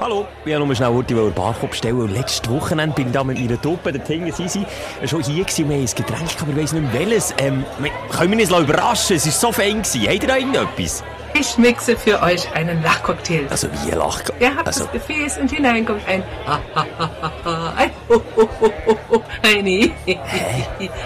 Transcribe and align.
Hallo, 0.00 0.26
ich 0.46 0.52
wollte 0.52 0.66
nur 0.66 0.74
schnell 0.74 0.88
heute 0.94 1.14
einen 1.14 1.32
Barkopf 1.34 1.74
stellen. 1.74 2.12
Letztes 2.14 2.48
Wochenende 2.50 2.94
bin 2.94 3.08
ich 3.08 3.12
da 3.12 3.22
mit 3.22 3.38
meiner 3.38 3.60
Truppe, 3.60 3.92
dort 3.92 4.06
hinten 4.06 4.32
sind 4.32 4.50
sie, 4.50 4.64
schon 5.06 5.22
hier 5.22 5.44
gewesen 5.44 5.68
wir 5.68 5.76
haben 5.76 5.82
ein 5.84 5.94
Getränk, 5.94 6.30
aber 6.40 6.50
ich 6.52 6.56
weiss 6.56 6.72
nicht 6.72 6.90
mehr 6.92 7.00
welches. 7.00 7.34
Ähm, 7.38 7.64
wir- 7.78 7.90
können 8.16 8.32
wir 8.38 8.40
uns 8.40 8.50
überraschen? 8.64 9.16
Es 9.16 9.26
war 9.26 9.32
so 9.32 9.52
fein. 9.52 9.82
Gewesen. 9.82 10.02
Habt 10.08 10.22
ihr 10.22 10.28
da 10.28 10.36
irgendetwas? 10.36 11.04
Ich 11.34 11.58
mixe 11.58 11.96
für 11.96 12.20
euch 12.22 12.50
einen 12.54 12.82
Lachcocktail. 12.82 13.46
Also 13.50 13.68
wie 13.84 13.90
lach... 13.90 14.20
Ihr 14.40 14.56
habt 14.56 14.66
also, 14.66 14.84
das 14.84 14.92
Gefäß 14.92 15.38
und 15.38 15.50
hinein 15.50 15.84
kommt 15.84 16.00
ein 16.08 16.24
Ha, 16.46 16.58
ha, 16.74 16.86
ha, 16.98 17.10
ha, 17.22 17.32
ha, 17.44 17.72
ein 17.76 17.90
Ho, 18.08 18.20
ho, 18.36 18.48
ho, 18.60 18.72
ho, 18.86 18.98
ho, 19.10 19.22
ein 19.42 19.66
I, 19.66 19.92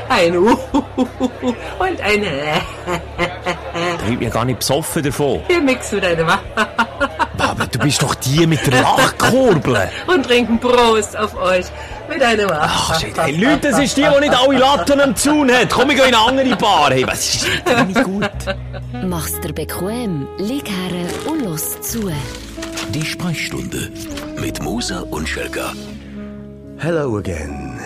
ein 0.09 0.37
U 0.39 0.49
und 0.51 2.01
ein 2.01 2.25
da 3.99 4.09
wird 4.09 4.21
mir 4.21 4.31
gar 4.31 4.45
nicht 4.47 4.61
besoffen 4.61 5.03
davon. 5.03 5.41
Wir 5.49 5.61
mixen 5.61 5.97
mit 5.97 6.05
einem 6.07 6.27
Ha, 6.29 6.41
Aber 6.55 7.09
du 7.75 7.79
bist 7.81 8.03
doch 8.03 8.15
die 8.15 8.47
mit 8.47 8.67
der 8.67 8.83
Lachkurbel. 8.83 9.91
und 10.07 10.25
trinken 10.25 10.59
Prost 10.59 11.17
auf 11.17 11.35
euch 11.37 11.67
mit 12.09 12.23
einem 12.23 12.51
Ha. 12.51 12.61
Ach, 12.63 13.01
shit, 13.01 13.17
hey, 13.19 13.37
Leute, 13.37 13.71
das 13.71 13.81
ist 13.81 13.97
die, 13.97 14.03
die 14.03 14.21
nicht 14.21 14.35
alle 14.35 14.59
Latten 14.59 15.01
am 15.01 15.17
Zaun 15.17 15.51
hat. 15.51 15.71
Komm, 15.71 15.91
ich 15.91 15.97
gehe 15.97 16.09
in 16.09 16.15
eine 16.15 16.25
andere 16.25 16.57
Bar. 16.57 16.91
Hey, 16.91 17.07
was 17.07 17.35
ist 17.35 17.47
nicht 17.87 18.05
gut? 18.05 18.31
Mach's 18.93 19.41
dir 19.41 19.53
bequem, 19.53 20.29
lieg 20.39 20.69
her 20.69 21.31
und 21.31 21.45
los 21.45 21.81
zu. 21.81 22.11
Die 22.91 23.05
Sprechstunde 23.05 23.91
mit 24.39 24.63
Musa 24.63 25.01
und 25.11 25.29
Schelga. 25.29 25.73
Hello 26.79 27.17
again. 27.17 27.81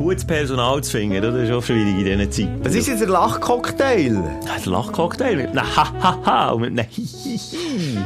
Gutes 0.00 0.24
Personal 0.24 0.82
zu 0.82 0.92
finden, 0.92 1.20
das 1.20 1.34
ist 1.34 1.52
auch 1.52 1.62
schwierig 1.62 1.98
in 1.98 2.04
diesen 2.06 2.32
Zeiten. 2.32 2.64
Was 2.64 2.74
ist 2.74 2.88
jetzt 2.88 3.00
der 3.00 3.08
Lachcocktail? 3.10 4.16
Ein 4.16 4.64
Lachcocktail 4.64 5.36
mit 5.36 5.48
einem 5.48 5.76
Ha-Ha-Ha 5.76 6.52
und 6.52 6.62
mit 6.62 6.70
einem 6.70 6.86
Hi-Hi-Hi. 6.88 7.98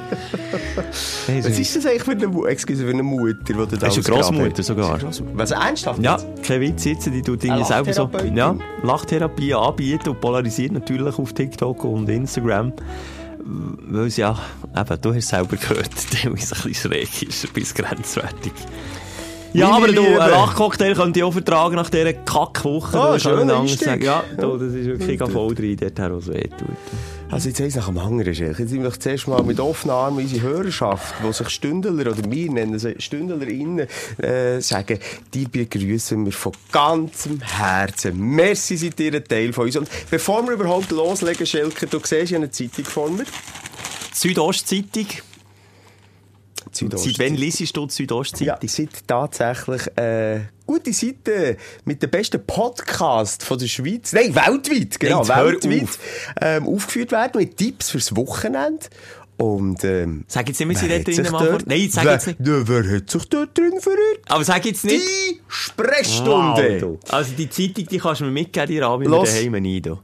Was 1.40 1.56
ist 1.56 1.76
das 1.76 1.86
eigentlich 1.86 2.02
für 2.02 2.10
eine, 2.10 2.48
Excuse, 2.48 2.84
für 2.84 2.90
eine 2.90 3.04
Mutter, 3.04 3.34
die 3.46 3.52
du 3.52 3.64
da 3.64 3.76
Das 3.76 3.96
ist 3.96 4.10
eine 4.10 4.16
Grossmutter 4.16 4.64
sogar. 4.64 4.98
Was, 5.34 5.52
ernsthaft? 5.52 6.02
Ja, 6.02 6.18
kein 6.42 6.62
Witz 6.62 6.84
jetzt, 6.84 7.06
die 7.06 7.22
tut 7.22 7.44
Dinge 7.44 7.64
selber 7.64 7.92
so. 7.92 8.10
Ja, 8.34 8.56
Lachtherapie 8.82 9.54
anbieten 9.54 10.08
und 10.08 10.20
polarisiert 10.20 10.72
natürlich 10.72 11.16
auf 11.16 11.32
TikTok 11.32 11.84
und 11.84 12.08
Instagram. 12.08 12.72
Weil 13.38 14.06
es 14.08 14.16
ja, 14.16 14.36
eben, 14.76 15.00
du 15.00 15.10
hast 15.10 15.18
es 15.18 15.28
selber 15.28 15.56
gehört, 15.56 15.90
teilweise 16.10 16.56
ein 16.56 16.62
bisschen 16.64 16.74
schräg 16.74 17.22
ist, 17.22 17.54
bis 17.54 17.72
grenzwertig. 17.72 18.52
Ja, 19.54 19.70
aber 19.70 19.86
du, 19.86 20.02
ein 20.02 20.30
Lachcocktail 20.30 20.94
könnte 20.94 21.20
ich 21.20 21.24
auch 21.24 21.32
vertragen 21.32 21.76
nach 21.76 21.88
dieser 21.88 22.12
Kackwoche. 22.12 23.00
Anders 23.00 23.24
Einstieg. 23.26 23.86
sagen. 23.86 24.02
Ja, 24.02 24.24
du, 24.36 24.56
das 24.58 24.74
ist 24.74 24.86
wirklich 24.86 25.20
Ja, 25.20 25.26
voll 25.28 25.54
drin, 25.54 25.76
dort 25.80 25.98
her, 25.98 26.12
wo 26.12 26.18
es 26.18 26.28
weh 26.28 26.42
tut. 26.42 26.68
Also 27.30 27.48
jetzt 27.48 27.60
eins 27.60 27.74
nach 27.76 27.86
dem 27.86 27.98
anderen. 27.98 28.32
Jetzt 28.32 28.56
sind 28.56 28.82
wir 28.82 28.92
zuerst 28.92 29.28
mal 29.28 29.42
mit 29.44 29.58
offenen 29.60 29.94
Armen 29.94 30.18
unsere 30.18 30.42
Hörerschaft, 30.42 31.14
die 31.26 31.32
sich 31.32 31.48
Stündler, 31.50 31.92
oder 31.92 32.30
wir 32.30 32.50
nennen 32.50 32.78
sie 32.78 32.96
Stündlerinnen, 32.98 33.86
äh, 34.18 34.60
sagen, 34.60 34.98
die 35.32 35.46
begrüßen 35.46 36.24
wir 36.24 36.32
von 36.32 36.52
ganzem 36.72 37.40
Herzen. 37.40 38.18
Merci, 38.18 38.76
seid 38.76 38.98
ihr 39.00 39.14
ein 39.14 39.24
Teil 39.24 39.52
von 39.52 39.66
uns. 39.66 39.76
Und 39.76 39.88
bevor 40.10 40.44
wir 40.46 40.52
überhaupt 40.54 40.90
loslegen, 40.90 41.46
Schelke, 41.46 41.86
du 41.86 42.00
siehst 42.02 42.32
ja 42.32 42.38
eine 42.38 42.50
Zeitung 42.50 42.84
vor 42.84 43.10
mir. 43.10 43.24
Südostzeitung. 44.12 45.06
Südost. 46.74 47.04
Seit 47.04 47.18
wann 47.18 47.34
liest 47.34 47.76
du 47.76 47.86
die 47.86 47.92
Südostzeitung? 47.94 48.46
Ja, 48.46 48.56
die 48.56 48.68
sind 48.68 49.06
tatsächlich 49.06 49.82
äh, 49.96 50.40
gute 50.66 50.92
Seite 50.92 51.56
mit 51.84 52.02
dem 52.02 52.10
besten 52.10 52.44
Podcast 52.46 53.42
von 53.42 53.58
der 53.58 53.66
Schweiz. 53.66 54.12
Nein, 54.12 54.34
weltweit, 54.34 54.98
genau, 55.00 55.26
hör 55.26 55.46
weltweit. 55.46 55.82
auf. 55.84 55.98
Ähm, 56.40 56.68
aufgeführt 56.68 57.12
werden 57.12 57.40
mit 57.40 57.56
Tipps 57.56 57.90
fürs 57.90 58.14
Wochenende. 58.16 58.86
Und, 59.36 59.82
ähm, 59.82 60.24
Sag 60.28 60.46
jetzt 60.48 60.60
nicht, 60.60 60.68
wir 60.68 60.76
sind 60.78 61.18
dort 61.18 61.26
vor... 61.28 61.40
dort- 61.44 61.66
Nein, 61.66 61.88
sag 61.90 62.04
wer, 62.04 62.12
jetzt 62.12 62.26
nicht. 62.28 62.38
Ja, 62.38 62.68
wer 62.68 62.96
hat 62.96 63.10
sich 63.10 63.24
dort 63.28 63.58
drin 63.58 63.80
verirrt? 63.80 64.20
Aber 64.28 64.44
sag 64.44 64.64
jetzt 64.64 64.84
nicht... 64.84 65.02
Die 65.04 65.40
Sprechstunde. 65.48 66.82
Wow, 66.82 66.98
also 67.12 67.32
die 67.36 67.50
Zeitung, 67.50 67.86
die 67.86 67.98
kannst 67.98 68.20
du 68.20 68.26
mir 68.26 68.30
mitgeben, 68.30 68.68
die 68.68 68.74
mir 69.08 69.10
daheim 69.24 69.54
ein. 69.54 69.98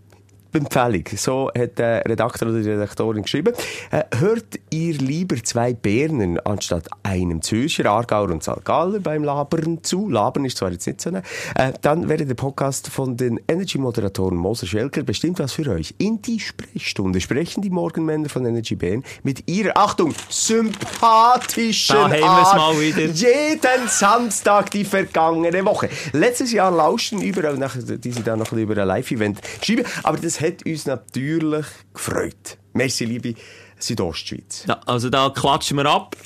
Empfehlung. 0.53 1.05
So 1.17 1.51
hat 1.57 1.79
der 1.79 2.05
Redakteur 2.05 2.49
oder 2.49 2.61
die 2.61 2.71
Redaktorin 2.71 3.23
geschrieben. 3.23 3.55
Äh, 3.91 4.05
hört 4.17 4.59
ihr 4.71 4.95
lieber 4.95 5.37
zwei 5.43 5.73
Berner 5.73 6.41
anstatt 6.45 6.89
einem 7.03 7.43
Zürcher, 7.43 7.87
Aargauer 7.87 8.31
und 8.31 8.43
Salgaler 8.43 9.01
beim 9.01 9.25
Labern 9.25 9.83
zu? 9.83 10.09
Labern 10.09 10.45
ist 10.45 10.59
zwar 10.59 10.71
jetzt 10.71 10.87
nicht 10.87 11.01
so, 11.01 11.11
ne? 11.11 11.23
äh, 11.55 11.73
dann 11.83 12.09
wäre 12.09 12.25
der 12.25 12.35
Podcast 12.35 12.89
von 12.89 13.17
den 13.17 13.41
Energy-Moderatoren 13.47 14.37
Moser 14.37 14.67
Schelker 14.67 15.03
bestimmt 15.03 15.39
was 15.39 15.53
für 15.53 15.71
euch. 15.71 15.95
In 15.99 16.23
die 16.23 16.41
Sprechstunde 16.41 17.21
sprechen 17.21 17.63
die 17.63 17.71
Morgenmänner 17.71 18.29
von 18.29 18.45
Energy 18.45 18.75
Bern 18.75 19.05
mit 19.23 19.49
ihrer, 19.49 19.77
Achtung, 19.77 20.15
sympathischen 20.29 21.97
Da 21.97 22.27
Art 22.27 22.57
mal 22.57 22.81
wieder. 22.81 23.07
jeden 23.07 23.89
Samstag 23.89 24.71
die 24.71 24.85
vergangene 24.85 25.65
Woche. 25.65 25.89
Letztes 26.13 26.53
Jahr 26.53 26.71
lauschten 26.71 27.23
überall, 27.23 27.59
die 27.59 28.13
sind 28.13 28.27
dann 28.27 28.39
noch 28.39 28.53
über 28.53 28.77
ein 28.77 28.89
Live-Event 28.89 29.41
geschrieben, 29.61 29.85
aber 30.03 30.19
das 30.19 30.40
hat 30.41 30.65
uns 30.67 30.87
natürlich 30.87 31.67
gefreut. 31.93 32.59
Merci, 32.73 33.05
liebe 33.05 33.35
Südostschweiz. 33.79 34.65
Ja, 34.67 34.81
also 34.87 35.11
da 35.11 35.31
klatschen 35.31 35.77
wir 35.77 35.87
ab. 35.87 36.17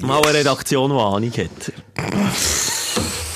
Mal 0.00 0.20
eine 0.22 0.34
Redaktion, 0.38 0.90
die 0.90 0.96
Ahnung 0.96 1.32
hat. 1.32 1.72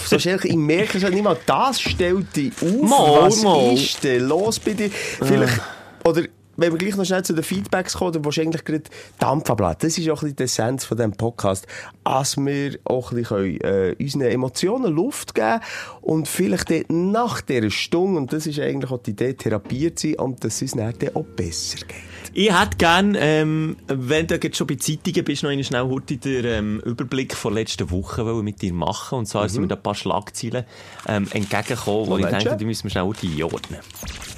So, 0.06 0.18
Schelke, 0.18 0.48
ich 0.48 0.56
merke 0.56 1.00
schon 1.00 1.10
nicht 1.10 1.24
mal, 1.24 1.38
das 1.46 1.80
stellt 1.80 2.36
dich 2.36 2.52
auf. 2.60 2.82
Mal, 2.82 3.22
Was 3.22 3.42
mal. 3.42 3.72
ist 3.72 4.04
denn 4.04 4.28
los 4.28 4.60
bei 4.60 4.74
dir? 4.74 4.90
Vielleicht, 4.90 5.60
oder, 6.04 6.22
wenn 6.56 6.72
wir 6.72 6.78
gleich 6.78 6.96
noch 6.96 7.04
schnell 7.04 7.24
zu 7.24 7.32
den 7.32 7.44
Feedbacks 7.44 7.94
kommen, 7.94 8.12
dann 8.12 8.24
eigentlich 8.24 8.64
gerade 8.64 8.84
Dampf 9.18 9.50
abladen. 9.50 9.78
Das 9.80 9.98
ist 9.98 10.08
auch 10.10 10.22
ein 10.22 10.26
bisschen 10.26 10.36
die 10.36 10.42
Essenz 10.44 10.84
von 10.84 10.96
diesem 10.96 11.12
Podcast. 11.12 11.66
Dass 12.04 12.36
wir 12.36 12.78
auch 12.84 13.12
ein 13.12 13.16
bisschen, 13.16 13.60
äh, 13.60 13.96
unseren 13.98 14.22
Emotionen 14.22 14.92
Luft 14.92 15.34
geben 15.34 15.60
und 16.00 16.28
vielleicht 16.28 16.90
nach 16.90 17.40
dieser 17.40 17.70
Stunde, 17.70 18.20
und 18.20 18.32
das 18.32 18.46
ist 18.46 18.58
eigentlich 18.60 18.90
auch 18.90 19.02
die 19.02 19.12
Idee, 19.12 19.34
therapiert 19.34 19.98
sein 19.98 20.16
und 20.16 20.44
dass 20.44 20.56
es 20.60 20.72
uns 20.72 20.72
dann 20.72 21.14
auch 21.14 21.24
besser 21.24 21.78
geht. 21.86 22.11
Ich 22.34 22.58
hätte 22.58 22.76
gern, 22.76 23.16
ähm, 23.18 23.76
wenn 23.86 24.26
du 24.26 24.36
jetzt 24.36 24.56
schon 24.56 24.66
bei 24.66 24.76
Zeitungen 24.76 25.24
bist, 25.24 25.42
noch 25.42 25.50
einen 25.50 25.64
schnell 25.64 25.84
heute 25.84 26.16
den 26.16 26.44
ähm, 26.44 26.80
Überblick 26.84 27.34
von 27.34 27.54
letzter 27.54 27.90
Woche 27.90 28.24
wollen 28.24 28.44
mit 28.44 28.62
dir 28.62 28.72
machen. 28.72 29.18
Und 29.18 29.26
zwar 29.26 29.48
sind 29.48 29.62
mir 29.62 29.68
da 29.68 29.76
ein 29.76 29.82
paar 29.82 29.94
Schlagzeilen 29.94 30.64
ähm, 31.06 31.28
entgegengekommen, 31.32 32.08
wo 32.08 32.18
ich 32.18 32.26
denke, 32.26 32.56
die 32.56 32.64
müssen 32.64 32.84
wir 32.84 32.90
schnell 32.90 33.04
heute 33.04 33.26
einordnen. 33.26 33.80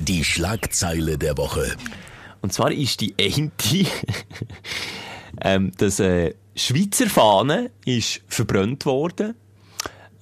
Die 0.01 0.25
Schlagzeile 0.25 1.19
der 1.19 1.37
Woche. 1.37 1.77
Und 2.41 2.53
zwar 2.53 2.73
ist 2.73 3.01
die 3.01 3.15
eine, 3.19 3.51
ähm, 5.41 5.73
dass 5.79 6.01
äh, 6.01 6.35
Schweizer 6.57 7.07
Fahne 7.07 7.71
ist 7.85 8.23
verbrannt 8.29 8.87
worden 8.87 9.35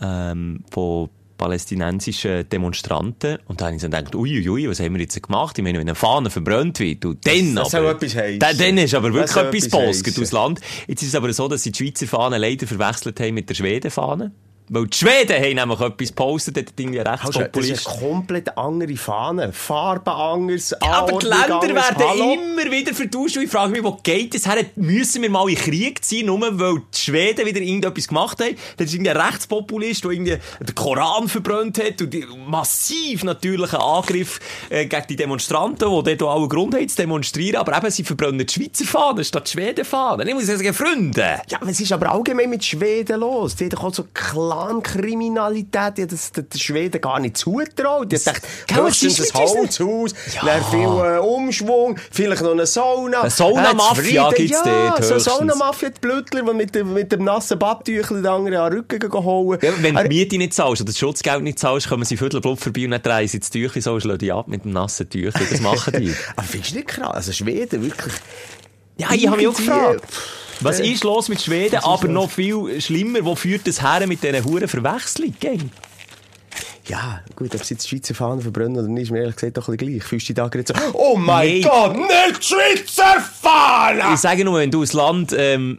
ähm, 0.00 0.64
von 0.70 1.10
palästinensischen 1.42 2.48
Demonstranten. 2.48 3.38
Und 3.46 3.60
da 3.60 3.66
habe 3.66 3.74
ich 3.74 3.82
so 3.82 3.88
gedacht, 3.88 4.14
uiuiui, 4.14 4.68
was 4.68 4.78
haben 4.78 4.94
wir 4.94 5.00
jetzt 5.00 5.20
gemacht? 5.20 5.58
Ich 5.58 5.64
meine, 5.64 5.78
wenn 5.78 5.88
eine 5.88 5.96
Fahne 5.96 6.30
verbrannt 6.30 6.78
wird, 6.78 7.04
und 7.04 7.26
dann 7.26 7.56
Das 7.56 7.74
aber... 7.74 7.98
soll 7.98 8.08
etwas. 8.08 8.38
Dann, 8.38 8.58
dann 8.58 8.78
ist 8.78 8.94
aber 8.94 9.12
wirklich 9.12 9.32
Das 9.32 9.70
etwas 9.70 9.98
etwas 10.06 10.18
aus 10.20 10.32
Land. 10.32 10.60
Jetzt 10.86 11.02
ist 11.02 11.08
es 11.08 11.14
aber 11.16 11.32
so, 11.32 11.48
dass 11.48 11.64
sie 11.64 11.72
die 11.72 11.78
Schweizer 11.84 12.06
Fahne 12.06 12.38
leider 12.38 12.68
verwechselt 12.68 13.18
haben 13.18 13.34
mit 13.34 13.48
der 13.48 13.54
Schweden-Fahne. 13.54 14.30
Weil 14.68 14.86
die 14.86 14.96
Schweden 14.96 15.36
haben 15.42 15.54
nämlich 15.54 15.80
etwas 15.80 16.08
gepostet, 16.08 16.56
dort 16.56 16.72
irgendwie 16.78 17.00
Also, 17.00 17.20
das 17.22 17.32
ist 17.34 17.36
Rechtspopulist. 17.40 17.84
komplett 17.84 18.56
andere 18.56 18.96
Fahne. 18.96 19.52
Farben 19.52 20.08
anders, 20.10 20.72
Aber 20.80 21.18
die 21.18 21.26
Länder 21.26 21.60
anders. 21.60 21.74
werden 21.74 22.08
Hallo? 22.08 22.32
immer 22.34 22.70
wieder 22.70 22.94
vertauscht. 22.94 23.36
Und 23.36 23.42
ich 23.44 23.50
frage 23.50 23.72
mich, 23.72 23.82
wo 23.84 23.98
geht 24.02 24.34
es 24.34 24.46
her? 24.46 24.64
Müssen 24.76 25.22
wir 25.22 25.30
mal 25.30 25.48
in 25.48 25.56
Krieg 25.56 26.04
ziehen, 26.04 26.26
nur 26.26 26.40
weil 26.58 26.76
die 26.94 26.98
Schweden 26.98 27.44
wieder 27.46 27.60
irgendetwas 27.60 28.08
gemacht 28.08 28.40
haben? 28.40 28.56
Das 28.76 28.86
ist 28.86 28.94
irgendein 28.94 29.16
Rechtspopulist, 29.18 30.04
der 30.04 30.10
irgendwie 30.12 30.38
den 30.60 30.74
Koran 30.74 31.28
verbrannt 31.28 31.78
hat 31.82 32.00
und 32.00 32.14
massiv 32.48 33.24
natürlich 33.24 33.72
einen 33.72 33.82
Angriff 33.82 34.40
äh, 34.70 34.86
gegen 34.86 35.06
die 35.08 35.16
Demonstranten, 35.16 35.88
die 36.04 36.16
dort 36.16 36.22
auch 36.22 36.34
allen 36.40 36.48
Grund 36.48 36.74
haben 36.74 36.88
zu 36.88 36.96
demonstrieren. 36.96 37.56
Aber 37.56 37.76
eben, 37.76 37.90
sie 37.90 38.04
verbrennen 38.04 38.46
die 38.46 38.52
Schweizer 38.52 38.84
Fahnen 38.84 39.24
statt 39.24 39.46
die 39.48 39.50
Schweden-Fahnen. 39.52 40.26
Ich 40.28 40.34
muss 40.34 40.46
sagen, 40.46 40.72
Freunde! 40.72 41.40
Ja, 41.48 41.58
was 41.60 41.80
ist 41.80 41.92
aber 41.92 42.10
allgemein 42.12 42.48
mit 42.48 42.64
Schweden 42.64 43.20
los? 43.20 43.56
Die 43.56 43.64
haben 43.64 43.70
doch 43.70 43.84
auch 43.84 43.94
so 43.94 44.04
Clankriminalität. 44.52 45.98
Die 45.98 46.02
hat 46.02 46.12
das 46.12 46.32
den 46.32 46.46
Schweden 46.56 47.00
gar 47.00 47.20
nicht 47.20 47.36
zutraut. 47.36 48.12
Die 48.12 48.16
es 48.16 48.26
höchstens 48.70 49.18
ist 49.18 49.34
ein 49.34 49.46
Holzhaus, 49.46 50.14
dann 50.44 50.64
viel 50.64 50.80
äh, 50.80 51.18
Umschwung, 51.18 51.98
vielleicht 52.10 52.42
noch 52.42 52.52
eine 52.52 52.66
Sauna. 52.66 53.22
Eine 53.22 53.30
Saunamafia 53.30 54.30
Äh, 54.30 54.34
gibt's 54.34 54.62
ja, 54.64 54.90
dort 54.90 55.04
so 55.04 55.14
höchstens. 55.14 55.24
Saunamafia, 55.24 55.90
die 55.90 56.00
Blödler, 56.00 56.42
die 56.42 56.54
mit 56.54 56.74
dem, 56.74 56.92
mit 56.92 57.12
dem 57.12 57.24
nassen 57.24 57.58
Badtüchel 57.58 58.22
den 58.22 58.26
anderen 58.26 58.58
an 58.58 58.70
den 58.72 58.84
Rücken 58.90 59.12
holen. 59.12 59.58
Ja, 59.62 59.72
wenn 59.80 59.94
du 59.94 60.02
die 60.02 60.08
Miete 60.08 60.38
nicht 60.38 60.54
zahlst 60.54 60.82
oder 60.82 60.90
das 60.90 60.98
Schutzgeld 60.98 61.42
nicht 61.42 61.58
zahlst, 61.58 61.88
kommen 61.88 62.04
sie 62.04 62.16
Viertelblut 62.16 62.60
vorbei 62.60 62.84
und 62.84 62.90
dann 62.92 63.02
drehen 63.02 63.28
sie 63.28 63.40
das 63.40 63.50
Tüchlein 63.50 63.82
so 63.82 63.92
und 63.94 64.02
schlagen 64.02 64.18
dich 64.18 64.32
ab 64.32 64.48
mit 64.48 64.64
dem 64.64 64.72
nassen 64.72 65.08
Tüchlein. 65.08 65.46
Das 65.50 65.60
machen 65.60 65.94
die. 65.98 66.14
Aber 66.36 66.46
findest 66.46 66.72
du 66.72 66.76
nicht 66.76 66.88
krass? 66.88 67.10
Also 67.10 67.32
Schweden, 67.32 67.82
wirklich. 67.84 68.14
Ja, 68.98 69.08
ich 69.12 69.26
habe 69.26 69.38
mich 69.38 69.48
auch 69.48 69.56
gefragt. 69.56 70.04
Was 70.60 70.80
äh, 70.80 70.88
ist 70.88 71.04
los 71.04 71.28
mit 71.28 71.40
Schweden? 71.40 71.80
Aber 71.82 72.08
noch 72.08 72.30
viel 72.30 72.80
schlimmer, 72.80 73.24
wo 73.24 73.34
führt 73.34 73.66
das 73.66 73.82
her 73.82 74.06
mit 74.06 74.22
diesen 74.22 74.44
huren 74.44 74.68
Verwechslungen? 74.68 75.36
gell? 75.38 75.58
Ja, 76.88 77.22
gut, 77.36 77.54
ob 77.54 77.64
sie 77.64 77.74
jetzt 77.74 77.88
Schweizer 77.88 78.14
Fahnen 78.14 78.42
verbrennen 78.42 78.76
oder 78.76 78.88
nicht, 78.88 79.04
ist 79.04 79.10
mir 79.12 79.20
ehrlich 79.20 79.36
gesagt 79.36 79.56
doch 79.56 79.68
ein 79.68 79.76
bisschen 79.76 79.92
gleich. 79.94 80.04
Fühlst 80.04 80.28
du 80.28 80.34
dich 80.34 80.42
da 80.42 80.48
gerade 80.48 80.66
so, 80.66 80.94
oh 80.94 81.16
mein 81.16 81.60
Nein. 81.60 81.62
Gott, 81.62 81.96
nicht 81.96 82.44
Schweizer 82.44 83.20
Fahne! 83.20 84.14
Ich 84.14 84.20
sage 84.20 84.44
nur, 84.44 84.58
wenn 84.58 84.70
du 84.70 84.82
ein 84.82 84.88
Land 84.92 85.34
ähm, 85.36 85.78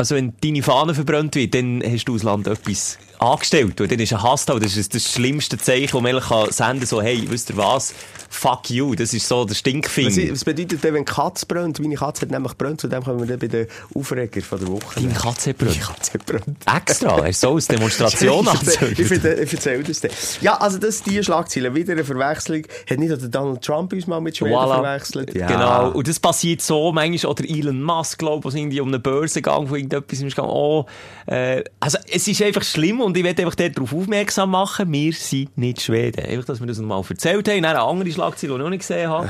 also 0.00 0.14
wenn 0.14 0.32
deine 0.42 0.62
Fahne 0.62 0.94
verbrannt 0.94 1.34
wird, 1.34 1.54
dann 1.54 1.82
hast 1.84 2.06
du 2.06 2.14
aus 2.14 2.22
Land 2.22 2.46
etwas 2.46 2.98
angestellt. 3.20 3.80
Und 3.80 3.92
dann 3.92 3.98
ist 4.00 4.12
ein 4.12 4.22
Hass 4.22 4.46
da. 4.46 4.58
Das 4.58 4.76
ist 4.76 4.94
das 4.94 5.12
schlimmste 5.12 5.58
Zeichen, 5.58 5.90
das 5.92 6.02
man 6.02 6.20
kann 6.20 6.50
senden 6.50 6.80
kann. 6.80 6.86
So, 6.86 7.02
hey, 7.02 7.24
wisst 7.28 7.50
ihr 7.50 7.56
was? 7.56 7.94
Fuck 8.32 8.70
you. 8.70 8.94
Das 8.94 9.12
ist 9.12 9.26
so 9.26 9.44
der 9.44 9.54
Stinkfinger. 9.54 10.08
Was, 10.08 10.32
was 10.32 10.44
bedeutet 10.44 10.82
denn, 10.84 10.94
wenn 10.94 11.04
die 11.04 11.12
Katze 11.12 11.46
brennt? 11.46 11.80
Meine 11.80 11.96
Katze 11.96 12.22
hat 12.22 12.30
nämlich 12.30 12.54
brennt, 12.54 12.80
zu 12.80 12.88
dem 12.88 13.02
kommen 13.02 13.20
wir 13.20 13.26
dann 13.26 13.38
bei 13.38 13.48
den 13.48 13.66
Aufreger 13.94 14.40
von 14.40 14.58
der 14.60 14.68
Woche. 14.68 15.00
Deine 15.00 15.12
Katze 15.14 15.50
hat 15.50 15.58
brennt. 15.58 15.76
Meine 15.76 15.86
Katze 15.86 16.12
hat 16.14 16.26
brennt. 16.26 16.58
Extra? 16.76 17.24
Hast 17.24 17.42
du 17.42 17.48
so 17.48 17.54
aus 17.54 17.66
Demonstration 17.68 18.48
ich 18.52 19.00
erzähle 19.00 19.42
ich 19.42 19.52
erzähl 19.52 19.82
das 19.82 20.00
dann. 20.00 20.10
Ja, 20.40 20.56
also 20.58 20.78
das 20.78 20.96
ist 20.96 21.06
die 21.06 21.22
Schlagzeile. 21.22 21.74
Wieder 21.74 21.92
eine 21.92 22.04
Verwechslung. 22.04 22.62
Hat 22.88 22.98
nicht 22.98 23.34
Donald 23.34 23.62
Trump 23.62 23.92
uns 23.92 24.06
mal 24.06 24.20
mit 24.20 24.36
Schweden 24.36 24.54
Voilà. 24.54 24.82
verwechselt? 24.82 25.34
Ja. 25.34 25.46
Genau. 25.46 25.90
Und 25.90 26.06
das 26.06 26.20
passiert 26.20 26.62
so, 26.62 26.92
manchmal, 26.92 27.32
oder 27.32 27.44
Elon 27.44 27.82
Musk, 27.82 28.18
glaube 28.18 28.38
ich, 28.38 28.44
wo 28.44 28.48
es 28.48 28.54
irgendwie 28.54 28.80
um 28.80 28.88
eine 28.88 29.00
Börse 29.00 29.42
ging, 29.42 29.68
wo 29.68 29.74
irgendetwas 29.74 30.20
ist 30.20 30.36
gegangen, 30.36 30.52
oh, 30.52 30.86
äh, 31.26 31.64
also, 31.80 31.98
es 32.10 32.26
ist 32.28 32.42
einfach 32.42 32.62
schlimm 32.62 33.00
und 33.10 33.16
ich 33.16 33.24
werde 33.24 33.42
einfach 33.42 33.56
darauf 33.56 33.92
aufmerksam 33.92 34.52
machen, 34.52 34.92
wir 34.92 35.12
sind 35.12 35.58
nicht 35.58 35.82
Schweden. 35.82 36.24
Einfach, 36.24 36.44
dass 36.44 36.60
wir 36.60 36.68
das 36.68 36.78
mal 36.78 37.02
erzählt 37.08 37.48
haben. 37.48 37.56
Und 37.56 37.64
dann 37.64 37.76
eine 37.76 37.80
andere 37.82 38.12
Schlagzeile, 38.12 38.52
die 38.52 38.58
ich 38.58 38.62
noch 38.62 38.70
nicht 38.70 38.86
gesehen 38.86 39.10
habe, 39.10 39.28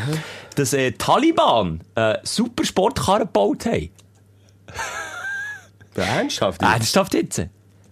dass, 0.55 0.75
äh, 0.75 0.93
Taliban, 0.93 1.81
äh, 1.95 2.19
super 2.23 2.65
Sportkarren 2.65 3.23
gebaut 3.23 3.65
haben. 3.65 3.89
Ernsthaft? 5.95 6.61
Ernsthaft 6.61 7.15
jetzt? 7.15 7.43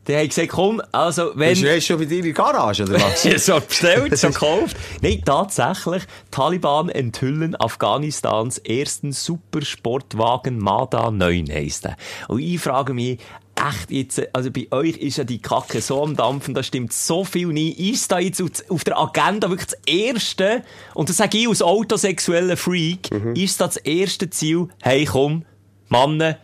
Die 0.06 0.17
haben 0.17 0.29
gesagt, 0.29 0.49
komm, 0.49 0.82
also, 0.93 1.32
wenn... 1.35 1.50
Bist 1.50 1.62
du 1.62 1.81
schon 1.81 1.99
bei 1.99 2.05
dir 2.05 2.19
in 2.19 2.25
der 2.25 2.32
Garage, 2.32 2.82
oder 2.82 2.94
was? 2.94 3.25
Ja, 3.25 3.38
so 3.38 3.61
bestellt, 3.61 4.17
so 4.17 4.29
gekauft. 4.32 4.76
Nein, 5.00 5.23
tatsächlich. 5.25 6.02
Taliban 6.31 6.90
enthüllen 6.90 7.55
Afghanistans 7.58 8.58
ersten 8.58 9.12
Supersportwagen 9.12 10.58
Mada 10.58 11.11
9 11.11 11.50
heisst 11.50 11.85
der. 11.85 11.96
Und 12.29 12.40
ich 12.40 12.61
frage 12.61 12.94
mich, 12.94 13.20
echt 13.58 13.90
jetzt, 13.90 14.34
also 14.34 14.50
bei 14.50 14.69
euch 14.70 14.96
ist 14.96 15.19
ja 15.19 15.25
die 15.25 15.40
Kacke 15.40 15.81
so 15.81 16.02
am 16.02 16.16
Dampfen, 16.16 16.55
da 16.55 16.62
stimmt 16.62 16.93
so 16.93 17.25
viel 17.25 17.49
nicht. 17.49 17.78
Ist 17.78 18.10
da 18.12 18.19
jetzt 18.19 18.70
auf 18.70 18.84
der 18.84 18.99
Agenda 18.99 19.50
wirklich 19.50 19.69
das 19.69 19.78
erste, 19.87 20.62
und 20.94 21.08
das 21.08 21.16
sage 21.16 21.38
ich 21.38 21.49
als 21.49 21.62
autosexueller 21.62 22.56
Freak, 22.56 23.10
ist 23.34 23.60
das 23.60 23.75
das 23.75 23.76
erste 23.84 24.31
Ziel, 24.31 24.69
hey 24.82 25.05
komm, 25.05 25.44
Männer, 25.88 26.38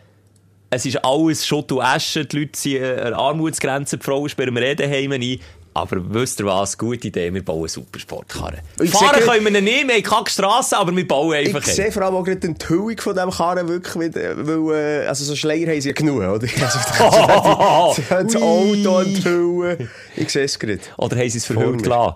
es 0.69 0.85
ist 0.85 1.03
alles 1.05 1.45
Schutt 1.45 1.71
und 1.71 1.81
Asche, 1.81 2.25
die 2.25 2.39
Leute 2.39 2.59
sind 2.59 2.83
an 2.83 3.11
der 3.11 3.17
Armutsgrenze, 3.17 3.97
die 3.97 4.03
Frauen 4.03 4.29
sperren 4.29 4.53
wir 4.55 4.63
eh 4.63 4.75
daheim 4.75 5.11
ein. 5.11 5.39
Aber 5.75 5.97
wisst 6.13 6.39
ihr 6.39 6.45
was? 6.45 6.77
Gute 6.77 7.09
Idee, 7.09 7.33
wir 7.33 7.43
bauen 7.43 7.67
Supersportkarren. 7.67 8.61
Fahren 8.87 9.19
können 9.19 9.53
wir 9.53 9.61
nicht, 9.61 9.85
wir 9.85 9.95
haben 9.95 10.03
keine 10.03 10.29
Strasse, 10.29 10.77
aber 10.77 10.95
wir 10.95 11.05
bauen 11.05 11.35
einfach 11.35 11.67
Ich 11.67 11.73
sehe 11.73 11.91
vor 11.91 12.03
allem 12.03 12.15
auch 12.15 12.23
gerade 12.23 12.39
die 12.39 12.47
Enthüllung 12.47 12.97
von 12.97 13.13
diesem 13.13 13.29
Karren 13.29 13.67
wirklich, 13.67 13.95
mit, 13.95 14.15
weil, 14.15 15.03
äh, 15.03 15.05
also 15.05 15.25
so 15.25 15.35
Schleier 15.35 15.67
haben 15.67 15.81
sie 15.81 15.89
ja 15.89 15.93
genug, 15.93 16.21
oder? 16.21 16.47
Also, 16.61 16.79
sie 18.01 18.09
haben 18.09 18.27
das 18.27 18.35
Auto 18.41 18.99
enthüllen. 18.99 19.89
Ich 20.15 20.29
sehe 20.29 20.45
es 20.45 20.57
gerade. 20.57 20.79
Oder 20.95 21.17
haben 21.17 21.29
sie 21.29 21.39
es 21.39 21.45
verhüllt 21.45 21.83
gelassen? 21.83 22.15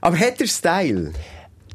Aber 0.00 0.18
hat 0.18 0.40
er 0.40 0.48
Style? 0.48 1.12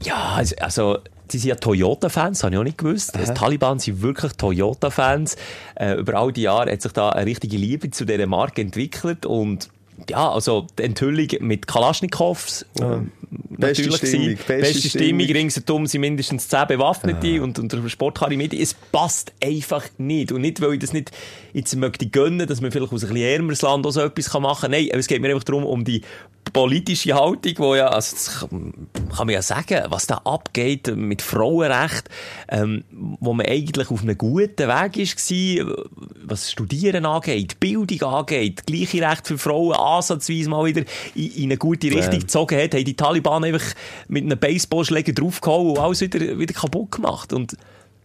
Ja, 0.04 0.34
also, 0.36 0.56
also 0.60 0.98
die 1.32 1.38
sind 1.38 1.48
ja 1.48 1.56
Toyota-Fans, 1.56 2.44
habe 2.44 2.56
ich 2.56 2.60
auch 2.60 2.64
nicht 2.64 2.78
gewusst. 2.78 3.16
Die 3.16 3.34
Taliban 3.34 3.80
sind 3.80 4.02
wirklich 4.02 4.34
Toyota-Fans. 4.34 5.38
Äh, 5.76 5.94
über 5.94 6.16
all 6.16 6.34
die 6.34 6.42
Jahre 6.42 6.74
hat 6.74 6.82
sich 6.82 6.92
da 6.92 7.12
eine 7.12 7.26
richtige 7.26 7.56
Liebe 7.56 7.90
zu 7.90 8.04
dieser 8.04 8.28
Marke 8.28 8.60
entwickelt 8.60 9.26
und 9.26 9.70
ja, 10.10 10.32
also 10.32 10.68
die 10.78 10.84
Enthüllung 10.84 11.28
mit 11.42 11.68
Kalaschnikows. 11.68 12.66
Äh, 12.80 13.00
Beste 13.32 13.84
natürlich 13.84 13.96
Stimmung, 13.98 14.26
gewesen. 14.26 14.38
beste 14.48 14.74
Beste 14.74 14.90
Stimmung. 14.90 15.26
Stimmung. 15.26 15.42
Ringsherum 15.42 15.88
sind 15.88 16.02
mindestens 16.02 16.48
zehn 16.48 16.68
Bewaffnete 16.68 17.44
und, 17.44 17.60
und 17.60 17.72
der 17.72 17.90
Sportkarre 17.90 18.38
mit. 18.38 18.54
Es 18.54 18.74
passt 18.74 19.34
einfach 19.44 19.86
nicht. 19.98 20.32
Und 20.32 20.42
nicht, 20.42 20.62
weil 20.62 20.74
ich 20.74 20.80
das 20.80 20.94
nicht 20.94 21.12
jetzt 21.54 21.76
möchte 21.76 22.08
gönnen, 22.08 22.48
dass 22.48 22.62
man 22.62 22.72
vielleicht 22.72 22.92
aus 22.92 23.04
ein 23.04 23.10
bisschen 23.10 23.28
ärmeres 23.28 23.62
Land 23.62 23.86
auch 23.86 23.92
so 23.92 24.02
etwas 24.02 24.34
machen 24.40 24.62
kann. 24.62 24.72
Nein, 24.72 24.90
es 24.94 25.08
geht 25.08 25.22
mir 25.22 25.30
einfach 25.30 25.44
darum, 25.44 25.66
um 25.66 25.84
die 25.84 26.02
politische 26.52 27.16
Haltung, 27.16 27.54
wo 27.58 27.76
ja, 27.76 27.88
also 27.88 28.16
das 28.16 28.40
kann, 28.40 28.88
man 29.18 29.30
ja 29.30 29.42
sagen, 29.42 29.84
was 29.90 30.08
da 30.08 30.16
abgeht 30.26 30.96
mit 30.96 31.22
Frauenrecht, 31.22 32.10
ähm, 32.50 32.84
wo 33.20 33.34
man 33.34 33.46
eigentlich 33.46 33.90
auf 33.90 34.02
einem 34.02 34.18
guten 34.18 34.68
Weg 34.68 34.98
ist 34.98 35.30
war, 35.32 35.86
was 36.24 36.52
Studieren 36.52 37.06
angeht, 37.06 37.60
Bildung 37.60 38.02
angeht, 38.04 38.66
gleiche 38.66 39.02
Recht 39.02 39.28
für 39.28 39.38
Frauen 39.38 39.74
ansatzweise 39.74 40.50
mal 40.50 40.66
wieder 40.66 40.84
in, 41.16 41.32
in 41.32 41.44
eine 41.46 41.58
gute 41.58 41.88
Richtung 41.88 42.20
gezogen 42.20 42.62
hat, 42.62 42.74
haben 42.74 42.86
die 42.86 42.96
Taliban 42.96 43.44
einfach 43.44 43.66
mit 44.08 44.24
einem 44.24 44.40
Baseballschläger 44.40 45.14
draufgehauen 45.14 45.72
und 45.72 45.80
alles 45.80 46.02
wieder, 46.02 46.38
wieder 46.38 46.54
kaputt 46.54 46.92
gemacht. 46.92 47.34
Und 47.34 47.56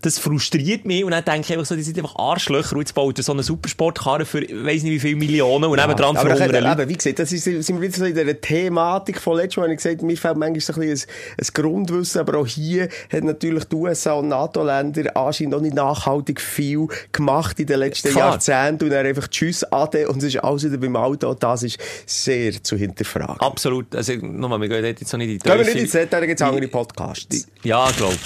das 0.05 0.19
frustriert 0.19 0.85
mich 0.85 1.03
und 1.03 1.13
dann 1.13 1.25
denke 1.25 1.41
ich 1.41 1.53
einfach 1.53 1.65
so, 1.65 1.75
die 1.75 1.83
sind 1.83 1.97
einfach 1.97 2.17
Arschlöcher 2.17 2.75
und 2.75 2.83
jetzt 2.83 2.95
baut 2.95 3.17
so 3.17 3.33
eine 3.33 3.43
Supersportkarre 3.43 4.27
für, 4.27 4.43
ich 4.45 4.53
weiss 4.65 4.83
nicht 4.83 4.93
wie 4.93 5.01
viele 5.01 5.17
Millionen 5.17 5.65
und 5.65 5.79
nebendran 5.79 6.15
aber 6.17 6.37
verhungern 6.37 6.79
eben, 6.79 6.89
wie 6.91 6.95
gesagt, 6.95 7.19
das 7.19 7.33
ist, 7.33 7.45
sind 7.45 7.69
wir 7.69 7.81
wieder 7.81 7.97
so 7.97 8.05
in 8.05 8.15
der 8.15 8.41
Thematik 8.41 9.19
von 9.19 9.37
letztem 9.37 9.63
Mal, 9.63 9.69
habe 9.69 9.75
ich 9.75 9.83
gesagt, 9.83 10.03
mir 10.03 10.17
fehlt 10.17 10.37
manchmal 10.37 10.61
so 10.61 10.75
ein, 10.75 10.81
bisschen 10.81 11.09
ein, 11.39 11.45
ein 11.45 11.63
Grundwissen, 11.63 12.21
aber 12.21 12.39
auch 12.39 12.47
hier 12.47 12.89
hat 13.11 13.25
natürlich 13.25 13.65
die 13.65 13.77
USA 13.77 14.13
und 14.13 14.29
NATO-Länder 14.29 15.17
anscheinend 15.17 15.55
auch 15.55 15.61
nicht 15.61 15.75
nachhaltig 15.75 16.41
viel 16.41 16.87
gemacht 17.13 17.59
in 17.59 17.67
den 17.67 17.79
letzten 17.79 18.11
Klar. 18.11 18.33
Jahrzehnten 18.33 18.85
und 18.85 18.91
dann 18.91 19.07
einfach 19.07 19.29
Tschüss, 19.29 19.65
Ade 19.73 20.07
und 20.09 20.19
es 20.19 20.35
ist 20.35 20.45
alles 20.45 20.65
wieder 20.65 20.77
beim 20.77 20.97
Auto, 20.97 21.33
das 21.33 21.63
ist 21.63 21.79
sehr 22.05 22.63
zu 22.63 22.77
hinterfragen. 22.77 23.41
Absolut. 23.41 23.95
Also, 23.97 24.13
nochmal, 24.17 24.61
wir 24.61 24.69
gehen 24.69 24.85
jetzt 24.85 25.11
noch 25.13 25.19
nicht 25.19 25.31
in 25.31 25.39
die 25.39 25.49
Gehen 25.49 25.59
wir 25.59 25.65
nicht 25.65 25.77
ins 25.77 25.93
Detail, 25.93 26.21
da 26.21 26.27
gibt 26.27 26.41
es 26.41 26.47
andere 26.47 26.69
Podcasts. 26.69 27.47
Ja, 27.63 27.89
ich 27.89 27.97
glaube. 27.97 28.17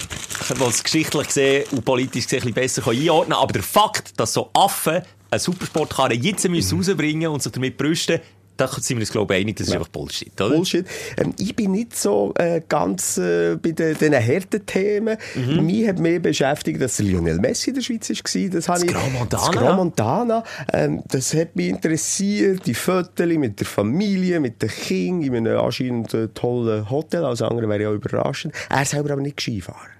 Die 0.48 0.64
es 0.64 0.82
geschichtlich 0.82 1.26
gesehen 1.26 1.64
und 1.72 1.84
politisch 1.84 2.24
ein 2.26 2.30
bisschen 2.30 2.52
besser 2.54 2.86
einordnen 2.88 3.36
Aber 3.38 3.52
der 3.52 3.62
Fakt, 3.62 4.18
dass 4.18 4.32
so 4.32 4.50
Affen 4.54 5.02
eine 5.30 5.38
Supersportkarre 5.38 6.14
jetzt 6.14 6.48
müssen 6.48 6.78
rausbringen 6.78 7.28
und 7.30 7.42
sich 7.42 7.52
damit 7.52 7.76
brüsten, 7.76 8.20
da 8.56 8.66
sind 8.66 8.96
wir 8.96 9.02
uns, 9.02 9.12
glaube 9.12 9.34
ich, 9.36 9.42
einig, 9.42 9.54
das 9.56 9.68
ist 9.68 9.74
einfach 9.74 9.86
Bullshit, 9.86 10.32
oder? 10.40 10.56
Bullshit. 10.56 10.84
Ähm, 11.16 11.32
ich 11.38 11.54
bin 11.54 11.70
nicht 11.70 11.96
so 11.96 12.34
äh, 12.36 12.60
ganz 12.68 13.16
äh, 13.16 13.54
bei 13.54 13.70
den, 13.70 13.96
den 13.96 14.14
harten 14.14 14.66
Themen. 14.66 15.16
Mhm. 15.36 15.64
Mich 15.64 15.86
hat 15.86 16.00
mehr 16.00 16.18
beschäftigt, 16.18 16.80
dass 16.82 16.98
Lionel 16.98 17.38
Messi 17.38 17.70
in 17.70 17.76
der 17.76 17.82
Schweiz 17.82 18.10
war. 18.10 18.48
Das, 18.50 18.68
habe 18.68 18.84
ich- 18.84 18.90
Grand 18.92 19.12
Montana, 19.12 19.26
Das 19.28 19.46
ja. 19.54 19.60
Grand 19.60 19.76
Montana. 19.76 20.44
Ähm, 20.72 21.02
das 21.06 21.34
hat 21.34 21.54
mich 21.54 21.68
interessiert. 21.68 22.66
Die 22.66 22.74
Fotos 22.74 23.26
mit 23.28 23.60
der 23.60 23.66
Familie, 23.68 24.40
mit 24.40 24.60
den 24.60 24.70
Kindern, 24.70 25.34
in 25.34 25.46
einem 25.46 25.58
anscheinend 25.60 26.12
äh, 26.14 26.26
tollen 26.28 26.90
Hotel. 26.90 27.24
Als 27.24 27.42
andere 27.42 27.68
wäre 27.68 27.82
ja 27.82 27.88
auch 27.90 27.94
überraschend. 27.94 28.54
Er 28.70 28.84
selber 28.84 29.12
aber 29.12 29.22
nicht 29.22 29.40
Ski 29.40 29.60
fahren. 29.60 29.90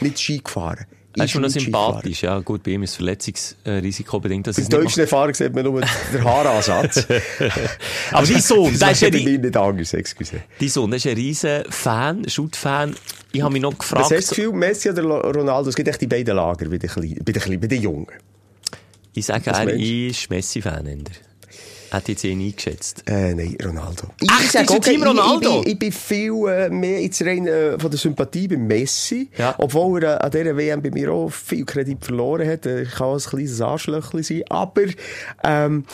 Nicht 0.00 0.18
Ski 0.18 0.38
gefahren. 0.42 0.86
Er 1.18 1.24
ist 1.24 1.30
schon 1.30 1.42
noch 1.42 1.48
sympathisch. 1.50 2.22
Ja, 2.22 2.38
gut, 2.40 2.62
bei 2.62 2.72
ihm 2.72 2.82
ist 2.82 2.92
das 2.92 2.96
Verletzungsrisiko 2.96 4.20
bedingt, 4.20 4.46
dass 4.46 4.56
Bei 4.56 4.62
deutschen 4.64 5.00
Erfahrung 5.00 5.34
sieht 5.34 5.54
man 5.54 5.64
nur 5.64 5.80
den 5.80 6.24
Haaransatz. 6.24 7.06
Aber 8.12 8.26
dein 8.26 8.40
Sohn, 8.40 8.70
der 8.70 8.78
das 8.88 8.92
ist 8.92 9.00
ja 9.02 9.10
bei 9.10 9.18
die- 9.18 9.24
mir 9.24 9.38
nicht 9.38 9.56
anders, 9.56 9.94
excuse. 9.94 10.40
Dein 10.58 10.68
Sohn, 10.68 10.92
ist 10.92 11.06
ein 11.06 11.14
riesen 11.14 11.64
Fan, 11.70 12.28
Shoot-Fan. 12.28 12.94
Ich 13.32 13.42
habe 13.42 13.52
mich 13.52 13.62
noch 13.62 13.72
Was 13.72 13.78
gefragt... 13.78 14.02
hast 14.04 14.10
du 14.10 14.14
das 14.16 14.28
Gefühl, 14.30 14.52
Messi 14.52 14.90
oder 14.90 15.02
Ronaldo? 15.02 15.68
Es 15.68 15.76
gibt 15.76 15.88
echt 15.88 16.00
die 16.00 16.06
beiden 16.06 16.34
Lager 16.36 16.68
bei 16.68 16.78
den, 16.78 16.88
Kleinen, 16.90 17.18
bei 17.24 17.32
den, 17.32 17.42
Kleinen, 17.42 17.60
bei 17.60 17.66
den 17.66 17.82
Jungen. 17.82 18.06
ich 19.14 19.26
sage, 19.26 19.46
Was 19.46 19.58
er 19.58 19.68
ist 19.74 20.30
Messi-Fan. 20.30 21.04
Eher. 21.88 21.96
Hat 21.96 22.08
jetzt 22.08 22.24
ihn 22.24 22.40
eingeschätzt. 22.40 23.04
Äh, 23.06 23.34
nein, 23.34 23.56
Ronaldo. 23.64 24.08
Ich, 24.20 24.30
Echt? 24.30 24.52
sag, 24.52 24.82
Team 24.82 25.02
Ronaldo? 25.02 25.60
Ich, 25.60 25.64
bin, 25.64 25.72
ich 25.72 25.78
bin 25.78 25.92
viel 25.92 26.48
äh, 26.48 26.68
mehr 26.68 27.02
jetzt 27.02 27.22
rein 27.22 27.46
äh, 27.46 27.78
von 27.78 27.90
der 27.90 27.98
Sympathie 27.98 28.48
bei 28.48 28.56
Messi. 28.56 29.30
Ja. 29.36 29.54
Obwohl 29.58 30.04
er 30.04 30.20
äh, 30.20 30.24
an 30.24 30.30
dieser 30.30 30.56
WM 30.56 30.82
bei 30.82 30.90
mir 30.90 31.12
auch 31.12 31.30
viel 31.30 31.64
Kredit 31.64 32.04
verloren 32.04 32.48
hat. 32.48 32.66
Er 32.66 32.84
kann 32.84 33.08
auch 33.08 33.14
ein 33.14 33.30
kleines 33.30 33.60
Arschlöchchen 33.60 34.22
sein. 34.22 34.42
Aber 34.48 34.82
ähm, 35.42 35.84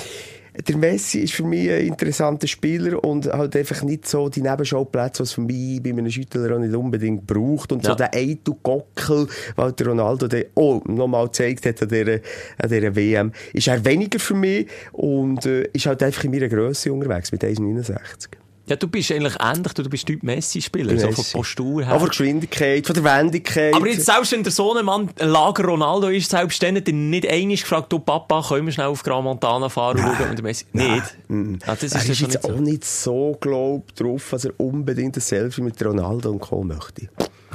der 0.56 0.76
Messi 0.76 1.20
ist 1.20 1.32
für 1.34 1.42
mich 1.44 1.68
ein 1.70 1.86
interessanter 1.86 2.46
Spieler 2.46 3.02
und 3.02 3.26
halt 3.26 3.56
einfach 3.56 3.82
nicht 3.82 4.06
so 4.06 4.28
die 4.28 4.40
Nebenschauplätze, 4.40 5.22
was 5.22 5.32
für 5.32 5.40
mich 5.40 5.82
bei 5.82 5.90
einem 5.90 6.08
Schüttler 6.08 6.54
auch 6.54 6.60
nicht 6.60 6.74
unbedingt 6.74 7.26
braucht. 7.26 7.72
Und 7.72 7.82
Ja. 7.84 7.90
so 7.90 7.96
der 7.96 8.14
Eitu-Gockel, 8.14 9.26
weil 9.56 9.72
der 9.72 9.86
Ronaldo 9.88 10.28
den 10.28 10.44
auch 10.54 10.84
nochmal 10.84 11.26
gezeigt 11.26 11.66
hat 11.66 11.82
an 11.82 11.88
dieser, 11.88 12.20
an 12.62 12.68
dieser 12.70 12.94
WM, 12.94 13.32
ist 13.52 13.66
er 13.66 13.84
weniger 13.84 14.18
für 14.20 14.34
mich 14.34 14.68
und 14.92 15.44
äh, 15.44 15.64
ist 15.72 15.86
halt 15.86 16.02
einfach 16.02 16.22
in 16.24 16.30
meiner 16.30 16.48
Grösse 16.48 16.92
unterwegs 16.92 17.32
mit 17.32 17.42
1,69. 17.42 18.28
Ja, 18.66 18.76
du 18.76 18.88
bist 18.88 19.12
eigentlich 19.12 19.36
ähnlich, 19.40 19.72
du 19.74 19.88
bist 19.90 20.06
Typ 20.06 20.22
Messi-Spieler, 20.22 20.98
so 20.98 21.08
von 21.08 21.16
Messi. 21.16 21.32
Postur 21.36 21.84
her. 21.84 21.92
Auch 21.92 21.98
von 21.98 22.06
der 22.06 22.08
Geschwindigkeit, 22.08 22.86
von 22.86 22.94
der 22.94 23.04
Wendigkeit. 23.04 23.74
Aber 23.74 23.86
jetzt, 23.86 24.06
selbst 24.06 24.32
wenn 24.32 24.42
der 24.42 24.52
Sohnemann 24.52 25.10
ein 25.18 25.28
Lager 25.28 25.64
Ronaldo 25.64 26.08
ist, 26.08 26.30
selbst 26.30 26.62
dann 26.62 26.76
hat 26.76 26.88
er 26.88 26.94
nicht 26.94 27.28
einmal 27.28 27.56
gefragt, 27.56 27.92
du 27.92 27.98
Papa, 27.98 28.42
können 28.48 28.64
wir 28.64 28.72
schnell 28.72 28.86
auf 28.86 29.02
Gran 29.02 29.22
Montana 29.24 29.68
fahren 29.68 29.98
und 30.02 30.16
schauen 30.16 30.28
mit 30.30 30.38
dem 30.38 30.44
Messi? 30.44 30.64
Nicht? 30.72 30.88
Ah, 31.66 31.74
das 31.74 31.82
ist 31.82 31.94
er 31.94 32.00
ist 32.00 32.08
jetzt 32.08 32.20
nicht 32.22 32.44
auch 32.44 32.48
so. 32.48 32.56
nicht 32.56 32.84
so 32.86 33.36
glaub 33.38 33.94
drauf, 33.96 34.28
dass 34.30 34.46
er 34.46 34.52
unbedingt 34.58 35.16
ein 35.16 35.20
Selfie 35.20 35.60
mit 35.60 35.84
Ronaldo 35.84 36.30
und 36.30 36.40
Co. 36.40 36.62
möchte. 36.64 37.08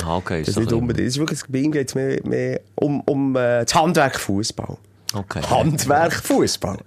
Ah, 0.04 0.18
okay, 0.18 0.42
Das 0.42 0.50
ist 0.50 0.58
ist 0.58 0.64
nicht 0.64 0.74
unbedingt. 0.74 1.08
Es 1.08 1.16
ist 1.16 1.20
wirklich, 1.20 1.40
bei 1.50 1.58
ihm 1.58 1.72
geht 1.72 1.90
es 1.90 1.96
mehr, 1.96 2.20
mehr 2.24 2.62
um, 2.76 3.02
um 3.02 3.36
äh, 3.36 3.66
das 3.66 3.74
Handwerk 3.74 4.20
Fußball. 4.20 4.78
Okay. 5.14 5.42
Handwerk 5.50 6.14
Fußball. 6.14 6.78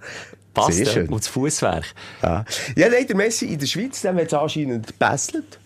Passt, 0.53 0.73
Sehr 0.73 0.85
ja. 0.85 0.91
schön. 0.91 1.09
Und 1.09 1.19
das 1.19 1.27
Fußwerk. 1.27 1.85
Ja, 2.21 2.45
ja 2.75 2.89
nein, 2.89 3.07
der 3.07 3.15
Messi 3.15 3.45
in 3.47 3.59
der 3.59 3.65
Schweiz, 3.65 4.01
dem 4.01 4.17
hat 4.17 4.27
es 4.27 4.33
anscheinend 4.33 4.87
gebesselt. 4.87 5.59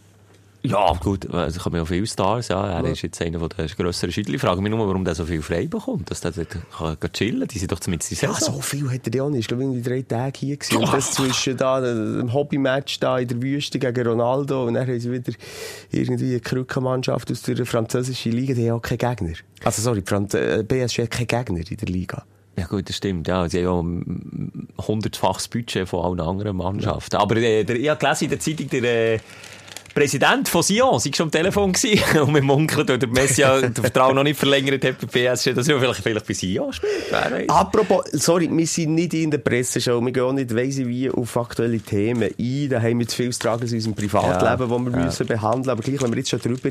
Ja, 0.63 0.91
gut, 1.01 1.31
also 1.33 1.61
kommen 1.61 1.77
ja 1.77 1.85
viele 1.85 2.07
Stars, 2.07 2.49
ja. 2.49 2.67
Er 2.67 2.83
ist 2.85 3.01
jetzt 3.01 3.21
einer 3.21 3.47
der 3.47 3.67
grösseren 3.67 4.11
Schüler. 4.11 4.33
Ich 4.33 4.41
frage 4.41 4.59
mich 4.59 4.69
nur, 4.69 4.85
warum 4.85 5.05
der 5.05 5.15
so 5.15 5.25
viel 5.25 5.41
frei 5.41 5.67
bekommt, 5.67 6.11
dass 6.11 6.21
der 6.21 6.31
dort 6.31 6.57
kann 6.99 7.13
chillen 7.13 7.47
Die 7.47 7.59
sind 7.59 7.71
doch 7.71 7.79
zumindest 7.79 8.11
in 8.11 8.29
Ja, 8.29 8.33
so 8.33 8.59
viel 8.59 8.91
hat 8.91 9.07
er 9.07 9.15
ja 9.15 9.29
nicht. 9.29 9.41
Ich 9.41 9.47
glaube, 9.47 9.63
irgendwie 9.63 9.81
drei 9.81 10.01
Tage 10.01 10.39
hier 10.39 10.57
gewesen. 10.57 10.77
Und 10.77 10.91
das 10.91 11.11
zwischen 11.11 11.55
da, 11.55 11.79
dem 11.79 12.33
Hobbymatch 12.33 12.99
da 12.99 13.19
in 13.19 13.27
der 13.29 13.41
Wüste 13.41 13.79
gegen 13.79 14.07
Ronaldo. 14.07 14.65
Und 14.65 14.73
dann 14.73 14.87
haben 14.87 14.99
sie 14.99 15.11
wieder 15.11 15.31
irgendwie 15.91 16.31
eine 16.31 16.39
Krückenmannschaft 16.41 17.31
aus 17.31 17.43
der 17.43 17.65
französischen 17.65 18.33
Liga. 18.33 18.53
Die 18.53 18.69
haben 18.69 18.77
auch 18.77 18.81
keinen 18.81 18.97
Gegner. 18.97 19.37
Also, 19.63 19.81
sorry, 19.81 20.03
Franz 20.05 20.33
äh, 20.33 20.63
BSG 20.67 21.03
hat 21.03 21.11
keinen 21.11 21.27
Gegner 21.27 21.59
in 21.59 21.77
der 21.77 21.87
Liga. 21.87 22.25
Ja 22.57 22.65
gut, 22.65 22.89
das 22.89 22.97
stimmt. 22.97 23.27
Ja, 23.27 23.47
sie 23.47 23.67
haben 23.67 24.67
ja 24.77 24.87
hundertfaches 24.87 25.47
Budget 25.47 25.87
von 25.87 26.03
allen 26.03 26.19
anderen 26.19 26.57
Mannschaften. 26.57 27.17
Aber 27.17 27.37
äh, 27.37 27.63
der, 27.63 27.75
ich 27.75 27.87
habe 27.87 27.99
gelesen 27.99 28.23
in 28.25 28.29
der 28.31 28.39
Zeitung, 28.39 28.69
der 28.69 28.83
äh, 29.13 29.19
Präsident 29.97 30.47
von 30.47 30.61
Sion 30.61 30.99
sei 30.99 31.09
schon 31.11 31.25
am 31.25 31.31
Telefon 31.31 31.73
gewesen 31.73 32.19
und 32.21 32.35
wir 32.35 32.43
munkeln, 32.43 32.87
weil 32.87 32.99
der 32.99 33.09
Messi 33.09 33.41
ja 33.41 33.59
den 33.61 33.73
Vertrag 33.73 34.13
noch 34.13 34.21
nicht 34.21 34.37
verlängert 34.37 34.85
hat 34.85 34.95
bei 34.99 35.07
PSG, 35.07 35.53
dass 35.55 35.67
er 35.67 35.79
vielleicht, 35.79 36.03
vielleicht 36.03 36.27
bei 36.27 36.33
Sion 36.35 36.71
spielt. 36.71 37.11
Weiß. 37.11 37.49
Apropos, 37.49 38.05
sorry, 38.11 38.47
wir 38.51 38.67
sind 38.67 38.93
nicht 38.93 39.15
in 39.15 39.31
der 39.31 39.39
Presseshow. 39.39 39.99
Wir 39.99 40.11
gehen 40.11 40.23
auch 40.23 40.33
nicht 40.33 40.55
weiss 40.55 40.77
ich 40.77 40.87
wie 40.87 41.09
auf 41.09 41.35
aktuelle 41.35 41.79
Themen 41.79 42.29
ein. 42.39 42.69
Da 42.69 42.79
haben 42.79 42.99
wir 42.99 43.07
zu 43.07 43.15
viel 43.15 43.33
tragen 43.33 43.67
in 43.67 43.73
unserem 43.73 43.95
Privatleben, 43.95 44.45
Ja, 44.45 44.55
das 44.55 44.69
wir 44.69 44.79
müssen 45.05 45.25
behandeln 45.25 45.69
Aber 45.71 45.81
gleich, 45.81 45.99
wenn 46.03 46.11
wir 46.11 46.17
jetzt 46.19 46.29
schon 46.29 46.41
drüber 46.41 46.69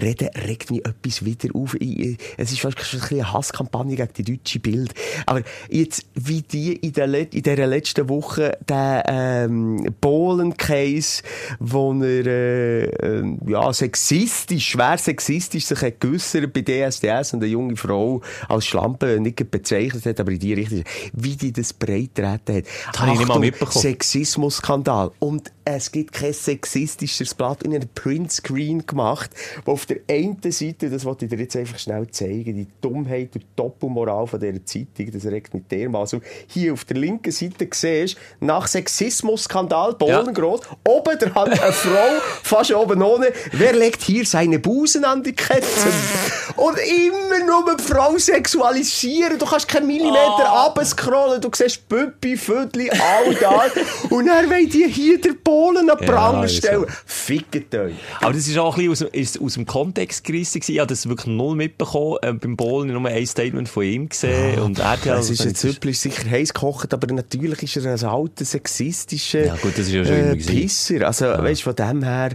reden, 0.00 0.28
regt 0.46 0.70
mich 0.70 0.84
etwas 0.86 1.24
wieder 1.24 1.48
auf. 1.56 1.74
Ich, 1.80 2.16
es 2.36 2.52
ist 2.52 2.60
fast 2.60 2.78
schon 2.80 3.00
ein 3.00 3.08
eine 3.18 3.32
Hasskampagne 3.32 3.96
gegen 3.96 4.12
die 4.18 4.22
deutsche 4.36 4.60
Bild. 4.60 4.94
Aber 5.26 5.42
jetzt, 5.68 6.04
wie 6.14 6.42
die 6.42 6.76
in, 6.76 6.92
der, 6.92 7.08
Let- 7.08 7.34
in 7.34 7.42
dieser 7.42 7.66
letzten 7.66 8.08
Woche 8.08 8.56
den 8.68 9.02
ähm, 9.08 9.94
Bohlen-Case, 10.00 11.22
wo 11.58 11.92
er 12.00 12.26
äh, 12.26 12.67
ähm, 13.02 13.38
ja, 13.46 13.72
sexistisch, 13.72 14.68
schwer 14.68 14.98
sexistisch 14.98 15.66
sich 15.66 15.80
hat 15.80 16.00
geäussert 16.00 16.52
bei 16.52 16.62
DSDS 16.62 17.34
und 17.34 17.42
eine 17.42 17.46
junge 17.46 17.76
Frau 17.76 18.20
als 18.48 18.66
Schlampe 18.66 19.20
nicht 19.20 19.50
bezeichnet 19.50 20.04
hat, 20.06 20.20
aber 20.20 20.32
in 20.32 20.38
die 20.38 20.54
Richtung, 20.54 20.84
wie 21.12 21.36
die 21.36 21.52
das 21.52 21.72
breit 21.72 22.14
treten 22.14 22.56
hat. 22.56 22.64
Das 22.92 23.00
habe 23.00 23.12
ich 23.12 23.18
nicht 23.18 23.28
mal 23.28 23.38
mitbekommen. 23.38 23.82
Sexismus-Skandal. 23.82 25.10
Und 25.18 25.52
es 25.64 25.92
gibt 25.92 26.12
kein 26.12 26.32
sexistischeres 26.32 27.34
Blatt. 27.34 27.62
Habe 27.64 27.74
einen 27.74 27.88
Printscreen 27.94 28.86
gemacht, 28.86 29.30
wo 29.64 29.72
auf 29.72 29.86
der 29.86 29.98
einen 30.10 30.38
Seite, 30.50 30.88
das 30.88 31.04
wollte 31.04 31.26
ich 31.26 31.30
dir 31.30 31.38
jetzt 31.38 31.56
einfach 31.56 31.78
schnell 31.78 32.08
zeigen, 32.10 32.56
die 32.56 32.66
Dummheit 32.80 33.34
und 33.34 33.44
Doppelmoral 33.54 34.26
von 34.26 34.40
dieser 34.40 34.64
Zeitung, 34.64 35.10
das 35.12 35.26
regt 35.26 35.52
mich 35.52 35.64
dermaßen. 35.70 36.22
Hier 36.46 36.72
auf 36.72 36.84
der 36.84 36.96
linken 36.96 37.32
Seite 37.32 37.68
siehst 37.70 38.16
nach 38.40 38.66
Sexismus-Skandal, 38.66 39.94
Bollengroß, 39.94 40.60
oben 40.86 41.18
dran 41.18 41.48
eine 41.48 41.72
Frau, 41.72 42.08
fast 42.48 42.72
oben 42.72 43.02
ohne, 43.02 43.32
wer 43.52 43.72
legt 43.74 44.02
hier 44.02 44.24
seine 44.26 44.58
Busen 44.58 45.04
an 45.04 45.22
die 45.22 45.32
Ketten? 45.32 45.66
und 46.56 46.76
immer 46.78 47.44
nur 47.46 47.76
die 47.76 47.82
Frau 47.82 48.16
sexualisieren. 48.18 49.38
Du 49.38 49.46
kannst 49.46 49.68
keinen 49.68 49.86
Millimeter 49.86 50.48
runterscrollen, 50.48 51.40
du 51.40 51.50
siehst 51.54 51.88
Püppi, 51.88 52.36
Vödli, 52.36 52.90
all 52.90 53.34
da. 53.34 53.66
und 54.10 54.26
dann 54.26 54.50
wollen 54.50 54.68
die 54.68 54.88
hier 54.88 55.20
den 55.20 55.40
Polen 55.42 55.88
an 55.90 55.98
den 55.98 56.06
Ja, 56.06 56.12
Pranger 56.12 56.48
stellen. 56.48 56.80
so. 56.80 56.86
Fickt 57.06 57.74
euch. 57.74 57.94
Aber 58.20 58.32
das 58.32 58.48
ist 58.48 58.58
auch 58.58 58.76
ein 58.76 58.88
bisschen 58.88 59.08
aus, 59.08 59.14
ist 59.14 59.40
aus 59.40 59.54
dem 59.54 59.66
Kontext 59.66 60.24
gerissen. 60.24 60.60
Ich 60.66 60.78
habe 60.78 60.88
das 60.88 61.08
wirklich 61.08 61.26
null 61.26 61.54
mitbekommen. 61.56 62.18
Äh, 62.22 62.32
beim 62.32 62.56
Bowlen 62.56 62.92
nur 62.92 63.06
ein 63.06 63.26
Statement 63.26 63.68
von 63.68 63.82
ihm 63.84 64.08
gesehen. 64.08 64.60
und 64.60 64.78
er 64.78 64.90
hat 64.92 65.04
ja... 65.04 65.18
Es 65.18 65.30
ist 65.30 65.44
jetzt 65.44 65.62
üblich 65.64 65.98
sicher 66.00 66.28
heiß 66.28 66.54
gekocht, 66.54 66.92
aber 66.94 67.12
natürlich 67.12 67.62
ist 67.62 67.84
er 67.84 67.92
ein 67.92 68.04
alter, 68.04 68.44
sexistischer 68.44 69.46
Ja, 69.46 69.56
gut, 69.56 69.72
das 69.72 69.86
ist 69.86 69.92
ja 69.92 70.04
schon 70.04 70.14
äh. 70.14 70.36
Pisser. 70.36 71.06
Also, 71.06 71.26
weißt 71.26 71.60
du, 71.60 71.64
von 71.64 71.76
dem 71.76 72.02
her, 72.02 72.30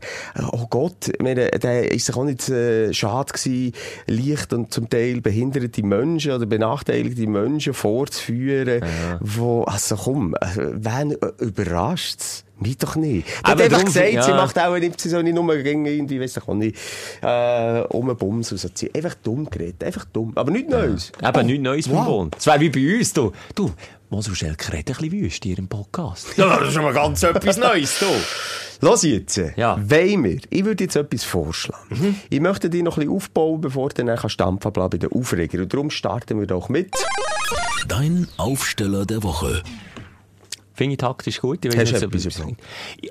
oh 0.51 0.67
Gott, 0.69 1.11
meine, 1.21 1.49
der 1.51 1.91
ist 1.91 2.05
sich 2.05 2.15
auch 2.15 2.23
nicht 2.23 2.49
äh, 2.49 2.93
schade 2.93 3.33
gewesen, 3.33 3.73
leicht 4.07 4.53
und 4.53 4.73
zum 4.73 4.89
Teil 4.89 5.21
behinderte 5.21 5.83
Menschen 5.83 6.31
oder 6.31 6.45
benachteiligte 6.45 7.27
Menschen 7.27 7.73
vorzuführen, 7.73 8.81
wo, 9.19 9.63
also 9.63 9.95
komm, 9.95 10.35
äh, 10.35 10.47
wen 10.55 11.11
äh, 11.11 11.31
überrascht's? 11.39 12.45
Mich 12.63 12.77
doch 12.77 12.95
nicht. 12.95 13.27
Er 13.43 13.51
hat 13.51 13.61
einfach 13.61 13.85
gesagt, 13.85 14.11
ja. 14.11 14.23
sie 14.23 14.31
macht 14.31 14.57
auch 14.57 14.77
nicht, 14.77 14.99
sie 14.99 15.09
soll 15.09 15.23
nicht 15.23 15.35
nur 15.35 15.55
gegen 15.57 15.85
irgendwie, 15.85 16.19
weiss 16.19 16.35
ich 16.35 16.47
auch 16.47 16.53
nicht, 16.53 16.77
äh, 17.21 17.81
um 17.89 18.09
einen 18.09 18.17
Bums 18.17 18.51
und 18.51 18.57
so. 18.57 18.69
ziehen. 18.69 18.89
Einfach 18.95 19.15
dumm 19.15 19.49
geredet, 19.49 19.83
einfach 19.83 20.05
dumm. 20.05 20.31
Aber 20.35 20.51
nichts 20.51 20.71
Neues. 20.71 21.11
Eben, 21.21 21.45
nichts 21.45 21.63
Neues 21.63 21.87
beim 21.87 21.97
wow. 21.97 22.05
Bowlen. 22.05 22.31
Das 22.31 22.45
wäre 22.47 22.59
wie 22.61 22.69
bei 22.69 22.97
uns, 22.97 23.13
du. 23.13 23.31
Du, 23.53 23.71
Mosel 24.09 24.35
Schelker 24.35 24.73
redet 24.73 24.97
ein 24.97 25.09
bisschen 25.09 25.23
wüst 25.23 25.43
hier 25.43 25.57
im 25.57 25.67
Podcast. 25.67 26.37
Ja, 26.37 26.57
das 26.57 26.69
ist 26.69 26.73
schon 26.73 26.83
mal 26.83 26.93
ganz 26.93 27.21
etwas 27.23 27.57
Neues, 27.57 27.99
du. 27.99 28.05
Los 28.85 29.03
jetzt. 29.03 29.41
Ja. 29.55 29.77
Mhm. 29.77 29.91
Wollen 29.91 30.23
wir? 30.23 30.39
Ich 30.49 30.65
würde 30.65 30.83
jetzt 30.83 30.95
etwas 30.95 31.23
vorschlagen. 31.23 32.19
Ich 32.29 32.39
möchte 32.41 32.69
dich 32.69 32.83
noch 32.83 32.97
ein 32.97 33.05
bisschen 33.05 33.15
aufbauen, 33.15 33.61
bevor 33.61 33.89
du 33.89 34.03
dann 34.03 34.29
stampfen 34.29 34.71
bleiben 34.71 34.89
bei 34.89 34.97
den 34.97 35.11
Aufreger. 35.11 35.61
Und 35.61 35.73
darum 35.73 35.89
starten 35.89 36.39
wir 36.39 36.47
doch 36.47 36.69
mit. 36.69 36.93
Dein 37.87 38.27
Aufsteller 38.37 39.05
der 39.05 39.23
Woche. 39.23 39.63
Finde 40.83 40.95
ich 40.95 40.97
taktisch 40.97 41.39
gut. 41.39 41.63
Ich 41.63 41.71
Hast 41.71 41.93
weiss 41.93 42.01
du 42.01 42.07
nicht, 42.09 42.25
etwas? 42.25 42.43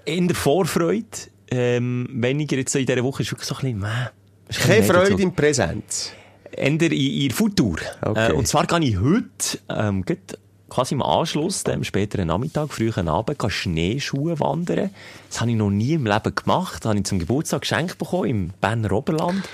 In 0.05 0.29
der 0.29 0.37
Vorfreude, 0.37 1.07
ähm, 1.51 2.07
weniger 2.13 2.59
jetzt 2.59 2.73
so 2.73 2.79
in 2.79 2.85
dieser 2.85 3.03
Woche, 3.03 3.23
ist 3.23 3.33
wirklich 3.33 3.49
so 3.49 3.55
ein 3.55 3.81
bisschen, 3.81 3.85
ein 3.85 4.11
Keine 4.51 4.83
Freude 4.83 5.05
negativ. 5.05 5.21
im 5.25 5.35
Präsenz. 5.35 6.13
Änder 6.55 6.87
in 6.87 6.93
ihr 6.93 7.31
Futur. 7.31 7.79
Okay. 8.03 8.29
Äh, 8.29 8.33
und 8.35 8.47
zwar 8.47 8.67
gehe 8.67 8.81
ich 8.81 9.01
heute, 9.01 9.59
ähm, 9.71 10.05
quasi 10.69 10.95
im 10.95 11.01
Anschluss, 11.01 11.65
dem 11.65 11.83
späteren 11.83 12.29
Nachmittag, 12.29 12.75
frühen 12.75 13.09
Abend, 13.09 13.39
gehe 13.39 13.49
Schneeschuhe 13.49 14.39
wandern. 14.39 14.91
Das 15.31 15.41
habe 15.41 15.51
ich 15.51 15.57
noch 15.57 15.71
nie 15.71 15.95
im 15.95 16.05
Leben 16.05 16.35
gemacht. 16.35 16.85
Das 16.85 16.91
habe 16.91 16.99
ich 16.99 17.07
zum 17.07 17.21
Geburtstag 17.21 17.63
geschenkt 17.63 17.97
bekommen 17.97 18.29
im 18.29 18.51
Berner 18.61 18.93
Oberland. 18.93 19.49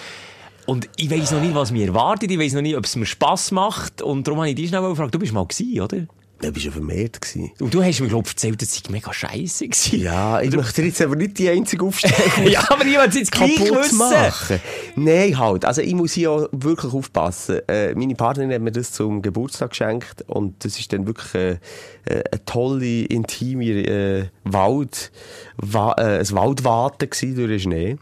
Und 0.67 0.89
ich 0.97 1.09
weiss 1.09 1.31
noch 1.31 1.41
nicht, 1.41 1.55
was 1.55 1.71
mir 1.71 1.87
erwartet. 1.87 2.33
Ich 2.33 2.39
weiss 2.39 2.53
noch 2.53 2.63
nicht, 2.63 2.77
ob 2.77 2.85
es 2.85 2.97
mir 2.97 3.07
Spass 3.07 3.53
macht. 3.53 4.03
Und 4.03 4.27
darum 4.27 4.41
habe 4.41 4.51
ich 4.51 4.57
dich 4.57 4.71
schnell 4.71 4.83
gefragt, 4.83 5.15
du 5.15 5.21
bist 5.21 5.33
mal 5.33 5.47
gewesen, 5.47 5.81
oder? 5.81 6.07
Da 6.41 6.51
bist 6.53 6.67
du 6.67 6.71
vermehrt 6.71 7.21
gewesen. 7.21 7.51
Und 7.61 7.75
du 7.75 7.83
hast 7.83 8.01
mir, 8.01 8.07
glaube 8.07 8.27
ich, 8.27 8.33
erzählt, 8.35 8.63
das 8.63 8.75
sei 8.75 8.83
mega 8.91 9.13
scheisse 9.13 9.67
gewesen. 9.67 10.01
Ja, 10.01 10.41
ich 10.41 10.55
möchte 10.55 10.83
jetzt 10.83 11.03
aber 11.03 11.17
nicht 11.17 11.37
die 11.39 11.49
einzige 11.49 11.85
Aufstellung 11.85 12.47
ja, 12.49 12.65
aber 12.69 12.85
es 12.85 13.15
jetzt 13.15 13.33
kaputt 13.33 13.59
wissen. 13.59 13.99
machen. 13.99 14.61
Nein, 14.95 15.37
halt. 15.37 15.65
Also 15.65 15.81
ich 15.81 15.95
muss 15.95 16.13
hier 16.13 16.31
auch 16.31 16.49
wirklich 16.53 16.93
aufpassen. 16.93 17.61
Äh, 17.69 17.95
meine 17.95 18.15
Partnerin 18.15 18.53
hat 18.53 18.61
mir 18.61 18.71
das 18.71 18.93
zum 18.93 19.21
Geburtstag 19.21 19.71
geschenkt 19.71 20.25
und 20.29 20.65
das 20.65 20.79
ist 20.79 20.93
dann 20.93 21.07
wirklich 21.07 21.35
äh, 21.35 21.59
äh, 22.05 22.23
eine 22.31 22.45
tolle, 22.45 23.05
intime 23.05 23.65
äh, 23.65 24.27
Wald, 24.45 25.11
wa 25.57 25.95
äh, 25.99 26.21
ein 26.21 26.31
Waldwaten 26.31 27.11
gewesen 27.11 27.35
durch 27.35 27.49
den 27.49 27.61
Schnee. 27.61 27.97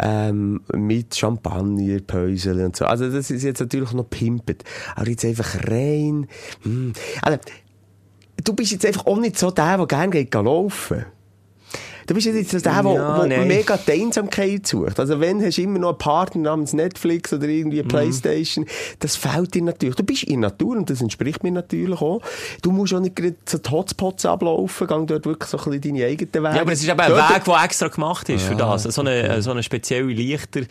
Ähm, 0.00 0.60
mit 0.74 1.14
Champagner, 1.14 2.00
Päusel 2.00 2.64
und 2.64 2.76
so. 2.76 2.86
Also 2.86 3.10
das 3.10 3.30
ist 3.30 3.42
jetzt 3.42 3.60
natürlich 3.60 3.92
noch 3.92 4.10
pimpet. 4.10 4.64
Aber 4.96 5.08
jetzt 5.08 5.24
einfach 5.24 5.54
rein. 5.68 6.26
Hm. 6.62 6.92
Also, 7.22 7.38
du 8.44 8.52
bist 8.54 8.72
jetzt 8.72 8.86
einfach 8.86 9.06
auch 9.06 9.18
nicht 9.18 9.38
so 9.38 9.50
der, 9.50 9.76
der 9.76 9.86
gerne 9.86 10.10
geht 10.10 10.34
laufen. 10.34 11.04
Du 12.06 12.14
bist 12.14 12.26
jetzt 12.26 12.52
so 12.52 12.58
der, 12.58 12.82
der, 12.82 12.92
Ja, 12.94 13.26
der 13.26 13.44
mega 13.44 13.76
die 13.76 13.92
Einsamkeit 13.92 14.66
sucht. 14.66 14.98
Also 14.98 15.20
wenn, 15.20 15.44
hast 15.44 15.58
du 15.58 15.62
immer 15.62 15.78
noch 15.78 15.90
einen 15.90 15.98
Partner 15.98 16.40
namens 16.40 16.72
Netflix 16.72 17.34
oder 17.34 17.46
irgendwie 17.46 17.82
Mhm. 17.82 17.88
Playstation. 17.88 18.64
Das 19.00 19.16
fehlt 19.16 19.52
dir 19.52 19.60
natürlich. 19.62 19.94
Du 19.96 20.02
bist 20.04 20.22
in 20.22 20.40
der 20.40 20.48
Natur 20.50 20.78
und 20.78 20.88
das 20.88 21.02
entspricht 21.02 21.42
mir 21.44 21.50
natürlich 21.50 22.00
auch. 22.00 22.22
Du 22.62 22.72
musst 22.72 22.94
auch 22.94 23.00
nicht 23.00 23.14
gerade 23.14 23.34
so 23.46 23.58
die 23.58 23.70
Hotspots 23.70 24.24
ablaufen, 24.24 24.86
gang 24.86 25.06
dort 25.06 25.26
wirklich 25.26 25.50
so 25.50 25.58
ein 25.58 25.64
bisschen 25.78 25.94
deine 25.96 26.06
eigenen 26.06 26.32
Wege. 26.32 26.56
Ja, 26.56 26.62
aber 26.62 26.72
es 26.72 26.80
ist 26.82 26.88
eben 26.88 26.98
ein 26.98 27.10
Dort- 27.10 27.28
Weg, 27.36 27.44
der 27.44 27.62
extra 27.64 27.88
gemacht 27.88 28.26
ist 28.30 28.44
für 28.44 28.56
das. 28.56 28.84
So 28.84 29.02
eine, 29.02 29.42
so 29.42 29.50
eine 29.50 29.62
spezielle 29.62 30.06
Lichter, 30.06 30.60
äh, 30.60 30.66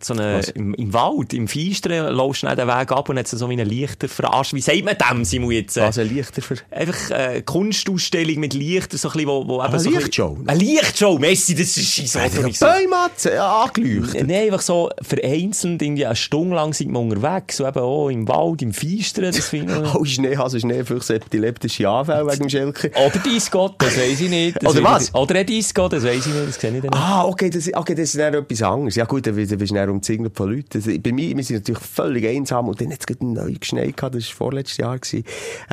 so 0.00 0.14
eine, 0.14 0.40
im, 0.54 0.74
im 0.74 0.92
Wald, 0.92 1.32
im 1.34 1.48
Feisteren, 1.48 2.14
laufst 2.14 2.42
du 2.42 2.46
schnell 2.46 2.56
den 2.56 2.68
Weg 2.68 2.92
ab 2.92 3.08
und 3.08 3.18
hat 3.18 3.28
so 3.28 3.48
wie 3.48 3.52
eine 3.54 3.64
Lichter 3.64 4.08
verarscht. 4.08 4.52
Wie 4.54 4.60
sagt 4.60 4.84
man 4.84 4.96
dem, 4.96 5.24
Simon, 5.24 5.50
jetzt? 5.52 5.76
Äh, 5.76 5.82
Was 5.82 5.98
ein 5.98 6.08
Lichter 6.08 6.42
für... 6.42 6.56
Einfach 6.70 7.10
äh, 7.10 7.42
Kunstausstellung 7.42 8.38
mit 8.40 8.54
Lichtern, 8.54 8.98
so 8.98 9.08
ein 9.08 9.12
bisschen, 9.12 9.28
wo, 9.28 9.46
wo 9.48 9.54
eben 9.62 9.64
Eine 9.72 9.78
so 9.80 9.88
ein 9.90 9.94
Lichtshow? 9.96 10.30
bisschen- 10.34 10.48
Eine 10.48 10.58
Lichtshow, 10.58 11.18
Messi, 11.18 11.54
das 11.54 11.76
ist 11.76 11.92
scheisse 11.92 12.18
Ja, 12.18 12.28
Bäume 12.28 12.96
hat- 12.96 13.26
äh, 13.26 13.36
angeleuchtet. 13.38 14.26
Nein, 14.26 14.44
einfach 14.46 14.60
so 14.60 14.90
vereinzelt, 15.02 15.80
irgendwie 15.82 16.06
eine 16.06 16.16
Stunde 16.16 16.56
lang 16.56 16.72
sind 16.72 16.90
wir 16.92 17.00
unterwegs, 17.00 17.56
so 17.56 17.66
eben 17.66 17.78
auch 17.78 18.08
im 18.08 18.28
Wald, 18.28 18.62
im 18.62 18.72
Feisteren, 18.72 19.32
das 19.32 19.48
finde 19.48 19.82
ich... 19.84 19.94
Oh, 19.94 20.04
Schneehase, 20.04 20.58
Schneefüchse, 20.60 21.14
epileptische 21.16 21.88
Anfälle 21.88 22.26
wegen 22.26 22.38
dem 22.40 22.48
Schelker. 22.48 22.88
Oder 23.06 23.18
Disco, 23.20 23.70
das 23.78 23.96
weiss 23.96 24.20
ich 24.20 24.28
nicht. 24.30 24.56
Das 24.62 24.70
Oder 24.72 24.78
ich- 24.80 24.84
was? 24.84 25.14
Oder 25.14 25.34
ein 25.36 25.46
Disco, 25.46 25.88
das 25.88 26.02
weiss 26.04 26.26
ich 26.26 26.32
nicht, 26.34 26.48
das 26.48 26.58
kenne 26.58 26.78
ich 26.78 26.82
dann 26.82 26.90
nicht. 26.90 27.02
Ah, 27.02 27.24
okay, 27.24 27.50
das, 27.50 27.72
okay, 27.72 27.94
das 27.94 28.08
ist 28.10 28.18
dann 28.18 28.34
etwas 28.34 28.62
anderes. 28.62 28.96
Ja 28.96 29.04
gut, 29.14 29.26
dann 29.26 29.36
bist 29.36 29.52
du 29.52 29.90
umzingelt 29.90 30.36
von 30.36 30.50
Leuten. 30.50 30.68
Also, 30.74 30.90
bei 30.98 31.12
mir, 31.12 31.36
wir 31.36 31.44
sind 31.44 31.56
natürlich 31.56 31.82
völlig 31.82 32.26
einsam 32.26 32.68
und 32.68 32.80
dann 32.80 32.90
hat 32.92 33.00
es 33.00 33.06
gerade 33.06 33.24
neu 33.26 33.52
geschneit 33.52 33.96
gehabt, 33.96 34.14
das 34.14 34.28
war 34.28 34.36
vorletztes 34.36 34.78
Jahr. 34.78 34.98
Gewesen. 34.98 35.24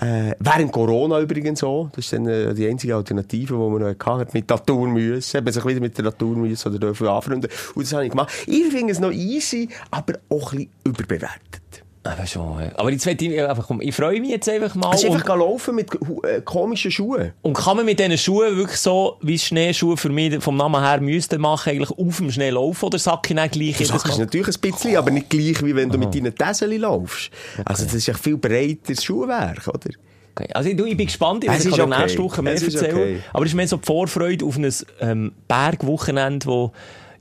Äh, 0.01 0.35
während 0.39 0.71
Corona 0.71 1.19
übrigens 1.19 1.63
auch. 1.63 1.89
Das 1.95 2.05
ist 2.05 2.13
dann 2.13 2.27
äh, 2.27 2.53
die 2.53 2.67
einzige 2.67 2.95
Alternative, 2.95 3.53
die 3.53 3.59
man 3.59 3.81
noch 3.81 4.05
hatte, 4.05 4.31
mit 4.33 4.49
Natur 4.49 4.87
müssen. 4.87 5.37
Eben 5.37 5.51
sich 5.51 5.65
wieder 5.65 5.79
mit 5.79 5.97
der 5.97 6.05
Natur 6.05 6.35
müssen 6.35 6.69
oder 6.69 6.79
dürfen 6.79 7.07
anfreunden. 7.07 7.49
Und 7.75 7.85
das 7.85 7.93
habe 7.93 8.05
ich 8.05 8.11
gemacht. 8.11 8.31
Ich 8.47 8.65
finde 8.67 8.91
es 8.91 8.99
noch 8.99 9.11
easy, 9.11 9.69
aber 9.89 10.13
auch 10.29 10.53
ein 10.53 10.57
bisschen 10.57 10.69
überbewertet. 10.83 11.60
Aber 12.03 12.25
schon, 12.25 12.59
ja. 12.59 12.71
Aber 12.77 12.89
jetzt 12.91 13.05
möchte 13.05 13.25
ich 13.25 13.39
einfach, 13.39 13.67
komm, 13.67 13.79
ich 13.79 13.93
freue 13.93 14.19
mich 14.19 14.31
jetzt 14.31 14.49
einfach 14.49 14.73
mal. 14.73 14.95
Du 14.99 15.07
und- 15.07 15.13
einfach 15.17 15.35
laufen 15.37 15.75
mit 15.75 15.87
äh, 16.23 16.41
komischen 16.41 16.89
Schuhen? 16.89 17.33
Und 17.43 17.53
kann 17.53 17.77
man 17.77 17.85
mit 17.85 17.99
diesen 17.99 18.17
Schuhen 18.17 18.57
wirklich 18.57 18.79
so, 18.79 19.17
wie 19.21 19.37
Schneeschuhe 19.37 19.95
für 19.97 20.09
mich 20.09 20.41
vom 20.43 20.57
Namen 20.57 20.81
her 20.83 20.99
müssten 20.99 21.39
machen, 21.39 21.69
eigentlich 21.69 21.91
auf 21.91 22.17
dem 22.17 22.31
Schnee 22.31 22.49
laufen 22.49 22.85
oder 22.85 22.97
sag 22.97 23.29
ich 23.29 23.35
nicht 23.35 23.51
gleich 23.51 23.77
Du 23.77 23.93
Mal? 24.09 24.17
natürlich 24.17 24.47
ein 24.47 24.61
bisschen, 24.61 24.95
aber 24.97 25.11
nicht 25.11 25.29
gleich, 25.29 25.63
wie 25.63 25.75
wenn 25.75 25.89
du 25.91 25.99
mit 25.99 26.15
deinen 26.15 26.33
Teseli 26.33 26.77
laufst. 26.77 27.29
Also 27.65 27.83
das 27.83 27.93
ist 27.93 28.09
ein 28.09 28.15
viel 28.15 28.37
breiteres 28.37 29.03
Schuhwerk, 29.03 29.67
oder? 29.67 29.91
Okay. 30.33 30.47
Also 30.53 30.73
du, 30.73 30.85
ich 30.85 30.97
bin 30.97 31.05
gespannt, 31.05 31.43
ich 31.43 31.51
Es 31.51 31.63
kann 31.63 31.67
ist 31.71 31.77
dir 31.77 31.83
okay. 31.83 32.01
nächste 32.01 32.23
Woche 32.23 32.41
mehr 32.41 32.53
Es 32.53 32.63
ist 32.63 32.73
erzählen. 32.75 32.95
okay. 32.95 33.19
Aber 33.33 33.43
es 33.45 33.51
ist 33.51 33.55
mehr 33.55 33.67
so 33.67 33.77
die 33.77 33.85
Vorfreude 33.85 34.43
auf 34.45 34.57
ein 34.57 34.73
ähm, 35.01 35.33
Bergwochenende, 35.47 36.45
wo 36.47 36.71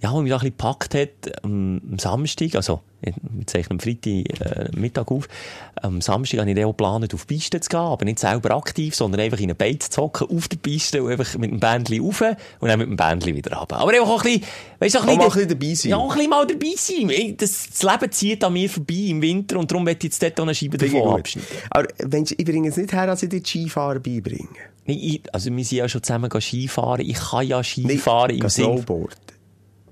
ja, 0.02 0.12
wo 0.12 0.22
mich 0.22 0.30
da 0.30 0.36
ein 0.36 0.40
bisschen 0.40 0.56
gepackt 0.56 0.94
hat, 0.94 1.44
am 1.44 1.80
am 1.90 1.98
Samstag, 1.98 2.54
also, 2.54 2.80
wir 3.02 3.14
zeichnen 3.46 3.78
am 3.78 3.80
Freitag 3.80 4.40
äh, 4.40 4.68
Mittag 4.76 5.10
auf, 5.10 5.28
am 5.76 6.00
Samstag 6.00 6.40
habe 6.40 6.50
ich 6.50 6.56
dann 6.56 6.64
auch 6.64 6.70
geplant, 6.70 7.14
auf 7.14 7.26
die 7.26 7.34
Piste 7.34 7.60
zu 7.60 7.68
gehen, 7.68 7.80
aber 7.80 8.04
nicht 8.04 8.18
selber 8.18 8.56
aktiv, 8.56 8.94
sondern 8.94 9.20
einfach 9.20 9.38
in 9.38 9.44
eine 9.44 9.54
Beiz 9.54 9.90
zu 9.90 10.02
hocken, 10.02 10.28
auf 10.34 10.48
der 10.48 10.56
Piste 10.56 11.02
und 11.02 11.12
einfach 11.12 11.36
mit 11.36 11.50
dem 11.50 11.60
Bändchen 11.60 12.02
rauf 12.02 12.22
und 12.60 12.68
dann 12.68 12.78
mit 12.78 12.88
dem 12.88 12.96
Bändchen 12.96 13.34
wieder 13.36 13.56
runter. 13.56 13.76
Aber 13.76 13.92
einfach 13.92 14.08
auch 14.08 14.24
ein 14.24 14.40
bisschen, 14.40 14.48
weißt 14.78 14.94
du, 14.94 15.00
ein 15.00 15.08
ein 15.08 15.18
bisschen, 15.18 15.48
dabei 15.48 15.74
sein. 15.74 15.90
Ja, 15.90 15.96
auch 15.96 16.12
ein 16.12 16.16
bisschen 16.16 16.30
mal 16.30 16.46
dabei 16.46 16.72
sein. 16.76 17.36
Das, 17.36 17.68
das 17.70 17.82
Leben 17.82 18.12
zieht 18.12 18.44
an 18.44 18.52
mir 18.54 18.70
vorbei 18.70 18.94
im 18.94 19.22
Winter 19.22 19.58
und 19.58 19.70
darum 19.70 19.84
möchte 19.84 20.06
ich 20.06 20.12
jetzt 20.12 20.22
dort 20.22 20.40
eine 20.40 20.54
Scheibe 20.54 20.82
ich 20.82 20.92
davon 20.92 21.18
abschneiden. 21.18 21.48
Aber 21.70 21.88
wenn, 21.98 22.24
ich 22.24 22.44
bringe 22.44 22.68
es 22.68 22.76
nicht 22.76 22.92
her, 22.92 23.08
als 23.08 23.22
ich 23.22 23.28
dir 23.28 23.40
die 23.40 23.48
Skifahren 23.48 24.02
beibringe. 24.02 24.48
Nee, 24.86 24.94
ich, 24.94 25.34
also 25.34 25.54
wir 25.54 25.64
sind 25.64 25.78
ja 25.78 25.88
schon 25.88 26.02
zusammen 26.02 26.30
Skifahren. 26.40 27.06
Ich 27.06 27.16
kann 27.16 27.46
ja 27.46 27.62
Skifahren 27.62 28.30
im 28.30 28.40
geh 28.40 28.48
Sinne... 28.48 28.76
Snowboarden. 28.78 29.29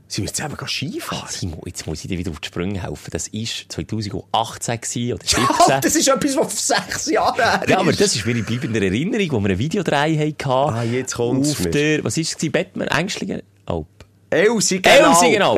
Sind 0.09 0.25
wir 0.25 0.33
zusammen 0.33 0.57
Skifahren? 0.67 1.29
Simon, 1.29 1.61
jetzt 1.67 1.87
muss 1.87 2.03
ich 2.03 2.09
dir 2.09 2.17
wieder 2.19 2.31
auf 2.31 2.41
die 2.41 2.49
Sprünge 2.49 2.83
helfen. 2.83 3.11
Das 3.11 3.31
war 3.33 3.43
2018 3.69 4.81
gewesen 4.81 5.13
oder 5.13 5.25
17. 5.27 5.45
Ja, 5.69 5.81
das 5.81 5.97
ist 5.97 6.09
etwas, 6.09 6.37
was 6.37 6.53
vor 6.67 6.77
sechs 6.77 7.07
Jahren 7.11 7.35
her 7.37 7.63
Ja, 7.69 7.79
aber 7.79 7.91
ist. 7.91 8.01
das 8.01 8.17
ist 8.17 8.25
mir 8.25 8.33
in 8.35 8.45
bleibender 8.45 8.81
Erinnerung, 8.81 9.33
wo 9.33 9.41
wir 9.41 9.51
ein 9.51 9.59
Videodreh 9.59 10.19
hatten. 10.19 10.51
Ah, 10.75 10.83
jetzt 10.83 11.15
kommt's 11.15 11.51
Auf 11.61 11.67
der, 11.71 12.03
was 12.05 12.17
ist 12.17 12.43
es? 12.43 12.51
Batman, 12.51 12.89
Ängstlingen? 12.89 13.43
Oh. 13.67 13.85
Elsie, 14.31 14.81
genau. 14.81 15.57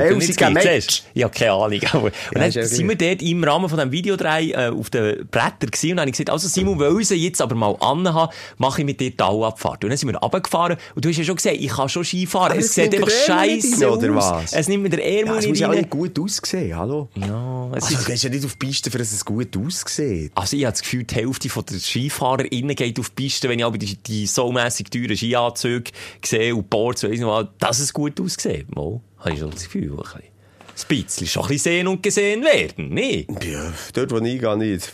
Match. 0.55 0.67
siehst 0.87 0.99
du? 1.01 1.11
Ich 1.15 1.23
habe 1.25 1.35
keine 1.35 1.53
Ahnung. 1.53 1.81
Aber, 1.93 2.05
und 2.05 2.13
dann 2.33 2.51
ja 2.51 2.65
sind 2.65 2.89
wir 2.89 2.97
dort 2.97 3.23
im 3.23 3.43
Rahmen 3.43 3.69
von 3.69 3.79
diesem 3.79 3.93
Videodreh 3.93 4.51
äh, 4.53 4.69
auf 4.69 4.91
den 4.91 5.27
Brettern 5.29 5.71
gewesen 5.71 5.91
und 5.91 5.97
dann 5.97 6.01
habe 6.03 6.11
ich 6.11 6.13
gesagt, 6.13 6.31
also 6.31 6.47
Simon, 6.49 6.79
weil 6.79 7.01
ich 7.01 7.11
jetzt 7.11 7.43
aber 7.43 7.55
mal 7.55 7.77
anhaben, 7.81 8.33
mache 8.59 8.81
ich 8.83 8.85
mit 8.87 9.01
dir 9.01 9.11
die 9.11 9.17
Talabfahrt. 9.17 9.83
Und 9.85 9.91
dann 9.91 9.97
sind 9.97 10.13
wir 10.13 10.19
runtergefahren 10.19 10.77
und 10.95 11.05
du 11.05 11.09
hast 11.09 11.17
ja 11.17 11.25
schon 11.25 11.37
gesehen, 11.37 11.57
ich 11.59 11.69
kann 11.69 11.89
schon 11.89 12.05
Skifahren. 12.05 12.53
Aber 12.53 12.61
es 12.61 12.75
sieht 12.75 12.95
einfach 12.95 13.11
scheiße 13.11 13.87
rein, 13.87 13.93
oder 13.93 14.17
aus. 14.17 14.31
was? 14.43 14.53
Es 14.53 14.69
nimmt 14.69 14.85
mir 14.85 14.91
der 14.91 15.01
Ja, 15.01 15.19
Ärmel 15.21 15.39
es 15.39 15.47
muss 15.49 15.59
ja 15.59 15.71
auch 15.71 15.91
gut 15.91 16.19
aussehen, 16.19 16.77
hallo? 16.77 17.09
Ja, 17.17 17.69
es 17.75 17.85
Also, 17.85 17.95
ist 17.95 18.03
du 18.07 18.11
gehst 18.13 18.25
ja 18.25 18.31
nicht 18.31 18.45
auf 18.45 18.53
die 18.57 18.67
Piste, 18.67 18.91
für 18.91 18.99
dass 18.99 19.13
es 19.13 19.25
gut 19.25 19.57
aussieht. 19.57 20.33
Also 20.35 20.57
ich 20.57 20.65
habe 20.65 20.73
das 20.73 20.83
Gefühl, 20.83 21.05
die 21.05 21.15
Hälfte 21.15 21.49
von 21.49 21.65
der 21.67 21.79
SkifahrerInnen 21.79 22.77
geht 22.77 22.99
auf 23.01 23.11
die 23.11 23.15
Piste, 23.25 23.49
wenn 23.49 23.59
ich 23.59 23.65
aber 23.65 23.79
die, 23.79 23.97
die 23.97 24.27
so 24.27 24.53
mässig 24.53 24.91
teuren 24.91 25.17
Skianzüge 25.17 25.91
sehe 26.25 26.55
und 26.55 26.71
Boards, 26.71 27.03
weiss 27.03 27.11
nicht 27.11 27.23
mal, 27.23 27.49
dass 27.59 27.81
es 27.81 27.93
gut 27.93 28.21
aussieht. 28.21 28.60
Mal, 28.69 29.01
habe 29.19 29.33
ich 29.33 29.39
schon 29.39 29.51
das 29.51 29.65
Gefühl. 29.65 29.91
Ein 29.91 29.97
bisschen. 29.97 30.21
Ein 30.21 31.05
bisschen 31.05 31.27
schon 31.27 31.43
ein 31.43 31.49
bisschen 31.49 31.73
sehen 31.73 31.87
und 31.89 32.03
gesehen 32.03 32.45
werden, 32.45 32.95
ne? 32.95 33.27
Ja, 33.43 33.73
dort, 33.93 34.13
wo 34.13 34.19
ich 34.19 34.41
gehe, 34.41 34.57
nicht. 34.57 34.93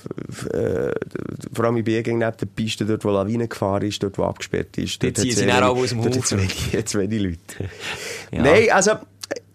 Äh, 0.52 0.90
vor 1.52 1.64
allem, 1.64 1.76
ich 1.76 1.84
bin 1.84 2.02
gegen 2.02 2.18
neben 2.18 2.36
der 2.36 2.46
Piste, 2.46 2.84
dort, 2.84 3.04
wo 3.04 3.10
Lawine 3.10 3.46
gefahren 3.46 3.86
ist, 3.86 4.02
dort, 4.02 4.18
wo 4.18 4.24
abgesperrt 4.24 4.76
ist. 4.78 5.02
Dort 5.02 5.16
ziehen 5.18 5.36
sie 5.36 5.46
dann 5.46 5.62
auch 5.62 5.76
aus 5.76 5.90
dem 5.90 6.02
Dort 6.02 6.16
Haufen. 6.16 6.38
wenig, 6.38 6.72
hat's 6.76 6.94
wenig 6.94 7.20
Leute. 7.20 7.38
Ja. 8.32 8.42
Nein, 8.42 8.70
also... 8.72 8.92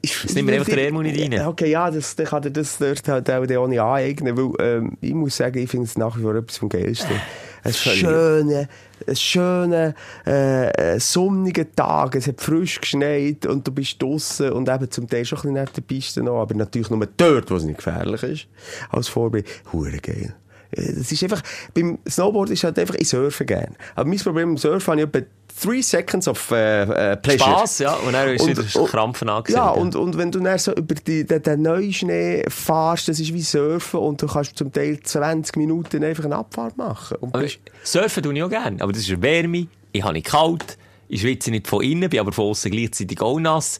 Ich, 0.03 0.23
Jetzt 0.23 0.33
nehmen 0.33 0.47
wir 0.47 0.55
einfach 0.55 0.73
den 0.73 0.95
nicht 0.95 1.31
rein. 1.31 1.45
Okay, 1.45 1.69
ja, 1.69 1.91
das, 1.91 2.15
dann 2.15 2.25
kann 2.25 2.43
er 2.43 2.49
das 2.49 2.79
dort 2.79 3.07
halt 3.07 3.29
auch 3.29 3.57
auch 3.57 3.67
nicht 3.67 3.79
aneignen, 3.79 4.35
weil, 4.35 4.65
ähm, 4.65 4.97
ich 4.99 5.13
muss 5.13 5.37
sagen, 5.37 5.59
ich 5.59 5.69
finde 5.69 5.85
es 5.85 5.95
nach 5.95 6.17
wie 6.17 6.23
vor 6.23 6.33
etwas 6.33 6.57
vom 6.57 6.69
Geilsten. 6.69 7.15
Ein 7.63 7.73
schöner, 7.73 8.67
ein 9.07 9.15
schöner, 9.15 9.93
äh, 10.25 10.69
äh, 10.69 10.99
sonniger 10.99 11.69
Tag, 11.75 12.15
es 12.15 12.27
hat 12.27 12.41
frisch 12.41 12.79
geschneit 12.79 13.45
und 13.45 13.67
du 13.67 13.71
bist 13.71 14.01
draussen 14.01 14.51
und 14.51 14.69
eben 14.69 14.89
zum 14.89 15.07
Teil 15.07 15.25
schon 15.25 15.37
ein 15.37 15.41
bisschen 15.41 15.53
neben 15.53 15.73
der 15.75 15.81
Piste 15.81 16.23
noch, 16.23 16.41
aber 16.41 16.55
natürlich 16.55 16.89
nur 16.89 17.05
dort, 17.17 17.51
wo 17.51 17.55
es 17.55 17.63
nicht 17.63 17.77
gefährlich 17.77 18.23
ist, 18.23 18.47
als 18.89 19.07
Vorbild. 19.07 19.47
Hure 19.71 19.97
geil. 19.97 20.35
Das 20.71 21.11
ist 21.11 21.23
einfach, 21.23 21.41
beim 21.73 21.99
Snowboard 22.07 22.49
ist 22.51 22.63
halt 22.63 22.79
einfach, 22.79 22.95
ich 22.95 23.09
surfe 23.09 23.45
gerne. 23.45 23.75
Aber 23.95 24.07
mein 24.07 24.19
Problem 24.19 24.49
beim 24.49 24.57
Surfen 24.57 24.91
habe 24.91 25.01
ich 25.01 25.07
etwa 25.07 25.27
three 25.59 25.81
seconds 25.81 26.27
of 26.27 26.51
äh, 26.51 26.83
äh, 26.83 27.17
pleasure. 27.17 27.49
Spass, 27.49 27.79
ja. 27.79 27.93
Und 27.95 28.13
dann 28.13 28.29
ist 28.29 28.47
wieder 28.47 28.63
Krampfen 28.87 29.29
angesehen. 29.29 29.57
Ja, 29.57 29.69
und, 29.69 29.95
und 29.95 30.17
wenn 30.17 30.31
du 30.31 30.39
dann 30.39 30.57
so 30.57 30.73
über 30.73 30.95
die, 30.95 31.25
den, 31.25 31.43
den 31.43 31.61
neuen 31.61 31.93
Schnee 31.93 32.43
fährst, 32.47 33.07
das 33.07 33.19
ist 33.19 33.33
wie 33.33 33.41
Surfen 33.41 33.99
und 33.99 34.21
du 34.21 34.27
kannst 34.27 34.57
zum 34.57 34.71
Teil 34.71 34.99
20 35.01 35.57
Minuten 35.57 36.03
einfach 36.03 36.25
eine 36.25 36.37
Abfahrt 36.37 36.77
machen. 36.77 37.17
Und 37.19 37.33
bist, 37.33 37.59
Surfen 37.83 38.23
tue 38.23 38.33
ich 38.33 38.43
auch 38.43 38.49
gerne, 38.49 38.81
aber 38.81 38.93
das 38.93 39.01
ist 39.01 39.21
Wärme, 39.21 39.67
ich 39.91 40.03
habe 40.03 40.13
nicht 40.13 40.27
kalt, 40.27 40.77
ich 41.09 41.21
schwitze 41.21 41.51
nicht 41.51 41.67
von 41.67 41.83
innen, 41.83 42.09
bin 42.09 42.19
aber 42.19 42.31
von 42.31 42.45
außen 42.45 42.71
gleichzeitig 42.71 43.21
auch 43.21 43.39
nass. 43.39 43.79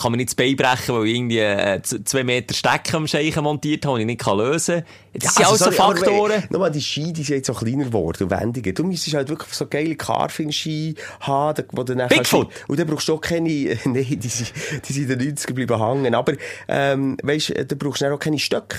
Kann 0.00 0.12
man 0.12 0.16
nicht 0.18 0.30
das 0.30 0.34
Bein 0.34 0.56
brechen, 0.56 0.94
weil 0.94 1.06
ich 1.06 1.14
irgendwie 1.14 1.38
äh, 1.38 1.80
zwei 1.82 2.24
Meter 2.24 2.54
Stecken 2.54 2.96
am 2.96 3.06
Scheichen 3.06 3.42
montiert 3.44 3.84
habe 3.84 3.94
und 3.94 4.00
ich 4.00 4.06
nicht 4.06 4.20
kann 4.20 4.38
lösen 4.38 4.76
kann. 4.76 5.20
Das 5.20 5.34
sind 5.34 5.46
alles 5.46 5.58
so 5.60 5.70
Faktoren. 5.70 6.42
Nochmal, 6.50 6.70
die 6.70 6.80
Ski, 6.80 7.12
die 7.12 7.22
sind 7.22 7.36
jetzt 7.36 7.46
so 7.48 7.52
kleiner 7.54 7.84
geworden 7.84 8.24
und 8.24 8.30
wendiger. 8.30 8.72
Du 8.72 8.84
müsstest 8.84 9.14
halt 9.14 9.28
wirklich 9.28 9.52
so 9.52 9.66
geile 9.66 9.94
Carving-Ski 9.94 10.94
haben, 11.20 11.64
wo 11.72 11.82
du 11.82 11.94
dann 11.94 12.08
Bigfoot? 12.08 12.48
kannst- 12.50 12.68
Und 12.70 12.78
dann 12.80 12.86
brauchst 12.86 13.08
du 13.08 13.14
auch 13.14 13.20
keine, 13.20 13.48
nein, 13.84 14.06
die, 14.18 14.28
sind- 14.28 14.52
die 14.88 14.92
sind 14.92 15.10
in 15.10 15.18
den 15.18 15.36
90er 15.36 15.46
geblieben 15.46 15.78
hängen. 15.78 16.14
Aber, 16.14 16.32
ähm, 16.68 17.16
weisst, 17.22 17.50
du 17.50 17.76
brauchst 17.76 18.00
dann 18.02 18.12
auch 18.12 18.18
keine 18.18 18.38
Stöcke. 18.38 18.78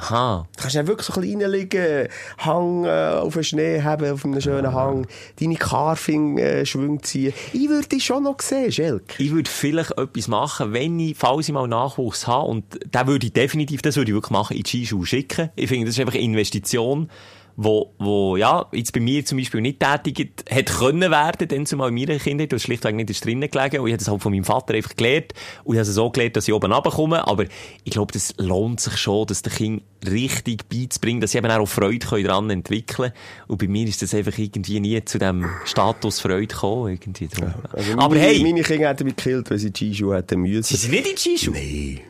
Aha. 0.00 0.46
Du 0.56 0.62
kannst 0.62 0.76
dann 0.76 0.86
wirklich 0.86 1.06
so 1.08 1.14
ein 1.14 1.22
bisschen 1.22 1.42
reinliegen, 1.42 2.08
Hang 2.38 2.84
äh, 2.84 3.18
auf 3.20 3.34
den 3.34 3.42
Schnee 3.42 3.82
haben, 3.82 4.10
auf 4.10 4.24
einem 4.24 4.40
schönen 4.40 4.72
Hang, 4.72 5.08
deine 5.40 5.56
Carving-Schwünge 5.56 7.00
ziehen. 7.02 7.34
Ich 7.52 7.68
würde 7.68 7.88
dich 7.88 8.04
schon 8.04 8.22
noch 8.22 8.40
sehen, 8.40 8.70
Schelk. 8.70 9.16
Ich 9.18 9.32
würde 9.32 9.50
vielleicht 9.50 9.98
etwas 9.98 10.28
machen, 10.28 10.72
wenn 10.72 11.00
ich, 11.00 11.16
falls 11.16 11.48
ich 11.48 11.52
mal 11.52 11.66
Nachwuchs 11.66 12.28
habe, 12.28 12.48
und 12.48 12.64
da 12.92 13.08
würde 13.08 13.26
ich 13.26 13.32
definitiv, 13.32 13.82
das 13.82 13.96
würde 13.96 14.12
ich 14.12 14.14
wirklich 14.14 14.30
machen, 14.30 14.56
in 14.56 14.62
die 14.62 14.68
Skischuhe 14.68 15.04
schicken. 15.04 15.50
Ich 15.56 15.68
finde, 15.68 15.86
das 15.86 15.96
ist 15.96 16.00
einfach 16.00 16.14
eine 16.14 16.22
Investition, 16.22 17.10
wo, 17.60 17.92
wo, 17.98 18.36
ja, 18.36 18.66
jetzt 18.70 18.92
bei 18.92 19.00
mir 19.00 19.24
zum 19.24 19.36
Beispiel 19.36 19.60
nicht 19.60 19.80
tätigt, 19.80 20.44
hätte 20.48 20.72
können 20.72 21.10
werden, 21.10 21.48
denn 21.48 21.66
zumal 21.66 21.88
in 21.88 21.96
meiner 21.96 22.16
Kindheit, 22.20 22.52
das 22.52 22.62
schlichtweg 22.62 22.94
nicht 22.94 23.10
ist 23.10 23.24
drinnen 23.24 23.50
gelegen, 23.50 23.80
und 23.80 23.88
ich 23.88 23.92
habe 23.94 23.98
das 23.98 24.06
halt 24.06 24.22
von 24.22 24.32
meinem 24.32 24.44
Vater 24.44 24.74
einfach 24.74 24.94
gelernt, 24.94 25.32
und 25.64 25.74
ich 25.74 25.80
habe 25.80 25.88
es 25.88 25.92
so 25.92 26.08
gelernt, 26.08 26.36
dass 26.36 26.46
ich 26.46 26.54
oben 26.54 26.70
runterkomme, 26.70 27.26
aber 27.26 27.46
ich 27.82 27.90
glaube, 27.90 28.12
das 28.12 28.32
lohnt 28.38 28.78
sich 28.78 28.96
schon, 28.96 29.26
das 29.26 29.42
den 29.42 29.52
Kind 29.52 29.82
richtig 30.08 30.68
beizubringen, 30.68 31.20
dass 31.20 31.32
sie 31.32 31.38
eben 31.38 31.50
auch 31.50 31.66
Freude 31.66 32.06
können 32.06 32.24
daran 32.24 32.48
entwickeln 32.48 33.10
und 33.48 33.58
bei 33.58 33.66
mir 33.66 33.88
ist 33.88 34.02
das 34.02 34.14
einfach 34.14 34.38
irgendwie 34.38 34.78
nie 34.78 35.04
zu 35.04 35.18
dem 35.18 35.44
Status 35.64 36.20
Freude 36.20 36.46
gekommen, 36.46 36.92
irgendwie 36.92 37.26
drum. 37.26 37.54
Also 37.72 37.92
aber 37.94 38.14
meine, 38.14 38.20
hey, 38.20 38.40
Meine 38.40 38.62
Kinder 38.62 38.88
hätten 38.88 39.04
mich 39.04 39.16
gekillt, 39.16 39.50
wenn 39.50 39.58
sie 39.58 39.72
die 39.72 39.92
Skischuhe 39.92 40.16
hätten 40.16 40.42
müssen. 40.42 40.62
Sie 40.62 40.76
sind 40.76 40.92
nicht 40.92 41.10
in 41.10 41.16
Skischuhe? 41.16 41.54
Nee. 41.54 42.02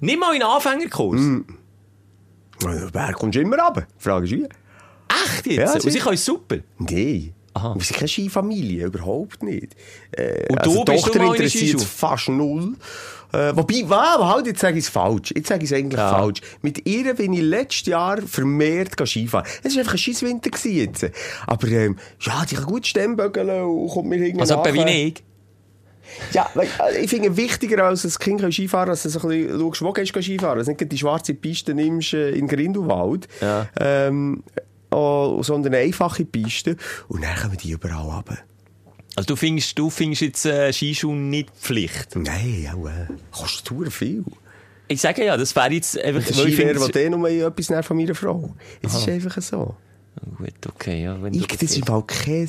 Nicht 0.00 0.18
mal 0.18 0.34
in 0.34 0.42
Anfängerkurs? 0.42 1.20
Also, 2.64 2.88
Wer 2.90 3.12
kommst 3.12 3.36
du 3.36 3.42
immer 3.42 3.58
runter? 3.58 3.86
Frage 3.98 4.24
ist 4.24 4.32
wie? 4.32 4.48
Echt 5.08 5.46
jetzt? 5.46 5.58
Ja, 5.58 5.72
und 5.74 5.90
sie 5.90 5.98
können 5.98 6.16
super. 6.16 6.56
Nein. 6.78 7.34
Aha. 7.56 7.74
Wir 7.76 7.84
sind 7.84 7.96
keine 7.96 8.08
Skifamilie, 8.08 8.86
überhaupt 8.86 9.42
nicht. 9.44 9.76
Äh, 10.10 10.46
Und 10.50 10.58
also 10.58 10.84
du, 10.84 10.92
bist 10.92 11.06
du 11.06 11.10
Tochter 11.12 11.24
interessiert 11.26 11.80
fast 11.82 12.28
null. 12.28 12.74
Äh, 13.32 13.54
wobei, 13.56 13.82
wow, 13.86 14.26
halt, 14.34 14.46
jetzt 14.48 14.60
sage 14.60 14.76
ich 14.78 14.84
es 14.84 14.90
falsch. 14.90 15.32
Jetzt 15.36 15.48
sage 15.48 15.62
ich 15.64 15.70
es 15.70 15.76
eigentlich 15.76 15.98
Ja. 15.98 16.10
falsch. 16.10 16.40
Mit 16.62 16.88
ihr 16.88 17.14
bin 17.14 17.32
ich 17.32 17.42
letztes 17.42 17.86
Jahr 17.86 18.20
vermehrt 18.22 18.94
Skifahren. 19.06 19.46
Es 19.62 19.74
war 19.74 19.80
einfach 19.80 19.94
ein 19.94 19.98
Scheisswinter 19.98 20.50
jetzt. 20.68 21.06
Aber, 21.46 21.68
ähm, 21.68 21.96
ja, 22.20 22.44
die 22.48 22.56
kann 22.56 22.64
gut 22.66 22.86
Stemmbögeln 22.88 23.48
und 23.64 23.88
kommt 23.88 24.08
mir 24.08 24.16
irgendwie 24.16 24.40
Also 24.40 24.56
nachher. 24.56 24.86
ich. 24.88 25.22
Ja, 26.32 26.48
äh, 26.56 26.98
ich 27.02 27.10
finde 27.10 27.36
wichtiger 27.36 27.84
als 27.84 28.02
das 28.02 28.18
Kind 28.18 28.40
kann 28.40 28.52
Skifahren, 28.52 28.88
dass 28.88 29.04
du 29.04 29.08
so 29.08 29.20
ein 29.20 29.28
bisschen 29.28 29.60
schaust, 29.60 29.82
wo 29.82 29.92
gehst 29.92 30.14
du 30.14 30.22
Skifahren. 30.22 30.58
Dass 30.58 30.66
du 30.66 30.72
nicht 30.72 30.92
die 30.92 30.98
schwarze 30.98 31.34
Piste 31.34 31.72
nimmst 31.74 32.14
äh, 32.14 32.30
in 32.30 32.46
Grindelwald, 32.48 33.28
Ja. 33.40 33.68
ähm, 33.80 34.42
oh, 34.94 35.42
sondern 35.42 35.74
eine 35.74 35.84
einfache 35.84 36.24
Piste. 36.24 36.76
Und 37.08 37.22
dann 37.22 37.36
kommen 37.36 37.56
die 37.56 37.72
überall 37.72 38.02
runter. 38.02 38.38
Also 39.16 39.28
du 39.28 39.36
findest, 39.36 39.78
du 39.78 39.90
findest 39.90 40.22
jetzt 40.22 40.46
äh, 40.46 40.72
Skischuhe 40.72 41.14
nicht 41.14 41.50
Pflicht. 41.56 42.16
Nein, 42.16 42.68
auch, 42.74 42.86
äh, 42.86 43.06
kostet 43.30 43.68
verdammt 43.68 43.92
viel. 43.92 44.24
Ich 44.88 45.00
sage 45.00 45.24
ja, 45.24 45.36
das 45.36 45.54
wäre 45.54 45.72
jetzt 45.72 45.98
einfach... 45.98 46.24
Der 46.24 46.34
Skilehrer 46.34 46.80
will 46.80 46.96
eh 46.96 47.10
nur 47.10 47.28
etwas 47.28 47.86
von 47.86 47.96
meiner 47.96 48.14
Frau. 48.14 48.54
Es 48.82 48.94
ist 48.94 49.08
einfach 49.08 49.40
so. 49.40 49.76
Gut, 50.36 50.54
okay, 50.68 51.04
ja. 51.04 51.20
Wenn 51.22 51.32
Ich, 51.32 51.46
du 51.46 51.56
das 51.56 51.62
ist 51.62 51.76
im 51.78 51.84
Fall 51.84 52.02
kein 52.06 52.48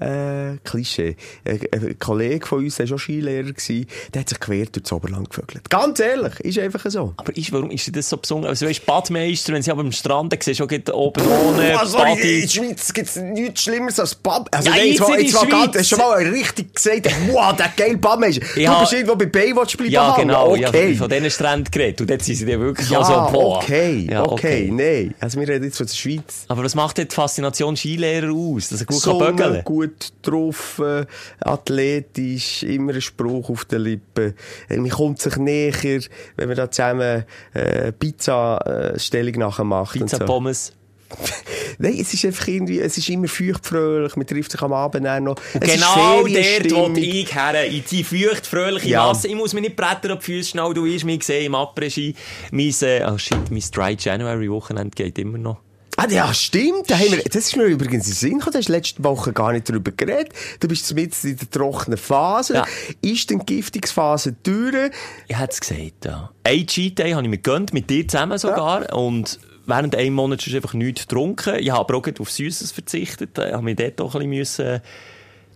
äh, 0.00 0.56
Klischee. 0.64 1.16
Ein, 1.44 1.60
ein 1.72 1.98
Kollege 1.98 2.46
von 2.46 2.58
uns, 2.64 2.76
der 2.76 2.84
war 2.84 2.98
schon 2.98 2.98
Skilehrer, 2.98 3.52
gewesen, 3.52 3.86
der 4.12 4.20
hat 4.20 4.28
sich 4.28 4.40
quer 4.40 4.66
durch 4.66 4.82
das 4.82 4.92
Oberland 4.92 5.30
gevögelt. 5.30 5.68
Ganz 5.70 6.00
ehrlich, 6.00 6.38
ist 6.40 6.58
einfach 6.58 6.84
so. 6.90 7.14
Aber 7.16 7.36
ist, 7.36 7.52
warum 7.52 7.70
ist 7.70 7.94
das 7.96 8.08
so 8.08 8.16
besonders? 8.16 8.50
Also, 8.50 8.66
weißt, 8.66 8.84
Badmeister, 8.86 9.52
wenn 9.52 9.62
sie 9.62 9.70
aber 9.70 9.80
am 9.82 9.92
Strand 9.92 10.32
dann 10.32 10.40
siehst, 10.40 10.58
schon 10.58 10.68
oben 10.92 11.24
ohne 11.26 11.78
Oh, 11.80 11.84
sorry, 11.86 12.10
in 12.12 12.16
Badi. 12.18 12.40
der 12.42 12.48
Schweiz 12.48 12.92
gibt 12.92 13.08
es 13.08 13.16
nichts 13.16 13.62
Schlimmeres 13.62 14.00
als 14.00 14.14
Bab. 14.14 14.48
Also, 14.54 14.68
Ja, 14.70 14.76
nein, 14.76 14.86
jetzt 14.88 14.98
jetzt 14.98 15.08
war, 15.08 15.18
in 15.18 15.24
jetzt 15.24 15.34
war 15.34 15.46
ganz, 15.46 15.76
hast 15.78 15.88
schon 15.88 15.98
mal 15.98 16.12
richtig 16.22 16.74
gesagt, 16.74 17.10
wow, 17.30 17.54
der 17.56 17.70
geile 17.76 17.96
Badmeister. 17.98 18.42
Ja. 18.56 18.74
Du 18.74 18.80
bist 18.80 18.92
irgendwo 18.92 19.16
bei 19.16 19.26
Baywatch 19.26 19.76
bleiben 19.76 19.92
Ja, 19.92 20.14
genau. 20.16 20.50
Okay. 20.52 20.92
Ja, 20.92 20.96
von 20.98 21.08
diesen 21.08 21.30
Stränden 21.30 21.70
geredet. 21.70 22.00
Und 22.00 22.10
dort 22.10 22.22
sind 22.22 22.34
sie 22.36 22.46
dann 22.46 22.60
wirklich 22.60 22.88
Ja, 22.90 23.00
auch 23.00 23.28
so, 23.30 23.32
boah. 23.32 23.56
okay, 23.58 24.06
Ja, 24.10 24.22
okay, 24.24 24.70
nein. 24.72 25.14
Also 25.20 25.40
wir 25.40 25.48
reden 25.48 25.64
jetzt 25.64 25.76
von 25.76 25.86
der 25.86 25.94
Schweiz. 25.94 26.44
Aber 26.48 26.64
was 26.64 26.74
macht 26.74 26.98
denn 26.98 27.08
die 27.08 27.14
Faszination 27.14 27.76
Skilehrer 27.76 28.32
aus? 28.32 28.68
Dass 28.68 28.80
er 28.80 28.86
gut 28.86 28.96
Sonne, 28.96 29.24
kann 29.26 29.36
bögeln 29.36 29.64
gut 29.86 30.12
drauf, 30.22 30.80
äh, 30.84 31.06
athletisch, 31.40 32.62
immer 32.62 32.94
ein 32.94 33.00
Spruch 33.00 33.50
auf 33.50 33.64
den 33.64 33.82
Lippen. 33.82 34.34
Äh, 34.68 34.76
man 34.76 34.90
kommt 34.90 35.20
sich 35.20 35.36
näher, 35.36 36.00
wenn 36.36 36.48
man 36.48 36.56
da 36.56 36.70
zusammen 36.70 37.24
äh, 37.52 37.92
Pizza-Stellung 37.92 39.34
nachher 39.34 39.64
macht. 39.64 39.96
und 39.96 40.02
Pizza 40.02 40.18
so. 40.18 40.24
Pommes. 40.24 40.72
Nein, 41.78 41.96
es 42.00 42.12
ist 42.14 42.24
einfach 42.24 42.48
irgendwie, 42.48 42.80
es 42.80 42.96
ist 42.98 43.08
immer 43.08 43.28
feuchtfröhlich, 43.28 44.16
man 44.16 44.26
trifft 44.26 44.52
sich 44.52 44.62
am 44.62 44.72
Abend 44.72 45.04
dann 45.04 45.24
noch. 45.24 45.36
Es 45.52 45.60
Genau 45.60 46.22
dort 46.22 46.94
wo 46.94 46.96
ich 46.96 47.34
her. 47.34 47.64
In 47.64 47.84
die 47.88 48.04
feucht, 48.04 48.46
fröhliche 48.46 48.88
Ja. 48.88 49.06
Masse. 49.06 49.28
Ich 49.28 49.34
muss 49.34 49.54
mir 49.54 49.60
nicht 49.60 49.76
bretter 49.76 50.14
auf 50.14 50.20
die 50.20 50.32
Füße 50.32 50.50
schnell. 50.50 50.74
Du 50.74 50.86
hast 50.86 51.04
mich 51.04 51.20
gesehen 51.20 51.46
im 51.46 51.54
Après-Ski. 51.54 52.14
Mein, 52.50 52.74
äh, 52.82 53.04
oh 53.06 53.18
shit, 53.18 53.50
mein 53.50 53.62
Dry 53.72 53.96
January 53.98 54.50
Wochenende 54.50 54.90
geht 54.94 55.18
immer 55.18 55.38
noch. 55.38 55.63
Ah, 55.96 56.08
ja, 56.08 56.34
stimmt. 56.34 56.90
Da 56.90 56.98
haben 56.98 57.12
wir, 57.12 57.22
das 57.22 57.36
ist 57.36 57.56
mir 57.56 57.64
übrigens 57.64 58.06
in 58.08 58.14
Sinn 58.14 58.38
gekommen. 58.38 58.52
Du 58.52 58.58
hast 58.58 58.68
letzte 58.68 59.04
Woche 59.04 59.32
gar 59.32 59.52
nicht 59.52 59.68
darüber 59.68 59.92
geredet. 59.92 60.32
Du 60.60 60.68
bist 60.68 60.92
mitten 60.94 61.28
in 61.28 61.36
der 61.36 61.50
trockenen 61.50 61.98
Phase. 61.98 62.54
Ja. 62.54 62.64
Ist 63.00 63.30
die 63.30 63.38
Giftungsphase 63.38 64.34
durch? 64.42 64.90
Ich 65.28 65.38
hätte 65.38 65.52
es 65.52 65.60
gesagt, 65.60 66.04
ja. 66.04 66.30
Ein 66.42 66.66
Cheat 66.66 66.98
Day 66.98 67.12
habe 67.12 67.22
ich 67.22 67.28
mir 67.28 67.38
gegönnt, 67.38 67.72
mit 67.72 67.88
dir 67.90 68.06
zusammen 68.08 68.38
sogar. 68.38 68.92
Und 68.92 69.38
während 69.66 69.94
einem 69.94 70.14
Monat 70.14 70.42
schon 70.42 70.54
einfach 70.54 70.74
nichts 70.74 71.02
getrunken. 71.02 71.56
Ich 71.58 71.70
habe 71.70 71.80
aber 71.80 71.96
auch 71.96 72.20
auf 72.20 72.30
Süßes 72.30 72.72
verzichtet. 72.72 73.38
Ich 73.38 73.52
habe 73.52 73.62
mich 73.62 73.76
dort 73.76 74.00
auch 74.00 74.14
ein 74.14 74.28
bisschen 74.28 74.30
müssen 74.30 74.80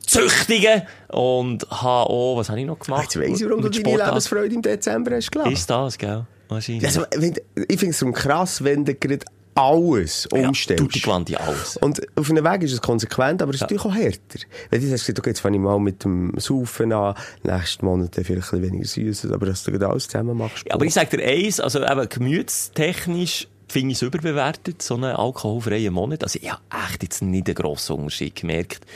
züchtigen 0.07 0.83
und 1.09 1.68
habe 1.70 2.09
auch, 2.11 2.38
was 2.38 2.48
habe 2.48 2.61
ich 2.61 2.66
noch 2.66 2.79
gemacht? 2.79 3.14
Jetzt 3.14 3.18
weiss 3.18 3.40
ich, 3.40 3.46
warum 3.46 3.61
du 3.61 3.68
deine. 3.68 4.05
Lebensfreude 4.05 4.55
im 4.55 4.62
Dezember 4.62 5.14
hast 5.14 5.31
gelassen. 5.31 5.53
Ist 5.53 5.68
das, 5.68 5.98
gell? 5.98 6.24
Wahrscheinlich. 6.48 6.87
Also, 6.87 7.05
ich 7.12 7.79
finde 7.79 7.90
es 7.90 7.98
so 7.98 8.11
krass, 8.11 8.64
wenn 8.64 8.87
du 8.87 8.94
gerade 8.94 9.27
alles 9.59 10.29
ja, 10.33 10.49
umstellst. 10.49 10.83
Tutti 10.83 11.01
quanti 11.01 11.37
alles. 11.37 11.77
Und 11.79 12.01
auf 12.16 12.31
einem 12.31 12.44
Weg 12.44 12.62
ist 12.62 12.73
es 12.73 12.81
konsequent, 12.81 13.42
aber 13.42 13.51
es 13.51 13.57
ist 13.57 13.62
natürlich 13.62 13.85
auch 13.85 13.94
härter. 13.94 14.38
Wenn 14.71 14.81
du 14.81 14.90
gesagt, 14.90 15.18
okay, 15.18 15.31
jetzt 15.31 15.40
fange 15.40 15.57
ich 15.57 15.62
mal 15.62 15.79
mit 15.79 16.05
dem 16.05 16.33
Saufen 16.38 16.92
an, 16.92 17.14
nächsten 17.42 17.85
Monat 17.85 18.14
vielleicht 18.14 18.53
ein 18.53 18.62
weniger 18.62 18.87
Süßes, 18.87 19.33
aber 19.33 19.47
dass 19.47 19.64
du 19.64 19.73
gerade 19.73 19.88
alles 19.88 20.09
zusammen 20.09 20.37
machst. 20.37 20.64
Ja, 20.66 20.75
aber 20.75 20.85
ich 20.85 20.94
sage 20.94 21.16
dir 21.16 21.25
eins, 21.25 21.61
also 21.61 21.85
eben 21.85 22.09
gemütstechnisch 22.09 23.49
finde 23.68 23.92
ich 23.92 23.99
es 23.99 24.03
überbewertet, 24.03 24.81
so 24.81 24.94
einen 24.94 25.16
alkoholfreien 25.16 25.92
Monat. 25.92 26.23
Also 26.23 26.38
ich 26.40 26.51
habe 26.51 26.62
echt 26.88 27.03
jetzt 27.03 27.23
nicht 27.23 27.47
einen 27.47 27.55
grossen 27.55 27.97
Unterschied 27.97 28.35
gemerkt, 28.37 28.87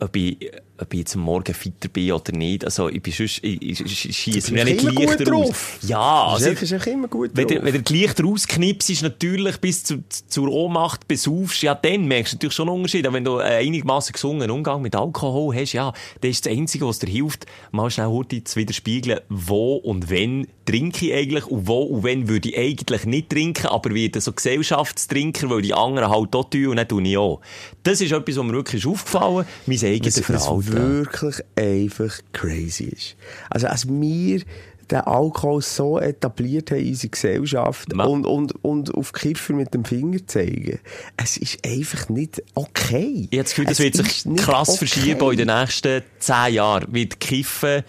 ob 0.00 0.14
ich, 0.16 0.50
ob 0.82 0.92
ich 0.92 1.00
jetzt 1.00 1.16
am 1.16 1.22
Morgen 1.22 1.54
fitter 1.54 1.88
bin 1.88 2.12
oder 2.12 2.32
nicht. 2.32 2.64
Also 2.64 2.88
ich 2.88 3.02
bin 3.02 3.12
sonst, 3.12 3.42
ich, 3.42 3.62
ich, 3.62 3.80
ich 3.80 4.16
schiesse 4.16 4.48
Du 4.48 4.54
mir 4.54 4.64
nicht 4.64 4.82
leichter 4.82 5.24
drauf. 5.24 5.78
Ja, 5.82 6.26
also, 6.26 6.50
das 6.50 6.62
ist 6.62 6.86
immer 6.86 7.08
gut 7.08 7.30
wenn 7.34 7.46
drauf. 7.46 7.58
du, 7.58 7.64
wenn 7.64 7.84
du 8.16 8.22
rausknipst, 8.22 8.90
ist 8.90 9.02
natürlich 9.02 9.58
bis 9.58 9.84
zu, 9.84 10.02
zur 10.28 10.48
Ohnmacht 10.48 11.08
besaufst, 11.08 11.62
ja, 11.62 11.74
dann 11.74 12.06
merkst 12.06 12.32
du 12.32 12.36
natürlich 12.36 12.54
schon 12.54 12.68
einen 12.68 12.78
Unterschied. 12.78 13.06
Aber 13.06 13.14
wenn 13.14 13.24
du 13.24 13.38
einen 13.38 13.66
einigermaßen 13.66 14.12
gesungenen 14.12 14.50
Umgang 14.50 14.82
mit 14.82 14.94
Alkohol 14.94 15.54
hast, 15.56 15.72
ja, 15.72 15.92
das 16.20 16.30
ist 16.30 16.46
das 16.46 16.52
Einzige, 16.52 16.86
was 16.86 16.98
dir 16.98 17.10
hilft, 17.10 17.46
mal 17.70 17.90
schnell 17.90 18.08
heute 18.08 18.44
zu 18.44 18.56
widerspiegeln, 18.56 19.20
wo 19.28 19.76
und 19.76 20.10
wenn 20.10 20.46
trinke 20.64 21.06
ich 21.06 21.14
eigentlich 21.14 21.46
und 21.46 21.66
wo 21.66 21.82
und 21.82 22.04
wenn 22.04 22.28
würde 22.28 22.50
ich 22.50 22.58
eigentlich 22.58 23.04
nicht 23.04 23.30
trinken, 23.30 23.66
aber 23.66 23.94
werde 23.94 24.20
so 24.20 24.32
Gesellschaftstrinker, 24.32 25.50
weil 25.50 25.62
die 25.62 25.74
anderen 25.74 26.08
halt 26.08 26.34
auch 26.34 26.48
tun 26.48 26.68
und 26.68 26.76
dann 26.76 26.88
tue 26.88 27.02
ich 27.02 27.18
auch. 27.18 27.40
Das 27.82 28.00
ist 28.00 28.12
etwas, 28.12 28.36
was 28.36 28.44
mir 28.44 28.52
wirklich 28.52 28.82
ist 28.82 28.86
aufgefallen, 28.88 29.46
mein 29.66 29.84
eigenes 29.84 30.20
Verhalten. 30.20 30.71
Wirklich 30.72 31.44
einfach 31.56 32.18
crazy 32.32 32.84
ist. 32.84 33.16
Also, 33.50 33.66
als 33.68 33.88
wir 33.88 34.42
den 34.90 35.00
Alkohol 35.00 35.62
so 35.62 35.98
etabliert 35.98 36.70
haben 36.70 36.80
in 36.80 36.88
unserer 36.90 37.10
Gesellschaft 37.10 37.94
und, 37.94 38.26
und, 38.26 38.64
und 38.64 38.94
auf 38.94 39.12
Kiffer 39.12 39.54
mit 39.54 39.72
dem 39.72 39.84
Finger 39.84 40.18
zeigen, 40.26 40.78
es 41.16 41.36
ist 41.36 41.66
einfach 41.66 42.08
nicht 42.08 42.42
okay. 42.54 43.28
Ich 43.30 43.38
habe 43.38 43.44
das 43.44 43.54
Gefühl, 43.54 43.64
das 43.66 43.78
wird 43.78 43.94
sich 43.94 44.24
krass 44.36 44.68
okay. 44.68 44.78
verschieben 44.78 45.30
in 45.30 45.38
den 45.38 45.46
nächsten 45.48 46.02
zehn 46.18 46.54
Jahren. 46.54 46.92
Wird 46.92 47.20
Kiffen 47.20 47.84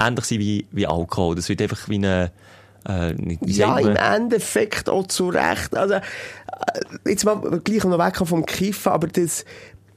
ähnlich 0.00 0.24
sein 0.24 0.38
wie, 0.38 0.66
wie 0.72 0.86
Alkohol. 0.86 1.36
Das 1.36 1.48
wird 1.48 1.62
einfach 1.62 1.88
wie 1.88 1.96
eine, 1.96 2.32
äh, 2.88 3.14
Ja, 3.44 3.78
im? 3.78 3.96
Endeffekt 3.96 4.88
auch 4.88 5.06
zu 5.06 5.28
Recht. 5.28 5.76
Also, 5.76 5.94
äh, 5.94 6.00
jetzt 7.06 7.24
mal 7.24 7.60
gleich 7.62 7.84
noch 7.84 7.98
weg 7.98 8.16
vom 8.16 8.44
Kiffen, 8.46 8.92
aber 8.92 9.06
das 9.08 9.44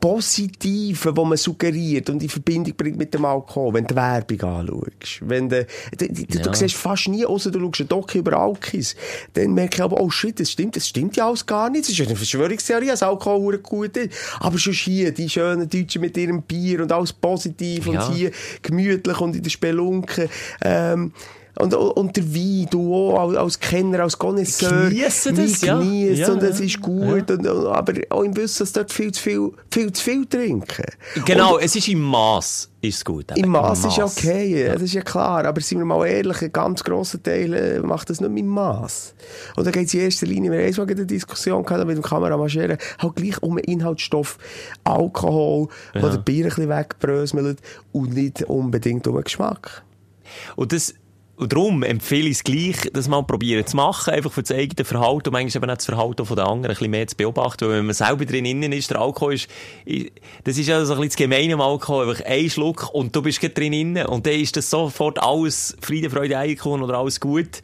Positive, 0.02 1.16
das 1.16 1.26
man 1.26 1.38
suggeriert 1.38 2.10
und 2.10 2.22
in 2.24 2.28
Verbindung 2.30 2.74
bringt 2.76 2.98
mit 2.98 3.14
dem 3.14 3.24
Alkohol, 3.24 3.74
wenn 3.76 3.84
du 3.86 3.94
die 3.94 3.96
Werbung 3.96 4.42
anschaust, 4.42 5.20
wenn 5.22 5.48
du, 5.48 5.66
du, 5.98 6.08
du, 6.08 6.38
Ja. 6.38 6.42
du 6.44 6.54
siehst 6.54 6.76
fast 6.76 7.08
nie, 7.08 7.26
außer 7.26 7.52
du 7.52 7.60
schaust 7.60 7.80
einen 7.82 7.90
Doku 7.90 8.18
über 8.18 8.34
Alkis, 8.38 8.96
dann 9.34 9.54
merke 9.54 9.76
ich 9.76 9.82
aber, 9.82 10.02
oh 10.02 10.10
shit, 10.10 10.40
das 10.40 10.52
stimmt, 10.52 10.76
das 10.76 10.88
stimmt 10.88 11.16
ja 11.16 11.28
alles 11.28 11.46
gar 11.46 11.70
nicht. 11.70 11.84
Das 11.86 11.92
ist 11.98 12.02
eine 12.08 12.16
Verschwörungstheorie, 12.16 12.88
dass 12.88 13.04
Alkohol 13.04 13.54
verdammt 13.54 13.64
gut 13.64 13.96
ist. 13.98 14.14
Aber 14.40 14.58
schon 14.58 14.74
hier, 14.74 15.12
die 15.14 15.30
schönen 15.30 15.70
Deutschen 15.70 16.02
mit 16.02 16.18
ihrem 16.18 16.42
Bier 16.42 16.82
und 16.82 16.92
alles 16.92 17.14
positiv 17.14 17.86
Ja. 17.88 18.06
und 18.08 18.14
hier 18.16 18.32
gemütlich 18.62 19.20
und 19.22 19.36
in 19.36 19.44
der 19.44 19.50
Spelunke, 19.50 20.30
ähm, 20.64 21.14
und, 21.60 21.74
und 21.74 22.16
der 22.16 22.34
Wein, 22.34 22.68
du 22.70 22.96
auch 22.96 23.34
als- 23.34 23.60
Kenner, 23.60 24.00
als 24.02 24.18
Connoisseur. 24.18 24.90
Geniessen 24.90 25.36
das, 25.36 25.62
ja. 25.62 25.82
Ja, 25.82 26.32
und 26.32 26.42
es 26.44 26.60
ja. 26.60 26.66
ist 26.66 26.82
gut. 26.82 27.30
Und, 27.30 27.48
aber 27.48 27.94
auch 28.10 28.24
im 28.24 28.36
Wissen, 28.36 28.60
dass 28.60 28.72
dort 28.74 28.92
viel 28.92 29.12
zu 29.12 29.22
viel, 29.22 29.52
viel 29.70 29.92
zu 29.92 30.04
viel 30.04 30.26
trinken. 30.26 30.86
Genau, 31.26 31.56
Und 31.56 31.64
es 31.64 31.76
ist 31.76 31.88
im 31.90 32.02
Maß 32.02 32.70
ist 32.82 33.06
gut. 33.06 33.32
eben. 33.32 33.44
im 33.44 33.52
Maß 33.52 33.86
ist 33.86 33.98
Mass. 33.98 34.18
okay, 34.18 34.70
das 34.74 34.82
ist 34.82 34.94
ja 34.94 35.02
klar. 35.02 35.46
Aber 35.46 35.62
sind 35.62 35.78
wir 35.80 35.86
mal 35.86 36.06
ehrlich, 36.08 36.42
ein 36.42 36.52
ganz 36.52 36.84
grosser 36.84 37.22
Teil 37.22 37.54
äh, 37.54 37.80
macht 37.80 38.10
das 38.10 38.22
nicht 38.22 38.32
mit 38.32 38.46
Maß. 38.46 39.14
Und 39.56 39.68
da 39.68 39.72
geht 39.72 39.88
es 39.88 39.94
in 39.94 40.00
erster 40.02 40.26
Linie, 40.26 40.52
wir 40.52 40.60
haben 40.60 40.74
einmal 40.74 40.88
eine 40.96 41.06
Diskussion 41.06 41.64
gehabt 41.64 41.86
mit 41.86 41.98
dem 41.98 42.04
Kameramann, 42.04 42.50
halt 42.50 43.16
gleich 43.16 43.44
um 43.44 43.52
einen 43.58 43.66
Inhaltsstoff 43.66 44.38
Alkohol, 44.84 45.68
der 45.94 46.10
der 46.10 46.18
Bier 46.18 46.46
ein 46.46 46.50
bisschen 46.50 46.70
wegbröselt 46.70 47.60
und 47.92 48.14
nicht 48.14 48.44
unbedingt 48.44 49.08
um 49.08 49.16
den 49.16 49.24
Geschmack. 49.24 49.84
Und 50.56 50.72
das, 50.72 50.94
und 51.42 51.54
darum 51.54 51.82
empfehle 51.82 52.30
ich 52.30 52.38
es 52.38 52.44
gleich, 52.44 52.92
das 52.94 53.08
mal 53.08 53.24
probieren 53.24 53.66
zu 53.66 53.76
machen, 53.76 54.14
einfach 54.14 54.32
für 54.32 54.44
das 54.44 54.56
eigene 54.56 54.86
Verhalten 54.86 55.30
und 55.30 55.34
manchmal 55.34 55.64
eben 55.64 55.72
auch 55.72 55.76
das 55.76 55.86
Verhalten 55.88 56.24
von 56.24 56.36
den 56.38 56.46
anderen 56.46 56.66
ein 56.66 56.76
bisschen 56.76 56.92
mehr 56.92 57.08
zu 57.08 57.18
beobachten, 57.18 57.68
weil 57.68 57.78
wenn 57.80 57.88
man 57.88 57.96
selber 57.96 58.26
drin 58.26 58.46
innen 58.46 58.72
ist, 58.72 58.92
der 58.92 59.02
Alkohol 59.02 59.34
ist, 59.34 59.48
das 60.44 60.60
ist 60.60 60.68
ja 60.68 60.86
so 60.86 60.94
ein 60.94 61.00
bisschen 61.00 61.10
das 61.10 61.16
Gemeine 61.16 61.56
am 61.56 61.62
Alkohol, 61.62 62.08
einfach 62.08 62.24
ein 62.26 62.48
Schluck 62.48 62.94
und 62.94 63.16
du 63.16 63.24
bist 63.24 63.42
gerade 63.42 63.56
drin 63.56 63.74
innen 63.74 64.06
und 64.06 64.28
dann 64.28 64.36
ist 64.36 64.56
das 64.56 64.70
sofort 64.70 65.18
alles 65.18 65.76
Friede, 65.82 66.12
Freude, 66.12 66.38
Eierkuchen 66.38 66.84
oder 66.84 67.00
alles 67.00 67.20
gut. 67.20 67.64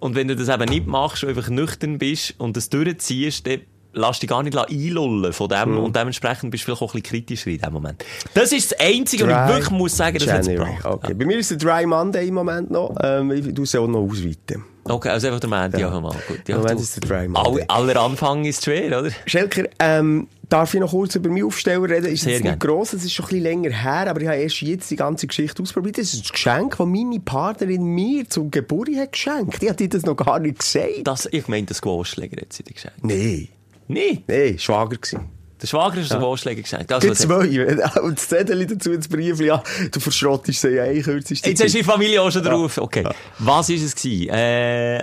Und 0.00 0.14
wenn 0.14 0.28
du 0.28 0.34
das 0.34 0.48
eben 0.48 0.70
nicht 0.70 0.86
machst, 0.86 1.22
und 1.22 1.28
einfach 1.28 1.50
nüchtern 1.50 1.98
bist 1.98 2.34
und 2.38 2.56
das 2.56 2.70
durchziehst, 2.70 3.46
dann 3.46 3.60
lass 3.98 4.20
dich 4.20 4.28
gar 4.28 4.42
nicht 4.42 4.56
einlullen 4.56 5.32
von 5.32 5.48
dem 5.48 5.72
Mhm. 5.72 5.78
und 5.78 5.96
dementsprechend 5.96 6.50
bist 6.50 6.62
du 6.62 6.66
vielleicht 6.66 6.82
auch 6.82 6.94
ein 6.94 7.02
bisschen 7.02 7.24
kritischer 7.24 7.50
in 7.50 7.58
dem 7.58 7.72
Moment. 7.72 8.04
Das 8.34 8.52
ist 8.52 8.72
das 8.72 8.80
Einzige, 8.80 9.26
was 9.26 9.30
ich 9.32 9.36
Dry 9.36 9.48
wirklich 9.48 9.70
muss 9.70 9.96
sagen, 9.96 10.18
das 10.18 10.28
hat 10.32 10.40
es 10.42 10.48
gebracht. 10.48 10.84
Okay. 10.84 11.14
Bei 11.14 11.24
mir 11.24 11.38
ist 11.38 11.50
der 11.50 11.58
Dry 11.58 11.86
Monday 11.86 12.28
im 12.28 12.34
Moment 12.34 12.70
noch. 12.70 12.94
Ähm, 13.02 13.30
ich 13.32 13.52
tue 13.54 13.64
es 13.64 13.74
auch 13.74 13.86
noch 13.86 14.00
ausweiten. 14.00 14.64
Okay, 14.84 15.10
also 15.10 15.26
einfach 15.26 15.40
der 15.40 15.50
Montag, 15.50 15.78
ja, 15.80 15.90
mal 16.00 16.16
gut. 16.26 16.48
Ja, 16.48 16.56
Moment 16.56 16.80
ist 16.80 16.96
der 17.02 17.06
Dry 17.08 17.28
Monday. 17.28 17.66
All, 17.68 17.82
aller 17.90 18.00
Anfang 18.00 18.46
ist 18.46 18.64
schwer, 18.64 18.98
oder? 19.00 19.10
Schelker, 19.26 19.64
ähm, 19.80 20.28
darf 20.48 20.72
ich 20.72 20.80
noch 20.80 20.90
kurz 20.92 21.14
über 21.14 21.28
meinen 21.28 21.44
Aufsteller 21.44 21.82
reden? 21.90 22.06
Ist 22.06 22.22
Sehr 22.22 22.34
jetzt 22.34 22.44
nicht 22.44 22.58
gross, 22.60 22.94
es 22.94 23.04
ist 23.04 23.12
schon 23.12 23.26
ein 23.26 23.28
bisschen 23.28 23.42
länger 23.42 23.70
her, 23.70 24.06
aber 24.08 24.22
ich 24.22 24.28
habe 24.28 24.38
erst 24.38 24.62
jetzt 24.62 24.90
die 24.90 24.96
ganze 24.96 25.26
Geschichte 25.26 25.62
ausprobiert. 25.62 25.98
Das 25.98 26.14
ist 26.14 26.24
ein 26.24 26.32
Geschenk, 26.32 26.78
das 26.78 26.86
meine 26.86 27.20
Partnerin 27.20 27.82
mir 27.84 28.26
zum 28.30 28.50
Geburtstag 28.50 28.98
hat 29.02 29.12
geschenkt. 29.12 29.62
Ich 29.62 29.68
habe 29.68 29.76
dir 29.76 29.90
das 29.90 30.06
noch 30.06 30.16
gar 30.16 30.38
nicht 30.38 30.60
gesagt. 30.60 30.88
Das, 31.04 31.28
ich 31.30 31.48
meinte, 31.48 31.74
das 31.74 31.82
Gewurstschläger 31.82 32.40
hat 32.40 32.54
sie 32.54 32.62
dir 32.62 32.72
geschenkt. 32.72 33.04
Nein, 33.04 33.48
Nee, 33.88 34.22
nein, 34.26 34.58
Schwager 34.58 34.96
gewesen. 34.96 35.28
der 35.60 35.66
Schwager 35.66 36.00
ist 36.00 36.10
ja. 36.10 36.18
Gewurstschläger 36.18 36.62
geschenkt. 36.62 36.92
Also, 36.92 37.08
hat- 37.08 37.16
zwei. 37.16 38.00
Und 38.02 38.18
das 38.18 38.28
Zettel 38.28 38.66
dazu, 38.66 38.94
das 38.96 39.08
Brief, 39.08 39.40
ja, 39.40 39.62
du 39.90 39.98
verschrottest 40.00 40.60
sie 40.60 40.68
ja 40.76 40.84
eh 40.84 41.00
kürzest. 41.02 41.44
Jetzt 41.46 41.62
hast 41.64 41.74
du 41.74 41.78
die 41.78 41.84
Familie 41.84 42.22
auch 42.22 42.30
schon 42.30 42.44
drauf. 42.44 42.78
Okay. 42.78 43.04
Was 43.38 43.68
ist 43.70 43.82
es 43.82 43.94
gewesen? 43.94 44.28
Äh, 44.30 44.98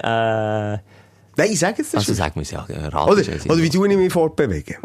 äh, 0.74 0.78
Nein, 1.38 1.54
sag 1.56 1.78
es 1.80 1.92
dir 1.92 1.98
also 1.98 2.14
sag 2.14 2.36
mir 2.38 2.44
ja, 2.44 2.66
Oder, 3.06 3.20
es 3.22 3.28
ja. 3.28 3.52
oder 3.52 3.62
wie 3.62 3.70
du 3.70 3.84
ich 3.84 3.98
mich 3.98 4.14
fortbewegen? 4.14 4.78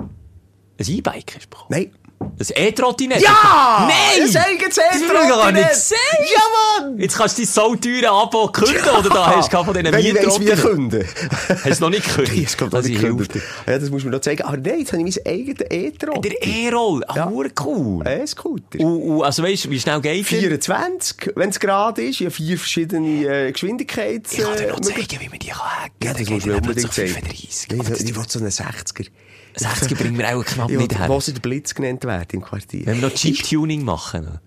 Ein 0.79 0.87
E-Bike 0.89 1.35
hast 1.37 1.45
du 1.45 1.51
bekommen. 1.51 1.69
Nein. 1.69 1.91
Das 2.39 2.51
E-Trottinett? 2.51 3.21
Ja! 3.21 3.87
Nein! 3.89 4.27
Das 4.33 4.35
hab 4.43 4.51
ich 4.51 4.59
gar 4.59 4.69
nicht 4.69 4.79
E-Trottinett! 5.03 5.69
gesehen! 5.71 5.99
Ja, 6.33 6.41
Mann! 6.87 6.99
Jetzt 6.99 7.17
kannst 7.19 7.37
du 7.39 7.43
dein 7.43 7.47
so 7.51 7.75
teure 7.77 8.09
Abo 8.11 8.49
kündigen, 8.49 8.89
oder 8.99 9.09
da 9.11 9.37
hast 9.37 9.53
du 9.53 9.65
von 9.65 9.75
diesen 9.75 9.93
Wenn 9.93 10.01
ich 10.07 10.15
weiss, 10.15 10.41
wie 10.41 10.45
ich 10.45 10.51
Mietrottinett? 10.51 10.61
künde. 10.63 11.07
Hast 11.49 11.65
du 11.67 11.71
es 11.71 11.81
noch 11.81 11.91
nicht 11.91 12.05
gekündigt? 12.07 12.51
Ich 12.51 12.57
glaube, 12.57 12.71
Das 12.77 12.87
das, 12.87 12.97
hilft. 13.01 13.35
ja, 13.35 13.79
das 13.79 13.91
muss 13.91 14.05
man 14.05 14.13
noch 14.13 14.21
zeigen. 14.21 14.43
Aber 14.43 14.57
nein, 14.57 14.79
jetzt 14.81 14.93
habe 14.93 15.07
ich 15.07 15.17
mein 15.25 15.33
eigenes 15.35 15.67
E-Trot. 15.71 16.25
Der 16.25 16.43
E-Roll, 16.47 17.05
ah, 17.09 17.15
Ja. 17.17 17.31
cool. 17.65 18.03
E-Scooter. 18.07 18.81
Und, 18.81 19.03
und, 19.03 19.23
also 19.23 19.43
weißt 19.43 19.67
du, 19.67 19.71
wie 19.71 19.81
schnell 19.81 20.01
geht 20.01 20.31
der? 20.31 20.39
24, 20.39 21.33
wenn 21.37 21.51
es 21.51 21.61
gerade 21.61 22.03
ist. 22.03 22.21
Ich 22.21 22.27
habe 22.27 22.31
vier 22.31 22.59
verschiedene 22.59 23.27
äh, 23.49 23.53
Geschwindigkeits... 23.53 24.33
Ich 24.33 24.39
kann 24.41 24.57
dir 24.57 24.69
noch 24.69 24.81
zeigen, 24.81 25.19
wie 25.21 25.29
man 25.29 25.39
die 25.39 25.49
kann 25.49 25.59
hacken 25.61 25.93
Ja, 26.03 26.13
das 26.15 26.29
muss 26.29 26.47
man 26.47 26.55
er 26.57 26.63
unbedingt 26.63 26.93
zeigen. 26.93 27.09
35. 27.13 27.67
Nein, 27.71 27.81
Aber 27.81 27.91
das- 27.91 28.01
ich 28.01 28.17
will 28.17 28.25
so 28.29 28.39
einen 28.39 28.49
60er. 28.51 29.09
60 29.57 29.97
bringen 29.99 30.19
wir 30.19 30.37
auch 30.37 30.45
knapp 30.45 30.71
Ich 30.71 30.79
nicht 30.79 30.99
her. 30.99 31.09
wo 31.09 31.21
sie 31.21 31.33
der 31.33 31.41
Blitz 31.41 31.75
genannt 31.75 32.05
wird 32.05 32.33
im 32.35 32.43
Quartier. 32.43 32.87
Wenn 32.87 33.01
wir 33.01 33.09
noch 33.09 33.15
Chip-Tuning 33.15 33.85
machen. 33.85 34.39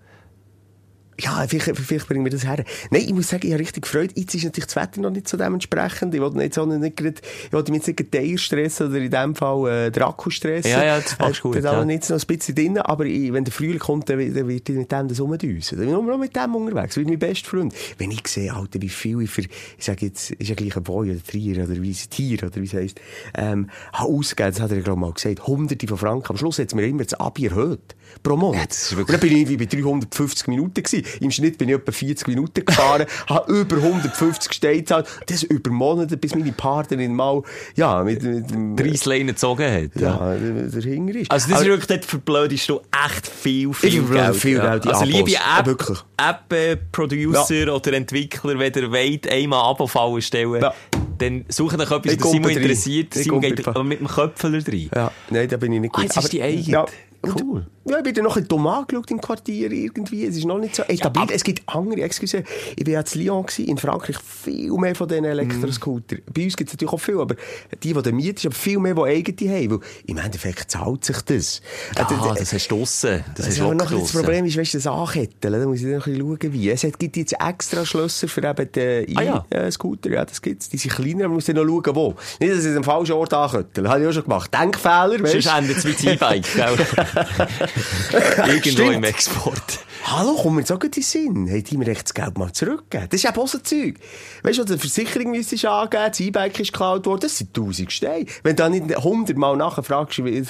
Ja, 1.20 1.44
vielleicht, 1.46 1.76
vielleicht 1.78 2.08
bringen 2.08 2.24
wir 2.24 2.32
das 2.32 2.44
her. 2.44 2.64
Nein, 2.90 3.02
ich 3.06 3.12
muss 3.12 3.28
sagen, 3.28 3.46
ich 3.46 3.52
habe 3.52 3.60
richtig 3.60 3.84
gefreut. 3.84 4.10
Jetzt 4.14 4.34
ist 4.34 4.44
natürlich 4.44 4.66
das 4.66 4.76
Wetter 4.76 5.00
noch 5.00 5.10
nicht 5.10 5.28
so 5.28 5.36
dementsprechend. 5.36 6.14
Ich 6.14 6.20
wollte 6.20 6.40
jetzt 6.42 6.58
auch 6.58 6.66
nicht 6.66 6.96
gerade, 6.96 7.14
ich 7.46 7.52
wollte 7.52 7.70
mich 7.70 7.86
jetzt 7.86 7.98
nicht 7.98 8.14
den 8.14 8.38
stressen 8.38 8.88
oder 8.88 8.98
in 8.98 9.10
dem 9.10 9.34
Fall 9.34 9.86
äh, 9.86 9.90
den 9.90 10.02
Akku 10.02 10.30
stressen. 10.30 10.70
Ja, 10.70 10.84
ja, 10.84 10.98
das 10.98 11.18
machst 11.18 11.44
du 11.44 11.52
gut, 11.52 11.64
Da 11.64 11.72
ja. 11.72 11.84
ja. 11.84 11.90
jetzt 11.90 12.10
noch 12.10 12.18
ein 12.18 12.26
bisschen 12.26 12.54
drin, 12.54 12.78
aber 12.78 13.06
ich, 13.06 13.32
wenn 13.32 13.44
der 13.44 13.52
Frühling 13.52 13.78
kommt, 13.78 14.08
dann, 14.08 14.18
dann 14.18 14.48
wird 14.48 14.68
ich 14.68 14.76
mit 14.76 14.90
dem 14.90 15.08
das 15.08 15.20
rumdüsen. 15.20 15.78
Dann 15.78 15.86
bin 15.86 15.94
ich 15.94 16.02
nur 16.02 16.12
noch 16.12 16.18
mit 16.18 16.34
dem 16.34 16.54
unterwegs. 16.54 16.96
Wie 16.96 17.04
mein 17.04 17.18
bester 17.18 17.48
Freund. 17.48 17.74
Wenn 17.98 18.10
ich 18.10 18.26
sehe, 18.26 18.52
Alter, 18.52 18.82
wie 18.82 18.88
viel 18.88 19.22
ich 19.22 19.30
für, 19.30 19.42
ich 19.42 19.50
sage 19.78 20.06
jetzt, 20.06 20.32
ist 20.32 20.48
ja 20.48 20.54
gleich 20.54 20.76
ein 20.76 20.82
Boy 20.82 21.10
oder 21.10 21.22
Trier 21.22 21.64
oder 21.64 21.80
wie 21.80 21.90
es 21.90 22.08
Tier 22.08 22.42
oder 22.42 22.56
wie 22.56 22.66
es 22.66 22.74
heisst, 22.74 23.00
ähm, 23.34 23.70
habe 23.92 24.12
ausgegeben, 24.12 24.50
das 24.50 24.60
hat 24.60 24.70
er, 24.72 24.80
glaube 24.80 24.98
ich, 24.98 25.06
mal 25.06 25.12
gesagt, 25.12 25.46
hunderte 25.46 25.86
von 25.86 25.98
Franken. 25.98 26.30
Am 26.30 26.36
Schluss 26.36 26.58
hat 26.58 26.68
es 26.68 26.74
mir 26.74 26.86
immer 26.86 27.04
das 27.04 27.14
Abi 27.14 27.46
erhöht. 27.46 27.94
Pro 28.22 28.36
Monat. 28.36 28.70
ist 28.70 28.92
Und 28.92 29.08
dann 29.08 29.20
bin 29.20 29.32
ich 29.32 29.38
irgendwie 29.38 29.56
bei 29.56 29.66
350 29.66 30.48
Minuten 30.48 30.82
gewesen. 30.82 31.03
Im 31.20 31.30
Schnitt 31.30 31.58
bin 31.58 31.68
ich 31.68 31.74
etwa 31.76 31.92
40 31.92 32.26
Minuten 32.28 32.64
gefahren, 32.64 33.06
habe 33.28 33.52
über 33.52 33.76
150 33.76 34.52
Steine 34.52 34.78
gezahlt. 34.78 35.06
Das 35.26 35.42
über 35.42 35.70
Monate, 35.70 36.16
bis 36.16 36.34
meine 36.34 36.52
Partnerin 36.52 37.14
mal, 37.14 37.42
ja, 37.76 38.02
mit, 38.02 38.22
mit 38.22 38.50
dem, 38.50 38.76
30 38.76 39.04
Leinen 39.06 39.26
gezogen 39.28 39.64
hat. 39.70 40.00
ja, 40.00 40.34
der, 40.34 40.68
der 40.68 40.82
Hinger 40.82 41.14
ist. 41.16 41.30
Also 41.30 41.50
das 41.50 41.60
ist 41.60 41.66
wirklich, 41.66 41.86
dort 41.86 42.04
verblödest 42.04 42.68
du 42.68 42.80
echt 43.06 43.26
viel, 43.26 43.70
Ich 43.70 43.76
viel 43.76 44.02
Geld. 44.04 44.36
viel 44.36 44.56
ja. 44.56 44.70
Geld 44.70 44.86
Also 44.86 45.04
liebe 45.04 45.30
Ja, 45.30 45.40
App. 45.60 45.68
App-Producer 46.16 47.74
oder 47.74 47.92
Entwickler, 47.92 48.58
wenn 48.58 48.72
ihr 48.72 48.90
wollt, 48.90 49.28
einmal 49.30 49.70
Abo-Fallen 49.70 50.22
stellen, 50.22 50.60
Ja. 50.62 50.74
dann 51.18 51.44
sucht 51.48 51.78
euch 51.78 51.90
etwas, 51.90 52.12
Ich 52.12 52.18
das 52.18 52.30
Simon 52.30 52.50
interessiert. 52.50 53.16
Ich 53.16 53.24
Simon 53.24 53.40
geht 53.40 53.66
mit 53.84 54.00
dem 54.00 54.06
Köpfler 54.08 54.52
rein. 54.66 54.90
Ja, 54.94 55.10
nein, 55.30 55.48
da 55.48 55.56
bin 55.56 55.72
ich 55.72 55.80
nicht 55.80 55.94
Ah, 55.94 56.00
gut. 56.00 56.04
jetzt 56.04 56.16
ist 56.24 56.32
die 56.32 56.42
eigene. 56.42 56.84
Ja. 57.26 57.34
Cool. 57.42 57.66
Und, 57.84 57.90
ja, 57.92 57.98
ich 57.98 58.04
bin 58.04 58.14
dann 58.14 58.24
noch 58.24 58.36
ein 58.36 58.48
dumm 58.48 58.66
angeschaut 58.66 59.10
im 59.10 59.20
Quartier 59.20 59.70
irgendwie. 59.70 60.24
Es 60.26 60.36
ist 60.36 60.46
noch 60.46 60.58
nicht 60.58 60.74
so 60.76 60.82
etabliert. 60.84 61.06
aber- 61.28 61.34
es 61.34 61.44
gibt 61.44 61.62
andere, 61.68 62.00
excuse, 62.02 62.42
ich 62.76 62.86
war 62.86 62.92
ja 62.94 63.00
in 63.00 63.20
Lyon 63.20 63.44
gewesen, 63.44 63.66
in 63.68 63.76
Frankreich 63.78 64.16
viel 64.18 64.72
mehr 64.72 64.94
von 64.94 65.06
diesen 65.08 65.24
Elektroscootern. 65.26 66.20
Bei 66.32 66.44
uns 66.44 66.56
gibt 66.56 66.70
es 66.70 66.74
natürlich 66.74 66.92
auch 66.94 66.98
viel, 67.00 67.20
aber 67.20 67.34
die, 67.82 67.92
die 67.92 68.02
der 68.02 68.12
Miet 68.14 68.38
ist, 68.38 68.46
aber 68.46 68.54
viel 68.54 68.78
mehr, 68.78 68.94
die 68.94 69.02
eigene 69.02 69.52
haben. 69.54 69.70
Weil 69.72 69.78
im 70.06 70.16
Endeffekt 70.18 70.70
zahlt 70.70 71.04
sich 71.04 71.20
das. 71.22 71.60
Ja, 71.96 72.02
Äh, 72.02 72.38
das 72.38 72.52
hast 72.54 72.70
du 72.70 72.76
draussen. 72.78 73.24
Das 73.34 73.46
Das 73.46 73.48
ist 73.48 73.58
du 73.60 73.72
noch 73.74 73.90
das. 73.90 74.12
Problem 74.12 74.44
ist, 74.46 74.56
weißt 74.56 74.74
du, 74.74 74.78
das 74.78 74.86
Anketteln, 74.86 75.60
da 75.60 75.66
muss 75.66 75.78
ich 75.80 75.84
dann 75.84 75.96
noch 75.96 76.06
ein 76.06 76.12
bisschen 76.14 76.38
schauen, 76.40 76.52
wie. 76.54 76.70
Es 76.70 76.84
hat- 76.84 76.98
gibt 76.98 77.16
jetzt 77.18 77.34
extra 77.38 77.84
Schlösser 77.84 78.28
für 78.28 78.42
eben 78.48 78.72
den 78.72 79.16
Ah, 79.18 79.22
ja. 79.22 79.44
E-Scooter, 79.50 80.10
ja, 80.10 80.24
das 80.24 80.40
gibt's. 80.40 80.68
Die 80.70 80.78
sind 80.78 80.94
kleiner, 80.94 81.24
aber 81.24 81.28
man 81.28 81.34
muss 81.34 81.44
dann 81.44 81.56
noch 81.56 81.64
schauen, 81.66 81.94
wo. 81.96 82.14
Nicht, 82.40 82.52
dass 82.54 82.64
ich 82.64 82.76
am 82.76 82.84
falschen 82.84 83.12
Ort 83.12 83.34
anketteln. 83.34 83.88
Habe 83.88 84.00
ich 84.02 84.08
auch 84.08 84.12
schon 84.12 84.22
gemacht. 84.24 84.50
Denkfehler, 84.54 85.20
weißt 85.22 85.32
Sonst 85.32 85.46
endet 85.58 85.76
es 85.76 85.82
das 85.82 86.04
E-Bike? 86.04 86.44
Irgendwo 88.46 88.70
Stimmt. 88.70 88.92
im 88.94 89.04
Export. 89.04 89.78
Hallo, 90.06 90.36
komm 90.40 90.54
mir 90.56 90.60
jetzt 90.60 90.70
auch 90.72 90.78
gut 90.78 90.96
in 90.96 91.02
den 91.02 91.02
Sinn. 91.02 91.46
Hey, 91.46 91.62
die 91.62 91.76
mir 91.78 91.88
echt 91.88 92.04
das 92.04 92.14
Geld 92.14 92.36
mal 92.36 92.52
zurückgeben. 92.52 93.06
Das 93.10 93.22
ist 93.24 93.28
eben 93.28 93.38
auch 93.40 93.48
so 93.48 93.58
Zeug. 93.58 93.94
Weißt 94.42 94.58
du, 94.58 94.64
eine 94.64 94.78
Versicherung 94.78 95.30
müsstest 95.30 95.64
du 95.64 95.70
angeben, 95.70 96.04
das 96.08 96.20
E-Bike 96.20 96.60
ist 96.60 96.72
geklaut 96.72 97.06
worden, 97.06 97.20
das 97.20 97.38
sind 97.38 97.56
1000 97.56 97.90
Steine. 97.90 98.26
Wenn 98.42 98.54
du 98.56 98.62
dann 98.62 98.72
nicht 98.72 98.94
100 98.96 99.36
Mal 99.36 99.56
nachher 99.56 99.82
fragst, 99.82 100.22
wie- 100.24 100.44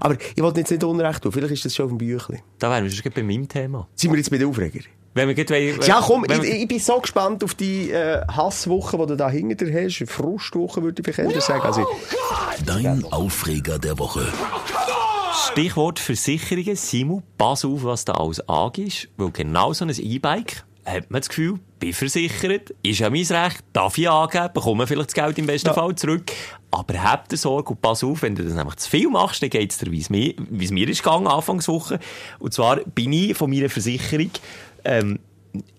aber 0.00 0.16
ich 0.36 0.42
wollte 0.42 0.60
jetzt 0.60 0.70
nicht 0.70 0.84
Unrecht 0.84 1.22
tun, 1.22 1.32
vielleicht 1.32 1.52
ist 1.54 1.64
das 1.64 1.74
schon 1.74 1.86
auf 1.86 1.90
dem 1.90 1.98
Büchlein. 1.98 2.40
Da 2.60 2.70
wären 2.70 2.84
wir 2.84 2.90
schon 2.90 3.10
bei 3.12 3.22
meinem 3.22 3.48
Thema. 3.48 3.88
Sind 3.96 4.12
wir 4.12 4.18
jetzt 4.18 4.30
bei 4.30 4.38
den 4.38 4.48
Aufreger? 4.48 4.80
Wenn 5.12 5.26
wir 5.26 5.34
gleich 5.34 5.50
wollen- 5.76 5.88
Ja, 5.88 6.00
komm, 6.06 6.24
wenn 6.28 6.44
ich, 6.44 6.62
ich 6.62 6.68
bin 6.68 6.78
so 6.78 7.00
gespannt 7.00 7.42
auf 7.42 7.54
die 7.54 7.90
äh, 7.90 8.24
Hasswoche, 8.28 8.96
die 8.96 9.06
du 9.06 9.16
da 9.16 9.28
hinter 9.28 9.64
dir 9.64 9.84
hast. 9.86 10.04
Frustwoche, 10.08 10.84
würde 10.84 11.02
ich 11.04 11.14
vielleicht 11.14 11.34
eher 11.34 11.40
sagen. 11.40 11.62
Also, 11.62 11.84
Dein 12.64 13.04
Aufreger 13.10 13.80
der 13.80 13.98
Woche. 13.98 14.24
Stichwort 15.32 15.98
Versicherungen. 15.98 16.76
Simon, 16.76 17.22
pass 17.38 17.64
auf, 17.64 17.84
was 17.84 18.04
da 18.04 18.14
alles 18.14 18.40
angehst. 18.48 19.08
Weil 19.16 19.30
genau 19.30 19.72
so 19.72 19.84
ein 19.84 19.90
E-Bike 19.90 20.64
hat 20.84 21.10
man 21.10 21.20
das 21.20 21.28
Gefühl, 21.28 21.60
bin 21.78 21.92
versichert, 21.92 22.74
ist 22.82 22.98
ja 22.98 23.10
mein 23.10 23.24
Recht, 23.24 23.62
darf 23.72 23.96
ich 23.98 24.08
angeben, 24.08 24.50
bekomme 24.52 24.86
vielleicht 24.86 25.10
das 25.10 25.14
Geld 25.14 25.38
im 25.38 25.46
besten 25.46 25.72
Fall 25.72 25.94
zurück. 25.94 26.32
Aber 26.70 27.02
habt 27.02 27.36
Sorge 27.36 27.70
und 27.70 27.82
pass 27.82 28.02
auf, 28.02 28.22
wenn 28.22 28.34
du 28.34 28.44
das 28.44 28.54
nämlich 28.54 28.76
zu 28.76 28.90
viel 28.90 29.08
machst, 29.08 29.42
dann 29.42 29.50
geht's 29.50 29.78
dir, 29.78 29.90
wie 29.90 30.00
es 30.00 30.10
mir, 30.10 30.34
wie 30.38 30.64
es 30.64 30.70
mir 30.70 30.88
ist 30.88 31.02
gegangen, 31.02 31.26
Anfangswoche. 31.26 32.00
Und 32.38 32.54
zwar 32.54 32.76
bin 32.76 33.12
ich 33.12 33.36
von 33.36 33.50
meiner 33.50 33.68
Versicherung, 33.68 34.30
ähm, 34.84 35.18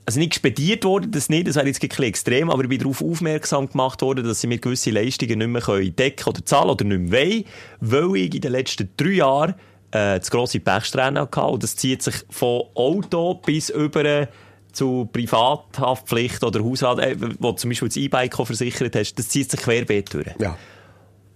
also 0.05 0.19
nicht 0.19 0.31
gespediert 0.31 0.84
worden, 0.84 1.12
das 1.12 1.29
nicht, 1.29 1.47
das 1.47 1.55
wäre 1.55 1.67
jetzt 1.67 1.81
ein 1.81 2.03
extrem, 2.03 2.49
aber 2.49 2.63
ich 2.63 2.69
bin 2.69 2.79
darauf 2.79 3.01
aufmerksam 3.01 3.69
gemacht 3.69 4.01
worden, 4.01 4.25
dass 4.25 4.41
sie 4.41 4.47
mir 4.47 4.57
gewisse 4.57 4.91
Leistungen 4.91 5.39
nicht 5.39 5.47
mehr 5.47 5.62
können 5.62 5.95
decken 5.95 6.27
oder 6.27 6.45
zahlen 6.45 6.69
oder 6.69 6.86
nicht 6.86 7.12
mehr 7.12 7.21
wollen, 7.21 7.45
weil 7.79 8.15
ich 8.17 8.36
in 8.36 8.41
den 8.41 8.51
letzten 8.51 8.89
drei 8.97 9.10
Jahren 9.10 9.51
äh, 9.91 10.19
das 10.19 10.29
grosse 10.31 10.60
Pechsträhne 10.60 11.21
hatte 11.21 11.41
und 11.41 11.63
das 11.63 11.75
zieht 11.75 12.01
sich 12.01 12.15
von 12.29 12.63
Auto 12.75 13.36
bis 13.36 13.69
über 13.69 14.27
zu 14.73 15.10
Privathaftpflicht 15.12 16.43
oder 16.43 16.63
Hausrat, 16.63 16.99
äh, 16.99 17.15
wo 17.39 17.51
zum 17.53 17.69
Beispiel 17.69 17.89
das 17.89 17.97
E-Bike 17.97 18.36
versichert 18.36 18.95
hast, 18.95 19.15
das 19.15 19.29
zieht 19.29 19.51
sich 19.51 19.60
querbeet 19.60 20.13
durch. 20.13 20.27
ja. 20.39 20.57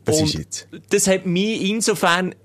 Was 0.06 0.20
Und 0.20 0.26
ist 0.26 0.34
jetzt? 0.36 0.68
Das 0.90 1.08
hat 1.08 1.26
mich 1.26 1.68
insofern 1.70 2.36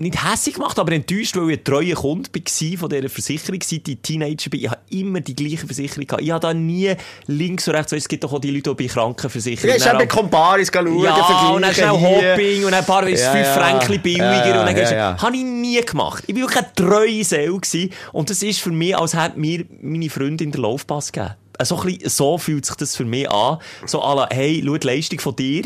nicht 0.00 0.24
hässlich 0.24 0.54
gemacht, 0.54 0.78
aber 0.78 0.92
enttäuscht, 0.92 1.36
weil 1.36 1.50
ich 1.50 1.58
ein 1.58 1.64
treuer 1.64 1.94
Kunde 1.94 2.30
war 2.32 2.78
von 2.78 2.88
dieser 2.88 3.08
Versicherung, 3.08 3.60
seit 3.62 3.86
ich 3.86 3.98
Teenager 4.02 4.50
bin. 4.50 4.60
Ich 4.60 4.70
habe 4.70 4.80
immer 4.90 5.20
die 5.20 5.36
gleiche 5.36 5.66
Versicherung 5.66 6.06
gehabt. 6.06 6.22
Ich 6.22 6.30
habe 6.30 6.40
da 6.40 6.54
nie 6.54 6.94
links 7.26 7.68
und 7.68 7.74
rechts, 7.74 7.92
weißt, 7.92 8.02
es 8.04 8.08
gibt 8.08 8.24
doch 8.24 8.32
auch 8.32 8.40
die 8.40 8.50
Leute, 8.50 8.74
die 8.74 8.86
bei 8.86 8.92
Krankenversicherungen... 8.92 9.78
Du 9.78 9.84
gehst 9.84 9.94
eben 9.94 10.08
Comparis 10.08 10.70
schauen, 10.72 11.02
ja, 11.02 11.48
und 11.50 11.62
dann 11.62 11.74
schnell. 11.74 11.90
Hopping 11.90 12.64
und 12.64 12.72
ein 12.72 12.84
paar 12.84 13.06
Ja, 13.08 13.30
fünf 13.30 13.46
ja. 13.46 13.52
Franken 13.54 14.00
billiger 14.00 14.46
Ja, 14.46 14.60
und 14.60 14.66
dann 14.66 14.76
ja, 14.76 14.92
ja. 14.92 15.16
Habe 15.22 15.36
ich 15.36 15.44
nie 15.44 15.80
gemacht. 15.82 16.24
Ich 16.26 16.34
war 16.34 16.42
wirklich 16.42 16.64
eine 16.64 16.74
treue 16.74 17.24
Seele 17.24 17.58
gewesen. 17.58 17.90
und 18.12 18.30
das 18.30 18.42
ist 18.42 18.60
für 18.60 18.70
mich, 18.70 18.96
als 18.96 19.14
hätte 19.14 19.38
mir 19.38 19.64
meine 19.82 20.08
Freundin 20.08 20.50
den 20.50 20.62
Laufpass 20.62 21.12
gegeben. 21.12 21.34
So, 21.62 21.76
ein 21.78 21.86
bisschen, 21.86 22.08
so 22.08 22.38
fühlt 22.38 22.64
sich 22.64 22.76
das 22.76 22.96
für 22.96 23.04
mich 23.04 23.30
an. 23.30 23.58
So 23.84 24.02
à 24.02 24.14
la, 24.16 24.28
hey, 24.30 24.62
schau 24.64 24.78
die 24.78 24.86
Leistung 24.86 25.20
von 25.20 25.36
dir. 25.36 25.64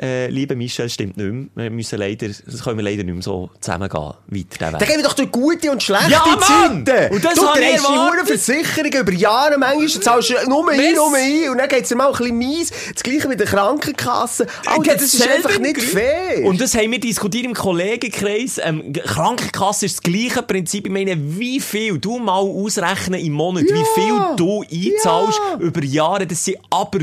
Äh, 0.00 0.28
liebe 0.28 0.56
Michel, 0.56 0.88
stimmt 0.88 1.16
nicht 1.16 1.32
mehr. 1.54 1.66
Wir 1.66 1.70
müssen 1.70 1.98
leider, 1.98 2.26
das 2.26 2.62
können 2.64 2.78
wir 2.78 2.82
leider 2.84 3.04
nicht 3.04 3.14
mehr 3.14 3.22
so 3.22 3.48
zusammengehen. 3.60 4.12
Weiter 4.26 4.72
Dann 4.72 4.78
geben 4.80 4.96
wir 4.96 5.02
doch 5.04 5.12
durch 5.12 5.30
gute 5.30 5.70
und 5.70 5.82
schlechte 5.82 6.10
Ja, 6.10 6.24
Mann! 6.26 6.84
Zeiten. 6.84 7.14
Und 7.14 7.24
das 7.24 7.34
du 7.34 7.42
drehst 7.54 7.86
die 7.86 8.26
Versicherungen 8.26 8.92
über 9.00 9.12
Jahre, 9.12 9.56
manchmal 9.56 9.88
zahlst 9.88 10.30
du 10.30 10.34
nur 10.48 10.68
ein, 10.68 10.94
nur 10.94 11.14
ein 11.14 11.48
und 11.50 11.58
dann 11.58 11.68
geht's 11.68 11.90
dir 11.90 11.94
mal 11.96 12.08
ein 12.08 12.12
bisschen 12.18 12.36
mies. 12.38 12.72
Das 12.92 13.02
Gleiche 13.04 13.28
mit 13.28 13.38
der 13.38 13.46
Krankenkasse. 13.46 14.46
Alter, 14.66 14.94
das 14.94 15.02
ist 15.02 15.18
Selber 15.18 15.34
einfach 15.48 15.58
nicht 15.60 15.80
fair. 15.80 16.44
Und 16.44 16.60
das 16.60 16.74
haben 16.74 16.90
wir 16.90 16.98
diskutiert 17.00 17.44
im 17.44 17.54
Kollegenkreis. 17.54 18.60
Ähm, 18.64 18.92
Krankenkasse 18.92 19.86
ist 19.86 19.98
das 19.98 20.02
gleiche 20.02 20.42
Prinzip. 20.42 20.86
Ich 20.86 20.92
meine, 20.92 21.16
wie 21.38 21.60
viel 21.60 21.98
du 21.98 22.18
mal 22.18 22.38
ausrechnen 22.40 23.20
im 23.20 23.32
Monat, 23.32 23.64
wie 23.64 23.84
viel 23.94 24.20
du 24.36 24.62
einzahlst 24.62 25.40
Ja. 25.52 25.58
über 25.60 25.82
Jahre, 25.84 26.26
das 26.26 26.44
sind 26.44 26.58
aber 26.70 26.98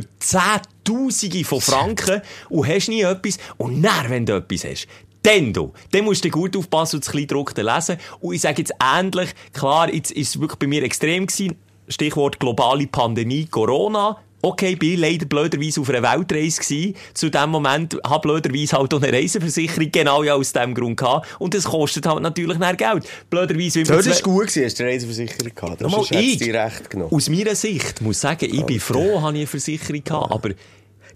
Zehntausende 0.84 1.44
von 1.44 1.62
Franken 1.62 2.22
und 2.50 2.68
hast 2.68 2.90
nie 2.90 3.02
etwas. 3.02 3.38
Und 3.58 3.82
dann, 3.82 4.10
wenn 4.10 4.26
du 4.26 4.36
etwas 4.36 4.66
hast, 4.66 4.88
dann 5.24 5.54
du, 5.54 5.72
dann 5.92 6.06
musst 6.06 6.26
du 6.26 6.30
gut 6.30 6.58
aufpassen 6.58 6.98
und 6.98 7.06
das 7.06 7.12
Kleingedruckte 7.12 7.62
lesen. 7.62 7.98
Und 8.20 8.34
ich 8.34 8.42
sage 8.42 8.62
jetzt 8.62 8.74
ähnlich, 8.82 9.30
klar, 9.54 9.94
jetzt 9.94 10.12
ist 10.12 10.30
es 10.30 10.42
wirklich 10.42 10.60
bei 10.60 10.68
mir 10.68 10.84
extrem 10.84 11.28
gewesen. 11.28 11.56
Stichwort 11.88 12.40
globale 12.40 12.88
Pandemie, 12.88 13.46
Corona. 13.46 14.18
Okay, 14.42 14.76
bin 14.76 15.00
leider 15.00 15.26
blöderweise 15.26 15.82
auf 15.82 15.90
einer 15.90 16.02
Weltreise 16.02 16.62
gewesen. 16.62 16.96
Zu 17.14 17.30
dem 17.30 17.50
Moment 17.50 17.98
habe 18.06 18.22
blöderweise 18.28 18.78
halt 18.78 18.94
auch 18.94 19.02
eine 19.02 19.14
Reiseversicherung 19.14 19.92
genau 19.92 20.24
ja 20.24 20.36
aus 20.36 20.52
dem 20.54 20.74
Grund 20.74 20.98
gehabt. 20.98 21.28
Und 21.40 21.54
das 21.54 21.66
kostet 21.66 22.06
halt 22.06 22.22
natürlich 22.22 22.58
mehr 22.58 22.76
Geld. 22.76 23.08
Blöderweise, 23.30 23.84
das 23.84 24.08
war 24.08 24.22
gut, 24.22 24.48
gewesen, 24.48 24.66
hast 24.66 24.80
du 24.80 24.84
eine 24.84 24.94
Reiseversicherung 24.94 25.56
gehabt. 25.56 25.82
Das 25.82 25.94
ist 25.94 26.12
jetzt 26.12 26.24
ich, 26.24 26.38
dir 26.38 26.54
recht 26.56 26.90
genommen. 26.90 27.12
aus 27.12 27.30
meiner 27.30 27.56
Sicht, 27.56 28.02
muss 28.02 28.20
sagen, 28.22 28.50
ich 28.52 28.66
bin 28.66 28.80
froh, 28.80 29.22
habe 29.22 29.34
ich 29.34 29.42
eine 29.42 29.48
Versicherung 29.48 30.04
gehabt, 30.04 30.32
aber 30.32 30.50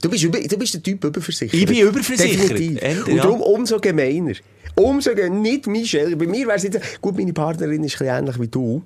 Du 0.01 0.09
bist, 0.09 0.23
über, 0.23 0.39
du 0.39 0.57
bist 0.57 0.73
der 0.73 0.83
Typ 0.83 1.03
überversichert. 1.03 1.53
Ich 1.53 1.65
bin 1.65 1.79
überversichert. 1.79 2.51
Definitiv. 2.51 3.07
Und 3.07 3.17
darum 3.17 3.41
umso 3.41 3.79
gemeiner. 3.79 4.33
Umso 4.75 5.11
nicht 5.11 5.67
Michelle. 5.67 6.17
Bei 6.17 6.27
mir 6.27 6.47
wäre 6.47 6.57
es 6.57 6.63
jetzt, 6.63 7.01
gut, 7.01 7.17
meine 7.17 7.33
Partnerin 7.33 7.83
ist 7.83 7.93
ein 7.93 7.99
bisschen 7.99 8.07
ähnlich 8.07 8.39
wie 8.39 8.47
du. 8.47 8.83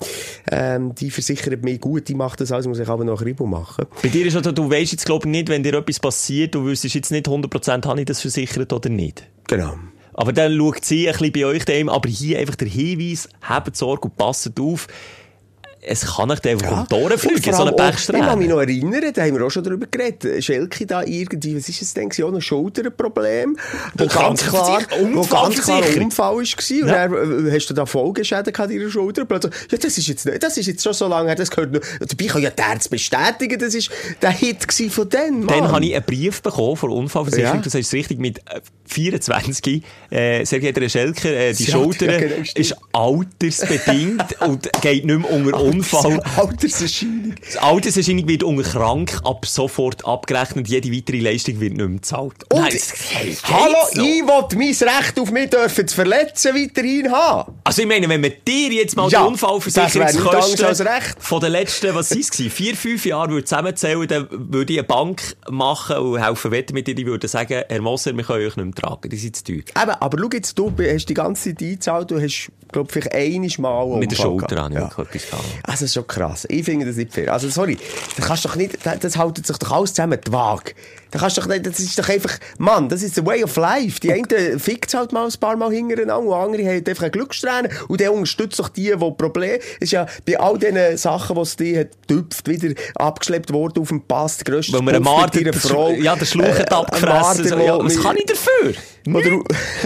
Ähm, 0.52 0.94
die 0.94 1.10
versichert 1.10 1.64
mich 1.64 1.82
gut, 1.82 2.08
die 2.08 2.16
macht 2.16 2.42
das 2.42 2.52
alles, 2.52 2.68
muss 2.68 2.80
ich 2.80 2.88
aber 2.88 3.04
noch 3.04 3.24
Ribo 3.24 3.46
machen. 3.46 3.86
Bei 4.02 4.10
dir 4.10 4.26
ist 4.26 4.36
also, 4.36 4.52
du 4.52 4.70
weißt 4.70 4.92
jetzt, 4.92 5.06
glaube 5.06 5.28
ich, 5.28 5.32
nicht, 5.32 5.50
wenn 5.50 5.64
dir 5.64 5.74
etwas 5.74 6.00
passiert, 6.00 6.54
du 6.54 6.64
wüsstest 6.64 6.96
jetzt 6.96 7.12
nicht 7.12 7.28
100% 7.28 7.86
habe 7.86 8.00
ich 8.00 8.06
das 8.06 8.22
versichert 8.22 8.72
oder 8.72 8.90
nicht. 8.90 9.26
Genau. 9.48 9.76
Aber 10.14 10.34
dann 10.34 10.58
schaut 10.58 10.84
sie 10.84 11.08
ein 11.08 11.14
bisschen 11.14 11.32
bei 11.32 11.46
euch 11.46 11.66
daheim, 11.66 11.90
aber 11.90 12.10
hier 12.10 12.40
einfach 12.40 12.56
der 12.56 12.68
Hinweis, 12.68 13.30
habt 13.42 13.76
Sorge 13.76 14.10
und 14.10 14.18
passt 14.18 14.60
auf, 14.60 14.88
es 15.92 16.06
kann 16.16 16.30
nicht 16.30 16.46
einfach 16.46 16.72
um 16.72 16.88
die 16.88 16.94
Ohren 16.96 17.18
fliegen, 17.18 17.54
so 17.54 17.64
eine 17.64 17.72
Ich 17.72 17.78
kann 17.78 17.86
mich 17.88 17.96
Pechsträhne. 17.96 18.48
noch 18.48 18.60
erinnern, 18.60 19.12
da 19.14 19.24
haben 19.24 19.36
wir 19.38 19.46
auch 19.46 19.50
schon 19.50 19.64
drüber 19.64 19.88
geredet. 19.90 20.44
Schelke 20.44 20.86
da 20.86 21.02
irgendwie, 21.04 21.58
was 21.58 21.68
ist 21.68 21.82
es 21.82 21.94
denn? 21.96 22.10
Auch 22.24 22.34
ein 22.34 22.42
Schulterproblem. 22.42 23.58
Wo 23.98 24.06
ganz 24.08 24.46
klar, 24.46 24.82
wo 25.14 25.22
ganz 25.24 25.62
klar 25.62 25.82
ein 25.84 26.04
Unfall 26.04 26.36
war. 26.36 26.40
Und 26.40 26.88
dann 26.88 27.48
äh, 27.48 27.52
hast 27.56 27.68
du 27.68 27.74
da 27.74 27.86
Folgeschäden 27.86 28.54
gehabt 28.54 28.72
in 28.72 28.80
deiner 28.80 28.92
Schulter. 28.92 29.26
Plötzlich, 29.26 29.54
ja, 29.72 29.78
das 29.80 29.98
ist 29.98 30.08
jetzt 30.08 30.26
nicht, 30.26 30.44
das 30.44 30.58
ist 30.58 30.68
jetzt 30.68 30.84
schon 30.84 30.94
so 30.94 31.08
lange 31.08 31.28
her, 31.30 31.36
das 31.36 31.50
gehört 31.50 31.72
noch. 31.72 31.82
Dabei 32.00 32.26
kann 32.26 32.42
ja 32.44 32.50
der 32.52 32.68
Arzt 32.68 32.90
bestätigen, 32.90 33.58
das 33.60 33.74
ist 33.74 33.90
der 34.22 34.32
Hit 34.32 34.68
gewesen 34.68 34.92
von 34.92 35.10
denen, 35.10 35.40
Mann. 35.46 35.48
Dann 35.60 35.72
habe 35.72 35.86
ich 35.86 35.96
einen 35.96 36.06
Brief 36.06 36.42
bekommen 36.42 36.78
von 36.78 36.92
Unfallversicherung, 36.92 37.58
Ja. 37.58 37.62
das 37.64 37.74
heißt 37.74 37.94
richtig, 37.94 38.20
mit 38.20 38.40
äh, 38.40 38.62
24, 38.86 39.84
äh, 40.12 40.44
geehrter 40.44 40.82
Herr 40.82 40.90
Schelker, 40.90 41.30
äh, 41.34 41.54
die 41.54 41.64
Ja, 41.64 41.72
Schulter 41.72 42.12
ja, 42.12 42.20
genau, 42.20 42.36
ist 42.56 42.76
altersbedingt 42.94 44.42
und 44.42 44.70
geht 44.82 45.06
nicht 45.06 45.20
mehr 45.20 45.32
unter 45.32 45.58
Unfall. 45.80 46.22
Alterserscheinung. 46.38 47.36
Alterserscheinung 47.60 48.28
wird 48.28 48.44
unter 48.44 48.64
krank 48.70 49.20
ab 49.24 49.46
sofort 49.46 50.06
abgerechnet, 50.06 50.68
jede 50.68 50.92
weitere 50.92 51.20
Leistung 51.20 51.60
wird 51.60 51.74
nicht 51.74 51.78
mehr 51.80 51.88
gezahlt. 51.90 52.36
Und, 52.52 52.62
Nein, 52.62 52.78
hey, 53.12 53.38
hallo, 53.44 53.72
noch? 53.72 54.04
ich 54.04 54.54
will 54.54 54.58
mein 54.58 54.98
Recht 54.98 55.20
auf 55.20 55.32
mich 55.32 55.50
dürfen 55.50 55.88
zu 55.88 55.96
verletzen 55.96 56.56
weiterhin 56.56 57.12
haben. 57.12 57.54
Also 57.64 57.82
ich 57.82 57.88
meine, 57.88 58.08
wenn 58.10 58.22
man 58.22 58.32
dir 58.48 58.72
jetzt 58.72 58.96
mal 58.96 59.10
Ja, 59.10 59.22
die 59.24 59.28
Unfallversicherungskosten 59.28 60.68
von 61.20 61.42
den 61.42 61.52
letzten, 61.52 61.96
was 61.96 62.10
sind 62.10 62.22
es 62.22 62.54
vier, 62.54 62.76
fünf 62.76 63.06
Jahre 63.06 63.30
würde 63.30 63.46
zusammenzählen, 63.46 64.08
dann 64.08 64.28
würde 64.32 64.74
ich 64.74 64.80
eine 64.80 64.88
Bank 64.88 65.36
machen 65.50 65.98
und 65.98 66.24
helfen 66.24 66.52
wetten 66.52 66.74
mit 66.74 66.88
dir, 66.88 66.96
die 66.96 67.06
würden 67.06 67.28
sagen, 67.28 67.64
Herr 67.68 67.82
Moser, 67.82 68.16
wir 68.16 68.24
können 68.24 68.46
euch 68.46 68.56
nicht 68.56 68.66
mehr 68.66 68.76
tragen, 68.76 69.10
die 69.10 69.18
sind 69.18 69.36
zu 69.36 69.44
teuer. 69.44 69.82
Eben, 69.82 69.92
aber 69.92 70.18
schau 70.20 70.30
jetzt, 70.34 70.58
du 70.58 70.72
hast 70.78 71.06
die 71.06 71.14
ganze 71.14 71.50
Zeit 71.56 71.62
eingezahlt, 71.62 72.12
du 72.12 72.22
hast, 72.22 72.52
glaub 72.72 72.92
vielleicht 72.92 73.14
einiges 73.14 73.58
Mal 73.58 73.84
einen 73.84 74.00
Mit 74.00 74.12
der 74.12 74.16
Schulter 74.18 74.68
ich 74.70 74.76
Ja. 74.76 74.86
etwas 74.86 75.30
gehabt. 75.30 75.59
Also, 75.64 75.72
das 75.72 75.82
ist 75.84 75.94
schon 75.94 76.08
krass. 76.08 76.46
Ich 76.50 76.66
finde 76.66 76.86
das 76.86 76.96
nicht 76.96 77.14
fair. 77.14 77.32
Also, 77.32 77.50
sorry. 77.50 77.78
Das 78.18 78.26
kannst 78.28 78.46
doch 78.46 78.56
nicht, 78.56 78.86
das, 78.86 79.00
das 79.00 79.18
haltet 79.18 79.46
sich 79.48 79.58
doch 79.58 79.72
alles 79.72 79.94
zusammen, 79.94 80.20
die 80.26 80.32
Waage. 80.32 80.74
Das 81.12 81.22
kannst 81.22 81.38
doch 81.40 81.48
nicht, 81.48 81.66
das 81.66 81.80
ist 81.80 81.98
doch 81.98 82.08
einfach, 82.08 82.38
Mann, 82.60 82.88
das 82.88 83.02
ist 83.02 83.16
the 83.16 83.26
way 83.26 83.44
of 83.44 83.56
life. 83.56 84.00
Die 84.00 84.12
einen 84.14 84.60
fickt 84.60 84.94
halt 84.94 85.12
mal 85.12 85.26
ein 85.26 85.34
paar 85.40 85.56
Mal 85.58 85.72
hintereinander 85.72 86.20
und 86.20 86.34
andere 86.34 86.64
haben 86.66 86.86
einfach 86.86 87.04
einen 87.04 87.12
Glückssträhne 87.12 87.70
und 87.88 88.00
der 88.00 88.14
unterstützt 88.14 88.60
doch 88.60 88.70
die, 88.70 88.92
die 88.92 89.12
Probleme, 89.18 89.60
ist 89.80 89.92
ja 89.92 90.06
bei 90.26 90.40
all 90.40 90.60
diesen 90.60 90.98
Sachen, 90.98 91.36
die 91.36 91.42
es 91.42 91.56
die 91.56 91.80
hat, 91.80 91.88
tüpft, 92.08 92.48
wieder 92.48 92.80
abgeschleppt 92.96 93.52
worden 93.52 93.82
auf 93.82 93.88
dem 93.88 94.02
Pass, 94.02 94.38
der 94.38 94.54
grösste 94.54 94.74
Weil 94.74 94.82
man 94.84 94.96
einen 94.96 95.04
Marder, 95.04 95.54
Frau. 95.54 95.92
ja, 95.92 96.16
der 96.16 96.26
Schluch 96.26 96.46
hat 96.60 96.72
äh, 96.72 96.76
abgefressen. 96.76 97.42
ein 97.44 97.48
So, 97.50 97.56
Marder, 97.56 97.66
ja, 97.66 97.84
was 97.84 98.00
kann 98.02 98.18
ich 98.18 98.26
dafür? 98.26 98.74
Oder 99.16 99.40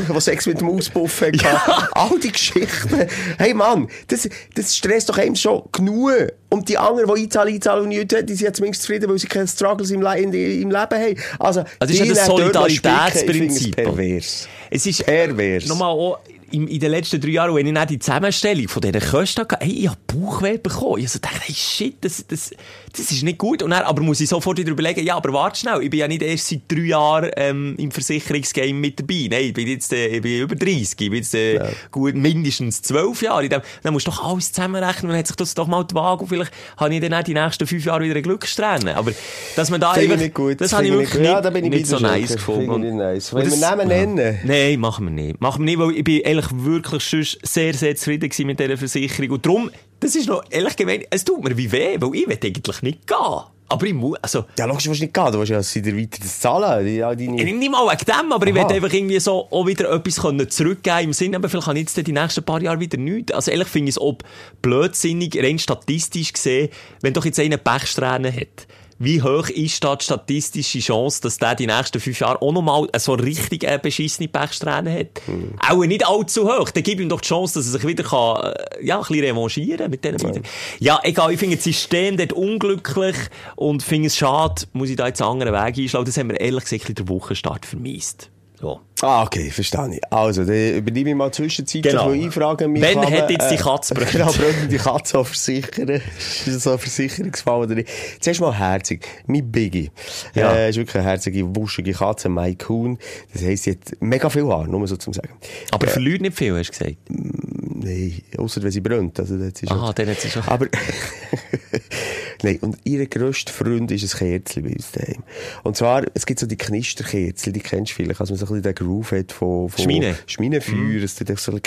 was 0.07 0.25
Sex 0.25 0.45
mit 0.45 0.59
dem 0.59 0.69
Auspuff 0.69 1.21
hat. 1.21 1.33
gehabt. 1.33 1.89
All 1.93 2.19
die 2.19 2.31
Geschichten. 2.31 3.07
Hey 3.37 3.53
Mann, 3.53 3.87
das, 4.07 4.27
das 4.55 4.75
stresst 4.75 5.09
doch 5.09 5.17
einem 5.17 5.35
schon 5.35 5.63
genug. 5.71 6.11
Und 6.49 6.69
die 6.69 6.77
anderen, 6.77 7.13
die 7.15 7.23
einzahlen, 7.23 7.53
einzahlen 7.53 7.83
und 7.83 7.89
nichts 7.89 8.15
haben, 8.15 8.25
die 8.27 8.33
sind 8.35 8.45
ja 8.45 8.53
zumindest 8.53 8.83
zufrieden, 8.83 9.09
weil 9.09 9.17
sie 9.17 9.27
keine 9.27 9.47
Struggles 9.47 9.89
im, 9.91 10.01
Le 10.01 10.19
in, 10.19 10.33
im 10.33 10.69
Leben 10.69 10.75
haben. 10.75 11.15
Also, 11.39 11.63
Also 11.79 11.93
ist 11.93 11.99
ja 11.99 12.05
das 12.05 12.25
Solidaritätsprinzip. 12.25 13.75
Pervers. 13.75 14.47
Es 14.69 14.85
ist 14.85 15.05
Pervers. 15.05 15.65
Nochmal 15.65 15.89
auch 15.89 16.19
in, 16.51 16.67
in 16.67 16.79
den 16.79 16.91
letzten 16.91 17.19
drei 17.19 17.29
Jahren, 17.29 17.55
wenn 17.55 17.65
ich 17.65 17.73
dann 17.73 17.87
die 17.87 17.97
Zusammenstellung 17.97 18.67
von 18.67 18.81
diesen 18.81 19.01
Kosten 19.01 19.41
hatte, 19.41 19.57
hey, 19.59 19.71
ich 19.71 19.87
habe 19.87 19.97
Bauchweh 20.05 20.57
bekommen. 20.57 20.99
Ich 20.99 21.09
so 21.09 21.19
dachte, 21.19 21.39
hey, 21.41 21.55
shit, 21.55 21.95
das, 22.01 22.23
das, 22.27 22.51
das 22.95 23.11
ist 23.11 23.23
nicht 23.23 23.37
gut. 23.37 23.61
Und 23.63 23.71
dann, 23.71 23.83
aber 23.83 24.01
muss 24.01 24.21
ich 24.21 24.29
sofort 24.29 24.57
wieder 24.57 24.71
überlegen, 24.71 25.03
ja, 25.05 25.15
aber 25.15 25.33
warte 25.33 25.59
schnell, 25.59 25.81
ich 25.81 25.89
bin 25.89 25.99
ja 25.99 26.07
nicht 26.07 26.21
erst 26.21 26.47
seit 26.49 26.61
drei 26.67 26.81
Jahren 26.81 27.31
ähm, 27.35 27.75
im 27.77 27.91
Versicherungsgame 27.91 28.73
mit 28.73 28.99
dabei. 28.99 29.27
Nein, 29.29 29.45
ich 29.45 29.53
bin 29.53 29.67
jetzt 29.67 29.91
äh, 29.93 30.07
ich 30.07 30.21
bin 30.21 30.41
über 30.41 30.55
30, 30.55 30.91
ich 30.91 30.95
bin 30.97 31.13
jetzt 31.13 31.33
äh, 31.35 31.59
gut 31.91 32.15
mindestens 32.15 32.81
zwölf 32.81 33.21
Jahre. 33.21 33.43
In 33.43 33.49
dem- 33.49 33.61
Dann 33.81 33.93
musst 33.93 34.07
du 34.07 34.11
doch 34.11 34.23
alles 34.23 34.51
zusammenrechnen 34.51 35.11
und 35.11 35.17
hat 35.17 35.27
sich 35.27 35.35
das 35.35 35.53
doch 35.55 35.67
mal 35.67 35.83
die 35.83 35.95
Waage 35.95 36.21
und 36.23 36.27
vielleicht 36.29 36.51
habe 36.77 36.93
ich 36.93 37.01
dann 37.01 37.13
auch 37.13 37.23
die 37.23 37.33
nächsten 37.33 37.67
fünf 37.67 37.85
Jahre 37.85 38.03
wieder 38.03 38.13
eine 38.13 38.21
Glückssträhne. 38.21 38.95
Aber 38.95 39.11
dass 39.55 39.69
man 39.69 39.81
da 39.81 39.95
ich 39.95 40.03
einfach, 40.03 40.17
nicht 40.17 40.33
gut. 40.33 40.61
das 40.61 40.71
habe 40.73 40.85
ich 40.85 40.91
wirklich 40.91 41.13
nicht- 41.15 41.23
Ja, 41.25 41.41
da 41.41 41.49
bin 41.49 41.65
ich 41.65 41.71
nicht 41.71 41.87
so 41.87 41.97
nice 41.99 42.27
Schelker. 42.29 42.35
gefunden. 42.35 42.71
Ich 42.71 42.79
nicht 42.91 42.93
nice. 42.95 43.33
Wollen 43.33 43.49
wir 43.49 43.57
Namen 43.57 43.87
nennen? 43.87 44.39
Nein, 44.43 44.79
machen 44.79 45.05
wir 45.05 45.11
nicht. 45.11 45.41
Machen 45.41 45.65
wir 45.65 45.65
nicht, 45.65 45.79
weil 45.79 45.91
ich 45.97 46.03
bin 46.03 46.19
ehrlich 46.21 46.45
wirklich 46.51 47.03
sonst 47.03 47.39
sehr, 47.43 47.73
sehr 47.73 47.95
zufrieden 47.95 48.29
mit 48.45 48.59
dieser 48.59 48.77
Versicherung. 48.77 49.31
Und 49.31 49.45
darum, 49.45 49.71
das 50.03 50.15
ist 50.15 50.27
noch 50.27 50.43
ehrlich 50.49 50.75
gemeint, 50.75 51.05
es 51.09 51.23
tut 51.23 51.43
mir 51.43 51.55
wie 51.57 51.71
weh, 51.71 51.97
weil 51.99 52.15
ich 52.15 52.27
will 52.27 52.37
eigentlich 52.43 52.81
nicht 52.81 53.07
gehen. 53.07 53.43
Aber 53.69 53.87
ich 53.87 53.93
muss, 53.93 54.17
also, 54.21 54.45
Ja, 54.59 54.65
logisch, 54.65 54.85
willst 54.85 54.99
du 54.99 55.05
nicht 55.05 55.13
gehen. 55.13 55.31
Du 55.31 55.39
willst 55.39 55.49
ja 55.51 55.83
wieder 55.83 55.97
weiter 55.97 56.19
das 56.21 56.39
zahlen. 56.39 56.85
Die, 56.85 57.01
all 57.01 57.15
deine... 57.15 57.31
nicht 57.31 57.71
mal 57.71 57.91
wegen 57.91 58.05
dem, 58.05 58.31
aber 58.31 58.45
ich 58.45 58.55
Aha. 58.55 58.69
will 58.69 58.75
einfach 58.75 58.93
irgendwie 58.93 59.19
so 59.19 59.47
auch 59.49 59.65
wieder 59.65 59.89
etwas 59.91 60.21
können 60.21 60.47
zurückgeben 60.49 60.99
im 61.05 61.13
Sinne, 61.13 61.37
aber 61.37 61.49
vielleicht 61.49 61.65
kann 61.65 61.75
ich 61.77 61.83
jetzt 61.83 62.05
die 62.05 62.11
nächsten 62.11 62.43
paar 62.43 62.61
Jahre 62.61 62.79
wieder 62.79 62.97
nichts. 62.97 63.31
Also 63.31 63.49
ehrlich 63.49 63.69
finde 63.69 63.89
ich 63.89 63.95
es 63.95 64.01
ob 64.01 64.23
blödsinnig, 64.61 65.35
rein 65.41 65.57
statistisch 65.57 66.33
gesehen, 66.33 66.69
wenn 67.01 67.13
doch 67.13 67.25
jetzt 67.25 67.39
einer 67.39 67.57
Pechsträhne 67.57 68.31
hat. 68.31 68.67
Wie 68.99 69.21
hoch 69.21 69.49
ist 69.49 69.83
da 69.83 69.95
die 69.95 70.03
statistische 70.03 70.79
Chance, 70.79 71.21
dass 71.21 71.37
der 71.37 71.55
die 71.55 71.67
nächsten 71.67 71.99
fünf 71.99 72.19
Jahre 72.19 72.41
auch 72.41 72.51
nochmal 72.51 72.87
so 72.97 73.13
richtig 73.13 73.63
äh, 73.63 73.79
beschissene 73.81 74.27
Pechsträhne 74.27 74.99
hat? 74.99 75.21
Hm. 75.25 75.55
Auch 75.67 75.83
nicht 75.85 76.07
allzu 76.07 76.47
hoch. 76.47 76.69
Dann 76.69 76.83
gib 76.83 76.99
ihm 76.99 77.09
doch 77.09 77.21
die 77.21 77.27
Chance, 77.27 77.59
dass 77.59 77.67
er 77.67 77.73
sich 77.73 77.87
wieder 77.87 78.03
kann, 78.03 78.53
äh, 78.53 78.85
ja, 78.85 78.97
ein 78.97 79.05
bisschen 79.05 79.25
revanchieren 79.25 79.89
mit 79.89 80.03
denen 80.03 80.21
wieder. 80.21 80.41
Ja, 80.79 80.99
egal, 81.03 81.31
ich 81.31 81.39
finde 81.39 81.55
das 81.55 81.63
System 81.63 82.17
dort 82.17 82.33
unglücklich 82.33 83.15
und 83.55 83.83
finde 83.83 84.07
es 84.07 84.17
schade, 84.17 84.63
muss 84.73 84.89
ich 84.89 84.95
da 84.95 85.07
jetzt 85.07 85.21
einen 85.21 85.31
anderen 85.31 85.53
Weg 85.53 85.77
einschlagen. 85.77 86.05
Das 86.05 86.17
haben 86.17 86.29
wir 86.29 86.39
ehrlich 86.39 86.63
gesagt 86.63 86.89
in 86.89 86.95
der 86.95 87.07
Wochenstart 87.07 87.65
vermisst. 87.65 88.29
So. 88.59 88.79
Ah, 89.03 89.23
okay, 89.23 89.49
verstehe 89.51 89.95
ich. 89.95 90.01
Also, 90.13 90.45
dann 90.45 90.75
übernehme 90.75 91.09
ich 91.09 91.15
mal 91.15 91.31
zwischenzeitlich 91.31 91.91
Genau. 91.91 92.07
noch 92.09 92.13
Einfragen. 92.23 92.71
mich 92.71 92.81
Wann 92.81 92.91
Klappe. 92.93 93.11
hat 93.11 93.29
jetzt 93.29 93.51
die 93.51 93.57
Katze 93.57 93.93
brennt? 93.93 94.11
Genau, 94.13 94.31
brennt 94.31 94.71
die 94.71 94.77
Katze 94.77 95.19
auch 95.19 95.27
versichern? 95.27 95.89
ist 95.89 96.47
das 96.47 96.63
so 96.63 96.71
ein 96.71 96.79
Versicherungsfall 96.79 97.61
oder 97.63 97.75
nicht? 97.75 97.89
Zuerst 98.21 98.39
mal 98.39 98.57
herzig. 98.57 99.05
Mein 99.27 99.51
Biggie. 99.51 99.91
Ja. 100.35 100.53
Äh, 100.53 100.69
ist 100.69 100.77
wirklich 100.77 100.95
eine 100.95 101.03
herzige, 101.03 101.55
wuschige 101.55 101.91
Katze, 101.93 102.29
Mai 102.29 102.55
Kuhn. 102.55 102.97
Das 103.33 103.43
heisst, 103.43 103.63
sie 103.65 103.71
hat 103.71 103.79
mega 103.99 104.29
viel 104.29 104.47
Haar, 104.47 104.67
nur 104.67 104.87
so 104.87 104.95
zum 104.95 105.13
sagen. 105.13 105.29
Aber 105.71 105.87
verliert 105.87 106.21
nicht 106.21 106.37
viel, 106.37 106.57
hast 106.57 106.69
du 106.69 106.79
gesagt. 106.79 106.97
Nein, 107.09 108.21
außer 108.37 108.63
wenn 108.63 108.71
sie 108.71 108.79
brennt. 108.81 109.19
Also, 109.19 109.37
das 109.37 109.61
ist 109.61 109.69
Aha, 109.71 109.91
dann 109.91 110.07
hat 110.09 110.19
sie 110.21 110.29
schon. 110.29 110.43
Aber, 110.43 110.67
nein, 112.43 112.57
und 112.61 112.77
ihr 112.83 113.05
grösster 113.07 113.51
Freund 113.51 113.91
ist 113.91 114.13
ein 114.13 114.17
Kerzchen 114.17 114.63
bei 114.63 114.69
uns 114.69 114.91
daheim. 114.91 115.23
Und 115.63 115.75
zwar, 115.75 116.03
es 116.13 116.25
gibt 116.25 116.39
so 116.39 116.45
die 116.47 116.55
Knisterkerzchen, 116.57 117.51
die 117.53 117.59
kennst 117.59 117.91
du 117.91 117.95
vielleicht, 117.95 118.21
also 118.21 118.33
man 118.33 118.39
so 118.39 118.45
ein 118.45 118.61
bisschen 118.61 118.63
den 118.63 118.75
Groove 118.75 118.92
hat 119.01 119.31
von, 119.31 119.69
von 119.69 119.83
Schmine. 119.83 120.15
Schminenfeuer, 120.27 121.03
es 121.03 121.15
tut 121.15 121.29
echt 121.29 121.39
so, 121.39 121.51
Ja. 121.53 121.59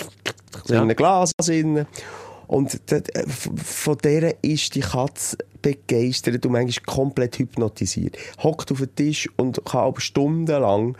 in 0.68 0.74
einem 0.76 0.96
Glas 0.96 1.32
drin. 1.36 1.86
Und 2.46 2.80
von 3.64 3.98
der 3.98 4.36
ist 4.44 4.74
die 4.76 4.80
Katze 4.80 5.36
begeistert 5.62 6.46
und 6.46 6.52
manchmal 6.52 6.94
komplett 6.94 7.38
hypnotisiert. 7.40 8.16
Hockt 8.40 8.70
auf 8.70 8.78
den 8.78 8.94
Tisch 8.94 9.28
und 9.36 9.64
kann 9.64 9.80
aber 9.80 10.00
stundenlang 10.00 10.96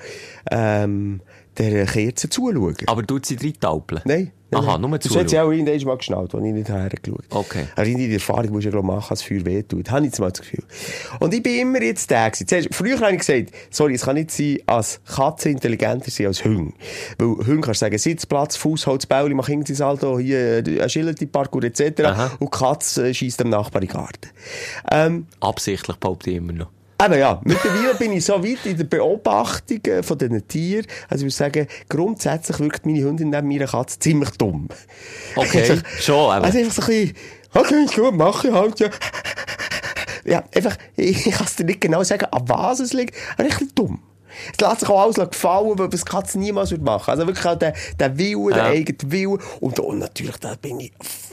ähm, 0.51 1.21
der 1.57 1.87
Kerze 1.87 2.29
zuschauen. 2.29 2.77
Aber 2.87 3.07
tut 3.07 3.27
sie 3.27 3.37
drin 3.37 3.55
taupeln? 3.61 4.03
Nein. 4.05 4.33
Aha, 4.53 4.79
nur 4.79 4.91
Das 4.91 5.05
hat 5.15 5.29
sie 5.29 5.37
zuschauen. 5.37 5.49
auch 5.49 5.53
irgendwann 5.53 5.87
mal 5.89 5.97
geschnallt, 5.97 6.35
als 6.35 6.45
ich 6.45 6.53
nicht 6.53 6.69
hergeschaut 6.69 7.25
habe. 7.31 7.41
Okay. 7.41 7.65
Also 7.75 7.91
in 7.91 7.99
die 7.99 8.15
Erfahrung 8.15 8.51
musst 8.53 8.67
du 8.67 8.71
ja 8.71 8.83
machen, 8.83 9.11
als 9.11 9.23
Feuer 9.23 9.45
wehtut. 9.45 9.91
Habe 9.91 10.01
ich 10.03 10.07
jetzt 10.07 10.21
mal 10.21 10.31
das 10.31 10.41
Gefühl. 10.41 10.63
Und 11.19 11.35
ich 11.35 11.43
bin 11.43 11.59
immer 11.61 11.83
jetzt 11.83 12.09
der 12.11 12.31
gewesen. 12.31 12.47
Zuerst, 12.47 12.69
früher 12.75 13.01
habe 13.01 13.13
ich 13.13 13.19
gesagt, 13.19 13.51
sorry, 13.71 13.95
es 13.95 14.03
kann 14.03 14.15
nicht 14.15 14.31
sein, 14.31 14.59
als 14.67 15.01
Katze 15.05 15.51
intelligenter 15.51 16.11
sein 16.11 16.29
als 16.29 16.45
Hunde. 16.45 16.73
Weil 17.19 17.27
Hunde 17.29 17.61
kannst 17.61 17.83
du 17.83 17.87
sagen, 17.87 17.99
Sitzplatz, 17.99 18.57
Fuß, 18.57 18.87
Holz, 18.87 19.07
Bauli, 19.07 19.35
mach 19.35 19.49
irgendwie 19.49 19.75
Salto, 19.75 20.19
hier, 20.19 20.67
äh, 20.67 20.81
Agility-Parkour, 20.81 21.65
etc. 21.65 22.03
Aha. 22.05 22.31
Und 22.39 22.55
die 22.55 22.59
Katze 22.59 23.09
äh, 23.09 23.15
schießt 23.15 23.41
dem 23.41 23.51
Nachbar 23.51 23.83
in 23.83 23.89
den 23.89 23.95
Garten. 23.95 24.31
Ähm, 24.93 25.27
Absichtlich 25.41 25.97
behaupte 25.97 26.31
ich 26.31 26.37
immer 26.37 26.53
noch. 26.53 26.69
Eben 27.05 27.19
ja, 27.19 27.41
mittlerweile 27.45 27.95
bin 27.97 28.13
ich 28.13 28.25
so 28.25 28.43
weit 28.43 28.65
in 28.65 28.77
der 28.79 28.85
Beobachtung 28.85 29.85
äh, 29.85 30.03
von 30.03 30.17
diesen 30.17 30.49
Tieren, 30.49 30.87
also 31.11 31.27
ich 31.27 31.39
würde 31.39 31.53
sagen, 31.53 31.67
grundsätzlich 31.91 32.59
wirkt 32.59 32.87
meine 32.87 33.01
Hündin 33.03 33.29
neben 33.31 33.49
meiner 33.49 33.67
Katze 33.67 33.99
ziemlich 33.99 34.31
dumm. 34.31 34.69
Okay, 35.35 35.71
Einfach- 35.73 36.01
schon, 36.01 36.31
aber- 36.33 36.47
Also 36.47 36.59
einfach 36.59 36.73
so 36.73 36.83
ein 36.83 36.87
bisschen, 36.89 37.17
okay, 37.53 37.85
ist 37.85 37.95
gut, 37.95 38.15
mach 38.15 38.43
ich 38.45 38.51
halt, 38.53 38.81
ja. 38.81 38.89
Ja, 40.25 40.43
einfach, 40.55 40.77
ich, 40.97 41.27
ich 41.27 41.35
kann 41.35 41.47
es 41.47 41.55
dir 41.57 41.65
nicht 41.65 41.81
genau 41.83 42.03
sagen, 42.03 42.25
an 42.33 42.49
was 42.49 42.81
es 42.81 42.93
liegt, 42.95 43.15
aber 43.35 43.45
ein 43.45 43.49
bisschen 43.51 43.73
dumm. 43.75 44.03
Es 44.53 44.61
lässt 44.61 44.81
sich 44.81 44.89
auch 44.89 45.03
alles 45.03 45.17
gefallen, 45.17 45.79
weil 45.79 45.89
das 45.89 46.05
Katze 46.05 46.39
niemals 46.39 46.71
würde 46.71 46.85
machen. 46.85 47.11
Also 47.11 47.27
wirklich 47.27 47.47
auch 47.47 47.57
der, 47.59 47.75
der 47.99 48.19
Wille, 48.19 48.49
der 48.55 48.65
Ja. 48.65 48.71
eigene 48.71 48.99
Wille. 49.13 49.39
Und, 49.61 49.79
und 49.81 49.99
natürlich, 49.99 50.37
da 50.39 50.55
bin 50.57 50.81
ich 50.81 50.93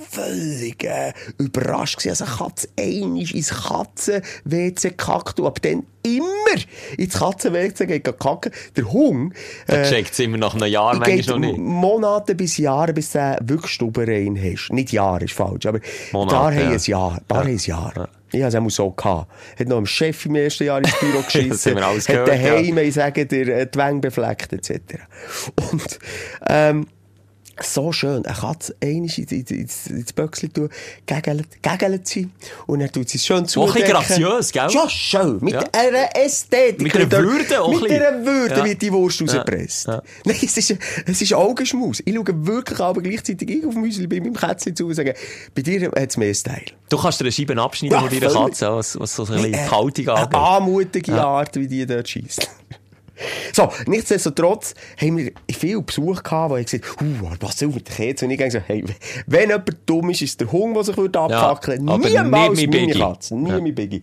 völlig 0.09 0.83
äh, 0.83 1.13
überrascht 1.37 1.97
gewesen. 1.99 2.23
Also 2.23 2.37
Katze 2.43 2.67
einisch 2.79 3.33
ins 3.33 3.49
Katzen-WC 3.49 4.89
gekackt 4.89 5.39
und 5.39 5.47
ab 5.47 5.61
dann 5.61 5.85
immer 6.03 6.61
ins 6.97 7.17
Katzenweg 7.17 7.75
geht 7.75 8.19
kacken. 8.19 8.51
Der 8.75 8.91
Hund, 8.91 9.33
Da 9.67 9.81
äh, 9.81 9.89
checkt 9.89 10.13
es 10.13 10.19
immer 10.19 10.37
nach 10.37 10.53
einem 10.53 10.71
Jahr 10.71 10.95
manchmal 10.95 11.39
noch 11.39 11.39
nicht. 11.39 11.57
Monate 11.57 12.35
bis 12.35 12.57
Jahre, 12.57 12.93
bis 12.93 13.11
du 13.11 13.37
wirklich 13.41 13.71
Stubenrein 13.71 14.37
hast. 14.41 14.71
Nicht 14.71 14.91
Jahre, 14.91 15.25
ist 15.25 15.33
falsch, 15.33 15.65
aber 15.65 15.79
Monate, 16.11 16.35
da 16.35 16.43
haben 16.43 16.57
ja. 16.57 16.69
ein 16.69 16.79
Jahr, 16.79 17.21
da 17.27 17.35
haben 17.37 17.49
ein 17.49 17.57
Jahr. 17.57 18.09
Ich 18.31 18.41
habe 18.41 18.47
es 18.49 18.55
auch 18.55 18.69
so 18.69 18.91
gehabt. 18.91 19.31
Hat 19.59 19.67
noch 19.67 19.77
dem 19.77 19.85
Chef 19.85 20.25
im 20.25 20.35
ersten 20.35 20.63
Jahr 20.65 20.79
ins 20.79 20.99
Büro 20.99 21.21
geschissen. 21.25 21.75
Das 21.75 22.09
hat 22.09 22.27
daheim, 22.27 22.77
ich 22.79 22.93
sage 22.95 23.25
dir, 23.25 23.47
äh, 23.47 23.67
die 23.67 23.77
Wänge 23.77 23.99
befleckt, 23.99 24.53
etc. 24.53 24.79
Und, 25.71 25.99
ähm, 26.49 26.87
so 27.61 27.91
schön. 27.91 28.25
Eine 28.25 28.35
Katze 28.35 28.75
einmal 28.81 29.03
ins, 29.05 29.17
ins, 29.17 29.51
ins, 29.51 29.87
ins 29.87 30.13
Böckchen 30.13 30.51
tun, 30.51 30.69
gegelt, 31.05 32.07
sie. 32.07 32.29
Und 32.65 32.79
dann 32.79 32.91
tut 32.91 33.09
sie 33.09 33.17
es 33.17 33.25
schön 33.25 33.45
zu. 33.45 33.61
Auch 33.61 33.75
ein 33.75 33.83
graziös, 33.83 34.51
gell? 34.51 34.67
Ja, 34.69 34.89
schön. 34.89 35.37
Mit 35.41 35.53
Ja. 35.53 35.63
einer 35.71 36.15
Ästhetik. 36.15 36.81
Mit 36.81 36.95
einer 36.95 37.11
Würde 37.11 37.61
auch 37.61 37.81
Mit 37.81 37.91
einer 37.91 38.25
Würde 38.25 38.55
Ja. 38.55 38.65
wird 38.65 38.81
die 38.81 38.91
Wurst 38.91 39.19
Ja. 39.19 39.25
rausgepresst. 39.27 39.87
Ja. 39.87 40.01
Nein, 40.25 40.37
es 40.41 40.57
ist, 40.57 40.75
es 41.05 41.21
ist 41.21 41.33
Augenschmaus. 41.33 42.01
Ich 42.03 42.13
schaue 42.15 42.25
wirklich 42.47 42.79
aber 42.79 43.01
gleichzeitig 43.01 43.49
ich 43.49 43.65
auf 43.65 43.75
Müsli 43.75 44.07
bei 44.07 44.19
meinem 44.19 44.33
Kätzchen 44.35 44.75
zu 44.75 44.87
und 44.87 44.95
sage, 44.95 45.13
bei 45.53 45.61
dir 45.61 45.87
hat 45.91 46.09
es 46.09 46.17
mehr 46.17 46.33
Style. 46.33 46.65
Du 46.89 46.97
kannst 46.97 47.19
dir 47.19 47.25
eine 47.25 47.31
Scheibe 47.31 47.61
abschneiden 47.61 47.97
Ja, 47.97 48.07
von 48.07 48.19
deiner. 48.19 48.33
Katze, 48.33 48.71
was, 48.71 48.99
was 48.99 49.15
so 49.15 49.25
ein 49.25 49.41
bisschen 49.41 49.71
Haltung 49.71 50.07
Eine 50.09 50.17
angeht. 50.17 50.35
anmutige 50.39 51.13
Art, 51.21 51.55
wie 51.55 51.67
die 51.67 51.85
dort 51.85 52.07
schießt. 52.09 52.47
So, 53.53 53.69
nichtsdestotrotz 53.85 54.73
haben 54.99 55.17
wir 55.17 55.31
viel 55.51 55.81
Besuch 55.81 56.23
gehabt, 56.23 56.51
wo 56.51 56.57
ich 56.57 56.65
gesagt 56.65 57.01
uh, 57.01 57.29
was 57.39 57.59
soll 57.59 57.69
mit 57.69 57.87
der 57.87 57.95
Kerze? 57.95 58.25
Und 58.25 58.31
ich 58.31 58.39
gesagt, 58.39 58.67
hey, 58.67 58.83
wenn 59.27 59.49
jemand 59.49 59.77
dumm 59.85 60.09
ist, 60.09 60.21
ist 60.21 60.39
der 60.41 60.51
Hund, 60.51 60.75
der 60.75 60.83
sich 60.83 60.97
abfackeln 60.97 61.87
würde. 61.87 62.09
Niemals 62.09 62.57
nicht 62.57 62.73
meine. 62.73 62.93
Katze. 62.93 63.35
Nie 63.35 63.49
Ja. 63.49 63.59
mein 63.59 63.75
Biggie. 63.75 64.01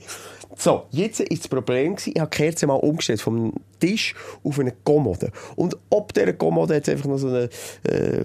So, 0.56 0.84
jetzt 0.90 1.20
ist 1.20 1.44
das 1.44 1.48
Problem 1.48 1.96
gewesen, 1.96 2.12
ich 2.14 2.20
habe 2.20 2.30
die 2.30 2.36
Kerze 2.36 2.66
mal 2.66 2.74
umgestellt 2.74 3.20
vom 3.20 3.54
Tisch 3.80 4.14
auf 4.44 4.58
eine 4.58 4.72
Kommode. 4.84 5.32
Und 5.56 5.76
ob 5.90 6.12
dieser 6.14 6.32
Kommode 6.34 6.74
jetzt 6.74 6.88
einfach 6.88 7.06
noch 7.06 7.18
so 7.18 7.28
eine, 7.28 7.48
äh, 7.88 8.24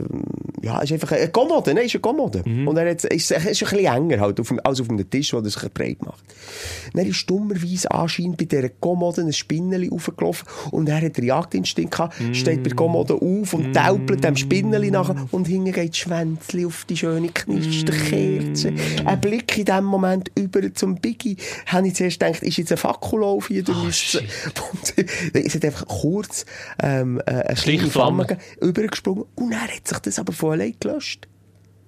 ja, 0.62 0.82
ist 0.82 0.91
einfach 0.91 1.12
eine 1.14 1.30
Kommode, 1.30 1.74
nein, 1.74 1.86
ist 1.86 1.95
eine 1.95 2.01
Kommode. 2.01 2.43
Mhm. 2.45 2.68
Und 2.68 2.78
er 2.78 2.91
hat, 2.91 3.03
ist, 3.03 3.32
ist 3.32 3.34
ein 3.34 3.43
bisschen 3.43 3.78
enger 3.80 4.20
halt 4.20 4.39
auf 4.39 4.53
als 4.64 4.82
auf 4.82 4.89
einem 4.89 5.10
Tisch, 5.10 5.34
wo 5.34 5.38
er 5.38 5.45
sich 5.45 5.74
breit 5.74 6.03
macht. 6.03 6.24
Dann 6.93 7.06
ist 7.06 7.30
dummerweise 7.30 7.89
anscheinend 7.91 8.38
bei 8.38 8.45
dieser 8.45 8.70
Kommode 8.70 9.22
ein 9.22 9.34
Spinneli 9.34 9.89
aufgelaufen 9.91 10.47
und 10.72 10.89
er 10.89 11.01
hat 11.01 11.18
den 11.18 11.26
Jagdinstinkt 11.26 11.91
gehabt, 11.91 12.16
steht 12.34 12.64
bei 12.64 12.70
der 12.70 12.76
Kommode 12.76 13.16
auf 13.16 13.53
und 13.53 13.74
täupelt 13.74 14.24
dem 14.24 14.36
Spinneli 14.36 14.91
nachher 14.91 15.16
und 15.32 15.47
hinten 15.47 15.72
geht 15.72 15.89
das 15.89 15.97
Schwänzli 15.97 16.66
auf 16.66 16.86
die 16.86 16.97
schöne 16.97 17.30
Knisterkerze. 17.30 18.74
Ein 19.06 19.22
Blick 19.22 19.58
in 19.58 19.66
dem 19.66 19.86
Moment 19.86 20.32
über 20.36 20.74
zum 20.74 20.95
Biggie, 20.95 21.38
habe 21.68 21.88
ich 21.88 21.95
zuerst 21.95 22.20
gedacht, 22.20 22.43
ist 22.43 22.58
jetzt 22.58 22.72
ein 22.72 22.78
Fakullauf 22.78 23.47
hier 23.47 23.64
durch 23.64 24.18
oh, 24.18 24.20
Und 24.72 24.93
es 25.46 25.56
hat 25.56 25.64
einfach 25.64 25.88
kurz 25.88 26.46
ähm, 26.82 27.22
äh, 27.26 27.32
eine 27.32 27.43
kleine 27.43 27.58
Stichflamme. 27.58 27.89
Flamme 27.91 28.26
gegeben, 28.26 28.41
übergesprungen 28.62 29.26
und 29.36 29.52
er 29.52 29.62
hat 29.62 29.88
sich 29.88 30.00
das 30.00 30.20
aber 30.20 30.34
von 30.34 30.54
allein 30.54 30.76
gelöscht. 30.80 31.28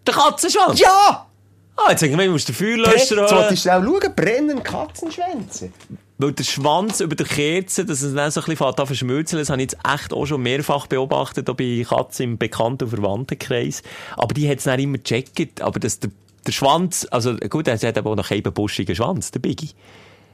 Der 0.05 0.13
Katzenschwanz? 0.13 0.79
Ja! 0.79 1.27
Ah, 1.75 1.91
jetzt 1.91 2.01
irgendwann 2.01 2.29
musst 2.29 2.49
du 2.49 2.53
den 2.53 2.57
Feuerlöscher 2.57 3.21
Jetzt 3.21 3.31
holen. 3.31 3.53
ich 3.53 3.61
schnell 3.61 3.83
schauen, 3.83 4.15
brennen 4.15 4.63
Katzenschwänze. 4.63 5.71
Weil 6.17 6.31
der 6.31 6.43
Schwanz 6.43 6.99
über 7.01 7.15
der 7.15 7.27
Kerze, 7.27 7.85
dass 7.85 8.01
es 8.01 8.15
dann 8.15 8.31
so 8.31 8.39
ein 8.39 8.45
bisschen 8.45 8.57
fährt 8.57 8.79
an 8.79 8.87
verschmilzen, 8.87 9.37
das 9.37 9.51
habe 9.51 9.61
ich 9.61 9.71
jetzt 9.71 9.77
echt 9.87 10.11
auch 10.11 10.25
schon 10.25 10.41
mehrfach 10.41 10.87
beobachtet, 10.87 11.47
auch 11.49 11.55
bei 11.55 11.85
Katzen 11.87 12.23
im 12.23 12.37
Bekannten- 12.39 12.85
und 12.85 12.89
Verwandtenkreis. 12.89 13.83
Aber 14.15 14.33
die 14.33 14.49
hat 14.49 14.57
es 14.57 14.63
dann 14.63 14.79
immer 14.79 14.97
gecheckt. 14.97 15.61
Aber 15.61 15.79
dass 15.79 15.99
der, 15.99 16.09
der 16.47 16.51
Schwanz, 16.51 17.07
also 17.11 17.35
gut, 17.35 17.67
er 17.67 17.77
hat 17.77 17.97
aber 17.97 18.09
auch 18.09 18.15
noch 18.15 18.31
einen 18.31 18.41
buschigen 18.41 18.95
Schwanz, 18.95 19.29
der 19.29 19.39
Biggie. 19.39 19.69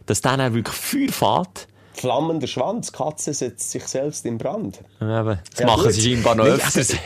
Dass 0.06 0.22
der 0.22 0.38
dann 0.38 0.54
wirklich 0.54 0.76
Feuer 0.76 1.10
fährt. 1.12 1.68
Flammender 1.96 2.48
Schwanz, 2.48 2.92
Katze 2.92 3.34
setzt 3.34 3.72
sich 3.72 3.84
selbst 3.86 4.26
in 4.26 4.38
Brand. 4.38 4.80
Eben, 5.00 5.40
das 5.52 5.60
Ja, 5.60 5.66
machen 5.68 5.84
gut. 5.84 5.94
sie 5.94 6.02
scheinbar 6.02 6.36
noch 6.36 6.46
Nee, 6.46 6.52
öfters. 6.52 6.94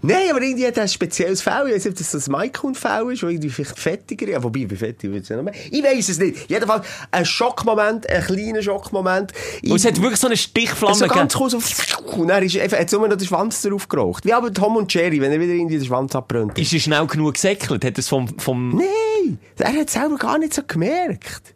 Nein, 0.00 0.30
aber 0.30 0.40
irgendwie 0.40 0.64
hat 0.64 0.76
er 0.76 0.84
ein 0.84 0.88
spezielles 0.88 1.42
Fell. 1.42 1.64
Ich 1.66 1.74
weiß 1.74 1.84
nicht, 1.86 1.92
ob 1.94 1.98
das 1.98 2.12
das 2.12 2.28
Maikun-Fell 2.28 3.10
ist, 3.12 3.24
wo 3.24 3.26
irgendwie 3.26 3.48
vielleicht 3.50 3.76
fettiger 3.76 4.28
Ja, 4.28 4.40
wobei, 4.40 4.64
bei 4.66 4.76
fettig 4.76 5.10
wird 5.10 5.24
es 5.24 5.28
ja 5.28 5.34
noch 5.36 5.42
mehr. 5.42 5.54
Ich 5.72 5.82
weiß 5.82 6.08
es 6.10 6.18
nicht. 6.20 6.48
Jedenfalls 6.48 6.86
ein 7.10 7.24
Schockmoment, 7.24 8.08
ein 8.08 8.22
kleiner 8.22 8.62
Schockmoment. 8.62 9.32
Und 9.64 9.74
es 9.74 9.84
hat 9.84 10.00
wirklich 10.00 10.20
so 10.20 10.28
eine 10.28 10.36
Stichflamme 10.36 10.94
so 10.94 11.08
ganz 11.08 11.32
gegeben. 11.32 11.50
kurz 11.50 11.70
so, 11.72 12.12
und 12.16 12.28
dann 12.28 12.44
ist 12.44 12.54
hat 12.54 12.92
nur 12.92 13.08
noch 13.08 13.16
der 13.16 13.24
Schwanz 13.26 13.60
drauf 13.62 13.88
geraucht. 13.88 14.24
Wie 14.24 14.32
aber 14.32 14.52
Tom 14.52 14.76
und 14.76 14.94
Jerry, 14.94 15.20
wenn 15.20 15.32
er 15.32 15.40
wieder 15.40 15.52
irgendwie 15.54 15.78
den 15.78 15.86
Schwanz 15.86 16.14
abbrennt. 16.14 16.56
Ist 16.56 16.72
er 16.72 16.78
schnell 16.78 17.06
genug 17.08 17.34
gesäckelt? 17.34 17.84
Hat 17.84 17.98
es 17.98 18.06
vom, 18.08 18.38
vom 18.38 18.76
Nein, 18.76 19.40
er 19.58 19.72
hat 19.72 19.88
es 19.88 19.94
selber 19.94 20.14
gar 20.16 20.38
nicht 20.38 20.54
so 20.54 20.62
gemerkt. 20.64 21.54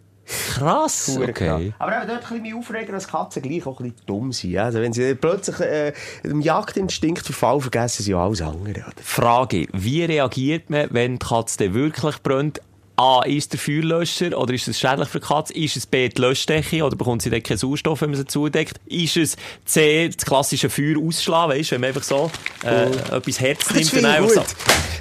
Krass, 0.55 1.17
okay. 1.17 1.31
Okay. 1.31 1.75
Aber 1.79 1.97
eben 1.97 2.09
dort 2.09 2.31
ein 2.31 2.43
bisschen 2.43 2.59
aufregen, 2.59 2.93
dass 2.93 3.09
Katzen 3.09 3.43
gleich 3.43 3.67
auch 3.67 3.81
ein 3.81 3.91
bisschen 3.91 4.07
dumm 4.07 4.33
sind. 4.33 4.57
Also 4.57 4.81
wenn 4.81 4.93
sie 4.93 5.15
plötzlich 5.15 5.61
äh, 5.61 5.93
dem 6.25 6.41
Jagdinstinkt 6.41 7.25
verfallen, 7.25 7.61
vergessen 7.61 8.03
sie 8.03 8.13
ja 8.13 8.25
alles 8.25 8.43
andere. 8.43 8.81
Oder? 8.81 9.03
Frage, 9.03 9.67
wie 9.73 10.05
reagiert 10.05 10.71
man, 10.71 10.89
wenn 10.91 11.19
die 11.19 11.27
Katze 11.27 11.75
wirklich 11.75 12.23
brennt? 12.23 12.61
A, 12.97 13.23
ist 13.23 13.53
der 13.53 13.59
Feuerlöscher 13.59 14.39
oder 14.39 14.53
ist 14.55 14.69
es 14.69 14.79
schädlich 14.79 15.09
für 15.09 15.21
die 15.21 15.27
Katze? 15.27 15.53
Ist 15.55 15.77
es 15.77 15.87
B, 15.87 16.09
die 16.09 16.21
Löschdecke 16.21 16.85
oder 16.85 16.95
bekommt 16.95 17.23
sie 17.23 17.31
dann 17.31 17.43
keinen 17.43 17.57
Sauerstoff, 17.59 18.01
wenn 18.03 18.11
man 18.11 18.19
sie 18.19 18.27
zudeckt? 18.27 18.81
Ist 18.87 19.17
es 19.17 19.37
C, 19.65 20.09
das 20.09 20.25
klassische 20.25 20.69
Feuer 20.69 20.97
ausschlagen, 20.99 21.53
weißt 21.53 21.71
du, 21.71 21.75
wenn 21.75 21.81
man 21.81 21.89
einfach 21.89 22.03
so 22.03 22.31
äh, 22.65 22.87
etwas 23.17 23.41
Herz 23.41 23.71
nimmt 23.73 23.93
und 23.95 24.05
einfach 24.05 24.31
so... 24.31 24.43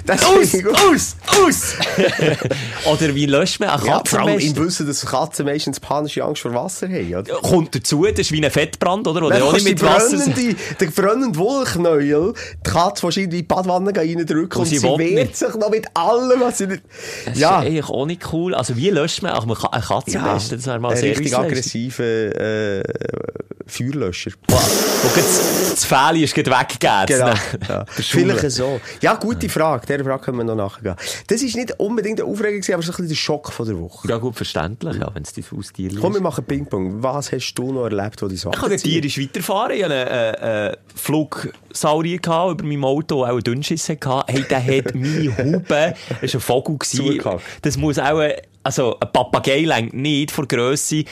Das 0.04 0.24
Aus, 0.24 0.52
aus, 0.64 1.16
aus! 1.28 1.74
oder 2.86 3.14
wie 3.14 3.26
löscht 3.26 3.60
man 3.60 3.68
eine 3.68 3.86
Ja, 3.86 3.98
Katze 3.98 4.16
besten? 4.16 4.56
im 4.56 4.66
Wissen, 4.66 4.86
dass 4.88 5.06
Katzen 5.06 5.46
meistens 5.46 5.78
panische 5.78 6.24
Angst 6.24 6.42
vor 6.42 6.52
Wasser 6.54 6.88
haben. 6.88 7.14
Oder? 7.14 7.34
Kommt 7.34 7.72
dazu, 7.74 8.04
das 8.06 8.18
ist 8.18 8.32
wie 8.32 8.44
ein 8.44 8.50
Fettbrand, 8.50 9.06
oder? 9.06 9.22
Oder 9.26 9.44
auch 9.44 9.52
nicht 9.52 9.64
mit 9.64 9.80
Wasser... 9.80 10.18
der 10.80 10.86
brennende 10.86 11.38
Wollknäuel, 11.38 12.32
die 12.66 12.70
Katze 12.70 13.04
wahrscheinlich 13.04 13.24
in 13.26 13.30
die 13.30 13.42
Badwanne 13.44 13.94
reindrücken 13.94 14.60
und 14.60 14.66
sie 14.66 14.78
sie 14.78 14.88
will 14.88 14.98
wehrt 14.98 15.28
nicht. 15.28 15.36
sich 15.36 15.54
noch 15.54 15.70
mit 15.70 15.86
allem, 15.94 16.40
was 16.40 16.58
sie 16.58 16.66
nicht... 16.66 16.82
Ja. 17.34 17.62
ist 17.62 17.81
eigentlich 17.82 17.90
auch 17.90 18.06
nicht 18.06 18.32
cool. 18.32 18.54
Also 18.54 18.76
wie 18.76 18.90
löscht 18.90 19.22
man 19.22 19.32
auch 19.32 19.44
eine 19.44 19.82
Katze 19.82 20.18
am 20.20 20.34
besten? 20.34 20.56
Das 20.56 20.66
wäre 20.66 20.78
mal 20.78 20.90
ein 20.92 20.96
sehr 20.96 21.10
richtig 21.10 21.36
aggressiver 21.36 22.04
äh, 22.04 22.82
Feuerlöscher. 23.66 24.32
Wo 24.48 24.56
das, 25.14 25.70
das 25.70 25.84
Fähli 25.84 26.24
ist 26.24 26.34
gerade 26.34 26.50
weggegeben. 26.50 27.06
Genau. 27.06 27.26
Ja. 27.28 27.34
Der. 27.68 27.86
Vielleicht 27.88 28.50
so. 28.50 28.80
Ja, 29.00 29.14
gute 29.14 29.48
Frage. 29.48 29.86
Dieser 29.86 30.04
Frage 30.04 30.24
können 30.24 30.38
wir 30.38 30.44
noch 30.44 30.54
nachgehen. 30.56 30.94
Das 31.26 31.42
ist 31.42 31.56
nicht 31.56 31.78
unbedingt 31.78 32.20
eine 32.20 32.28
Aufregung, 32.28 32.60
gewesen, 32.60 32.74
aber 32.74 32.82
so 32.82 32.90
ein 32.92 32.96
bisschen 32.96 33.08
der 33.08 33.14
Schock 33.14 33.52
von 33.52 33.66
der 33.66 33.78
Woche. 33.78 34.08
Ja, 34.08 34.18
gut 34.18 34.36
verständlich, 34.36 34.96
ja, 34.96 35.10
wenn 35.14 35.22
es 35.22 35.32
dein 35.32 35.44
Haustier 35.50 35.90
ist. 35.90 36.00
Komm, 36.00 36.14
wir 36.14 36.20
machen 36.20 36.44
Ping-Pong. 36.44 37.02
Was 37.02 37.32
hast 37.32 37.54
du 37.54 37.72
noch 37.72 37.84
erlebt, 37.84 38.20
wo 38.22 38.28
die 38.28 38.36
so 38.36 38.50
Ich 38.52 38.58
kann 38.60 38.76
tierisch 38.76 39.18
weiterfahren. 39.18 39.76
Ich 39.76 39.84
hatte 39.84 39.94
einen 39.94 40.34
äh, 40.34 40.68
äh, 40.70 40.76
Flugsaurier 40.94 42.18
gehabt, 42.18 42.52
über 42.60 42.64
meinem 42.64 42.84
Auto, 42.84 43.22
der 43.22 43.32
auch 43.32 43.36
einen 43.36 43.44
Dünnschiss 43.44 43.88
hatte. 43.88 44.24
Hey, 44.28 44.42
der 44.42 44.64
hat 44.64 44.94
meine 44.94 45.36
Haube, 45.38 45.94
das 46.20 46.34
war 46.34 46.34
ein 46.34 46.40
Vogel. 46.40 46.78
gewesen. 46.78 47.20
Das 47.72 47.78
muss 47.80 47.98
auch, 47.98 48.18
ein- 48.18 48.34
also 48.62 49.00
ein 49.00 49.12
Papagei 49.12 49.60
längt 49.62 49.94
nicht 49.94 50.30
von 50.30 50.46
Grösse. 50.46 51.04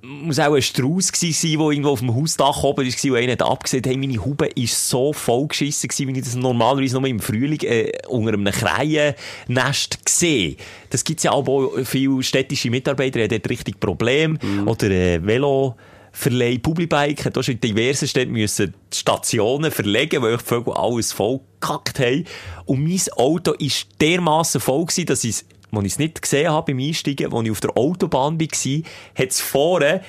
Muss 0.00 0.38
auch 0.38 0.54
ein 0.54 0.62
Strauss 0.62 1.12
gewesen 1.12 1.32
sein, 1.50 1.58
der 1.58 1.68
irgendwo 1.70 1.90
auf 1.90 1.98
dem 2.00 2.14
Hausdach 2.14 2.62
oben 2.62 2.86
war, 2.86 3.10
und 3.12 3.16
einer 3.18 3.32
hat 3.32 3.42
abgesehen, 3.42 3.84
hey, 3.84 3.98
meine 3.98 4.18
Haube 4.24 4.46
ist 4.46 4.88
so 4.88 5.12
voll 5.12 5.46
geschissen 5.48 5.88
gewesen, 5.88 6.08
wie 6.08 6.18
ich 6.18 6.24
das 6.24 6.36
normalerweise 6.36 6.98
nur 6.98 7.06
im 7.06 7.20
Frühling 7.20 7.60
äh, 7.64 7.92
unter 8.08 8.32
einem 8.32 8.46
Kreiennest 8.50 9.98
sehe. 10.08 10.56
Das 10.88 11.04
gibt's 11.04 11.24
ja 11.24 11.32
auch 11.32 11.44
viele 11.84 12.22
städtische 12.22 12.70
Mitarbeiter, 12.70 13.18
die 13.18 13.24
haben 13.24 13.28
dort 13.42 13.50
richtig 13.50 13.78
Probleme. 13.78 14.38
Oder 14.64 14.90
äh, 14.90 15.24
Velo. 15.24 15.76
Verleih 16.12 16.58
Publibike 16.58 17.24
hat 17.24 17.38
auch 17.38 17.42
schon 17.44 17.54
in 17.54 17.60
diversen 17.60 18.08
Städten 18.08 18.32
müssen 18.32 18.74
die 18.92 18.96
Stationen 18.98 19.70
verlegen, 19.70 20.20
weil 20.22 20.38
die 20.38 20.42
Vögel 20.44 20.72
alles 20.72 21.12
voll 21.12 21.38
gekackt 21.60 22.00
haben. 22.00 22.24
Und 22.64 22.82
mein 22.82 23.00
Auto 23.16 23.52
war 23.52 23.68
dermassen 24.00 24.60
voll 24.60 24.86
gewesen, 24.86 25.06
dass 25.06 25.22
ich 25.22 25.44
als 25.72 25.84
ich 25.86 25.92
es 25.92 25.98
nicht 25.98 26.22
gesehen 26.22 26.50
habe 26.50 26.72
beim 26.72 26.84
Einsteigen, 26.84 27.32
als 27.32 27.44
ich 27.44 27.50
auf 27.50 27.60
der 27.60 27.76
Autobahn 27.76 28.40
war, 28.40 28.82
hat 29.14 29.30
es 29.30 29.40
vorne 29.40 30.02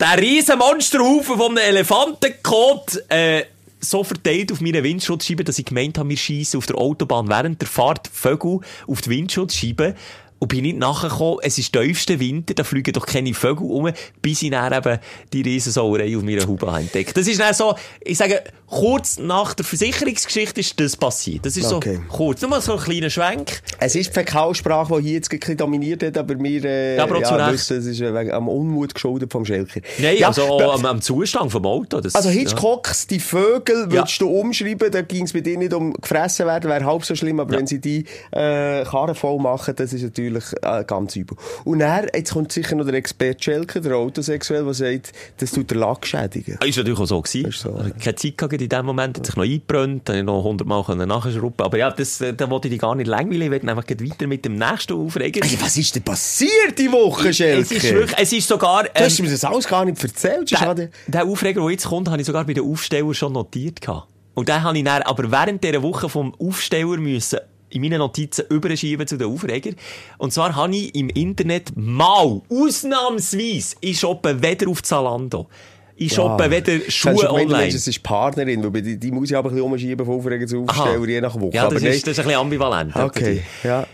den 0.00 0.18
riesen 0.18 0.58
Monsterhaufen 0.58 1.36
von 1.36 1.58
einem 1.58 1.76
Elefantenkot, 1.76 3.02
äh, 3.08 3.44
so 3.80 4.04
verteilt 4.04 4.52
auf 4.52 4.60
meine 4.60 4.82
Windschutzscheibe, 4.82 5.44
dass 5.44 5.58
ich 5.58 5.64
gemeint 5.64 5.98
habe, 5.98 6.08
wir 6.08 6.16
schießen 6.16 6.58
auf 6.58 6.66
der 6.66 6.76
Autobahn 6.76 7.28
während 7.28 7.60
der 7.60 7.68
Fahrt 7.68 8.08
Vögel 8.12 8.60
auf 8.86 9.00
die 9.00 9.10
Windschutzscheibe. 9.10 9.94
Und 10.40 10.48
bin 10.48 10.62
nicht 10.62 10.78
nachgekommen, 10.78 11.38
es 11.42 11.58
ist 11.58 11.72
tiefster 11.72 12.20
Winter, 12.20 12.54
da 12.54 12.62
fliegen 12.62 12.92
doch 12.92 13.06
keine 13.06 13.34
Vögel 13.34 13.66
um, 13.68 13.90
bis 14.22 14.42
ich 14.42 14.50
dann 14.50 14.72
eben 14.72 14.98
die 15.32 15.42
Riesensauerei 15.42 16.16
auf 16.16 16.22
meiner 16.22 16.46
Haube 16.46 16.66
entdeckt. 16.68 17.16
Das 17.16 17.26
ist 17.26 17.40
dann 17.40 17.52
so, 17.54 17.74
ich 18.00 18.16
sage, 18.18 18.44
kurz 18.68 19.18
nach 19.18 19.54
der 19.54 19.64
Versicherungsgeschichte 19.64 20.60
ist 20.60 20.78
das 20.78 20.96
passiert. 20.96 21.44
Das 21.44 21.56
ist 21.56 21.72
Okay. 21.72 21.96
so 21.96 22.02
kurz. 22.16 22.40
Nur 22.42 22.50
mal 22.50 22.60
so 22.60 22.74
ein 22.74 22.78
kleiner 22.78 23.10
Schwenk. 23.10 23.62
Es 23.80 23.94
ist 23.96 24.10
die 24.10 24.12
Fäkalsprache, 24.14 24.96
die 24.98 25.08
hier 25.08 25.12
jetzt 25.14 25.32
ein 25.32 25.38
bisschen 25.40 25.56
dominiert 25.56 26.02
hat, 26.04 26.16
aber 26.16 26.38
wir 26.38 26.64
äh, 26.64 26.96
Ja, 26.96 27.04
aber 27.04 27.16
Recht. 27.18 27.52
wissen, 27.54 27.78
es 27.78 27.86
ist 27.86 28.00
äh, 28.00 28.14
wegen 28.14 28.30
am 28.30 28.48
Unmut 28.48 28.94
geschuldet 28.94 29.32
vom 29.32 29.44
Schelker. 29.44 29.80
Nein, 29.98 30.18
ja, 30.18 30.28
also 30.28 30.42
auch 30.42 30.74
am, 30.74 30.84
am 30.84 31.00
Zustand 31.00 31.50
vom 31.50 31.66
Auto. 31.66 32.00
Das, 32.00 32.14
Also 32.14 32.28
Hitchcocks, 32.28 33.06
die 33.08 33.18
Vögel, 33.20 33.86
Ja. 33.86 33.90
würdest 34.02 34.20
du 34.20 34.28
umschreiben, 34.28 34.90
da 34.92 35.02
ging 35.02 35.24
es 35.24 35.32
bei 35.32 35.40
dir 35.40 35.58
nicht 35.58 35.72
um 35.74 35.94
gefressen 35.94 36.46
werden, 36.46 36.70
wäre 36.70 36.84
halb 36.84 37.04
so 37.04 37.14
schlimm, 37.16 37.40
aber 37.40 37.54
Ja. 37.54 37.58
wenn 37.58 37.66
sie 37.66 37.80
die 37.80 38.04
äh, 38.30 38.84
Karren 38.84 39.14
voll 39.16 39.38
machen, 39.40 39.74
das 39.76 39.92
ist 39.92 40.02
natürlich 40.02 40.27
natürlich 40.32 40.52
äh, 40.62 40.84
ganz 40.84 41.16
übel. 41.16 41.36
Und 41.64 41.80
dann, 41.80 42.06
jetzt 42.14 42.32
kommt 42.32 42.52
sicher 42.52 42.76
noch 42.76 42.84
der 42.84 42.94
Experte 42.94 43.42
Schelke, 43.42 43.80
der 43.80 43.96
Autosexuell, 43.96 44.64
der 44.64 44.74
sagt, 44.74 45.12
das 45.38 45.52
tut 45.52 45.70
der 45.70 45.78
Lack 45.78 46.06
schädigen. 46.06 46.58
Ist 46.64 46.76
natürlich 46.76 46.98
auch 46.98 47.06
so 47.06 47.20
gewesen. 47.20 47.50
So, 47.52 47.78
hatte 47.78 47.94
keine 47.98 48.16
Zeit 48.16 48.38
gehabt 48.38 48.52
in 48.60 48.68
dem 48.68 48.86
Moment, 48.86 49.18
hat 49.18 49.26
sich 49.26 49.36
noch 49.36 49.44
eingebrannt, 49.44 50.08
habe 50.08 50.18
ich 50.18 50.24
noch 50.24 50.42
hundertmal 50.42 50.84
können 50.84 51.08
nachschrauben. 51.08 51.64
Aber 51.64 51.78
ja, 51.78 51.90
das, 51.90 52.20
äh, 52.20 52.34
da 52.34 52.48
wollte 52.50 52.68
ich 52.68 52.72
dich 52.72 52.80
gar 52.80 52.94
nicht 52.94 53.06
langweilen. 53.06 53.42
Ich 53.42 53.50
werde 53.50 53.68
einfach 53.68 53.84
weiter 53.88 54.26
mit 54.26 54.44
dem 54.44 54.56
nächsten 54.56 54.92
Aufreger. 54.94 55.44
Ey, 55.44 55.58
was 55.60 55.76
ist 55.76 55.94
denn 55.94 56.02
passiert 56.02 56.78
die 56.78 56.90
Woche, 56.90 57.32
Schelke? 57.32 57.62
es 57.62 57.72
ist 57.72 57.92
wirklich, 57.92 58.18
es 58.18 58.32
ist 58.32 58.48
sogar, 58.48 58.84
Du 58.84 58.90
ähm, 58.94 59.04
hast 59.04 59.20
mir 59.20 59.30
das 59.30 59.44
alles 59.44 59.66
gar 59.66 59.84
nicht 59.84 60.02
erzählt. 60.02 60.50
Schade. 60.50 60.90
der 61.06 61.24
Aufreger, 61.24 61.60
der 61.60 61.70
jetzt 61.70 61.86
kommt, 61.86 62.08
habe 62.08 62.20
ich 62.20 62.26
sogar 62.26 62.44
bei 62.44 62.54
den 62.54 62.64
Aufstellern 62.64 63.14
schon 63.14 63.32
notiert 63.32 63.80
gehabt. 63.80 64.08
Und 64.34 64.48
den 64.48 64.62
habe 64.62 64.78
ich 64.78 64.84
dann, 64.84 65.02
aber 65.02 65.30
während 65.30 65.64
dieser 65.64 65.82
Woche 65.82 66.08
vom 66.08 66.34
Aufsteller 66.38 66.96
müssen 66.96 67.40
in 67.70 67.80
meinen 67.82 67.98
Notizen 67.98 68.44
überschieben 68.50 69.06
zu 69.06 69.16
den 69.16 69.28
Aufreger. 69.28 69.70
Und 70.18 70.32
zwar 70.32 70.54
habe 70.56 70.74
ich 70.76 70.94
im 70.94 71.08
Internet 71.10 71.72
mal, 71.76 72.40
ausnahmsweise, 72.50 73.76
ich 73.80 74.00
shoppe 74.00 74.42
weder 74.42 74.68
auf 74.68 74.82
Zalando, 74.82 75.48
ich 75.96 76.14
shoppe 76.14 76.50
weder 76.50 76.74
Hast 76.74 76.86
du 76.86 76.90
Schuhe 76.90 77.14
du 77.14 77.28
online. 77.30 77.50
meinst, 77.50 77.76
Es 77.76 77.86
ist 77.88 78.02
Partnerin, 78.02 78.72
weil 78.72 78.82
die, 78.82 78.96
die 78.96 79.10
muss 79.10 79.30
ich 79.30 79.36
aber 79.36 79.50
ein 79.50 79.54
bisschen 79.54 79.70
umschieben 79.72 80.06
von 80.06 80.18
Aufreger 80.18 80.46
zu 80.46 80.62
Aufsteller, 80.62 81.06
je 81.06 81.20
nach 81.20 81.34
Woche. 81.38 81.54
Ja, 81.54 81.64
aber 81.66 81.74
das 81.74 81.82
ist, 81.82 82.06
das 82.06 82.12
ist 82.12 82.18
ein 82.20 82.26
bisschen 82.26 82.40
ambivalent. 82.40 82.94
Okay, 82.96 83.42
ja. 83.64 83.86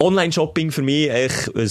Online-Shopping 0.00 0.70
für 0.72 0.82
mich 0.82 1.10
echt 1.10 1.48
ein, 1.54 1.70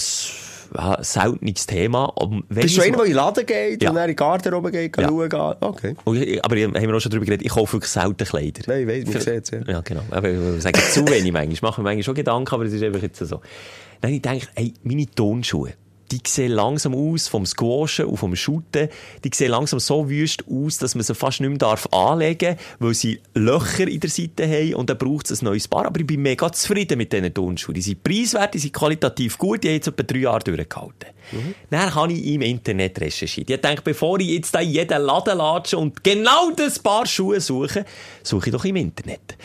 ein 0.76 1.02
seltenes 1.02 1.66
Thema. 1.66 2.04
Und 2.04 2.44
wenn 2.48 2.62
Bist 2.62 2.76
du 2.76 2.82
einer, 2.82 2.96
der 2.96 3.04
in 3.04 3.10
den 3.10 3.16
Laden 3.16 3.46
geht 3.46 3.82
Ja. 3.82 3.90
und 3.90 3.96
dann 3.96 4.04
in 4.04 4.10
die 4.10 4.16
Garderobe 4.16 4.70
geht, 4.70 4.96
Ja. 4.98 5.08
schauen? 5.08 5.56
Okay. 5.60 5.94
Und 6.04 6.16
ich- 6.22 6.44
Aber 6.44 6.56
haben 6.56 6.74
wir 6.74 6.94
auch 6.94 7.00
schon 7.00 7.10
darüber 7.10 7.26
geredet, 7.26 7.44
ich 7.46 7.52
kaufe 7.52 7.74
wirklich 7.74 7.90
selten 7.90 8.24
Kleider. 8.24 8.62
Nein, 8.66 8.82
ich 8.82 8.86
weiss, 8.88 9.04
man 9.04 9.12
Für- 9.14 9.20
sieht's, 9.20 9.50
ja. 9.50 9.60
Ja, 9.66 9.80
genau. 9.80 10.02
Aber 10.10 10.28
ich 10.30 10.62
sage 10.62 10.80
zu 10.90 11.06
wenig 11.08 11.32
manchmal. 11.32 11.52
Ich 11.52 11.62
mache 11.62 11.80
mir 11.80 11.84
manchmal 11.84 12.02
schon 12.04 12.14
Gedanken, 12.14 12.54
aber 12.54 12.64
es 12.64 12.72
ist 12.72 12.82
einfach 12.82 13.02
jetzt 13.02 13.18
so. 13.18 13.40
Dann 14.00 14.12
ich 14.12 14.22
denke, 14.22 14.46
ey, 14.56 14.74
meine 14.82 15.06
Tonschuhe, 15.06 15.74
die 16.18 16.28
sehen 16.28 16.52
langsam 16.52 16.94
aus, 16.94 17.28
vom 17.28 17.46
Squashen 17.46 18.06
und 18.06 18.16
vom 18.16 18.36
Shooten, 18.36 18.88
die 19.24 19.30
sehen 19.34 19.50
langsam 19.50 19.80
so 19.80 20.08
wüst 20.08 20.44
aus, 20.50 20.78
dass 20.78 20.94
man 20.94 21.04
sie 21.04 21.14
fast 21.14 21.40
nicht 21.40 21.50
mehr 21.50 21.58
darf 21.58 21.86
anlegen 21.92 22.56
darf, 22.56 22.76
weil 22.78 22.94
sie 22.94 23.20
Löcher 23.34 23.88
in 23.88 24.00
der 24.00 24.10
Seite 24.10 24.46
haben 24.46 24.74
und 24.74 24.90
dann 24.90 24.98
braucht 24.98 25.30
es 25.30 25.42
ein 25.42 25.46
neues 25.46 25.68
Paar. 25.68 25.86
Aber 25.86 26.00
ich 26.00 26.06
bin 26.06 26.22
mega 26.22 26.50
zufrieden 26.52 26.98
mit 26.98 27.12
diesen 27.12 27.32
Tonschuhen. 27.32 27.74
Die 27.74 27.82
sind 27.82 28.02
preiswert, 28.02 28.54
die 28.54 28.58
sind 28.58 28.72
qualitativ 28.72 29.38
gut, 29.38 29.64
die 29.64 29.68
haben 29.68 29.74
jetzt 29.74 29.88
etwa 29.88 30.02
drei 30.02 30.18
Jahre 30.18 30.44
durchgehalten. 30.44 31.08
Dann 31.70 31.94
habe 31.94 32.12
ich 32.12 32.26
im 32.26 32.42
Internet 32.42 33.00
recherchiert. 33.00 33.48
Ich 33.48 33.60
denke, 33.60 33.82
bevor 33.82 34.20
ich 34.20 34.28
jetzt 34.28 34.54
da 34.54 34.60
in 34.60 34.70
jeden 34.70 35.02
Laden 35.02 35.38
latsche 35.38 35.78
und 35.78 36.04
genau 36.04 36.50
das 36.56 36.78
Paar 36.78 37.06
Schuhe 37.06 37.40
suche, 37.40 37.84
suche 38.22 38.48
ich 38.48 38.52
doch 38.52 38.64
im 38.64 38.76
Internet. 38.76 39.36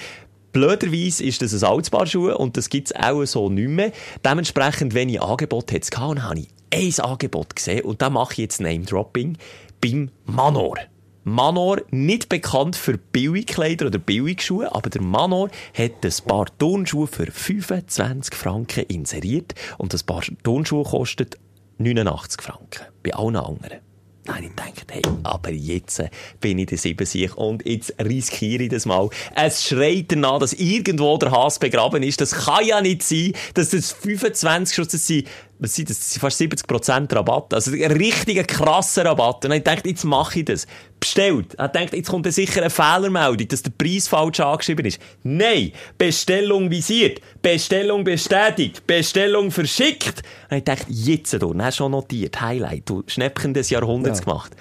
Blöderweise 0.51 1.24
ist 1.24 1.41
das 1.41 1.53
ein 1.53 1.70
altes 1.70 1.89
Paar 1.89 2.07
Schuhe 2.07 2.38
und 2.38 2.57
das 2.57 2.70
gibt's 2.70 2.91
auch 2.95 3.24
so 3.26 3.49
nicht 3.49 3.70
mehr. 3.70 3.91
Dementsprechend 4.26 4.93
wenig 4.93 5.22
Angebot 5.22 5.72
hat's 5.72 5.91
gehabt 5.91 6.09
und 6.09 6.24
habe 6.24 6.39
ich 6.39 6.47
ein 6.74 6.99
Angebot 6.99 7.55
gesehen 7.55 7.86
und 7.86 8.01
da 8.01 8.09
mache 8.09 8.34
ich 8.34 8.38
jetzt 8.39 8.61
Name-Dropping 8.61 9.38
beim 9.82 10.11
Manor. 10.26 10.78
Manor, 11.24 11.82
nicht 11.91 12.30
bekannt 12.30 12.78
für 12.78 12.97
Billigkleider 12.97 13.88
oder 13.88 13.99
Billigschuhe, 13.99 14.74
aber 14.74 14.89
der 14.89 15.01
Manor 15.01 15.49
hat 15.78 16.05
ein 16.05 16.13
paar 16.26 16.45
Turnschuhe 16.57 17.07
für 17.07 17.30
25 17.30 18.34
Franken 18.34 18.86
inseriert 18.86 19.53
und 19.78 19.93
das 19.93 20.03
Paar 20.03 20.24
Turnschuhe 20.43 20.86
kostet 20.86 21.38
89 21.80 22.41
Franken. 22.41 22.86
Bei 23.03 23.13
allen 23.13 23.36
anderen. 23.36 23.80
Nein, 24.28 24.43
ich 24.43 24.61
denke, 24.61 24.82
hey, 24.89 25.01
aber 25.24 25.51
jetzt 25.51 25.99
äh, 25.99 26.09
bin 26.41 26.59
ich 26.59 26.65
der 26.65 26.78
Siebensieg 26.78 27.38
und 27.38 27.65
jetzt 27.65 27.93
riskiere 27.97 28.63
ich 28.63 28.70
das 28.70 28.86
mal. 28.86 29.09
Es 29.36 29.65
schreit 29.65 30.05
danach, 30.09 30.39
dass 30.39 30.51
irgendwo 30.51 31.18
der 31.18 31.32
Hass 31.32 31.59
begraben 31.59 32.03
ist. 32.03 32.20
Das 32.20 32.34
kann 32.34 32.65
ja 32.65 32.82
nicht 32.82 33.03
sein, 33.03 33.32
dass 33.53 33.70
das 33.70 33.93
25 33.93 34.76
Schuss, 34.76 34.89
das 34.89 35.07
sind, 35.07 35.28
was 35.60 35.76
sind 35.76 35.89
das? 35.89 35.97
Das 35.99 36.12
sind 36.14 36.22
fast 36.22 36.39
70% 36.39 37.16
Rabatt. 37.16 37.53
Also 37.53 37.72
ein 37.72 37.91
richtiger 37.91 38.43
krasser 38.43 39.05
Rabatt. 39.05 39.45
Und 39.45 39.51
ich 39.51 39.64
dachte, 39.64 39.89
jetzt 39.89 40.03
mache 40.03 40.39
ich 40.39 40.45
das. 40.45 40.68
Bestellt. 40.99 41.53
Ich 41.53 41.58
dachte, 41.58 41.95
jetzt 41.95 42.10
kommt 42.10 42.32
sicher 42.32 42.62
eine 42.62 42.70
Fehlermeldung, 42.70 43.47
dass 43.47 43.62
der 43.64 43.72
Preis 43.72 44.08
falsch 44.08 44.39
angeschrieben 44.39 44.86
ist. 44.86 44.99
Nein! 45.24 45.72
Bestellung 45.97 46.70
visiert. 46.72 47.22
Bestellung 47.41 48.03
bestätigt. 48.03 48.86
Bestellung 48.88 49.51
verschickt. 49.51 50.24
Und 50.49 50.58
ich 50.58 50.64
dachte, 50.64 50.86
jetzt, 50.89 51.34
du, 51.34 51.53
dann 51.53 51.72
schon 51.72 51.91
notiert. 51.91 52.39
Highlight. 52.41 52.89
Du 52.89 53.03
Schnäppchen 53.08 53.53
des 53.53 53.70
Jahrhunderts 53.70 54.20
Ja. 54.20 54.26
gemacht. 54.26 54.55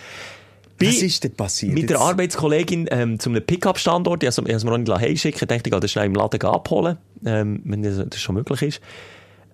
Was 0.78 0.96
ist 1.02 1.24
denn 1.24 1.34
passiert? 1.34 1.72
Mit 1.72 1.88
der 1.88 2.00
Arbeitskollegin 2.00 2.86
ähm, 2.90 3.18
zu 3.18 3.30
einem 3.30 3.42
Pickup-Standort, 3.42 4.22
ich 4.22 4.36
habe 4.36 4.50
es 4.52 4.62
mir 4.64 4.70
noch 4.70 4.78
nicht 4.78 4.92
heimschicken 4.92 5.40
Ich 5.40 5.48
dachte, 5.48 5.62
ich 5.64 5.70
gehe 5.70 5.80
das 5.80 5.90
schnell 5.90 6.06
im 6.06 6.14
Laden 6.14 6.40
abholen, 6.42 6.98
ähm, 7.24 7.62
wenn 7.64 7.82
das, 7.82 7.96
das 8.08 8.20
schon 8.20 8.34
möglich 8.34 8.60
ist. 8.62 8.80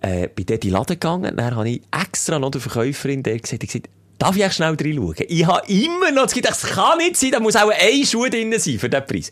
Äh, 0.03 0.28
bin 0.34 0.46
dort 0.46 0.64
in 0.64 0.70
den 0.70 0.72
Laden 0.72 0.94
gegangen, 0.94 1.36
dann 1.36 1.55
habe 1.55 1.68
ich 1.70 1.82
extra 1.92 2.38
noch 2.40 2.50
der 2.50 2.61
Verkäuferin 2.61 3.22
der 3.22 3.38
gesagt, 3.38 3.62
ich 3.62 3.68
gesagt, 3.68 3.88
darf 4.18 4.36
ich 4.36 4.53
schnell 4.53 4.74
reinschauen? 4.74 5.14
Ich 5.28 5.46
habe 5.46 5.66
immer 5.68 6.11
noch 6.11 6.24
das 6.24 6.34
Gefühl, 6.34 6.48
das 6.48 6.62
kann 6.62 6.98
nicht 6.98 7.16
sein, 7.16 7.30
da 7.30 7.40
muss 7.40 7.55
auch 7.55 7.70
ein 7.70 8.05
Schuh 8.05 8.28
drin 8.28 8.53
sein 8.59 8.78
für 8.80 8.88
diesen 8.88 9.07
Preis. 9.07 9.30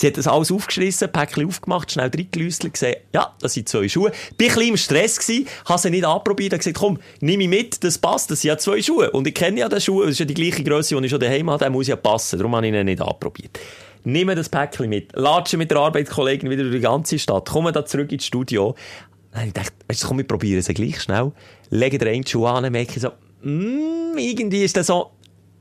Sie 0.00 0.06
hat 0.06 0.16
das 0.16 0.26
alles 0.26 0.50
aufgeschrissen, 0.50 1.12
Päckchen 1.12 1.46
aufgemacht, 1.46 1.92
schnell 1.92 2.10
reingelüsselt, 2.12 2.72
gesehen, 2.72 2.96
ja, 3.12 3.34
das 3.40 3.52
sind 3.52 3.68
zwei 3.68 3.86
Schuhe. 3.86 4.10
Bin 4.38 4.48
ein 4.48 4.54
bisschen 4.54 4.68
im 4.70 4.76
Stress 4.78 5.18
gewesen, 5.18 5.46
habe 5.66 5.78
sie 5.78 5.90
nicht 5.90 6.06
anprobiert, 6.06 6.54
habe 6.54 6.58
gesagt, 6.58 6.78
komm, 6.78 6.98
nimm 7.20 7.36
mich 7.36 7.48
mit, 7.48 7.84
das 7.84 7.98
passt, 7.98 8.30
das 8.30 8.40
sind 8.40 8.48
ja 8.48 8.56
zwei 8.56 8.80
Schuhe. 8.80 9.10
Und 9.10 9.26
ich 9.26 9.34
kenne 9.34 9.60
ja 9.60 9.68
den 9.68 9.80
Schuh, 9.80 10.00
das 10.00 10.12
ist 10.12 10.20
ja 10.20 10.24
die 10.24 10.34
gleiche 10.34 10.64
Größe, 10.64 10.96
die 10.96 11.04
ich 11.04 11.10
schon 11.10 11.20
daheim 11.20 11.50
habe, 11.50 11.58
der 11.58 11.70
muss 11.70 11.86
ja 11.86 11.96
passen, 11.96 12.38
darum 12.38 12.56
habe 12.56 12.66
ich 12.66 12.72
ihn 12.72 12.84
nicht 12.86 13.02
anprobiert. 13.02 13.60
Nehme 14.02 14.34
das 14.34 14.48
Päckchen 14.48 14.88
mit, 14.88 15.12
latsche 15.14 15.58
mit 15.58 15.70
der 15.70 15.76
Arbeitskollegin 15.76 16.48
wieder 16.48 16.62
durch 16.62 16.76
die 16.76 16.80
ganze 16.80 17.18
Stadt, 17.18 17.50
komme 17.50 17.70
da 17.70 17.84
zurück 17.84 18.10
ins 18.10 18.24
Studio. 18.24 18.74
Dann 19.32 19.48
ich 19.48 19.54
gedacht, 19.54 19.72
weißt 19.88 20.02
du, 20.02 20.08
komm, 20.08 20.18
wir 20.18 20.26
probieren 20.26 20.58
es 20.58 20.66
gleich 20.66 21.00
schnell. 21.00 21.32
Lege 21.70 21.98
den 21.98 22.08
einen 22.08 22.26
Schuh 22.26 22.46
an, 22.46 22.70
merke 22.70 22.96
ich 22.96 23.02
so, 23.02 23.10
mm, 23.42 24.18
irgendwie 24.18 24.64
ist 24.64 24.76
das 24.76 24.88
so 24.88 25.12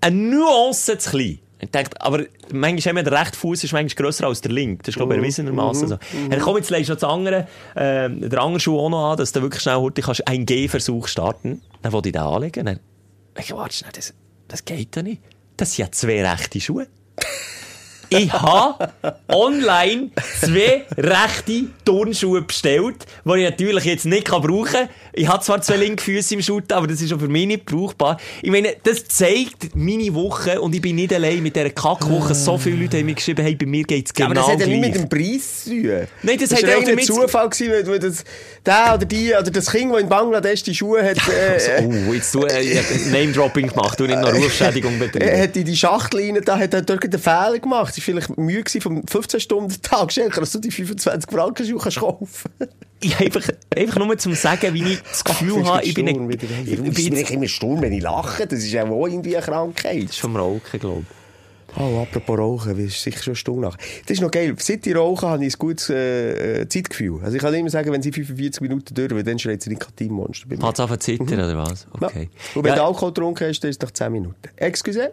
eine 0.01 0.15
Nuance 0.15 0.97
zu 0.97 1.09
klein. 1.09 1.39
Ich 1.61 1.72
dachte, 1.72 2.01
aber 2.01 2.24
manchmal 2.53 2.95
haben 2.95 2.95
wir 2.95 3.03
der 3.03 3.20
rechte 3.20 3.38
Fuß 3.38 3.65
ist 3.65 3.74
manchmal 3.74 4.05
grösser 4.05 4.28
als 4.28 4.39
der 4.39 4.51
linke. 4.51 4.84
Das 4.84 4.89
ist, 4.89 4.95
glaube 4.95 5.13
ich, 5.13 5.20
erwiesenermaßen 5.20 5.89
so. 5.89 5.97
Dann 6.30 6.39
komm, 6.39 6.55
jetzt 6.55 6.70
legst 6.70 6.88
du 6.88 6.93
noch 6.93 6.99
das 7.01 7.09
andere, 7.09 7.47
äh, 7.76 8.09
der 8.09 8.41
andere 8.41 8.61
Schuh 8.61 8.80
auch 8.80 8.89
noch 8.89 9.11
an, 9.11 9.17
dass 9.17 9.34
du 9.34 9.41
wirklich 9.41 9.61
schnell 9.61 9.76
heute 9.76 10.01
kannst 10.01 10.26
einen 10.26 10.45
Gehversuch 10.45 11.07
starten. 11.09 11.61
Dann 11.82 11.91
wollte 11.91 12.09
ich 12.09 12.13
den 12.13 12.22
anlegen. 12.22 12.65
Dann, 12.65 12.80
ich 13.38 13.51
warte 13.51 13.76
schnell, 13.76 13.91
das, 13.93 14.13
das 14.47 14.63
geht 14.63 14.95
doch 14.95 15.03
nicht. 15.03 15.22
Das 15.57 15.74
sind 15.74 15.86
ja 15.86 15.91
zwei 15.91 16.26
rechte 16.26 16.61
Schuhe. 16.61 16.88
Ich 18.12 18.32
habe 18.34 18.91
online 19.28 20.10
zwei 20.41 20.86
rechte 20.97 21.66
Turnschuhe 21.86 22.41
bestellt, 22.41 23.05
die 23.24 23.32
ich 23.38 23.43
natürlich 23.49 23.84
jetzt 23.86 24.05
nicht 24.05 24.26
kann 24.26 24.41
brauchen 24.41 24.66
kann. 24.72 24.89
Ich 25.14 25.28
habe 25.28 25.43
zwar 25.43 25.62
zwei 25.62 25.76
linke 25.78 26.03
Füße 26.03 26.34
im 26.34 26.41
Schutt, 26.41 26.72
aber 26.72 26.88
das 26.88 27.01
ist 27.01 27.14
auch 27.14 27.20
für 27.20 27.28
mich 27.28 27.45
nicht 27.45 27.66
brauchbar. 27.66 28.18
Ich 28.41 28.49
meine, 28.49 28.76
das 28.84 29.07
zeigt 29.07 29.76
meine 29.76 30.14
Woche 30.16 30.60
und 30.60 30.74
ich 30.74 30.82
bin 30.82 30.95
nicht 30.95 31.14
allein 31.14 31.43
mit 31.43 31.55
dieser 31.55 31.70
Kackwoche. 31.70 32.34
So 32.34 32.57
viele 32.57 32.78
Leute 32.84 32.97
haben 32.97 33.05
mir 33.05 33.14
geschrieben, 33.16 33.43
hey, 33.43 33.55
bei 33.55 33.66
mir 33.68 33.84
geht's 33.84 34.12
Ja, 34.18 34.28
genau 34.28 34.41
aber 34.41 34.53
das 34.53 34.62
hat 34.62 34.68
ja 34.68 34.76
nicht 34.76 34.82
mit 34.82 34.95
dem 34.95 35.10
Preis 35.10 35.64
zu 35.66 35.70
tun. 35.70 36.07
Nein, 36.24 36.38
das 36.39 36.49
das 36.49 36.64
hat 36.64 36.70
ja 36.70 36.78
auch 36.78 36.84
zu- 37.05 37.14
Zufall 37.14 37.49
gewesen, 37.49 37.88
weil, 37.88 37.99
das, 37.99 38.24
der 38.66 38.95
oder 38.95 39.05
die, 39.05 39.30
oder 39.34 39.51
das 39.51 39.70
Kind, 39.72 39.93
das 39.93 40.01
in 40.01 40.10
Bangladesch 40.10 40.64
die 40.64 40.74
Schuhe 40.74 41.03
hat, 41.03 41.18
äh, 41.28 41.84
Oh, 42.10 42.14
jetzt 42.14 42.34
du 42.34 42.43
äh, 42.45 42.82
Name-Dropping 43.12 43.68
gemacht, 43.68 43.99
du 43.99 44.05
nicht 44.05 44.20
noch 44.20 44.34
Rufschädigung 44.34 44.93
Er 44.93 45.07
betrieben. 45.07 45.41
hat 45.41 45.55
in 45.55 45.66
die 45.66 45.76
Schachtel 45.76 46.22
rein, 46.22 46.41
da 46.43 46.57
hat 46.57 46.74
er 46.74 46.82
dort 46.82 47.03
einen 47.03 47.20
Fehler 47.22 47.60
gemacht. 47.60 47.99
War 48.00 48.06
vielleicht 48.06 48.38
Mühe 48.38 48.64
vom 48.82 49.02
15-Stunden-Tag. 49.02 50.12
Schenker, 50.12 50.39
dass 50.41 50.52
du 50.52 50.60
die 50.60 50.72
25 50.72 51.30
Franken 51.32 51.80
kannst 51.80 52.00
kaufen 52.00 52.52
Ich 53.02 53.18
einfach, 53.20 53.47
einfach 53.76 54.00
nur 54.00 54.18
zum 54.18 54.34
sagen, 54.34 54.74
wie 54.74 54.84
ich 54.84 55.02
das 55.02 55.24
Gefühl 55.24 55.66
habe, 55.66 55.84
ich 55.84 55.93
bin 55.93 56.08
Sturm 56.08 56.30
ich 56.30 57.32
immer 57.32 57.47
Sturm, 57.47 57.82
wenn 57.82 57.93
ich 57.93 58.04
lache? 58.04 58.45
Das 58.47 58.60
ist 58.60 58.72
ja 58.72 58.86
auch 58.86 59.08
irgendwie 59.08 59.36
eine 59.38 59.45
Krankheit. 59.45 60.04
das 60.04 60.12
ist 60.12 60.20
vom 60.20 60.36
Rauchen, 60.36 60.80
glaube 60.80 61.02
ich. 61.10 61.20
Oh, 61.78 62.02
apropos 62.02 62.38
Rauchen, 62.38 62.76
das 62.76 62.86
ist 62.93 63.04
sicher 63.04 63.22
schon 63.22 63.36
Stunde 63.36 63.62
nach. 63.62 63.78
Das 63.78 64.12
ist 64.12 64.22
noch 64.22 64.32
geil. 64.32 64.56
Seit 64.58 64.88
ich 64.88 64.95
rauche, 64.95 65.28
habe 65.28 65.45
ich 65.45 65.54
ein 65.54 65.60
gutes 65.60 65.89
äh, 65.89 66.68
Zeitgefühl. 66.68 67.20
Also 67.24 67.36
ich 67.36 67.41
kann 67.41 67.54
immer 67.54 67.70
sagen, 67.70 67.91
wenn 67.91 68.02
sie 68.02 68.12
45 68.12 68.62
Minuten 68.62 68.93
durch, 68.93 69.12
weil 69.12 69.24
dann 69.24 69.38
schreit 69.38 69.60
das 69.60 69.68
Nikotinmonster 69.68 70.47
bei 70.50 70.58
mir. 70.58 70.64
Hat 70.64 70.76
es 70.76 70.80
einfach 70.80 70.97
zittern, 70.97 71.28
oder 71.39 71.58
was? 71.58 71.88
Ja. 72.02 72.08
Okay. 72.08 72.30
Und 72.56 72.64
wenn 72.64 72.72
Ja, 72.72 72.78
du 72.78 72.84
Alkohol 72.86 73.14
getrunken 73.14 73.47
hast, 73.47 73.60
dann 73.60 73.70
ist 73.70 73.82
es 73.82 73.88
nach 73.88 73.91
10 73.91 74.12
Minuten. 74.12 74.36
Excuse? 74.56 75.12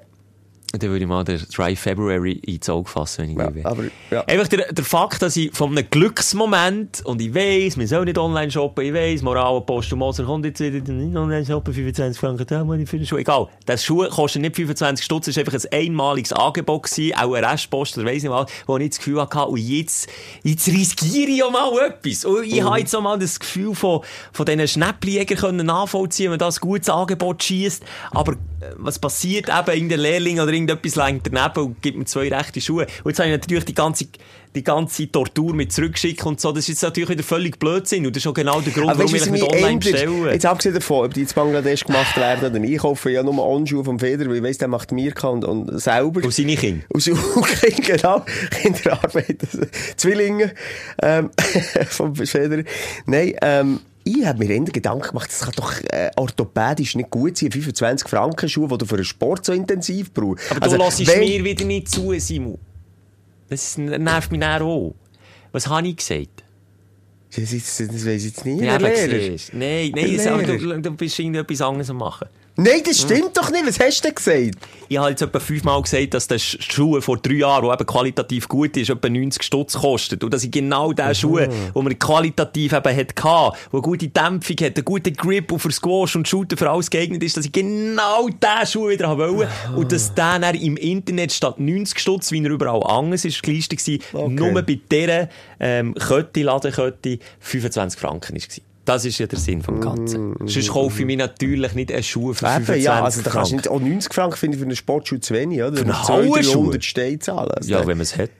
Dann 0.72 0.90
würde 0.90 1.04
ich 1.04 1.08
mal 1.08 1.24
den 1.24 1.40
Dry 1.54 1.74
February 1.76 2.32
ins 2.32 2.68
Auge 2.68 2.88
fassen, 2.90 3.22
wenn 3.22 3.30
ich 3.30 3.38
Ja, 3.38 3.54
will. 3.54 3.64
aber, 3.66 3.84
ja. 4.10 4.24
Einfach 4.24 4.48
der, 4.48 4.72
der 4.72 4.84
Fakt, 4.84 5.22
dass 5.22 5.36
ich 5.36 5.50
von 5.54 5.70
einem 5.70 5.88
Glücksmoment, 5.88 7.02
und 7.04 7.20
ich 7.22 7.34
weiss, 7.34 7.78
wir 7.78 7.86
sollen 7.88 8.04
nicht 8.06 8.18
online 8.18 8.50
shoppen, 8.50 8.84
ich 8.84 8.92
weiss, 8.92 9.22
Moral, 9.22 9.60
Post 9.62 9.92
und 9.92 10.00
Moser 10.00 10.24
kommt 10.24 10.44
jetzt 10.44 10.60
wieder, 10.60 10.92
nicht 10.92 11.16
online 11.16 11.46
shoppen, 11.46 11.72
25 11.72 12.18
Franken, 12.20 12.46
da 12.46 12.64
muss 12.64 12.78
ich 12.78 12.88
für 12.88 12.98
den 12.98 13.06
Schuh. 13.06 13.16
Egal. 13.16 13.46
Das 13.64 13.84
Schuh 13.84 14.06
kostet 14.08 14.42
nicht 14.42 14.56
25 14.56 15.04
Stutz, 15.04 15.28
es 15.28 15.36
war 15.36 15.44
einfach 15.46 15.54
ein 15.54 15.72
einmaliges 15.86 16.32
Angebot 16.32 16.82
gewesen, 16.82 17.14
auch 17.16 17.32
ein 17.34 17.44
Restpost, 17.44 17.96
oder 17.96 18.06
weiss 18.08 18.22
nicht 18.22 18.32
was, 18.32 18.50
wo 18.66 18.76
ich 18.76 18.90
das 18.90 18.98
Gefühl 18.98 19.20
hatte, 19.20 19.46
und 19.46 19.58
jetzt, 19.58 20.08
jetzt 20.42 20.66
riskiere 20.68 21.30
ich 21.30 21.38
ja 21.38 21.48
mal 21.48 21.70
etwas. 21.86 22.24
Und 22.24 22.44
ich 22.44 22.62
habe 22.62 22.80
jetzt 22.80 22.94
auch 22.94 23.00
mal 23.02 23.18
das 23.18 23.38
Gefühl 23.38 23.74
von, 23.74 24.00
von 24.32 24.44
diesen 24.44 24.66
Schnäppljägern 24.68 25.38
können 25.38 25.66
nachvollziehen, 25.66 26.32
wenn 26.32 26.38
das 26.38 26.60
gutes 26.60 26.88
Angebot 26.90 27.42
schießt. 27.42 27.82
Aber 28.10 28.34
was 28.76 28.98
passiert 28.98 29.48
eben, 29.48 29.74
irgendein 29.74 30.00
Lehrling 30.00 30.40
oder 30.40 30.52
irgendetwas 30.52 30.96
längt 30.96 31.26
daneben 31.30 31.66
und 31.66 31.82
gibt 31.82 31.98
mir 31.98 32.04
zwei 32.04 32.28
rechte 32.28 32.60
Schuhe. 32.60 32.86
Und 33.04 33.10
jetzt 33.10 33.18
habe 33.18 33.30
ich 33.30 33.36
natürlich 33.36 33.64
die 33.64 33.74
ganze, 33.74 34.06
die 34.54 34.64
ganze 34.64 35.10
Tortur 35.10 35.54
mit 35.54 35.72
zurückschicken 35.72 36.26
und 36.26 36.40
so. 36.40 36.50
Das 36.50 36.64
ist 36.64 36.68
jetzt 36.68 36.82
natürlich 36.82 37.10
wieder 37.10 37.22
völlig 37.22 37.58
Blödsinn. 37.58 38.06
Und 38.06 38.16
das 38.16 38.22
ist 38.22 38.26
auch 38.26 38.34
genau 38.34 38.60
der 38.60 38.72
Grund, 38.72 38.90
Aber 38.90 39.00
warum 39.00 39.14
ich 39.14 39.30
mich 39.30 39.42
online 39.42 39.78
bestelle. 39.78 40.32
Jetzt 40.32 40.46
abgesehen 40.46 40.74
davon, 40.74 41.06
ob 41.06 41.14
die 41.14 41.22
in 41.22 41.28
Bangladesch 41.34 41.84
gemacht 41.84 42.16
werden 42.16 42.50
oder 42.50 42.58
nicht, 42.58 42.72
ich 42.72 42.78
kaufe 42.78 43.10
ja 43.10 43.22
nur 43.22 43.46
On-Schuhe 43.46 43.84
vom 43.84 43.98
Feder, 43.98 44.26
weil 44.26 44.36
ich 44.36 44.42
weiss, 44.42 44.58
der 44.58 44.68
macht 44.68 44.92
Mirka 44.92 45.28
und, 45.28 45.44
und 45.44 45.80
selber. 45.80 46.24
Und 46.24 46.32
seine 46.32 46.56
Kinder. 46.56 46.84
Aus 46.94 47.08
Ukraine, 47.08 47.80
genau. 47.82 48.24
Kinderarbeit, 48.50 49.38
Zwillinge, 49.96 50.54
ähm, 51.02 51.30
vom 51.88 52.14
Feder. 52.14 52.62
Nein, 53.06 53.34
ähm, 53.42 53.80
ich 54.06 54.24
habe 54.24 54.38
mir 54.38 54.54
eher 54.54 54.62
Gedanken 54.64 55.08
gemacht, 55.08 55.28
das 55.30 55.40
kann 55.40 55.52
doch 55.56 55.72
äh, 55.90 56.10
orthopädisch 56.16 56.94
nicht 56.94 57.10
gut 57.10 57.36
sein, 57.36 57.50
25 57.50 58.08
Franken 58.08 58.48
Schuhe, 58.48 58.68
die 58.68 58.78
du 58.78 58.86
für 58.86 58.94
einen 58.94 59.04
Sport 59.04 59.44
so 59.44 59.52
intensiv 59.52 60.12
brauchst. 60.14 60.50
Aber 60.50 60.62
Also, 60.62 60.76
du 60.76 60.82
lässt 60.84 61.06
wenn- 61.06 61.20
mir 61.20 61.44
wieder 61.44 61.64
nicht 61.64 61.88
zu, 61.90 62.18
Simon. 62.18 62.58
Das 63.48 63.76
nervt 63.78 64.30
mich 64.30 64.40
dann 64.40 64.62
auch. 64.62 64.94
Was 65.52 65.66
habe 65.68 65.88
ich 65.88 65.96
gesagt? 65.96 66.44
Das, 67.34 67.52
ist, 67.52 67.80
das 67.80 67.88
weiss 68.06 68.24
ich 68.24 68.34
jetzt 68.36 68.44
nicht, 68.46 68.62
Ja. 68.62 68.78
Nein, 68.78 69.92
nein, 69.94 70.16
das- 70.16 70.46
du, 70.46 70.80
du 70.80 70.90
bist 70.92 71.18
irgendetwas 71.18 71.60
anderes 71.60 71.90
am 71.90 71.96
machen. 71.98 72.28
Nein, 72.58 72.80
das 72.86 73.02
stimmt 73.02 73.36
doch 73.36 73.50
nicht, 73.50 73.66
was 73.66 73.78
hast 73.78 74.00
du 74.00 74.08
denn 74.08 74.14
gesagt? 74.14 74.66
Ich 74.88 74.96
habe 74.96 75.10
jetzt 75.10 75.20
etwa 75.20 75.38
fünfmal 75.40 75.82
gesagt, 75.82 76.14
dass 76.14 76.26
der 76.26 76.38
Sch- 76.38 76.56
Schuh 76.62 77.00
vor 77.02 77.18
drei 77.18 77.34
Jahren, 77.34 77.64
der 77.66 77.74
eben 77.74 77.84
qualitativ 77.86 78.48
gut 78.48 78.76
ist, 78.78 78.88
etwa 78.88 79.08
90 79.10 79.42
Stutz 79.42 79.74
kostet. 79.74 80.24
Und 80.24 80.32
dass 80.32 80.42
ich 80.44 80.50
genau 80.50 80.92
den 80.92 81.14
Schuh, 81.14 81.38
den 81.38 81.50
man 81.74 81.98
qualitativ 81.98 82.72
eben 82.72 82.96
hat 82.96 83.14
gehabt, 83.16 83.58
der 83.72 83.80
gute 83.80 84.08
Dämpfung 84.08 84.56
hat, 84.62 84.76
einen 84.76 84.84
guten 84.84 85.12
Grip 85.14 85.52
und 85.52 85.58
für 85.58 85.70
Squash 85.72 86.16
und 86.16 86.26
Shooter 86.28 86.56
für 86.56 86.70
alles 86.70 86.88
geeignet 86.88 87.22
ist, 87.22 87.36
dass 87.36 87.44
ich 87.44 87.52
genau 87.52 88.28
diesen 88.28 88.66
Schuh 88.66 88.88
wieder 88.88 89.08
haben 89.08 89.18
wollte. 89.36 89.50
Und 89.76 89.92
dass 89.92 90.14
der 90.14 90.38
dann 90.38 90.54
im 90.54 90.76
Internet 90.78 91.32
statt 91.32 91.58
90 91.60 91.98
Stutz, 91.98 92.30
wie 92.32 92.42
er 92.42 92.50
überall 92.50 92.82
anders 92.84 93.24
ist, 93.24 93.42
gelistet 93.42 93.86
war, 93.86 94.22
Okay. 94.24 94.32
nur 94.32 94.62
bei 94.62 94.78
dieser, 94.90 95.28
ähm, 95.60 95.94
Kette, 95.94 96.42
Ladenkette, 96.42 97.18
25 97.40 98.00
Franken 98.00 98.36
war. 98.36 98.42
Das 98.86 99.04
ist 99.04 99.18
ja 99.18 99.26
der 99.26 99.38
Sinn 99.38 99.60
vom 99.62 99.80
Ganzen. 99.80 100.34
Sonst 100.46 100.70
kaufe 100.70 101.00
ich 101.00 101.06
mir 101.06 101.16
natürlich 101.18 101.74
nicht 101.74 101.92
einen 101.92 102.02
Schuh 102.02 102.32
für 102.32 102.46
25 102.46 102.74
Eben, 102.76 102.84
ja, 102.84 103.04
also 103.04 103.20
da 103.20 103.30
kannst 103.30 103.52
nicht, 103.52 103.68
auch 103.68 103.80
90 103.80 104.14
Franken 104.14 104.36
finde 104.36 104.54
ich 104.56 104.60
für 104.60 104.66
einen 104.66 104.76
Sportschuh 104.76 105.18
zu 105.18 105.34
wenig, 105.34 105.60
oder? 105.62 105.76
Für 105.76 105.82
einen 105.84 105.92
200, 105.92 106.08
Hauenschuh? 106.08 106.62
300 106.62 106.84
Steine 106.84 107.18
zahlen. 107.18 107.50
Also 107.50 107.70
Ja, 107.70 107.80
wenn 107.80 107.98
man 107.98 108.00
es 108.00 108.16
hat. 108.16 108.30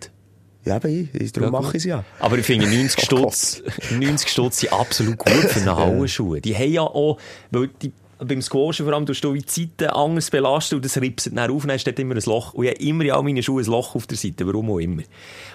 ja, 0.65 0.77
eben, 0.77 1.11
darum 1.33 1.53
Ja, 1.53 1.61
mache 1.61 1.71
ich 1.77 1.83
es 1.83 1.85
ja. 1.85 2.05
Aber 2.21 2.39
ich 2.39 2.47
finde 2.47 2.67
90 2.71 2.97
Oh 2.99 3.05
Stutz, 3.05 3.63
90 3.91 4.29
Stutz 4.31 4.61
sind 4.61 4.73
absolut 4.73 5.19
gut 5.19 5.33
für 5.33 5.61
eine 5.61 5.77
Hauenschuhe. 5.77 6.41
Die 6.41 6.55
haben 6.57 6.73
ja 6.73 6.83
auch, 6.83 7.19
weil 7.51 7.69
die, 7.83 7.93
beim 8.19 8.41
Squashen 8.41 8.87
vor 8.87 8.95
allem, 8.95 9.05
tust 9.05 9.23
du 9.25 9.35
wie 9.35 9.41
die 9.43 9.51
Seite 9.79 9.95
anders 9.95 10.31
belasten 10.31 10.77
und 10.77 10.85
das 10.85 10.97
ripset 10.99 11.37
dann 11.37 11.51
auf, 11.51 11.63
dann 11.63 11.73
hast 11.73 11.85
dort 11.87 11.99
immer 11.99 12.15
ein 12.15 12.23
Loch. 12.25 12.55
Und 12.55 12.65
ich 12.65 12.71
habe 12.71 12.81
immer 12.83 13.05
in 13.05 13.11
all 13.11 13.23
meinen 13.23 13.43
Schuhen 13.43 13.65
ein 13.65 13.71
Loch 13.71 13.95
auf 13.95 14.07
der 14.07 14.17
Seite, 14.17 14.47
warum 14.47 14.71
auch 14.71 14.79
immer. 14.79 15.03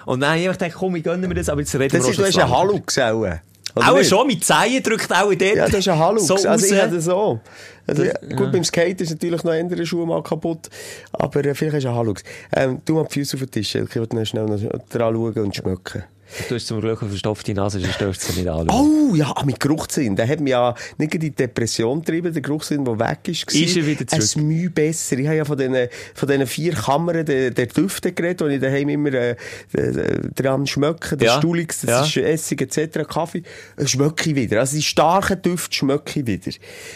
Und 0.06 0.20
dann 0.20 0.30
habe 0.30 0.40
ich 0.40 0.48
einfach 0.48 0.60
gedacht, 0.60 0.76
komm, 0.78 0.96
ich 0.96 1.02
gönne 1.02 1.26
mir 1.26 1.34
das, 1.34 1.48
aber 1.48 1.60
jetzt 1.62 1.74
reden 1.74 1.96
Das 1.96 2.06
wir 2.06 2.10
ist, 2.12 2.20
auch 2.20 2.24
hast 2.26 2.34
schon 2.34 2.42
einen 2.42 2.50
zu 2.50 2.54
lange. 2.56 2.70
Halux 2.70 2.98
auch. 2.98 3.38
Oder 3.74 3.90
Auch 3.90 3.96
nicht? 3.96 4.08
schon, 4.08 4.26
mit 4.26 4.44
Zehen 4.44 4.82
drückt 4.82 5.10
auch 5.12 5.28
dort. 5.28 5.40
Ja, 5.40 5.66
das 5.66 5.74
ist 5.74 5.88
ein 5.88 5.98
Halux. 5.98 6.26
So 6.26 6.34
also 6.34 6.74
ich 6.74 7.02
so. 7.02 7.40
Also, 7.86 8.04
gut, 8.36 8.52
beim 8.52 8.64
Skate 8.64 9.00
ist 9.00 9.10
natürlich 9.10 9.42
noch 9.42 9.52
andere 9.52 9.84
Schuhe 9.84 10.06
mal 10.06 10.22
kaputt. 10.22 10.68
Aber 11.12 11.44
äh, 11.44 11.54
vielleicht 11.54 11.78
ist 11.78 11.86
ein 11.86 11.94
Halux. 11.94 12.22
Ähm, 12.54 12.80
du 12.84 12.94
mal 12.94 13.06
die 13.06 13.14
Füße 13.14 13.36
auf 13.36 13.40
den 13.40 13.50
Tisch. 13.50 13.74
Ich 13.74 13.94
noch 13.94 14.24
schnell 14.24 14.44
noch 14.44 14.60
dran 14.88 15.14
schauen 15.14 15.38
und 15.38 15.56
schmecken. 15.56 16.04
Du 16.48 16.54
hast 16.54 16.66
zum 16.66 16.80
Glück 16.80 17.00
eine 17.02 17.10
verstopfte 17.10 17.52
Nase, 17.54 17.80
sonst 17.80 18.00
dürft 18.00 18.28
ihr 18.30 18.34
nicht 18.36 18.48
anschauen. 18.48 19.10
Oh, 19.10 19.14
ja, 19.14 19.32
ah, 19.34 19.44
mit 19.44 19.60
Geruchssinn. 19.60 20.16
Der 20.16 20.26
hat 20.28 20.40
mich 20.40 20.50
ja 20.52 20.74
nicht 20.98 21.14
in 21.14 21.20
die 21.20 21.30
Depression 21.30 22.00
getrieben, 22.00 22.32
der 22.32 22.42
Geruchssinn, 22.42 22.84
der 22.84 22.98
weg 22.98 23.18
ist. 23.26 23.52
Ist 23.52 23.76
er 23.76 23.86
wieder 23.86 24.06
zurück? 24.06 24.24
Ein 24.36 24.46
Mühe 24.46 24.70
besser. 24.70 25.18
Ich 25.18 25.26
habe 25.26 25.36
ja 25.36 25.44
von 25.44 25.58
diesen, 25.58 25.88
von 26.14 26.28
diesen 26.28 26.46
vier 26.46 26.72
Kammern 26.74 27.24
der, 27.26 27.50
der 27.50 27.66
Düfte 27.66 28.12
geredet, 28.12 28.40
die 28.40 28.54
ich 28.54 28.60
daheim 28.60 28.88
immer 28.88 29.12
äh, 29.12 29.36
dran 30.34 30.66
schmecke. 30.66 31.16
Der 31.16 31.26
Ja. 31.28 31.38
Stulix, 31.38 31.82
das 31.82 31.90
Ja. 31.90 32.04
ist 32.04 32.16
Essig 32.16 32.62
etc., 32.62 33.06
Kaffee. 33.08 33.42
Schmecke 33.84 34.30
ich 34.30 34.36
wieder. 34.36 34.60
Also 34.60 34.76
die 34.76 34.82
starken 34.82 35.40
Düfte 35.42 35.74
schmecke 35.74 36.20
ich 36.20 36.26
wieder. 36.26 36.50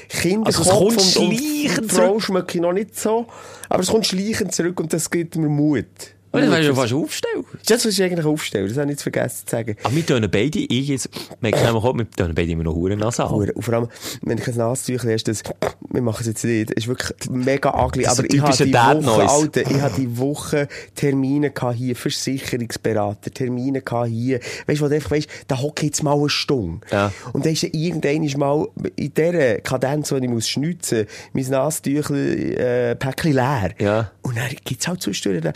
Kinderkopf 0.09 0.59
Also 0.59 0.71
es 0.71 1.15
kommt 1.17 1.33
schleichend 1.33 1.93
Frau 1.93 2.21
schmecke 2.21 2.59
ich 2.59 2.63
noch 2.63 2.73
nicht 2.73 2.99
so. 2.99 3.27
Aber 3.69 3.83
es 3.83 3.89
kommt 3.89 4.07
schleichend 4.07 4.55
zurück 4.55 4.81
und 4.81 4.93
das 4.93 5.11
gibt 5.11 5.37
mir 5.37 5.49
Mut. 5.49 5.85
Oh, 6.33 6.39
das 6.39 6.51
wäre 6.51 6.65
ja 6.65 6.75
fast 6.75 6.93
aufstellen. 6.93 7.45
Das 7.67 7.85
ich 7.85 8.03
eigentlich 8.03 8.27
aufstellen, 8.27 8.69
das 8.69 8.77
habe 8.77 8.87
ich 8.87 8.93
jetzt 8.93 9.03
vergessen 9.03 9.47
zu 9.47 9.51
sagen. 9.51 9.77
Aber 9.83 9.95
wir 9.95 10.05
tun 10.05 10.21
beide, 10.31 10.59
ich 10.59 10.89
jetzt, 10.89 11.09
merke 11.41 11.59
nämlich 11.65 11.83
auch, 11.83 11.97
wir 11.97 12.11
tun 12.11 12.33
beide 12.35 12.51
immer 12.53 12.65
noch 12.65 12.75
Huren 12.75 12.99
nasal. 12.99 13.31
Hure. 13.31 13.53
Und 13.53 13.63
vor 13.63 13.75
allem, 13.75 13.89
wenn 14.23 14.37
ich 14.39 14.47
ein 14.47 14.57
Nasentüchlein 14.57 15.15
hast, 15.15 15.29
das, 15.29 15.43
wir 15.91 16.03
machen 16.03 16.21
es 16.21 16.27
jetzt 16.27 16.45
nicht, 16.45 16.71
ist 16.73 16.89
wirklich 16.89 17.13
mega 17.31 17.85
ugly. 17.85 18.03
Ist 18.03 18.19
Aber 18.19 18.25
ich 18.29 18.41
habe 18.41 18.65
die. 18.65 18.75
Woche, 18.75 19.29
Alter, 19.29 19.61
ich 19.63 19.81
habe 19.81 19.95
die 19.97 20.19
Woche 20.19 20.69
Termine 20.95 21.51
gehabt 21.51 21.77
hier, 21.77 21.97
Versicherungsberater, 21.97 23.31
Termine 23.31 23.81
gehabt 23.83 24.09
hier. 24.09 24.41
Weißt 24.67 24.81
du, 24.81 24.85
wo 24.85 24.89
du 24.89 24.95
einfach 24.95 25.11
weißt, 25.13 25.29
da 25.49 25.61
hocke 25.61 25.87
jetzt 25.87 26.03
mal 26.03 26.17
eine 26.19 26.29
Stunde. 26.29 26.87
Ja. 26.91 27.13
Und 27.33 27.45
dann 27.47 27.53
ist 27.53 27.63
irgendwann 27.63 28.23
ist 28.23 28.37
mal 28.37 28.69
in 28.97 29.13
dieser 29.15 29.61
Kadenz, 29.61 30.13
wo 30.13 30.17
ich 30.17 30.29
muss 30.29 30.49
schnitzen, 30.49 31.07
mein 31.33 31.47
Nasentüchlein, 31.49 32.53
äh, 32.57 32.97
Päckchen 32.97 33.33
leer. 33.33 33.71
Ja. 33.79 34.11
Und 34.23 34.37
dann 34.37 34.49
gibt's 34.65 34.87
halt 34.87 35.03
zwischendurch, 35.03 35.43
dann- 35.43 35.55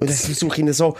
und 0.00 0.08
dann 0.10 0.16
versuche 0.16 0.60
ich 0.62 0.76
so, 0.76 0.96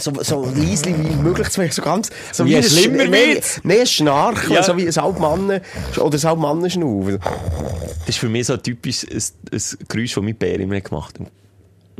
so, 0.00 0.12
so 0.22 0.44
leislich 0.54 0.94
wie 0.98 1.16
möglich 1.16 1.48
zu 1.50 1.60
machen, 1.60 1.72
so 1.72 1.82
ganz, 1.82 2.10
so 2.32 2.44
Wie 2.46 2.56
ein 2.56 2.62
schlimmer 2.62 3.04
Sch- 3.04 3.60
nee, 3.64 3.80
ein 3.80 3.86
Schnarchen, 3.86 4.52
Ja. 4.52 4.62
so 4.62 4.76
wie 4.76 4.86
ein 4.86 4.96
Altmannen, 4.96 5.60
oder 5.98 6.18
ein 6.18 6.24
Altmannenschnaufen. 6.26 7.18
Das 7.20 8.08
ist 8.10 8.18
für 8.18 8.28
mich 8.28 8.46
so 8.46 8.56
typisch 8.56 9.04
ein, 9.10 9.22
ein 9.52 9.60
Geräusch, 9.88 10.14
das 10.14 10.22
mein 10.24 10.36
Bär 10.36 10.60
immer 10.60 10.80
gemacht 10.80 11.18
hat. 11.18 11.26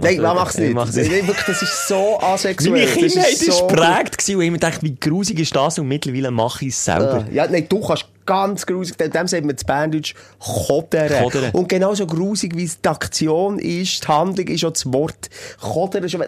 Nein, 0.01 0.21
man 0.21 0.37
macht's 0.37 0.55
Ich 0.55 0.61
nicht. 0.61 0.75
mach's 0.75 0.95
Nein, 0.95 1.09
nicht. 1.09 1.27
wirklich, 1.27 1.45
das 1.47 1.61
ist 1.61 1.89
so 1.89 2.21
asexuell. 2.21 2.73
Meine 2.73 2.87
Kindheit 2.87 3.33
das 3.33 3.49
war 3.49 3.53
so 3.53 3.67
gewesen 3.67 4.37
und 4.37 4.43
ich 4.43 4.51
mir 4.51 4.53
gedacht, 4.53 4.83
wie 4.83 4.95
grusig 4.95 5.41
ist 5.41 5.57
das 5.57 5.77
und 5.81 5.89
mittlerweile 5.89 6.31
mache 6.31 6.67
ich 6.67 6.73
es 6.75 6.85
selber. 6.85 7.27
Ja, 7.33 7.49
nein, 7.49 7.67
du 7.69 7.81
kannst 7.81 8.07
ganz 8.29 8.65
grusig, 8.67 8.97
dem 8.97 9.11
dem 9.11 9.27
sagt 9.27 9.45
man 9.45 9.57
zu 9.57 9.65
Berndeutsch 9.67 10.15
Kodern. 10.39 11.23
Kodern. 11.25 11.51
Und 11.53 11.69
genauso 11.69 12.07
grusig, 12.07 12.55
wie 12.57 12.65
es 12.65 12.81
die 12.81 12.89
Aktion 12.89 13.59
ist, 13.59 14.05
die 14.05 14.09
Handlung 14.09 14.47
ist 14.47 14.65
auch 14.65 14.71
das 14.73 14.93
Wort. 14.93 15.29
Kodern 15.61 16.09
schon, 16.09 16.23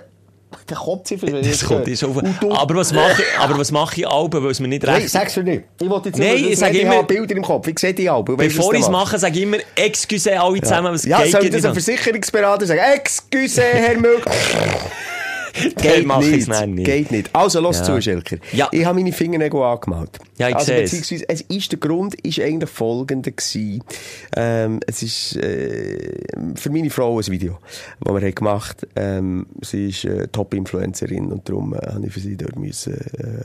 der 0.69 0.77
Kotze 0.77 1.17
Das 1.17 1.65
kommt 1.65 1.87
ist 1.87 2.03
auf. 2.03 2.17
Aber 2.17 2.75
was 2.75 2.93
mache 2.93 3.23
ich, 3.23 3.39
aber 3.41 3.57
was 3.59 3.71
mache 3.71 4.01
ich 4.01 4.09
Alben, 4.09 4.43
weil 4.43 4.51
es 4.51 4.59
mir 4.59 4.67
nicht 4.67 4.83
Nein, 4.83 4.97
recht 4.97 5.11
sag's 5.11 5.37
mir 5.37 5.45
nicht. 5.45 5.65
Ich 5.81 5.89
wollte 5.89 6.09
jetzt 6.09 6.19
Nein, 6.19 6.37
ich 6.39 6.51
dass 6.51 6.59
sag 6.61 6.75
ich 6.75 6.81
immer- 6.83 6.97
habe 6.97 7.07
Bilder 7.07 7.37
im 7.37 7.43
Kopf. 7.43 7.69
Ich 7.69 7.79
sehe 7.79 7.95
die 7.95 8.11
Alben. 8.11 8.37
Bevor 8.37 8.75
ich 8.75 8.81
es 8.81 8.89
mache, 8.89 9.17
sage 9.19 9.37
ich 9.37 9.43
immer, 9.45 9.59
excuse 9.77 10.41
alle 10.41 10.61
zusammen, 10.61 10.93
was 10.93 11.05
Ja, 11.05 11.23
geht 11.23 11.31
soll 11.33 11.45
ich 11.45 11.53
nicht 11.53 11.55
das 11.65 11.65
einem 11.67 11.77
an. 11.77 11.83
Versicherungsberater 11.83 12.67
sagen? 12.67 12.81
Excuse, 12.95 13.63
Herr 13.63 13.97
Müller. 13.97 14.21
Geht 15.53 16.07
ich's 16.07 16.49
nicht. 16.49 16.67
nicht. 16.69 16.85
Geht 16.87 17.11
nicht. 17.11 17.31
Also, 17.35 17.61
los 17.61 17.79
Ja. 17.79 17.85
zu, 17.85 18.01
Schelker. 18.03 18.37
Ja. 18.53 18.69
Ich 18.73 18.85
habe 18.85 18.99
meine 18.99 19.13
Fingernägel 19.13 19.61
angemalt. 19.63 20.19
Ja, 20.39 20.49
ich 20.49 20.57
also, 20.57 20.73
beziehungsweise, 20.73 21.25
es 21.29 21.41
ist, 21.43 21.73
der 21.73 21.79
Grund 21.79 22.15
ist 22.21 22.41
eigentlich 22.41 22.71
folgender 22.71 23.31
gewesen. 23.31 23.83
Ähm, 24.37 24.81
es 24.87 25.03
ist, 25.03 25.37
äh, 25.37 26.13
für 26.55 26.71
meine 26.71 26.91
Frau 26.91 27.19
ein 27.19 27.27
Video, 27.27 27.59
das 28.01 28.15
wir 28.15 28.21
haben 28.21 28.35
gemacht 28.35 28.87
ähm, 28.97 29.47
Sie 29.63 29.89
ist 29.89 30.05
äh, 30.05 30.29
Top-Influencerin 30.29 31.31
und 31.33 31.49
darum 31.49 31.75
äh, 31.75 31.79
habe 31.87 32.07
ich 32.07 32.13
für 32.13 32.21
sie 32.21 32.37
dort 32.37 32.57
müssen, 32.59 32.95
äh, 32.95 33.45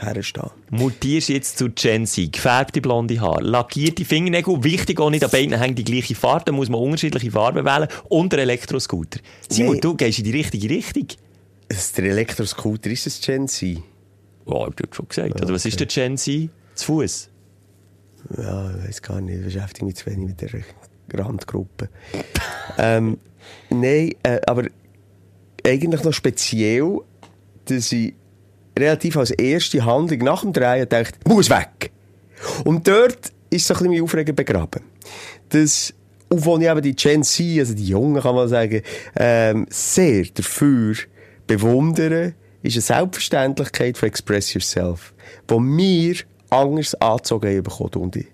herstehen. 0.00 0.50
Mutierst 0.70 1.28
jetzt 1.28 1.58
zu 1.58 1.70
Gen 1.70 2.06
Z. 2.06 2.32
Gefärbte 2.32 2.80
blonde 2.80 3.20
Haare, 3.20 3.42
lackierte 3.42 4.04
Fingernägel, 4.04 4.62
wichtig 4.64 4.98
auch 5.00 5.10
nicht, 5.10 5.24
an 5.24 5.30
beiden 5.30 5.58
hängt 5.58 5.78
die 5.78 5.84
gleiche 5.84 6.14
Farbe, 6.14 6.44
da 6.46 6.52
muss 6.52 6.68
man 6.68 6.80
unterschiedliche 6.80 7.30
Farben 7.30 7.64
wählen 7.64 7.88
und 8.08 8.32
ein 8.34 8.40
Elektroscooter. 8.40 9.20
Simon, 9.48 9.74
Nee. 9.74 9.80
du 9.80 9.94
gehst 9.94 10.18
in 10.18 10.24
die 10.24 10.30
richtige 10.32 10.70
Richtung. 10.70 11.06
Der 11.96 12.04
Elektroscooter, 12.04 12.90
ist 12.90 13.06
das 13.06 13.20
Gen 13.20 13.46
Z? 13.46 13.78
Ja, 14.46 14.54
hab 14.66 14.80
ich 14.80 14.94
schon 14.94 15.06
gesagt. 15.08 15.40
Oder 15.40 15.54
was 15.54 15.64
ist 15.64 15.78
der 15.78 15.86
Gen 15.86 16.16
Z? 16.16 16.48
Zu 16.74 16.86
Fuß. 16.86 17.28
Ja, 18.36 18.70
ich 18.76 18.88
weiß 18.88 19.02
gar 19.02 19.20
nicht, 19.20 19.38
ich 19.38 19.44
beschäftige 19.44 19.86
mich 19.86 19.96
zu 19.96 20.06
wenig 20.06 20.28
mit 20.28 20.40
der 20.40 20.50
Randgruppe. 21.14 21.88
ähm, 22.78 23.18
nein, 23.70 24.12
äh, 24.22 24.40
aber 24.46 24.64
eigentlich 25.64 26.02
noch 26.02 26.12
speziell, 26.12 26.98
dass 27.66 27.92
ich 27.92 28.14
relativ 28.80 29.16
als 29.16 29.30
erste 29.30 29.84
Handlung 29.84 30.20
nach 30.20 30.42
dem 30.42 30.52
Drehen 30.52 30.88
dachte, 30.88 31.18
muss 31.26 31.50
weg. 31.50 31.90
Und 32.64 32.86
dort 32.88 33.32
ist 33.50 33.66
so 33.66 33.74
ein 33.74 33.78
bisschen 33.78 33.92
mein 33.92 34.02
Aufregen 34.02 34.34
begraben. 34.34 34.82
Das, 35.50 35.92
und 36.28 36.44
wo 36.44 36.56
ich 36.58 36.68
eben 36.68 36.82
die 36.82 36.94
Gen 36.94 37.22
Z, 37.22 37.58
also 37.58 37.74
die 37.74 37.86
Jungen 37.86 38.22
kann 38.22 38.34
man 38.34 38.48
sagen, 38.48 38.82
ähm, 39.16 39.66
sehr 39.68 40.24
dafür 40.34 40.94
bewundere, 41.46 42.34
ist 42.62 42.74
eine 42.74 42.82
Selbstverständlichkeit 42.82 43.98
von 43.98 44.08
Express 44.08 44.54
Yourself, 44.54 45.12
wo 45.48 45.58
mir 45.58 46.14
anders 46.50 46.94
angezogen 46.96 47.62
bekommen, 47.62 47.90
und 47.94 48.16
ich. 48.16 48.26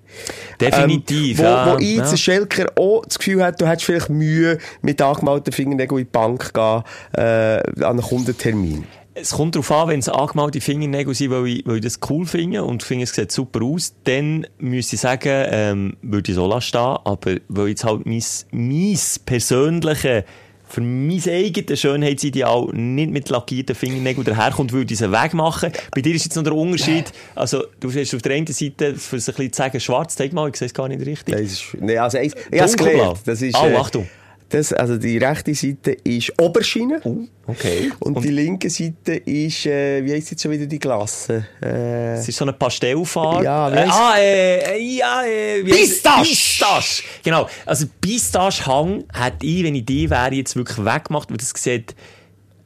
Definitiv, 0.60 1.38
Ähm, 1.38 1.44
wo, 1.44 1.48
ja. 1.48 1.72
wo 1.72 1.78
ich 1.78 1.96
ja. 1.96 2.16
Schelker 2.16 2.66
auch 2.76 3.04
das 3.04 3.18
Gefühl 3.18 3.42
hat, 3.42 3.60
du 3.60 3.66
hättest 3.66 3.84
vielleicht 3.84 4.08
Mühe 4.08 4.58
mit 4.82 5.00
angemalten 5.00 5.52
Fingernägeln 5.52 6.00
in 6.00 6.06
die 6.06 6.10
Bank 6.10 6.52
gehen, 6.52 6.82
äh, 7.12 7.20
an 7.20 7.84
einen 7.84 8.00
Kundentermin. 8.00 8.84
Es 9.18 9.30
kommt 9.30 9.54
darauf 9.54 9.72
an, 9.72 9.88
wenn 9.88 10.00
es 10.00 10.10
angemalte 10.10 10.60
Fingernägel 10.60 11.14
sind, 11.14 11.30
weil 11.30 11.46
ich, 11.46 11.66
weil 11.66 11.76
ich 11.76 11.82
das 11.82 12.00
cool 12.10 12.26
finde 12.26 12.62
und 12.64 12.82
finde, 12.82 13.04
es 13.04 13.14
sieht 13.14 13.32
super 13.32 13.62
aus, 13.64 13.94
dann 14.04 14.46
müsste 14.58 14.96
ich 14.96 15.00
sagen, 15.00 15.46
ähm, 15.50 15.96
würde 16.02 16.30
ich 16.30 16.36
so 16.36 16.46
lassen 16.46 16.66
stehen, 16.68 16.98
aber 17.02 17.36
weil 17.48 17.68
jetzt 17.68 17.84
halt 17.84 18.04
mein, 18.04 18.22
mein 18.50 18.98
persönliche, 19.24 20.24
für 20.68 20.80
mein 20.80 21.22
eigenes 21.26 21.80
Schönheitsideal 21.80 22.66
nicht 22.72 23.10
mit 23.10 23.28
lackierten 23.30 23.74
Fingernägeln 23.74 24.26
daherkommt, 24.26 24.72
würde 24.72 24.92
ich 24.92 25.00
es 25.00 25.10
wegmachen. 25.10 25.72
Bei 25.94 26.02
dir 26.02 26.14
ist 26.14 26.24
jetzt 26.24 26.36
noch 26.36 26.42
der 26.42 26.54
Unterschied, 26.54 27.12
also 27.34 27.64
du 27.80 27.90
hast 27.90 28.14
auf 28.14 28.20
der 28.20 28.32
einen 28.34 28.46
Seite, 28.48 28.96
für 28.96 29.16
es 29.16 29.28
ein 29.28 29.34
bisschen 29.34 29.52
zu 29.52 29.56
sagen, 29.56 29.80
schwarz, 29.80 30.16
zeig 30.16 30.32
mal, 30.34 30.48
ich 30.50 30.56
sehe 30.56 30.66
es 30.66 30.74
gar 30.74 30.88
nicht 30.88 31.06
richtig. 31.06 31.34
Nee, 31.80 31.96
also, 31.96 32.18
ich, 32.18 32.34
ich 32.50 32.60
hab's 32.60 32.76
Dunkelblau. 32.76 33.14
gelernt. 33.14 33.20
Das 33.24 33.40
ist, 33.40 33.56
Oh, 33.56 33.76
Achtung. 33.78 34.08
Das, 34.48 34.72
also 34.72 34.96
die 34.96 35.18
rechte 35.18 35.54
Seite 35.54 35.92
ist 36.04 36.32
Oberschiene. 36.40 37.00
Okay. 37.48 37.90
Und, 37.98 38.22
die 38.24 38.30
linke 38.30 38.70
Seite 38.70 39.14
ist, 39.14 39.66
äh, 39.66 40.04
wie 40.04 40.12
heisst 40.12 40.30
jetzt 40.30 40.42
schon 40.42 40.52
wieder 40.52 40.66
die 40.66 40.78
Glasse? 40.78 41.46
Äh, 41.60 42.14
Es 42.14 42.28
ist 42.28 42.36
so 42.36 42.44
eine 42.44 42.52
Pastellfarbe. 42.52 43.44
Ja, 43.44 43.68
äh, 43.68 43.86
ah, 43.88 44.14
äh, 44.18 44.76
äh, 44.76 44.96
ja, 44.98 45.24
äh, 45.24 45.64
Pistache! 45.64 46.22
Pistache! 46.22 47.02
Genau. 47.24 47.48
Also, 47.64 47.86
Pistache-Hang 48.00 49.04
hätte 49.12 49.44
ich, 49.46 49.64
wenn 49.64 49.74
ich 49.74 49.84
die 49.84 50.08
wäre, 50.08 50.32
jetzt 50.34 50.54
wirklich 50.54 50.78
weggemacht, 50.78 51.28
weil 51.30 51.38
das 51.38 51.52
sieht, 51.56 51.96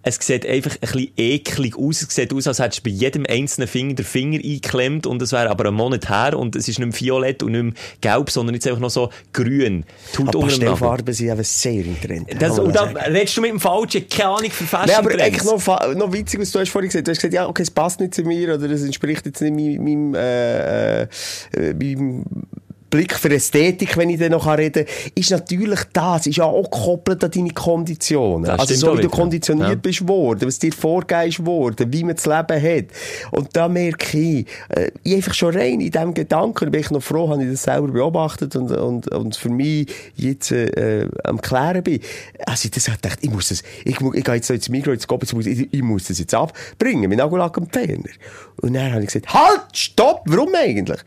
es 0.03 0.17
sieht 0.21 0.47
einfach 0.47 0.73
ein 0.73 0.81
bisschen 0.81 1.11
eklig 1.17 1.77
aus. 1.77 2.03
Es 2.03 2.15
sieht 2.15 2.33
aus, 2.33 2.47
als 2.47 2.59
hättest 2.59 2.87
du 2.87 2.91
bei 2.91 2.97
jedem 2.97 3.27
einzelnen 3.29 3.69
Finger 3.69 3.95
den 3.95 4.05
Finger 4.05 4.39
eingeklemmt 4.39 5.07
und 5.07 5.21
es 5.21 5.33
wäre 5.33 5.51
aber 5.51 5.69
ein 5.69 5.75
Monat 5.75 6.09
her 6.09 6.39
und 6.39 6.57
es 6.57 6.69
ist 6.69 6.79
nicht 6.79 6.89
mehr 6.89 7.01
violett 7.01 7.43
und 7.43 7.53
nicht 7.53 7.63
mehr 7.63 7.73
gelb, 8.01 8.31
sondern 8.31 8.55
jetzt 8.55 8.67
einfach 8.67 8.81
noch 8.81 8.91
so 8.91 9.11
grün. 9.33 9.85
Tut 10.13 10.29
aber. 10.29 10.47
Pastellfarben 10.47 11.15
sind 11.15 11.29
eben 11.29 11.45
sehr 11.45 11.85
im 11.85 12.01
Trend. 12.01 12.29
Das, 12.41 12.59
und 12.59 12.75
da 12.75 12.85
redest 12.85 13.37
du 13.37 13.41
mit 13.43 13.51
dem 13.51 13.61
Falschen, 13.61 14.09
keine 14.09 14.31
Ahnung, 14.31 14.51
für 14.51 14.65
Fashion 14.65 14.89
Nein, 14.89 14.97
aber 14.99 15.23
eigentlich 15.23 15.45
noch, 15.45 15.95
noch 15.95 16.13
witzig, 16.13 16.41
was 16.41 16.51
du 16.51 16.61
hast 16.61 16.71
vorhin 16.71 16.89
gesagt 16.89 17.07
Du 17.07 17.11
hast 17.11 17.19
gesagt, 17.19 17.35
ja, 17.35 17.47
okay, 17.47 17.63
es 17.63 17.71
passt 17.71 18.01
nicht 18.01 18.15
zu 18.15 18.23
mir 18.23 18.55
oder 18.55 18.71
es 18.71 18.83
entspricht 18.83 19.27
jetzt 19.27 19.41
nicht 19.41 19.55
meinem, 19.55 19.85
meinem, 19.85 20.15
äh, 20.15 21.03
äh, 21.03 21.09
meinem 21.75 22.25
Blick 22.91 23.15
für 23.15 23.31
Ästhetik, 23.31 23.97
wenn 23.97 24.11
ich 24.11 24.19
dann 24.19 24.33
noch 24.33 24.47
reden 24.47 24.85
kann, 24.85 25.13
ist 25.15 25.31
natürlich 25.31 25.81
das, 25.93 26.27
ist 26.27 26.37
ja 26.37 26.45
auch 26.45 26.71
gekoppelt 26.71 27.23
an 27.25 27.31
deine 27.31 27.51
Konditionen. 27.51 28.45
Das 28.45 28.61
also 28.61 28.75
so 28.75 28.99
wie 28.99 29.03
du 29.03 29.09
konditioniert 29.09 29.69
Ja. 29.71 29.75
bist 29.77 30.07
worden, 30.07 30.47
was 30.47 30.59
dir 30.59 30.73
vorgegeben 30.73 31.47
worden, 31.47 31.93
wie 31.93 32.05
man 32.05 32.17
das 32.17 32.27
Leben 32.27 32.63
hat. 32.63 32.87
Und 33.31 33.57
da 33.57 33.69
merke 33.69 34.19
ich, 34.19 34.47
äh, 34.71 34.91
ich 35.05 35.15
einfach 35.15 35.35
schon 35.35 35.55
rein 35.55 35.81
in 35.81 35.91
diesem 35.91 36.15
Gedanken, 36.15 36.71
bin 36.71 36.81
ich 36.81 36.91
noch 36.91 37.03
froh, 37.03 37.29
habe 37.29 37.45
ich 37.45 37.51
das 37.51 37.63
selber 37.63 37.89
beobachtet 37.89 38.57
und, 38.57 38.71
und, 38.73 39.09
und 39.09 39.37
für 39.37 39.51
mich 39.51 39.87
jetzt 40.17 40.51
äh, 40.53 41.07
am 41.25 41.41
Klären 41.41 41.83
bin. 41.83 42.01
Also 42.47 42.69
ich 42.69 42.89
habe 42.89 42.99
gedacht, 43.01 43.19
ich 43.23 43.31
muss 43.31 43.49
das, 43.49 43.63
ich, 43.85 44.01
ich 44.01 44.25
gehe 44.25 44.35
jetzt 44.35 44.47
so 44.49 44.55
ins 44.55 44.69
Mikro, 44.69 44.93
jetzt 44.93 45.07
Gobitz, 45.07 45.33
ich, 45.33 45.73
ich 45.73 45.83
muss 45.83 46.05
das 46.05 46.19
jetzt 46.19 46.35
abbringen, 46.35 47.09
mit 47.09 47.19
Nagellack 47.19 47.57
am 47.57 47.69
Ferner. 47.69 48.11
Und 48.61 48.75
dann 48.75 48.93
habe 48.93 49.03
ich 49.03 49.07
gesagt, 49.07 49.33
halt, 49.33 49.63
stopp, 49.73 50.23
warum 50.27 50.55
eigentlich? 50.55 51.01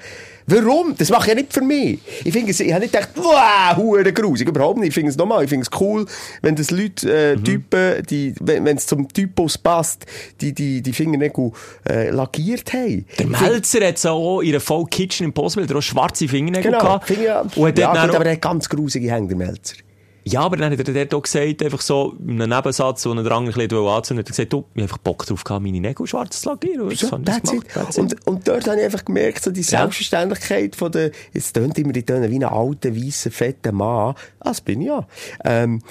Warum? 0.47 0.95
Das 0.97 1.09
mache 1.09 1.23
ich 1.23 1.27
ja 1.29 1.35
nicht 1.35 1.53
für 1.53 1.61
mich. 1.61 1.99
Ich 2.23 2.33
finde 2.33 2.51
es, 2.51 2.59
ich 2.59 2.71
habe 2.71 2.81
nicht 2.83 2.93
gedacht, 2.93 3.09
wow, 3.15 3.75
hure 3.77 4.11
grusig, 4.13 4.47
überhaupt 4.47 4.79
nicht. 4.79 4.89
Ich 4.89 4.93
finde 4.93 5.09
es 5.11 5.17
normal, 5.17 5.43
ich 5.43 5.49
finde 5.49 5.65
es 5.71 5.79
cool, 5.81 6.05
wenn 6.41 6.55
das 6.55 6.71
Leute, 6.71 7.11
äh, 7.11 7.35
Mhm. 7.35 7.43
Typen, 7.43 8.03
die, 8.09 8.33
wenn 8.41 8.67
es 8.77 8.85
zum 8.87 9.07
Typus 9.07 9.57
passt, 9.57 10.05
die, 10.41 10.53
die, 10.53 10.81
die 10.81 10.93
Fingernägel, 10.93 11.51
äh, 11.89 12.09
lackiert 12.09 12.73
haben. 12.73 13.05
Der 13.17 13.27
Melzer 13.27 13.87
hat 13.87 13.97
so 13.97 14.09
auch 14.09 14.41
in 14.41 14.51
der 14.51 14.61
Voll 14.61 14.85
Kitchen 14.87 15.25
Impossible, 15.25 15.65
der 15.65 15.75
hat 15.75 15.79
auch 15.83 15.85
schwarze 15.85 16.27
Fingernägel 16.27 16.71
Genau, 16.71 16.83
gehabt. 16.83 17.07
Finger, 17.07 17.41
Und 17.55 17.67
hat 17.67 17.77
ja, 17.79 18.05
gut, 18.05 18.15
aber 18.15 18.25
er 18.25 18.31
hat 18.33 18.41
ganz 18.41 18.67
grusige 18.69 19.11
Hänge, 19.11 19.27
der 19.29 19.37
Melzer. 19.37 19.75
Ja, 20.25 20.41
aber 20.41 20.55
dann 20.55 20.71
hat 20.71 20.87
er 20.87 21.05
dort 21.05 21.23
gesagt, 21.23 21.61
einfach 21.61 21.81
so, 21.81 22.15
in 22.19 22.41
einem 22.41 22.55
Nebensatz, 22.55 23.05
wo 23.05 23.09
er 23.09 23.15
den 23.15 23.27
Rang 23.27 23.45
ein 23.45 23.53
bisschen 23.53 23.87
anzünden 23.87 24.19
hat 24.23 24.29
er 24.29 24.31
gesagt, 24.31 24.53
du, 24.53 24.59
ich 24.59 24.65
habe 24.71 24.81
einfach 24.83 24.97
Bock 24.99 25.25
drauf 25.25 25.43
gehabt, 25.43 25.63
meine 25.63 25.79
Nägel 25.81 26.07
schwarz 26.07 26.41
zu 26.41 26.49
lackieren. 26.49 26.81
Und. 26.81 26.91
That's 27.25 27.51
it. 27.53 27.97
Und, 27.97 28.27
und 28.27 28.47
dort 28.47 28.67
habe 28.67 28.77
ich 28.77 28.85
einfach 28.85 29.03
gemerkt, 29.03 29.43
so 29.43 29.51
die 29.51 29.63
Selbstverständlichkeit 29.63 30.75
von 30.75 30.91
der, 30.91 31.11
jetzt 31.33 31.53
tönt 31.53 31.77
immer 31.77 31.91
die 31.91 32.03
Töne 32.05 32.29
wie 32.29 32.35
ein 32.35 32.43
alter, 32.45 32.95
weißer, 32.95 33.31
fetter 33.31 33.73
Mann. 33.73 34.15
Ah, 34.39 34.49
das 34.49 34.61
bin 34.61 34.81
ich 34.81 34.87
ja. 34.87 35.05
Ähm, 35.43 35.81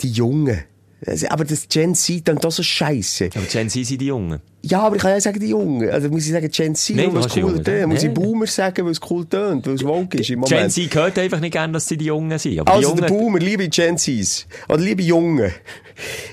die 0.00 0.10
Jungen. 0.10 0.64
Also, 1.06 1.28
Aber 1.28 1.44
das 1.44 1.68
Gen 1.68 1.94
Z 1.94 2.26
dann 2.26 2.38
doch 2.38 2.50
so 2.50 2.62
scheiße. 2.62 3.30
aber 3.34 3.44
Gen 3.44 3.70
Z 3.70 3.86
sind 3.86 4.00
die 4.00 4.06
Jungen. 4.06 4.40
Ja, 4.62 4.80
aber 4.80 4.96
ich 4.96 5.02
kann 5.02 5.12
ja 5.12 5.20
sagen, 5.20 5.38
die 5.38 5.46
Jungen. 5.50 5.88
Also 5.88 6.08
muss 6.08 6.26
ich 6.26 6.32
sagen, 6.32 6.50
Gen 6.50 6.74
Z, 6.74 6.96
nur 6.96 7.14
weil 7.14 7.20
es 7.24 7.36
cool 7.36 7.42
Jungen 7.42 7.64
tönt. 7.64 7.86
Muss 7.88 8.02
ich 8.02 8.08
Nee. 8.08 8.14
Boomer 8.14 8.46
sagen, 8.48 8.84
weil 8.84 8.92
es 8.92 9.00
cool 9.08 9.24
tönt, 9.26 9.66
weil 9.66 9.74
es 9.74 9.84
woke 9.84 10.18
ist 10.18 10.30
im 10.30 10.40
Moment. 10.40 10.60
Gen 10.60 10.70
Z 10.70 10.90
gehört 10.90 11.18
einfach 11.18 11.38
nicht 11.38 11.52
gerne, 11.52 11.72
dass 11.74 11.86
sie 11.86 11.96
die 11.96 12.06
Jungen 12.06 12.36
sind. 12.38 12.58
Aber 12.58 12.72
Also 12.72 12.92
die 12.94 13.00
der 13.00 13.08
Jungen, 13.10 13.20
Boomer, 13.22 13.38
liebe 13.38 13.68
Gen 13.68 13.96
Zs, 13.96 14.46
oder 14.68 14.78
liebe 14.78 15.02
Jungen, 15.02 15.52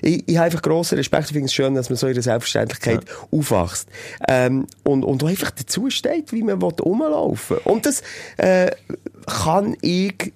ich, 0.02 0.24
ich 0.28 0.36
habe 0.38 0.46
einfach 0.46 0.62
grossen 0.64 0.98
Respekt, 0.98 1.26
ich 1.26 1.34
finde 1.34 1.46
es 1.46 1.54
schön, 1.54 1.76
dass 1.76 1.90
man 1.90 1.98
so 1.98 2.08
in 2.08 2.14
der 2.16 2.24
Selbstverständlichkeit 2.24 3.06
aufwächst. 3.32 3.88
Ähm, 4.28 4.66
und, 4.84 5.04
und 5.04 5.24
einfach 5.24 5.52
dazu 5.52 5.92
steht, 5.92 6.32
wie 6.34 6.42
man 6.42 6.60
rumlaufen 6.62 7.58
will. 7.58 7.62
Und 7.72 7.86
das 7.86 8.02
äh, 8.38 8.72
kann 9.28 9.78
ich 9.82 10.34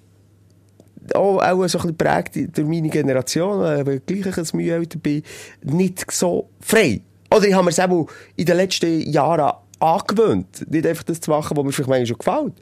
auch, 1.14 1.38
auch 1.38 1.68
so 1.68 1.78
ein 1.78 1.94
bisschen 1.94 1.96
geprägt 1.96 2.56
durch 2.56 2.68
meine 2.68 2.88
Generation, 2.88 3.64
äh, 3.64 3.86
weil 3.86 4.02
ich 4.06 4.22
gleich 4.22 4.38
ein 4.38 4.46
Mühe 4.52 4.74
älter 4.74 4.98
bin, 4.98 5.22
nicht 5.62 6.10
so 6.10 6.48
frei. 6.60 7.00
Oder 7.32 7.46
ich 7.46 7.54
habe 7.54 7.64
mir 7.64 7.70
es 7.70 7.78
auch 7.78 8.08
in 8.36 8.44
den 8.44 8.56
letzten 8.56 9.00
Jahren 9.10 9.52
angewöhnt, 9.80 10.70
nicht 10.70 10.86
einfach 10.86 11.04
das 11.04 11.20
zu 11.20 11.30
machen, 11.30 11.56
was 11.56 11.64
mir 11.64 11.72
vielleicht 11.72 11.88
manchmal 11.88 12.06
schon 12.06 12.18
gefällt. 12.18 12.52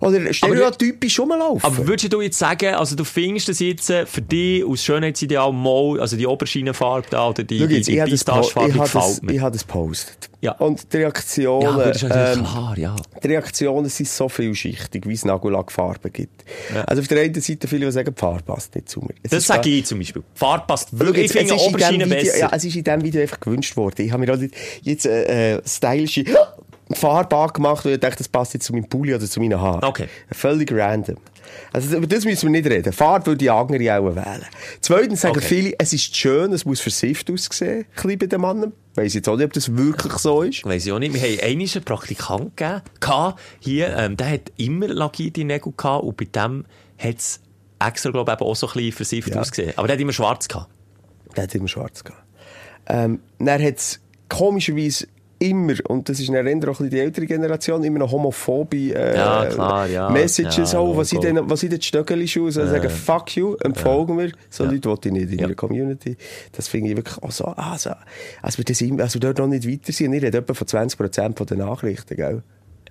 Oder 0.00 0.32
stereotypisch 0.32 1.18
rumlaufen. 1.18 1.64
aber 1.64 1.86
würdest 1.86 2.12
du 2.12 2.20
jetzt 2.20 2.38
sagen, 2.38 2.74
also 2.74 2.94
du 2.94 3.04
findest 3.04 3.48
das 3.48 3.60
jetzt 3.60 3.88
äh, 3.88 4.04
für 4.04 4.20
dich 4.20 4.62
aus 4.62 4.82
Schönheitsideal 4.82 5.52
mal, 5.52 5.98
also 6.00 6.16
die 6.16 6.26
Oberschienenfarbe 6.26 7.06
da, 7.10 7.30
oder 7.30 7.44
die, 7.44 7.58
Schau 7.58 7.66
die, 7.66 7.76
jetzt, 7.76 7.88
die 7.88 7.92
ich 7.94 8.04
po 8.04 8.10
Pistachefarbe 8.10 8.68
ich 8.68 8.76
gefällt 8.76 9.16
ich 9.16 9.22
mir. 9.22 9.40
habe 9.40 9.52
das 9.52 9.66
gepostet. 9.66 10.30
Ja. 10.46 10.52
Und 10.52 10.92
die 10.92 10.98
Reaktionen, 10.98 11.62
Ja, 11.62 11.76
das 11.76 11.96
ist 11.96 12.02
ähm, 12.04 12.44
klar, 12.44 12.78
ja. 12.78 12.94
die 13.20 13.26
Reaktionen 13.26 13.88
sind 13.88 14.08
so 14.08 14.28
vielschichtig, 14.28 15.04
wie 15.04 15.14
es 15.14 15.24
Nagellackfarben 15.24 16.12
gibt. 16.12 16.44
Also 16.86 17.02
auf 17.02 17.08
der 17.08 17.22
einen 17.22 17.34
Seite 17.40 17.66
viele, 17.66 17.86
die 17.86 17.90
sagen, 17.90 18.14
die 18.14 18.20
Farbe 18.20 18.44
passt 18.44 18.72
nicht 18.76 18.88
zu 18.88 19.00
mir. 19.00 19.14
Es 19.24 19.32
Das 19.32 19.44
sage 19.44 19.68
ich 19.70 19.84
zum 19.86 19.98
Beispiel. 19.98 20.22
Farbe 20.34 20.64
passt 20.68 20.96
wirklich, 20.96 21.24
ich 21.26 21.32
finde 21.32 21.52
es 21.54 21.60
ist 21.60 21.66
in 21.66 21.74
Oberschiene 21.74 22.04
diesem 22.04 22.10
Video, 22.18 22.32
besser. 22.32 22.38
ja, 22.38 22.50
es 22.52 22.64
ist 22.64 22.76
in 22.76 22.84
diesem 22.84 23.02
Video 23.02 23.22
einfach 23.22 23.40
gewünscht 23.40 23.76
worden. 23.76 24.06
Ich 24.06 24.12
habe 24.12 24.24
mir 24.24 24.30
halt 24.30 24.52
jetzt 24.82 25.06
äh, 25.06 25.56
äh, 25.56 25.62
stylische 25.66 26.22
Farbe 26.92 27.34
angemacht 27.34 27.84
und 27.84 27.90
ich 27.90 27.98
dachte, 27.98 28.18
das 28.18 28.28
passt 28.28 28.54
jetzt 28.54 28.66
zu 28.66 28.72
meinem 28.72 28.88
Pulli 28.88 29.16
oder 29.16 29.26
zu 29.26 29.40
meinen 29.40 29.60
Haaren. 29.60 29.82
Okay. 29.82 30.06
Völlig 30.30 30.70
random. 30.70 31.16
Also 31.72 31.96
über 31.96 32.06
das 32.06 32.24
müssen 32.24 32.52
wir 32.52 32.60
nicht 32.60 32.70
reden. 32.70 32.92
Farbe 32.92 33.26
würde 33.26 33.38
die 33.38 33.50
andere 33.50 33.78
auch 33.98 34.14
wählen. 34.16 34.44
Zweitens 34.80 35.20
sagen 35.20 35.36
Okay. 35.38 35.46
viele, 35.46 35.74
es 35.78 35.92
ist 35.92 36.14
schön, 36.16 36.52
es 36.52 36.64
muss 36.64 36.80
versifft 36.80 37.30
aussehen, 37.30 37.84
ein 37.94 38.18
bei 38.18 38.26
den 38.26 38.40
Männern. 38.40 38.72
Ich 38.92 38.96
weiss 38.96 39.14
jetzt 39.14 39.28
auch 39.28 39.36
nicht, 39.36 39.44
ob 39.46 39.52
das 39.52 39.76
wirklich 39.76 40.12
so 40.14 40.42
ist. 40.42 40.64
Weiss 40.64 40.86
ich 40.86 40.92
auch 40.92 40.98
nicht. 40.98 41.12
Wir 41.14 41.20
haben 41.20 41.40
einmal 41.40 41.68
einen 41.74 41.84
Praktikant 41.84 42.56
gegeben, 42.56 42.82
hier, 43.60 43.96
ähm, 43.96 44.16
der 44.16 44.30
hat 44.30 44.52
immer 44.56 44.88
lackierte 44.88 45.44
Nägel 45.44 45.72
gehabt 45.76 46.04
und 46.04 46.16
bei 46.16 46.24
dem 46.24 46.64
hat 46.98 47.16
es 47.18 47.40
extra, 47.78 48.10
glaube 48.10 48.32
ich, 48.32 48.40
auch 48.40 48.56
so 48.56 48.66
ein 48.68 48.72
bisschen 48.72 48.92
versifft 48.92 49.28
Ja. 49.34 49.40
ausgesehen. 49.40 49.72
Aber 49.76 49.86
der 49.86 49.96
hat 49.96 50.00
immer 50.00 50.12
schwarz 50.12 50.48
gehabt. 50.48 50.70
Der 51.36 51.42
hat 51.44 51.54
immer 51.54 51.68
schwarz 51.68 52.02
gehabt. 52.02 52.22
Ähm, 52.88 53.20
dann 53.38 53.62
hat 53.62 53.76
es 53.76 54.00
komischerweise 54.28 55.08
immer, 55.38 55.74
und 55.88 56.08
das 56.08 56.18
ist 56.20 56.28
eine 56.28 56.38
Erinnerung 56.38 56.74
auch 56.76 56.88
die 56.88 56.98
ältere 56.98 57.26
Generation, 57.26 57.82
immer 57.84 57.98
noch 58.00 58.10
homophobe 58.12 58.76
äh, 58.94 59.16
Ja, 59.16 59.46
klar, 59.46 59.86
ja. 59.88 60.10
Messages 60.10 60.72
Ja, 60.72 60.78
auch, 60.78 60.96
was 60.96 61.12
Logo. 61.12 61.26
dann, 61.26 61.50
was 61.50 61.60
sie 61.60 61.68
den 61.68 61.80
Stöckeli 61.82 62.26
schuhen, 62.26 62.50
so 62.50 62.66
sagen, 62.66 62.88
fuck 62.90 63.36
you, 63.36 63.54
entfolgen 63.62 64.18
wir. 64.18 64.32
So 64.50 64.64
Ja. 64.64 64.70
Leute 64.70 64.88
wollte 64.88 65.08
ich 65.08 65.14
nicht 65.14 65.32
in 65.32 65.38
Ja. 65.38 65.46
ihrer 65.46 65.54
Community. 65.54 66.16
Das 66.52 66.68
finde 66.68 66.90
ich 66.90 66.96
wirklich 66.96 67.22
auch 67.22 67.30
so, 67.32 67.44
also, 67.44 67.90
als 68.42 68.58
wir 68.58 68.64
das 68.64 68.80
immer, 68.80 69.02
also 69.02 69.18
dort 69.18 69.38
noch 69.38 69.46
nicht 69.46 69.68
weiter 69.68 69.92
sind. 69.92 70.12
Ich 70.14 70.22
rede 70.22 70.38
etwa 70.38 70.54
von 70.54 70.66
20% 70.66 71.36
von 71.36 71.46
den 71.46 71.58
Nachrichten, 71.58 72.16
gell? 72.16 72.42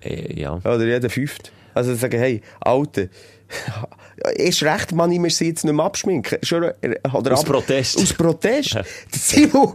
Äh, 0.02 0.38
ja. 0.40 0.54
Oder 0.56 0.84
jeder 0.86 1.10
fünfte. 1.10 1.50
Also 1.74 1.94
sagen, 1.94 2.18
hey, 2.18 2.40
Alte, 2.60 3.10
erst 4.36 4.62
recht 4.62 4.92
man 4.92 5.12
ich 5.12 5.18
mir 5.18 5.30
sie 5.30 5.48
jetzt 5.48 5.64
nicht 5.64 5.74
mehr 5.74 5.84
abschminken. 5.84 6.38
Schon, 6.42 6.64
äh, 6.64 6.96
oder 7.12 7.32
Aus 7.34 7.40
ab- 7.40 7.46
Protest. 7.46 7.98
Aus 7.98 8.12
Protest. 8.12 8.74
Der 8.74 8.84
Simon, 9.12 9.74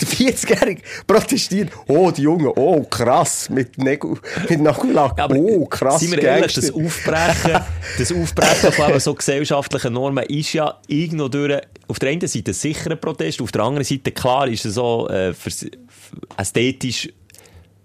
der 0.00 0.08
40-Jährige, 0.08 0.82
protestiert. 1.06 1.70
Oh, 1.86 2.10
die 2.10 2.22
Jungen, 2.22 2.46
oh, 2.56 2.82
krass, 2.84 3.50
mit, 3.50 3.76
Nägel, 3.78 4.14
mit 4.48 4.60
Nagellack. 4.60 5.18
Ja, 5.18 5.28
oh, 5.30 5.66
krass, 5.66 6.00
Seien 6.00 6.12
wir 6.12 6.22
ehrlich, 6.22 6.54
das 6.54 6.70
Aufbrechen, 6.72 7.60
das 7.98 8.12
Aufbrechen 8.12 8.72
von 8.72 9.00
so 9.00 9.14
gesellschaftlichen 9.14 9.92
Normen 9.92 10.24
ist 10.24 10.52
ja 10.54 10.78
irgendwo 10.86 11.28
durch, 11.28 11.60
auf 11.88 11.98
der 11.98 12.10
einen 12.10 12.26
Seite 12.26 12.52
ein 12.90 13.00
Protest, 13.00 13.42
auf 13.42 13.52
der 13.52 13.62
anderen 13.62 13.84
Seite, 13.84 14.12
klar, 14.12 14.48
ist 14.48 14.64
es 14.64 14.74
so, 14.74 15.08
äh, 15.08 15.34
ästhetisch 16.38 17.08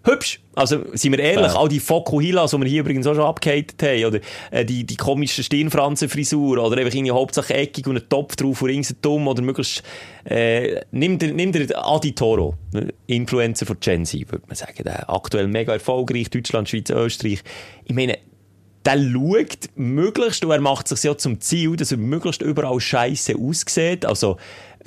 hübsch. 0.05 0.39
Also, 0.55 0.79
sind 0.93 1.11
wir 1.11 1.19
ehrlich, 1.19 1.53
Ja. 1.53 1.59
all 1.59 1.67
die 1.67 1.79
Fokuhilas, 1.79 2.51
die 2.51 2.61
wir 2.61 2.67
hier 2.67 2.79
übrigens 2.81 3.05
auch 3.07 3.15
schon 3.15 3.25
abgehatet 3.25 3.81
haben, 3.83 4.05
oder 4.05 4.19
äh, 4.51 4.63
die, 4.63 4.85
die 4.85 4.95
komischen 4.95 5.43
Stirnfranzenfrisur, 5.43 6.63
oder 6.63 6.77
einfach 6.77 6.93
irgendwie 6.93 7.11
Hauptsache 7.11 7.53
eckig 7.53 7.87
und 7.87 7.97
ein 7.97 8.07
Topf 8.07 8.35
drauf 8.35 8.61
und 8.61 8.69
ringsum 8.69 8.97
dumm, 9.01 9.27
oder 9.27 9.41
möglichst, 9.41 9.83
äh, 10.23 10.81
nimm 10.91 11.19
dir, 11.19 11.33
nimm 11.33 11.51
dir 11.51 11.67
Adi 11.77 12.13
Toro, 12.13 12.55
ne, 12.71 12.93
Influencer 13.07 13.65
von 13.65 13.77
Gen 13.79 14.05
Z, 14.05 14.31
würde 14.31 14.45
man 14.47 14.55
sagen, 14.55 14.83
der 14.83 15.09
aktuell 15.09 15.47
mega 15.47 15.73
erfolgreich, 15.73 16.29
Deutschland, 16.29 16.69
Schweiz, 16.69 16.89
Österreich. 16.89 17.41
Ich 17.83 17.93
meine, 17.93 18.17
der 18.85 18.99
schaut 18.99 19.57
möglichst, 19.75 20.45
und 20.45 20.51
er 20.51 20.61
macht 20.61 20.87
sich 20.87 21.01
ja 21.03 21.17
zum 21.17 21.41
Ziel, 21.41 21.75
dass 21.75 21.91
er 21.91 21.97
möglichst 21.97 22.41
überall 22.43 22.79
scheiße 22.79 23.35
aussieht. 23.35 24.05
Also, 24.05 24.37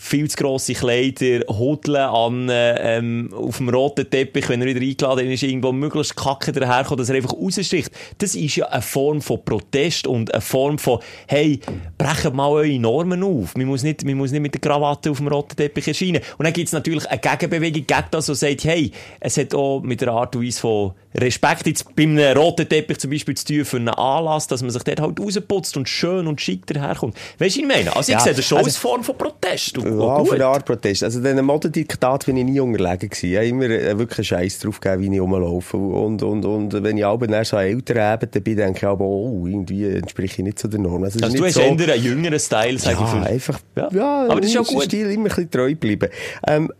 viel 0.00 0.30
zu 0.30 0.36
grosse 0.36 0.74
Kleider, 0.74 1.40
Hudeln 1.48 1.96
an, 1.96 2.48
ähm, 2.52 3.30
auf 3.34 3.56
dem 3.56 3.68
roten 3.68 4.08
Teppich, 4.08 4.48
wenn 4.48 4.60
er 4.62 4.68
wieder 4.68 4.80
eingeladen 4.80 5.28
ist, 5.30 5.42
irgendwo 5.42 5.72
möglichst 5.72 6.14
kacke 6.16 6.52
daherkommt, 6.52 7.00
dass 7.00 7.08
er 7.08 7.16
einfach 7.16 7.32
raussticht. 7.34 7.90
Das 8.18 8.36
ist 8.36 8.54
ja 8.56 8.66
eine 8.68 8.80
Form 8.80 9.20
von 9.20 9.44
Protest 9.44 10.06
und 10.06 10.32
eine 10.32 10.40
Form 10.40 10.78
von, 10.78 11.00
hey, 11.26 11.58
brechen 11.98 12.36
mal 12.36 12.48
eure 12.48 12.78
Normen 12.78 13.24
auf. 13.24 13.56
Man 13.56 13.66
muss 13.66 13.82
nicht, 13.82 14.04
man 14.04 14.14
muss 14.14 14.30
nicht 14.30 14.40
mit 14.40 14.54
der 14.54 14.60
Krawatte 14.60 15.10
auf 15.10 15.16
dem 15.18 15.26
roten 15.26 15.56
Teppich 15.56 15.88
erscheinen. 15.88 16.22
Und 16.38 16.44
dann 16.44 16.52
gibt 16.52 16.68
es 16.68 16.72
natürlich 16.72 17.04
eine 17.08 17.20
Gegenbewegung 17.20 17.84
gegen 17.84 18.04
das, 18.12 18.26
die 18.26 18.34
sagt, 18.36 18.64
hey, 18.64 18.92
es 19.18 19.36
hat 19.36 19.52
auch 19.52 19.80
mit 19.80 20.00
der 20.00 20.08
Art 20.12 20.36
und 20.36 20.44
Weise 20.46 20.60
von 20.60 20.92
Respekt 21.14 21.66
jetzt 21.66 21.96
bei 21.96 22.04
einem 22.04 22.36
roten 22.38 22.68
Teppich 22.68 22.98
zum 22.98 23.10
Beispiel 23.10 23.34
zu 23.36 23.44
tun 23.46 23.64
für 23.64 23.76
einen 23.78 23.88
Anlass, 23.88 24.46
dass 24.46 24.62
man 24.62 24.70
sich 24.70 24.84
dort 24.84 25.00
halt 25.00 25.18
rausputzt 25.18 25.76
und 25.76 25.88
schön 25.88 26.28
und 26.28 26.40
schick 26.40 26.66
daherkommt. 26.66 27.16
Weißt 27.38 27.56
du, 27.56 27.60
ich 27.62 27.66
meine? 27.66 27.96
Also 27.96 28.12
ich 28.12 28.18
Ja, 28.18 28.20
sehe 28.20 28.34
das 28.34 28.44
schon 28.44 28.58
also- 28.58 28.68
als 28.68 28.76
Form 28.76 29.02
von 29.02 29.18
Protest. 29.18 29.76
Und, 29.90 30.00
Ja, 30.00 30.24
für 30.24 30.34
eine 30.34 30.46
Art 30.46 30.64
Protest. 30.64 31.02
Also, 31.04 31.20
diesen 31.20 31.44
Modendiktat 31.44 32.26
bin 32.26 32.36
ich 32.36 32.44
nie 32.44 32.60
unterlegen 32.60 33.08
gewesen. 33.08 33.26
Ich 33.30 33.36
habe 33.36 33.46
immer 33.46 33.64
äh, 33.64 33.98
wirklich 33.98 34.18
einen 34.18 34.24
Scheiß 34.42 34.58
drauf 34.60 34.80
gegeben, 34.80 35.02
wie 35.02 35.14
ich 35.16 35.20
rumlaufe. 35.20 35.76
Und, 35.76 36.22
und, 36.22 36.44
und 36.44 36.82
wenn 36.82 36.96
ich 36.98 37.04
aber 37.04 37.26
dann 37.26 37.44
so 37.44 37.56
älter 37.56 38.14
eben, 38.14 38.42
bin, 38.42 38.56
denke 38.56 38.78
ich 38.78 38.84
aber, 38.84 39.04
oh, 39.04 39.46
irgendwie 39.46 39.86
entspreche 39.86 40.34
ich 40.38 40.44
nicht 40.44 40.58
zu 40.58 40.68
der 40.68 40.80
Norm. 40.80 41.04
Also, 41.04 41.18
Also 41.22 41.36
du 41.36 41.44
hast 41.44 41.54
so, 41.54 41.60
eher 41.60 41.68
einen 41.94 42.02
jüngeren 42.02 42.38
Style, 42.38 42.78
sage 42.78 42.94
ich. 42.96 43.00
ja, 43.00 43.06
für- 43.06 43.26
einfach, 43.26 43.60
Ja. 43.76 43.88
ja, 43.92 44.24
Aber 44.28 44.40
das 44.40 44.50
ist 44.50 44.54
ja 44.54 44.62
gut. 44.62 44.84
Stil 44.84 45.10
immer 45.10 45.24
ein 45.24 45.28
bisschen 45.28 45.50
treu 45.50 45.74
bleiben. 45.74 46.08
Ähm, 46.46 46.72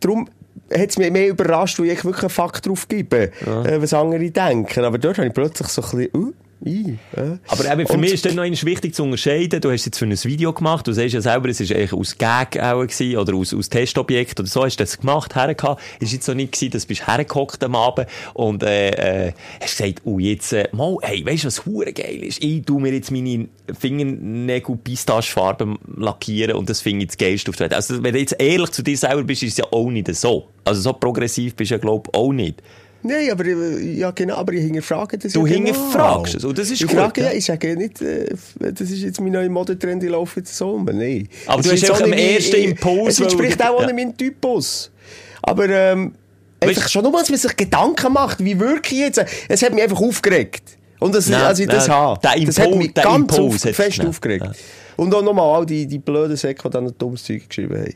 darum 0.00 0.28
hat 0.72 0.88
es 0.90 0.98
mich 0.98 1.10
mehr 1.10 1.28
überrascht, 1.28 1.78
wo 1.78 1.82
ich 1.84 2.04
wirklich 2.04 2.22
einen 2.22 2.30
Fakt 2.30 2.66
drauf 2.66 2.86
gebe, 2.88 3.30
äh, 3.46 3.82
was 3.82 3.92
andere 3.92 4.30
denken. 4.30 4.84
Aber 4.84 4.98
dort 4.98 5.18
habe 5.18 5.28
ich 5.28 5.34
plötzlich 5.34 5.68
so 5.68 5.82
ein 5.82 5.88
bisschen, 5.98 6.10
uh, 6.14 6.32
i, 6.64 6.98
äh. 7.16 7.38
Aber 7.48 7.72
eben, 7.72 7.86
für 7.86 7.94
Und- 7.94 8.00
mich 8.00 8.12
ist 8.12 8.26
dann 8.26 8.34
noch 8.34 8.44
wichtig 8.44 8.94
zu 8.94 9.02
unterscheiden. 9.02 9.60
Du 9.60 9.70
hast 9.70 9.86
jetzt 9.86 9.98
für 9.98 10.04
ein 10.04 10.12
Video 10.24 10.52
gemacht. 10.52 10.86
Du 10.86 10.92
sagst 10.92 11.14
ja 11.14 11.20
selber, 11.20 11.48
es 11.48 11.60
ist 11.60 11.72
eigentlich 11.72 11.92
aus 11.92 12.16
Gag 12.18 12.60
auch 12.60 12.82
gewesen, 12.82 13.16
oder 13.16 13.34
aus, 13.34 13.54
aus 13.54 13.68
Testobjekt 13.68 14.38
oder 14.40 14.48
so. 14.48 14.64
Hast 14.64 14.76
du 14.76 14.82
das 14.82 14.98
gemacht, 14.98 15.34
hergehabt. 15.34 15.80
Ist 16.00 16.12
jetzt 16.12 16.26
so 16.26 16.34
nicht 16.34 16.52
gewesen, 16.52 16.72
dass 16.72 16.82
du 16.82 16.88
bist 16.88 17.06
hergehockt 17.06 17.62
am 17.64 17.74
Abend 17.74 18.08
und, 18.34 18.62
äh, 18.62 19.28
äh, 19.28 19.32
hast 19.60 19.78
gesagt, 19.78 20.02
oh, 20.04 20.18
jetzt, 20.18 20.52
äh, 20.52 20.68
mal, 20.72 20.96
hey, 21.02 21.24
weißt 21.24 21.44
du, 21.44 21.46
was 21.46 21.64
hure 21.66 21.92
geil 21.92 22.22
ist? 22.24 22.42
Ich 22.42 22.62
tu 22.64 22.78
mir 22.78 22.92
jetzt 22.92 23.10
meine 23.10 23.48
Fingernägel 23.78 24.76
Pistachefarben 24.76 25.78
lackieren 25.96 26.56
und 26.56 26.68
das 26.68 26.80
finde 26.80 27.04
ich 27.04 27.08
das 27.08 27.18
geilste 27.18 27.50
auf 27.50 27.56
der 27.56 27.64
Welt. 27.66 27.74
Also, 27.74 28.02
wenn 28.02 28.12
du 28.12 28.20
jetzt 28.20 28.36
ehrlich 28.38 28.70
zu 28.70 28.82
dir 28.82 28.96
selber 28.96 29.24
bist, 29.24 29.42
ist 29.42 29.52
es 29.52 29.58
ja 29.58 29.64
auch 29.70 29.90
nicht 29.90 30.14
so. 30.14 30.48
Also, 30.64 30.80
so 30.82 30.92
progressiv 30.92 31.54
bist 31.54 31.70
du 31.70 31.74
ja, 31.74 31.78
glaub 31.78 32.08
ich, 32.08 32.14
auch 32.14 32.32
nicht. 32.32 32.62
Nein, 33.02 33.30
aber, 33.30 33.44
äh, 33.46 33.80
ja, 33.94 34.10
genau, 34.10 34.36
aber 34.36 34.52
ich 34.52 34.62
hinterfrage 34.64 35.16
das 35.18 35.32
Du 35.32 35.46
ja 35.46 35.54
genau. 35.54 35.66
hinterfragst 35.68 36.34
es, 36.34 36.44
und 36.44 36.58
das 36.58 36.70
ist 36.70 36.82
ich 36.82 36.86
gut, 36.86 36.96
Frage, 36.96 37.22
ja. 37.22 37.32
Ich 37.32 37.44
sage 37.46 37.74
nicht, 37.76 38.02
äh, 38.02 38.26
das 38.58 38.80
ist 38.90 39.00
jetzt 39.02 39.20
mein 39.20 39.32
neuer 39.32 39.48
Modetrend, 39.48 40.02
ich 40.04 40.10
laufe 40.10 40.40
jetzt 40.40 40.54
so 40.56 40.72
um. 40.72 40.84
Nein. 40.84 41.28
Aber 41.46 41.60
Es 41.60 41.66
du 41.66 41.72
hast 41.72 41.90
auch 41.90 42.00
am 42.02 42.10
mein- 42.10 42.18
ersten 42.18 42.56
Impuls, 42.56 43.14
Es 43.14 43.20
entspricht 43.20 43.62
auch 43.64 43.80
nicht 43.86 43.94
meinem 43.94 44.16
Typus. 44.16 44.90
Aber, 45.42 45.68
ähm, 45.68 46.12
einfach 46.60 46.88
schon 46.88 47.02
nur, 47.04 47.12
dass 47.12 47.30
man 47.30 47.38
sich 47.38 47.56
Gedanken 47.56 48.12
macht, 48.12 48.44
wie 48.44 48.58
wirke 48.60 48.94
ich 48.94 49.00
jetzt? 49.00 49.24
Es 49.48 49.62
hat 49.62 49.72
mich 49.72 49.82
einfach 49.82 50.00
aufgeregt. 50.00 50.76
Und 50.98 51.14
das, 51.14 51.28
Nein, 51.30 51.40
als 51.40 51.58
ich 51.58 51.66
das 51.66 51.88
nein, 51.88 51.96
habe. 51.96 52.20
der 52.20 52.44
das 52.44 52.58
hat 52.58 52.66
Impuls- 52.66 52.76
mich 52.84 52.94
ganz 52.94 53.16
Impuls 53.16 53.66
auf, 53.66 53.74
fest 53.74 54.04
aufgeregt. 54.04 54.44
ja. 54.44 54.52
Und 54.96 55.14
auch 55.14 55.22
nochmal 55.22 55.56
all 55.56 55.64
die, 55.64 55.86
die 55.86 55.98
blöden 55.98 56.36
Säcke, 56.36 56.62
die 56.64 56.70
dann 56.70 56.92
dummes 56.98 57.24
Zeug 57.24 57.48
geschrieben 57.48 57.78
haben. 57.80 57.94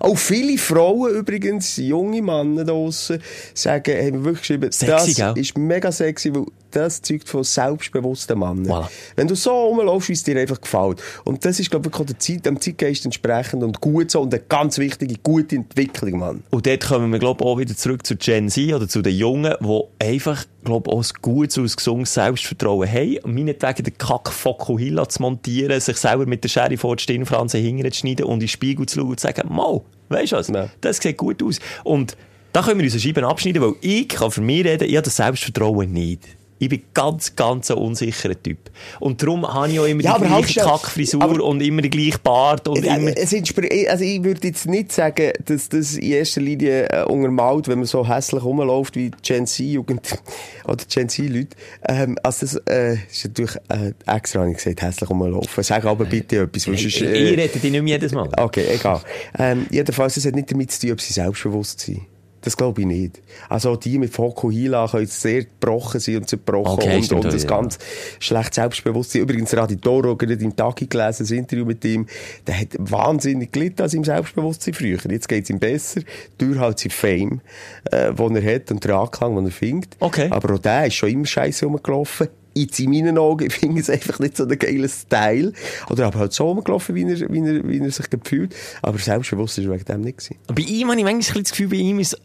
Auch 0.00 0.18
viele 0.18 0.58
Frauen 0.58 1.14
übrigens, 1.14 1.76
junge 1.76 2.22
Männer 2.22 2.64
da 2.64 2.72
draussen, 2.72 3.22
sagen, 3.54 3.94
haben 3.94 4.24
wirklich 4.24 4.40
geschrieben, 4.40 4.72
Sexy, 4.72 4.86
das 4.86 5.34
gell? 5.34 5.38
ist 5.38 5.58
mega 5.58 5.92
sexy, 5.92 6.34
weil 6.34 6.46
das 6.72 7.02
zeugt 7.02 7.28
von 7.28 7.44
selbstbewussten 7.44 8.38
Männern. 8.38 8.66
Voilà. 8.66 8.88
Wenn 9.16 9.28
du 9.28 9.34
so 9.36 9.50
rumlaufst, 9.50 10.08
wie 10.08 10.12
es 10.14 10.22
dir 10.24 10.38
einfach 10.38 10.60
gefällt. 10.60 11.02
Und 11.24 11.44
das 11.44 11.60
ist, 11.60 11.70
glaube 11.70 11.88
ich, 11.92 12.00
auch 12.00 12.04
der 12.04 12.18
Zeit, 12.18 12.46
dem 12.46 12.60
Zeitgeist 12.60 13.04
entsprechend 13.04 13.62
und 13.62 13.80
gut 13.80 14.10
so 14.10 14.20
und 14.20 14.34
eine 14.34 14.42
ganz 14.48 14.78
wichtige, 14.78 15.14
gute 15.22 15.56
Entwicklung, 15.56 16.18
Mann. 16.18 16.42
Und 16.50 16.66
dort 16.66 16.86
kommen 16.86 17.12
wir, 17.12 17.18
glaube 17.18 17.42
ich, 17.44 17.46
auch 17.50 17.58
wieder 17.58 17.76
zurück 17.76 18.06
zu 18.06 18.16
Gen 18.16 18.48
Z 18.48 18.72
oder 18.74 18.88
zu 18.88 19.02
den 19.02 19.14
Jungen, 19.16 19.54
die 19.60 19.82
einfach, 20.04 20.44
glaube 20.64 20.90
ich, 20.90 20.96
auch 20.96 21.02
ein 21.04 21.10
gutes 21.22 21.58
und 21.58 21.64
ein 21.64 21.76
gesundes 21.76 22.14
Selbstvertrauen 22.14 22.88
haben. 22.90 23.18
Und 23.18 23.34
meinetwegen 23.34 23.84
den 23.84 23.98
Kack 23.98 24.30
Fokuhila 24.30 25.08
zu 25.08 25.22
montieren, 25.22 25.80
sich 25.80 25.96
selber 25.96 26.26
mit 26.26 26.44
der 26.44 26.48
Schere 26.48 26.76
vor 26.76 26.96
die 26.96 27.02
Stirnfranse 27.02 27.58
hinterher 27.58 27.92
zu 27.92 27.98
schneiden 28.00 28.26
und 28.26 28.34
in 28.34 28.40
den 28.40 28.48
Spiegel 28.48 28.86
zu 28.86 29.00
schauen 29.00 29.08
und 29.10 29.20
zu 29.20 29.26
sagen, 29.26 29.52
mal, 29.54 29.80
weisst 30.08 30.32
du 30.32 30.36
was, 30.36 30.48
Ja. 30.48 30.68
das 30.80 30.98
sieht 30.98 31.16
gut 31.16 31.42
aus. 31.42 31.58
Und 31.84 32.16
da 32.52 32.60
können 32.62 32.78
wir 32.80 32.84
unsere 32.84 33.00
Scheiben 33.00 33.24
abschneiden, 33.24 33.62
weil 33.62 33.74
ich 33.80 34.08
kann 34.08 34.30
für 34.30 34.42
mich 34.42 34.64
reden, 34.64 34.86
ich 34.88 34.96
habe 34.96 35.04
das 35.04 35.16
Selbstvertrauen 35.16 35.90
nicht. 35.92 36.20
Ich 36.62 36.68
bin 36.68 36.80
ganz, 36.94 37.34
ganz 37.34 37.72
ein 37.72 37.76
unsicherer 37.76 38.40
Typ. 38.40 38.70
Und 39.00 39.20
darum 39.20 39.52
habe 39.52 39.72
ich 39.72 39.80
auch 39.80 39.84
immer 39.84 40.00
Ja, 40.00 40.16
die 40.16 40.26
gleiche. 40.26 40.60
Kackfrisur 40.60 41.42
und 41.42 41.60
immer 41.60 41.82
den 41.82 41.90
gleichen 41.90 42.20
Bart 42.22 42.68
und 42.68 42.84
Ja, 42.84 42.94
immer... 42.98 43.10
Es 43.16 43.34
also 43.34 44.04
ich 44.04 44.22
würde 44.22 44.46
jetzt 44.46 44.66
nicht 44.66 44.92
sagen, 44.92 45.32
dass 45.44 45.68
das 45.70 45.94
in 45.94 46.12
erster 46.12 46.40
Linie 46.40 46.88
äh, 46.88 47.02
untermalt, 47.02 47.66
wenn 47.66 47.80
man 47.80 47.86
so 47.86 48.06
hässlich 48.08 48.44
rumläuft 48.44 48.94
wie 48.94 49.10
Gen 49.22 49.44
Z-Jugend 49.44 50.16
oder 50.64 50.84
Gen 50.88 51.08
Z-Leute. 51.08 51.56
Ähm, 51.88 52.16
also 52.22 52.46
das 52.46 52.54
äh, 52.68 52.94
ist 53.10 53.24
natürlich 53.24 53.56
äh, 53.68 53.92
extra, 54.06 54.42
habe 54.42 54.52
ich 54.52 54.58
gesagt, 54.58 54.82
hässlich 54.82 55.10
rumlaufen. 55.10 55.64
Sag 55.64 55.84
aber 55.84 56.04
bitte 56.04 56.42
etwas. 56.42 56.68
weil 56.68 56.78
sonst, 56.78 56.94
ich 56.94 57.02
äh, 57.02 57.08
rede 57.08 57.48
dich 57.48 57.72
nicht 57.72 57.82
mehr 57.82 57.94
jedes 57.94 58.12
Mal. 58.12 58.28
Okay, 58.36 58.66
egal. 58.72 59.00
Ähm, 59.36 59.66
jedenfalls, 59.68 60.16
es 60.16 60.26
hat 60.26 60.36
nicht 60.36 60.52
damit 60.52 60.70
zu 60.70 60.82
tun, 60.82 60.92
ob 60.92 61.00
sie 61.00 61.12
selbstbewusst 61.12 61.80
sind. 61.80 62.02
Das 62.42 62.56
glaube 62.56 62.82
ich 62.82 62.86
nicht. 62.86 63.22
Also 63.48 63.76
die 63.76 63.98
mit 63.98 64.12
Fokuhila 64.12 64.88
können 64.88 65.06
sehr 65.06 65.44
gebrochen 65.44 66.00
sein 66.00 66.16
und 66.16 66.28
zerbrochen 66.28 66.72
Okay, 66.72 66.96
und, 66.96 67.12
und 67.12 67.24
das 67.24 67.44
ja. 67.44 67.48
ganz 67.48 67.78
schlecht 68.18 68.54
Selbstbewusstsein. 68.54 69.22
Übrigens, 69.22 69.56
Raditoro, 69.56 70.16
gerade 70.16 70.34
im 70.34 70.54
Tagi 70.54 70.86
gelesen, 70.86 71.26
ein 71.30 71.38
Interview 71.38 71.64
mit 71.64 71.84
ihm, 71.84 72.06
der 72.46 72.60
hat 72.60 72.68
wahnsinnig 72.78 73.52
gelitten 73.52 73.82
an 73.82 73.88
seinem 73.88 74.04
Selbstbewusstsein 74.04 74.74
früher. 74.74 74.98
Jetzt 75.08 75.28
geht 75.28 75.44
es 75.44 75.50
ihm 75.50 75.60
besser, 75.60 76.00
durch 76.36 76.58
halt 76.58 76.80
sein 76.80 76.90
Fame, 76.90 77.40
äh, 77.90 78.12
den 78.12 78.36
er 78.36 78.54
hat 78.54 78.70
und 78.72 78.84
den 78.84 78.90
Anklang, 78.90 79.36
den 79.36 79.46
er 79.46 79.52
findet. 79.52 79.96
Okay. 80.00 80.28
Aber 80.30 80.54
auch 80.54 80.58
der 80.58 80.86
ist 80.86 80.94
schon 80.94 81.10
immer 81.10 81.26
scheiße 81.26 81.64
rumgelaufen. 81.64 82.28
Jetzt 82.54 82.78
in 82.80 82.90
meinen 82.90 83.18
Augen 83.18 83.48
finde 83.50 83.80
ich 83.80 83.88
es 83.88 83.90
einfach 83.90 84.18
nicht 84.18 84.36
so 84.36 84.44
einen 84.44 84.58
geilen 84.58 84.88
Style. 84.88 85.52
Oder 85.90 86.06
aber 86.06 86.18
halt 86.18 86.32
so 86.32 86.48
rumgelaufen, 86.48 86.94
wie 86.94 87.02
er, 87.02 87.32
wie 87.32 87.38
er, 87.38 87.68
wie 87.68 87.78
er 87.78 87.90
sich 87.90 88.10
gefühlt. 88.10 88.54
Aber 88.82 88.98
selbstbewusst 88.98 89.58
ist 89.58 89.64
er 89.64 89.72
wegen 89.72 89.84
dem 89.84 90.00
nicht 90.02 90.18
gewesen. 90.18 90.36
Bei 90.48 90.62
ihm 90.62 90.90
habe 90.90 90.98
ich 90.98 91.04
manchmal 91.04 91.38
ein 91.38 91.42
das 91.44 91.50
Gefühl, 91.52 91.68
bei 91.68 91.76
ihm 91.76 92.00
ist 92.00 92.20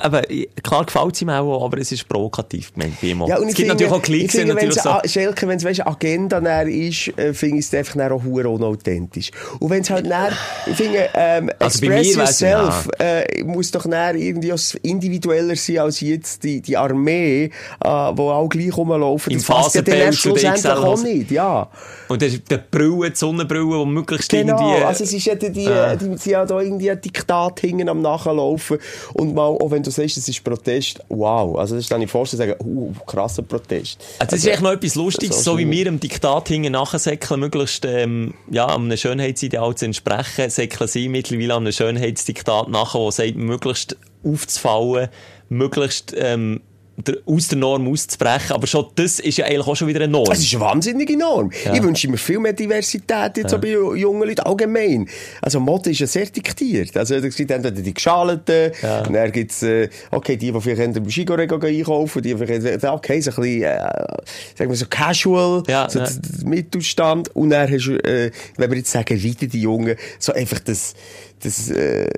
aber 0.00 0.22
klar 0.62 0.84
gefällt 0.84 1.14
es 1.14 1.22
ihm 1.22 1.30
auch, 1.30 1.64
aber 1.64 1.78
es 1.78 1.92
ist 1.92 2.08
provokativ 2.08 2.72
gemeint 2.74 3.00
bei 3.00 3.08
ihm 3.08 3.22
auch. 3.22 3.28
Ja, 3.28 3.36
und 3.38 3.48
es 3.48 3.54
gibt 3.54 3.68
finde, 3.68 3.74
natürlich 3.74 3.92
auch 3.92 4.02
Klicks, 4.02 4.32
die 4.32 4.38
finde, 4.38 4.56
wenn 4.56 4.68
natürlich 4.68 4.76
es, 4.76 4.82
so... 4.82 4.90
a- 4.90 5.08
Schelke, 5.08 5.48
wenn 5.48 5.56
es, 5.58 5.64
weißt, 5.64 5.86
Agenda 5.86 6.40
näher 6.40 6.66
ist, 6.66 7.08
äh, 7.18 7.34
finde 7.34 7.58
ich 7.58 7.66
es 7.66 7.74
einfach 7.74 8.10
auch 8.10 8.22
hure 8.24 8.48
unauthentisch. 8.48 9.30
Und 9.60 9.70
wenn 9.70 9.82
es 9.82 9.90
halt 9.90 10.06
näher, 10.06 10.32
ich 10.66 10.76
finde, 10.76 11.08
ähm, 11.14 11.50
Also 11.58 11.84
express 11.86 12.14
yourself, 12.14 12.88
äh, 12.98 13.42
muss 13.44 13.70
doch 13.70 13.84
näher 13.86 14.14
irgendwie 14.14 14.52
individueller 14.82 15.56
sein 15.56 15.78
als 15.78 16.00
jetzt 16.00 16.44
die, 16.44 16.60
die 16.60 16.76
Armee, 16.76 17.44
äh, 17.44 17.50
wo 17.88 18.30
auch 18.30 18.48
gleich 18.48 18.76
rumlaufen. 18.76 19.32
Im 19.32 19.40
erst 19.98 20.26
und 20.26 20.38
schlussendlich 20.38 20.66
auch 20.72 21.02
nicht, 21.02 21.30
ja. 21.30 21.68
Und 22.08 22.22
das 22.22 22.32
ist 22.32 22.50
die 22.50 22.58
Brille, 22.70 23.10
die 23.10 23.16
Sonnenbrille, 23.16 23.78
die 23.84 23.86
möglichst 23.86 24.30
Genau, 24.30 24.58
irgendwie... 24.58 24.84
also 24.84 25.04
es 25.04 25.12
ist 25.12 25.26
ja 25.26 25.34
die, 25.34 25.50
die, 25.50 25.64
Äh. 25.64 25.96
die, 25.96 26.08
die 26.08 26.16
sind 26.16 26.32
ja 26.32 26.44
da 26.46 26.60
irgendwie 26.60 26.90
ein 26.90 27.00
Diktat 27.00 27.60
hingen 27.60 27.88
am 27.88 28.00
Nachlaufen 28.00 28.78
und 29.14 29.34
mal, 29.34 29.46
auch 29.46 29.70
wenn 29.70 29.82
du 29.88 30.02
sagst, 30.02 30.16
es 30.16 30.28
ist 30.28 30.44
Protest, 30.44 31.00
wow, 31.08 31.58
also 31.58 31.74
das 31.74 31.84
ist 31.84 31.90
dann 31.90 32.02
ich 32.02 32.10
vorstellen, 32.10 32.48
sagen, 32.48 32.54
uh, 32.64 32.92
krasser 33.06 33.42
Protest. 33.42 33.98
Also 34.18 34.30
das 34.30 34.40
ist 34.40 34.46
echt 34.46 34.62
noch 34.62 34.72
etwas 34.72 34.94
Lustiges, 34.94 35.42
so 35.44 35.58
wie 35.58 35.70
wir 35.70 35.86
im 35.86 36.00
Diktat 36.00 36.48
hinten 36.48 36.72
nachsäckeln, 36.72 37.40
möglichst 37.40 37.84
ähm, 37.84 38.34
ja, 38.50 38.66
einem 38.66 38.96
Schönheitsideal 38.96 39.74
zu 39.74 39.86
entsprechen, 39.86 40.50
säckeln 40.50 40.88
sie 40.88 41.08
mittlerweile 41.08 41.56
einem 41.56 41.72
Schönheitsdiktat 41.72 42.68
nachher, 42.68 43.04
das 43.06 43.16
sagt, 43.16 43.36
möglichst 43.36 43.96
aufzufallen, 44.24 45.08
möglichst 45.48 46.14
ähm, 46.16 46.60
aus 47.26 47.48
der 47.48 47.58
Norm 47.58 47.88
auszubrechen. 47.88 48.52
Aber 48.52 48.66
schon 48.66 48.86
das 48.94 49.18
ist 49.20 49.38
ja 49.38 49.46
eigentlich 49.46 49.66
auch 49.66 49.76
schon 49.76 49.88
wieder 49.88 50.00
eine 50.00 50.12
Norm. 50.12 50.30
Es 50.30 50.40
ist 50.40 50.54
eine 50.54 50.62
wahnsinnige 50.62 51.16
Norm. 51.16 51.50
Ich 51.72 51.82
wünsche 51.82 52.08
mir 52.08 52.18
viel 52.18 52.38
mehr 52.38 52.52
Diversität 52.52 53.36
jetzt 53.36 53.54
auch 53.54 53.60
bei 53.60 53.68
jungen 53.68 54.28
Leuten 54.28 54.40
allgemein. 54.40 55.08
Also 55.42 55.60
Mode 55.60 55.90
ist 55.90 56.00
ja 56.00 56.06
sehr 56.06 56.26
diktiert. 56.26 56.96
Also 56.96 57.14
es 57.14 57.36
gibt 57.36 57.50
entweder 57.50 57.80
die 57.80 57.94
Geschalten, 57.94 58.72
und 59.06 59.12
dann 59.12 59.32
gibt's, 59.32 59.62
äh, 59.62 59.88
okay, 60.10 60.36
die, 60.36 60.52
die 60.52 60.60
vielleicht 60.60 60.96
im 60.96 61.10
Schigorego 61.10 61.58
einkaufen, 61.58 62.22
die 62.22 62.36
vielleicht, 62.36 62.84
okay, 62.84 63.20
so 63.20 63.30
ein 63.30 63.36
bisschen, 63.36 63.62
äh, 63.62 63.78
sagen 64.56 64.70
wir 64.70 64.76
so 64.76 64.86
casual, 64.88 65.62
Ja, 65.68 65.88
so 65.88 66.00
ja. 66.00 66.08
Mittelstand. 66.44 67.34
Und 67.34 67.50
dann 67.50 67.70
hast 67.70 67.86
du, 67.86 67.92
äh, 68.04 68.30
wenn 68.56 68.70
wir 68.70 68.78
jetzt 68.78 68.90
sagen, 68.90 69.20
wieder 69.22 69.46
die 69.46 69.60
Jungen, 69.60 69.96
so 70.18 70.32
einfach 70.32 70.60
das, 70.60 70.94
das, 71.42 71.70
äh, 71.70 72.08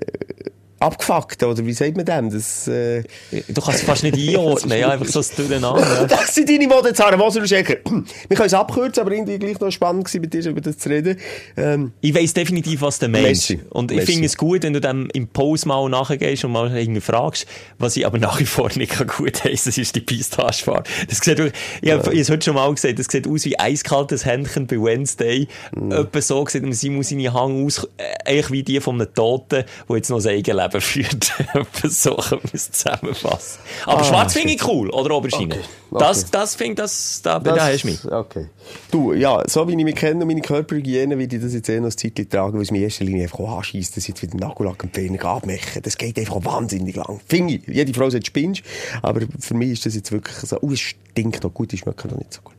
abgefuckt, 0.81 1.43
oder 1.43 1.64
wie 1.64 1.72
sagt 1.72 1.97
man 1.97 2.05
dem? 2.07 2.31
Das, 2.31 2.66
äh, 2.66 3.05
Du 3.31 3.61
kannst 3.61 3.81
es 3.81 3.83
fast 3.83 4.03
nicht 4.03 4.16
einordnen, 4.28 4.78
ja, 4.78 4.89
einfach 4.89 5.07
so 5.07 5.20
das 5.20 5.31
Durcheinander. 5.35 6.07
das 6.09 6.35
sind 6.35 6.49
deine 6.49 6.66
Moser 6.66 7.41
und 7.41 7.49
Schenker. 7.49 7.76
Wir 7.85 8.37
können 8.37 8.47
es 8.47 8.55
abkürzen, 8.55 9.03
aber 9.03 9.12
irgendwie 9.12 9.39
gleich 9.39 9.61
noch 9.61 9.70
spannend 9.70 10.05
gewesen, 10.05 10.20
mit 10.22 10.33
dir 10.33 10.47
über 10.47 10.61
das 10.61 10.78
zu 10.78 10.89
reden. 10.89 11.18
Ähm, 11.57 11.93
Ich 12.01 12.14
weiss 12.14 12.33
definitiv, 12.33 12.81
was 12.81 12.99
der 12.99 13.09
Mensch. 13.09 13.51
Merci. 13.51 13.61
Und 13.70 13.93
ich 13.93 14.03
finde 14.03 14.26
es 14.26 14.37
gut, 14.37 14.62
wenn 14.62 14.72
du 14.72 14.81
dem 14.81 15.09
im 15.12 15.28
Post 15.28 15.66
mal 15.66 15.89
nachgehst 15.89 16.45
und 16.45 16.53
mal 16.53 16.74
irgendwie 16.76 17.01
fragst, 17.01 17.47
was 17.78 17.97
ich 17.97 18.07
aber 18.07 18.18
nach 18.18 18.41
wie 18.41 18.47
vor 18.47 18.70
nicht 18.74 18.97
gut 19.16 19.45
heissen, 19.45 19.68
das 19.68 19.78
ist 19.78 19.95
die 19.95 20.01
Pistachefarbe. 20.01 20.89
Das 21.09 21.18
sieht 21.18 21.39
wirklich, 21.39 21.61
ich 21.83 21.91
habe 21.91 22.18
es 22.18 22.31
heute 22.31 22.45
schon 22.45 22.55
mal 22.55 22.72
gesagt, 22.74 22.99
das 22.99 23.07
sieht 23.11 23.28
aus 23.28 23.45
wie 23.45 23.59
eiskaltes 23.59 24.24
Händchen 24.24 24.66
bei 24.66 24.76
Wednesday. 24.76 25.47
Mm. 25.74 25.93
Etwa 25.93 26.20
so 26.20 26.47
sieht 26.47 26.62
man 26.62 26.72
Simon 26.72 27.03
seine 27.03 27.33
Hang 27.33 27.66
aus, 27.66 27.85
äh, 27.97 28.31
eigentlich 28.31 28.51
wie 28.51 28.62
die 28.62 28.81
von 28.81 29.01
einem 29.01 29.12
Toten, 29.12 29.64
der 29.89 29.97
jetzt 29.97 30.11
noch 30.11 30.20
sein 30.20 30.43
Eigenleben 30.71 30.81
führt. 30.81 31.33
Man 31.55 32.41
es 32.53 32.71
zusammenfassen. 32.71 33.61
Aber 33.87 34.01
Ah, 34.01 34.05
schwarz 34.05 34.33
finde 34.35 34.55
ich 34.55 34.66
cool, 34.66 34.91
oder 34.91 35.16
Oberschiene? 35.16 35.55
Okay, 35.55 35.64
Das, 35.99 36.21
okay. 36.23 36.29
das 36.33 36.55
finde 36.55 36.73
ich, 36.73 36.77
das, 36.79 37.21
da, 37.23 37.39
da 37.39 37.66
hast 37.66 37.83
du 37.83 37.89
mich. 37.89 38.05
Okay. 38.05 38.47
Du, 38.91 39.12
ja, 39.12 39.43
so 39.47 39.66
wie 39.68 39.73
ich 39.73 39.85
mich 39.85 39.95
kenne 39.97 40.21
und 40.21 40.29
meine 40.29 40.41
Körperhygiene, 40.41 41.18
würde 41.18 41.37
ich 41.37 41.43
das 41.43 41.53
jetzt 41.55 41.68
eh 41.68 41.81
noch 41.81 41.87
ein 41.87 41.97
Zeitchen 41.97 42.29
tragen, 42.29 42.55
weil 42.55 42.62
es 42.62 42.71
mir 42.71 42.79
in 42.79 42.85
erster 42.85 43.05
Linie 43.05 43.25
einfach 43.25 43.41
auch 43.41 43.59
anscheisst, 43.59 43.97
dass 43.97 44.05
ich 44.05 44.09
jetzt 44.11 44.23
wieder 44.23 44.37
Nagellack 44.37 44.83
und 44.83 44.93
Training 44.93 45.21
abmachen. 45.21 45.83
Das 45.83 45.97
geht 45.99 46.18
einfach 46.18 46.45
wahnsinnig 46.45 46.97
lang. 46.97 47.21
Finde 47.27 47.55
ich. 47.55 47.66
Jede 47.66 47.93
Frau 47.93 48.09
sagt, 48.11 48.27
spinnst. 48.27 48.62
Aber 49.03 49.21
für 49.39 49.55
mich 49.55 49.71
ist 49.71 49.87
das 49.87 49.95
jetzt 49.95 50.12
wirklich 50.12 50.37
so, 50.37 50.59
oh, 50.61 50.71
es 50.73 50.81
stinkt 50.81 51.43
noch 51.43 51.53
gut, 51.53 51.73
die 51.73 51.79
schmecken 51.79 52.11
noch 52.11 52.18
nicht 52.18 52.33
so 52.33 52.41
gut. 52.43 52.55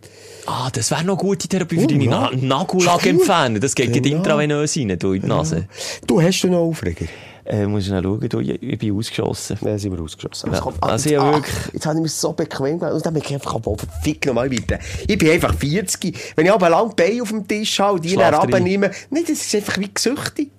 Ah, 0.48 0.70
das 0.72 0.90
wäre 0.92 1.04
noch 1.04 1.18
gute 1.18 1.48
Therapie 1.48 1.76
für 1.78 1.84
Oh, 1.84 1.88
deine 1.88 2.04
ja. 2.06 2.10
Na 2.10 2.32
Nagellack 2.58 3.02
Cool. 3.04 3.10
entfernen. 3.10 3.62
Das 3.62 3.76
geht 3.76 3.94
Genau. 3.94 4.02
genau. 4.04 4.18
intravenös 4.18 4.76
rein, 4.78 4.98
du 5.00 5.14
in 5.14 5.22
die 5.22 5.28
Nase. 5.28 5.68
Du, 6.08 6.22
hast 6.22 6.42
du 6.42 6.48
noch 6.50 6.60
Aufreger? 6.60 7.06
Äh, 7.46 7.66
musst 7.66 7.90
du 7.90 7.94
noch 7.94 8.04
schauen, 8.04 8.30
du, 8.30 8.40
ich, 8.40 8.62
ich 8.62 8.78
bin 8.80 8.96
ausgeschossen. 8.98 9.58
Ja, 9.62 9.78
sind 9.78 9.92
wir 9.96 10.02
ausgeschossen. 10.04 10.52
Ja, 10.52 10.58
Es 10.58 10.64
kommt- 10.64 10.82
also 10.84 11.10
jetzt, 11.10 11.14
ja, 11.22 11.30
ach, 11.30 11.34
wirklich. 11.36 11.56
jetzt 11.74 11.86
habe 11.86 11.98
ich 11.98 12.02
mir 12.04 12.10
so 12.10 12.34
bequem 12.34 12.80
gemacht. 12.80 12.94
Und 12.96 13.06
dann 13.06 13.14
bin 13.14 13.24
ich 13.24 13.34
einfach, 13.34 13.56
oh, 13.64 13.76
verfick 13.76 14.26
nochmal 14.26 14.50
bitte. 14.50 14.80
Ich 15.08 15.18
bin 15.18 15.30
einfach 15.32 15.54
40. 15.56 16.18
Wenn 16.36 16.46
ich 16.46 16.52
aber 16.52 16.70
lang 16.70 16.96
Beine 16.96 17.22
auf 17.22 17.30
dem 17.30 17.48
Tisch 17.48 17.80
habe 17.80 17.94
und 17.96 18.06
die 18.06 18.16
dann 18.16 18.34
abnehme, 18.34 18.92
nee, 19.10 19.22
das 19.22 19.42
ist 19.42 19.56
einfach 19.56 19.78
wie 19.80 19.90
gesüchtig. 19.94 20.50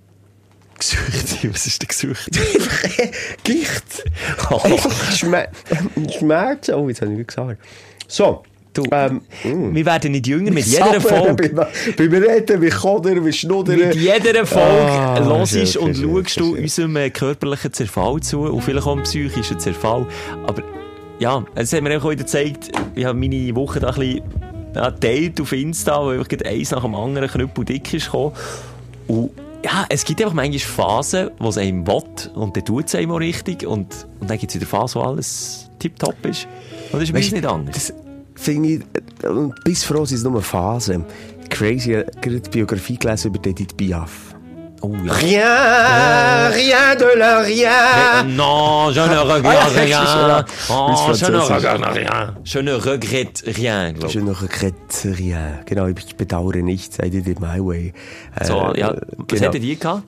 Gesücht, 0.78 1.48
was 1.54 1.66
ist 1.66 1.82
denn 1.82 1.88
Gesücht? 1.88 2.30
Gicht. 3.44 4.04
Einfach 4.64 5.12
Schme 5.12 5.48
Schmerz. 6.18 6.68
Oh, 6.70 6.88
jetzt 6.88 7.00
habe 7.00 7.12
ich 7.12 7.18
nicht 7.18 7.28
gesagt. 7.28 7.60
So. 8.08 8.42
Du, 8.72 8.84
ähm, 8.90 9.20
mm. 9.44 9.74
wir 9.74 9.84
werden 9.84 10.12
nicht 10.12 10.26
jünger 10.26 10.50
mit 10.50 10.64
jeder 10.64 11.00
Folge. 11.00 11.50
Beim, 11.50 11.66
beim 11.96 12.22
Reden, 12.22 12.62
wie 12.62 12.70
Kodern, 12.70 13.24
wie 13.24 13.32
Schnuddern. 13.32 13.78
Mit 13.78 13.94
jeder 13.96 14.46
Folge 14.46 14.62
Ah, 14.62 15.22
hörst 15.22 15.52
schön, 15.52 15.82
und 15.82 15.94
schön, 15.96 16.24
schaust 16.24 16.40
du 16.40 16.54
schön. 16.54 16.62
unserem 16.62 16.96
äh, 16.96 17.10
körperlichen 17.10 17.72
Zerfall 17.72 18.20
zu 18.20 18.40
und 18.40 18.62
vielleicht 18.62 18.86
auch 18.86 18.94
dem 18.94 19.02
psychischen 19.02 19.58
Zerfall. 19.58 20.06
Aber 20.46 20.62
ja, 21.18 21.44
es 21.54 21.72
hat 21.72 21.82
mir 21.82 21.98
auch 21.98 22.04
wieder 22.04 22.24
gezeigt, 22.24 22.72
ich 22.94 23.04
habe 23.04 23.18
meine 23.18 23.54
Woche 23.54 23.78
da 23.78 23.90
ein 23.90 23.94
bisschen 23.94 24.22
ja, 24.74 24.88
geteilt 24.88 25.40
auf 25.40 25.52
Insta, 25.52 26.02
wo 26.02 26.08
einfach 26.08 26.28
eins 26.46 26.70
nach 26.70 26.82
dem 26.82 26.94
anderen 26.94 27.28
knüppel 27.28 27.64
dick 27.66 27.92
ist 27.92 28.06
gekommen. 28.06 28.32
Und 29.06 29.30
ja, 29.64 29.84
es 29.90 30.04
gibt 30.04 30.20
einfach 30.22 30.34
manchmal 30.34 30.58
Phasen, 30.58 31.30
wo 31.38 31.48
es 31.50 31.58
einem 31.58 31.86
will 31.86 32.02
und 32.34 32.56
dann 32.56 32.64
tut 32.64 32.86
es 32.86 32.94
einem 32.94 33.10
auch 33.12 33.20
richtig 33.20 33.66
und, 33.66 34.06
und 34.18 34.30
dann 34.30 34.38
gibt 34.38 34.50
es 34.50 34.56
wieder 34.56 34.66
Phasen, 34.66 35.02
wo 35.02 35.04
alles 35.04 35.70
tipptopp 35.78 36.24
ist. 36.24 36.48
Und 36.90 36.94
das 36.94 37.02
ist 37.02 37.12
bei 37.12 37.18
Weisst, 37.18 37.32
nicht 37.32 37.46
anders. 37.46 37.74
Das 37.74 37.94
finde 38.34 38.68
ich, 38.68 38.80
und 39.28 39.54
bis 39.64 39.84
froh 39.84 40.04
sind 40.04 40.18
es 40.18 40.24
nur 40.24 40.42
Phasen. 40.42 41.04
Crazy, 41.50 42.02
gerade 42.20 42.40
die 42.40 42.50
Biografie 42.50 42.96
gelesen 42.98 43.34
über 43.34 43.46
Edith 43.48 43.76
Piaf. 43.76 44.34
Oh 44.84 44.96
ja. 45.04 45.12
Rien, 45.12 46.52
rien 46.52 46.96
de 46.98 47.16
la 47.16 47.38
rien. 47.40 48.24
Non, 48.34 48.90
je 48.90 49.00
ne 49.00 49.14
Ah, 49.16 49.22
regrette 49.22 49.76
rien. 49.84 50.44
Oh, 50.68 51.12
je 51.14 51.26
ne 51.30 51.38
regrette 51.38 51.84
rien. 51.94 52.34
Je 52.42 52.58
ne 52.58 52.72
regrette 52.72 53.42
rien, 53.46 53.94
Je 54.08 54.18
ne 54.18 54.32
regrette 54.32 55.04
rien. 55.04 55.60
Genau, 55.66 55.86
ich 55.86 56.16
bedauere 56.16 56.62
nichts, 56.62 56.98
I 57.00 57.10
did 57.10 57.28
it 57.28 57.38
my 57.38 57.60
way. 57.60 57.92
Äh, 58.34 58.44
So, 58.44 58.72
ja. 58.74 58.88
Was 59.18 59.28
genau. 59.28 59.42
hättet 59.42 59.62
ihr 59.62 59.76
gehabt? 59.76 60.02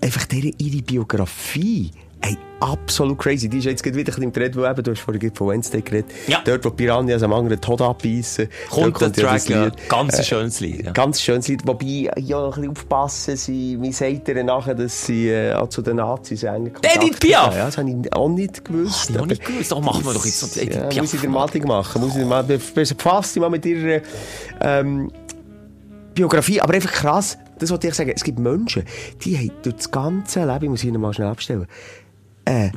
Einfach 0.00 0.26
ihre 0.32 0.82
Biografie. 0.82 1.92
Ey, 2.20 2.36
absolut 2.60 3.16
crazy. 3.16 3.48
Die 3.48 3.58
ist 3.58 3.66
jetzt 3.66 3.84
wieder 3.84 4.12
ein 4.16 4.22
im 4.22 4.32
Trend, 4.32 4.56
wo 4.56 4.64
eben, 4.66 4.82
du 4.82 4.90
hast 4.90 5.00
vorhin 5.00 5.32
von 5.32 5.48
Wednesday 5.50 5.80
geredet. 5.82 6.10
Ja. 6.26 6.40
Dort, 6.44 6.64
wo 6.64 6.70
Piranhas 6.70 7.22
am 7.22 7.32
anderen 7.32 7.60
Tod 7.60 7.80
abbeissen. 7.80 8.48
Kommt 8.68 9.00
Dort 9.00 9.16
der 9.16 9.24
Track, 9.24 9.48
ja. 9.48 9.70
Ganz 9.88 10.18
Äh, 10.18 10.24
schönes 10.24 10.58
Lied, 10.58 10.84
ja. 10.86 10.90
Ganz 10.92 11.20
schönes 11.22 11.46
Lied. 11.46 11.64
Wobei, 11.64 12.10
ja, 12.18 12.44
ein 12.44 12.50
bisschen 12.50 12.70
aufpassen, 12.70 13.36
sie, 13.36 13.76
mir 13.76 13.92
sagt 13.92 14.26
ihr 14.28 14.42
nachher, 14.42 14.74
dass 14.74 15.06
sie 15.06 15.28
äh, 15.28 15.52
auch 15.54 15.68
zu 15.68 15.80
den 15.80 15.96
Nazis 15.96 16.44
eigentlich 16.44 16.74
Edith 16.82 17.20
Piaf? 17.20 17.54
Ja, 17.54 17.66
das 17.66 17.78
habe 17.78 17.88
ich 17.88 18.12
auch 18.12 18.28
nicht 18.28 18.64
gewusst. 18.64 19.12
auch 19.12 19.18
aber- 19.18 19.26
nicht 19.28 19.44
gewusst. 19.44 19.70
Doch, 19.70 19.80
machen 19.80 20.04
wir 20.04 20.12
doch 20.14 20.26
jetzt 20.26 20.42
noch 20.42 20.60
Edith 20.62 20.74
ja, 20.74 20.86
Piaf 20.88 21.02
Muss 21.02 21.14
ich 21.14 21.20
dir 21.20 21.28
mal. 21.28 21.48
machen. 21.64 22.00
Muss 22.02 22.10
ich 22.16 22.18
dir 22.22 22.26
mal, 22.26 22.42
befasst 22.42 23.36
dich 23.36 23.40
mal 23.40 23.48
mit 23.50 23.64
ihrer 23.64 24.00
ähm, 24.60 25.12
Biografie. 26.14 26.60
Aber 26.60 26.74
einfach 26.74 26.90
krass, 26.92 27.38
das 27.60 27.70
wollte 27.70 27.86
ich 27.86 27.94
sagen. 27.94 28.12
Es 28.14 28.24
gibt 28.24 28.40
Menschen, 28.40 28.82
die 29.24 29.36
haben 29.38 29.52
durch 29.62 29.76
das 29.76 29.90
ganze 29.90 30.40
Leben, 30.44 30.64
ich 30.64 30.70
muss 30.70 30.82
ihnen 30.84 31.00
mal 31.00 31.12
schnell 31.14 31.28
abstellen, 31.28 31.66
äh, 32.48 32.70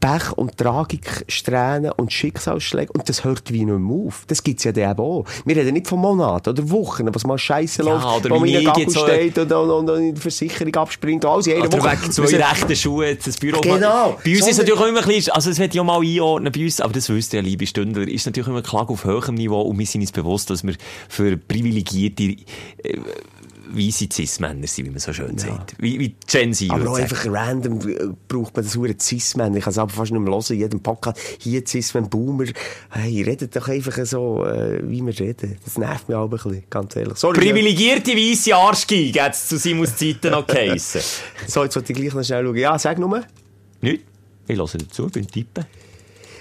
Pech 0.00 0.32
und 0.36 0.58
Tragik, 0.58 1.24
Strähnen 1.28 1.90
und 1.92 2.12
Schicksalsschläge. 2.12 2.92
Und 2.92 3.08
das 3.08 3.24
hört 3.24 3.50
wie 3.50 3.64
nicht 3.64 3.78
mehr 3.78 3.96
auf. 4.06 4.24
Das 4.26 4.42
gibt's 4.42 4.62
ja 4.64 4.70
dann 4.72 4.90
eben 4.90 5.00
auch. 5.00 5.24
Wir 5.46 5.56
reden 5.56 5.72
nicht 5.72 5.86
von 5.86 5.98
Monaten 5.98 6.50
oder 6.50 6.68
Wochen, 6.70 7.08
was 7.14 7.24
mal 7.24 7.38
scheiße 7.38 7.82
Ja, 7.82 7.94
läuft, 7.94 8.26
oder 8.26 8.34
wo 8.34 8.40
man 8.40 8.48
in 8.50 8.52
der 8.52 8.64
Gagel 8.64 8.90
steht 8.90 9.38
und, 9.38 9.50
und, 9.50 9.70
und, 9.70 9.88
und 9.88 10.02
in 10.02 10.14
die 10.14 10.20
Versicherung 10.20 10.74
abspringt. 10.74 11.24
Alles 11.24 11.48
einer 11.48 11.64
Oder 11.64 11.78
Woche. 11.82 11.92
wegen 12.02 12.12
zwei 12.12 12.28
Wir- 12.32 12.38
rechten 12.40 12.76
Schuhe, 12.76 13.16
das 13.16 13.38
Büro. 13.38 13.62
Genau. 13.62 14.18
Bei 14.22 14.30
uns 14.32 14.40
So 14.40 14.46
ist 14.46 14.52
es 14.52 14.58
natürlich 14.58 14.88
immer 14.88 15.00
ein 15.00 15.06
bisschen, 15.06 15.32
also 15.32 15.48
das 15.48 15.58
ich 15.58 15.80
auch 15.80 15.84
mal 15.84 16.02
einordnen 16.02 16.52
bei 16.52 16.64
uns, 16.64 16.82
aber 16.82 16.92
das 16.92 17.08
wisst 17.08 17.32
ihr 17.32 17.40
ja, 17.40 17.46
liebe 17.46 17.66
Stündler, 17.66 18.06
ist 18.06 18.26
natürlich 18.26 18.48
immer 18.48 18.60
Klage 18.60 18.90
auf 18.92 19.04
höherem 19.06 19.36
Niveau 19.36 19.62
und 19.62 19.78
wir 19.78 19.86
sind 19.86 20.02
uns 20.02 20.12
bewusst, 20.12 20.50
dass 20.50 20.64
wir 20.64 20.74
für 21.08 21.38
privilegierte, 21.38 22.24
äh, 22.24 22.98
weisse 23.70 24.08
Cis-Männer 24.12 24.66
sind, 24.66 24.86
wie 24.86 24.90
man 24.90 24.98
so 24.98 25.12
schön 25.12 25.38
sagt. 25.38 25.74
Wie, 25.78 25.98
wie 25.98 26.14
Gen 26.26 26.52
Z 26.52 26.70
Aber 26.70 26.90
auch 26.90 26.98
einfach 26.98 27.26
random 27.26 27.80
äh, 27.88 28.08
braucht 28.28 28.56
man 28.56 28.64
das 28.64 28.76
hure 28.76 28.94
Cis-Man. 28.98 29.54
Ich 29.56 29.64
kann 29.64 29.70
es 29.70 29.78
aber 29.78 29.90
fast 29.90 30.12
nicht 30.12 30.20
mehr 30.20 30.32
hören, 30.32 30.44
in 30.48 30.58
jedem 30.58 30.80
Podcast. 30.80 31.18
Hier 31.38 31.64
Cis-Man, 31.66 32.08
Boomer. 32.08 32.46
Hey, 32.90 33.22
redet 33.22 33.54
doch 33.56 33.68
einfach 33.68 34.04
so, 34.04 34.44
äh, 34.44 34.80
wie 34.88 35.02
wir 35.04 35.18
reden. 35.18 35.56
Das 35.64 35.78
nervt 35.78 36.08
mich 36.08 36.16
auch 36.16 36.24
ein 36.24 36.30
bisschen, 36.30 36.62
ganz 36.70 36.96
ehrlich. 36.96 37.16
Sorry. 37.16 37.38
Privilegierte 37.38 38.12
weisse 38.12 38.54
Arschgi, 38.54 39.12
geht's 39.12 39.48
zu 39.48 39.58
Simons 39.58 39.96
Zeiten 39.96 40.30
noch 40.30 40.46
geheissen. 40.46 41.00
So, 41.46 41.62
jetzt 41.62 41.76
wollte 41.76 41.92
ich 41.92 41.98
gleich 41.98 42.14
noch 42.14 42.24
schnell 42.24 42.44
schauen. 42.44 42.56
Ja, 42.56 42.78
sag 42.78 42.98
nur. 42.98 43.22
Nicht? 43.80 44.04
Ich 44.46 44.56
höre 44.56 44.66
dazu, 44.66 45.08
bin 45.08 45.26
tippen. 45.26 45.66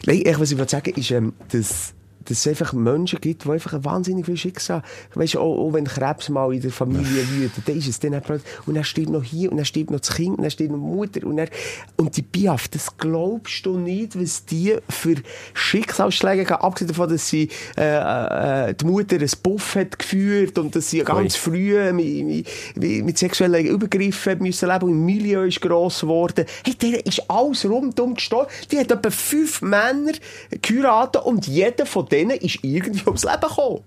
Nein, 0.05 0.21
echt, 0.21 0.39
was 0.39 0.51
ich 0.51 0.57
wollte 0.57 0.71
sagen, 0.71 0.93
ist, 0.95 1.11
ähm, 1.11 1.33
dass, 1.51 1.93
dass 2.29 2.39
es 2.39 2.47
einfach 2.47 2.73
Menschen 2.73 3.19
gibt, 3.21 3.45
die 3.45 3.49
einfach 3.49 3.73
ein 3.73 3.85
wahnsinnig 3.85 4.25
viel 4.25 4.37
Schicksal 4.37 4.83
Weißt 5.13 5.35
du, 5.35 5.39
auch, 5.39 5.67
auch 5.67 5.73
wenn 5.73 5.85
Krebs 5.85 6.29
mal 6.29 6.53
in 6.53 6.61
der 6.61 6.71
Familie 6.71 7.27
wütet, 7.29 7.67
dann 7.67 7.77
ist 7.77 7.87
es 7.87 7.99
dann 7.99 8.13
einfach, 8.13 8.39
und 8.65 8.75
er 8.75 8.83
stirbt 8.83 9.09
noch 9.09 9.23
hier, 9.23 9.51
und 9.51 9.59
er 9.59 9.65
stirbt 9.65 9.91
noch 9.91 9.99
das 9.99 10.15
Kind, 10.15 10.37
und 10.37 10.43
er 10.43 10.49
stirbt 10.49 10.71
noch 10.71 10.79
die 10.79 10.83
Mutter, 10.83 11.27
und 11.27 11.37
er, 11.37 11.49
und 11.97 12.15
die 12.17 12.21
Piaf, 12.21 12.67
das 12.67 12.97
glaubst 12.97 13.65
du 13.65 13.77
nicht, 13.77 14.19
was 14.19 14.45
die 14.45 14.75
für 14.89 15.15
Schicksalsschläge 15.53 16.49
haben, 16.49 16.63
abgesehen 16.63 16.89
davon, 16.89 17.09
dass 17.09 17.27
sie, 17.27 17.49
äh, 17.77 18.69
äh, 18.69 18.73
die 18.73 18.85
Mutter 18.85 19.17
ein 19.17 19.29
Buff 19.43 19.75
hat 19.75 19.99
geführt, 19.99 20.57
und 20.57 20.75
dass 20.75 20.89
sie 20.89 20.99
ganz 20.99 21.35
früh 21.35 21.91
mit, 21.93 22.45
mit, 22.75 23.05
mit, 23.05 23.17
sexuellen 23.17 23.65
Übergriffen 23.65 24.39
müssen 24.39 24.69
leben, 24.69 24.85
und 24.85 24.91
im 24.91 25.05
Milieu 25.05 25.43
ist 25.43 25.61
gross 25.61 26.01
geworden. 26.01 26.45
Hey, 26.65 26.75
der 26.75 27.05
ist 27.05 27.29
alles 27.29 27.65
rundum 27.65 28.15
gestorben. 28.15 28.49
Die 28.71 28.79
hat 28.79 28.91
etwa 28.91 29.09
fünf 29.09 29.61
Männer 29.61 30.13
geheiratet, 30.61 31.23
und 31.23 31.47
jeder 31.47 31.85
von 31.85 32.07
denen 32.13 32.37
ist 32.37 32.59
irgendwie 32.61 33.05
ums 33.05 33.23
Leben 33.23 33.41
gekommen. 33.41 33.81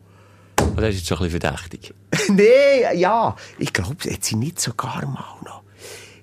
Aber 0.58 0.80
das 0.82 0.90
ist 0.90 0.96
jetzt 1.00 1.08
schon 1.08 1.18
ein 1.18 1.24
bisschen 1.24 1.40
verdächtig. 1.40 1.94
nee, 2.28 2.94
ja. 2.94 3.36
Ich 3.58 3.72
glaube, 3.72 3.96
hat 4.10 4.24
sie 4.24 4.36
nicht 4.36 4.60
sogar 4.60 5.06
mal 5.06 5.36
noch. 5.44 5.62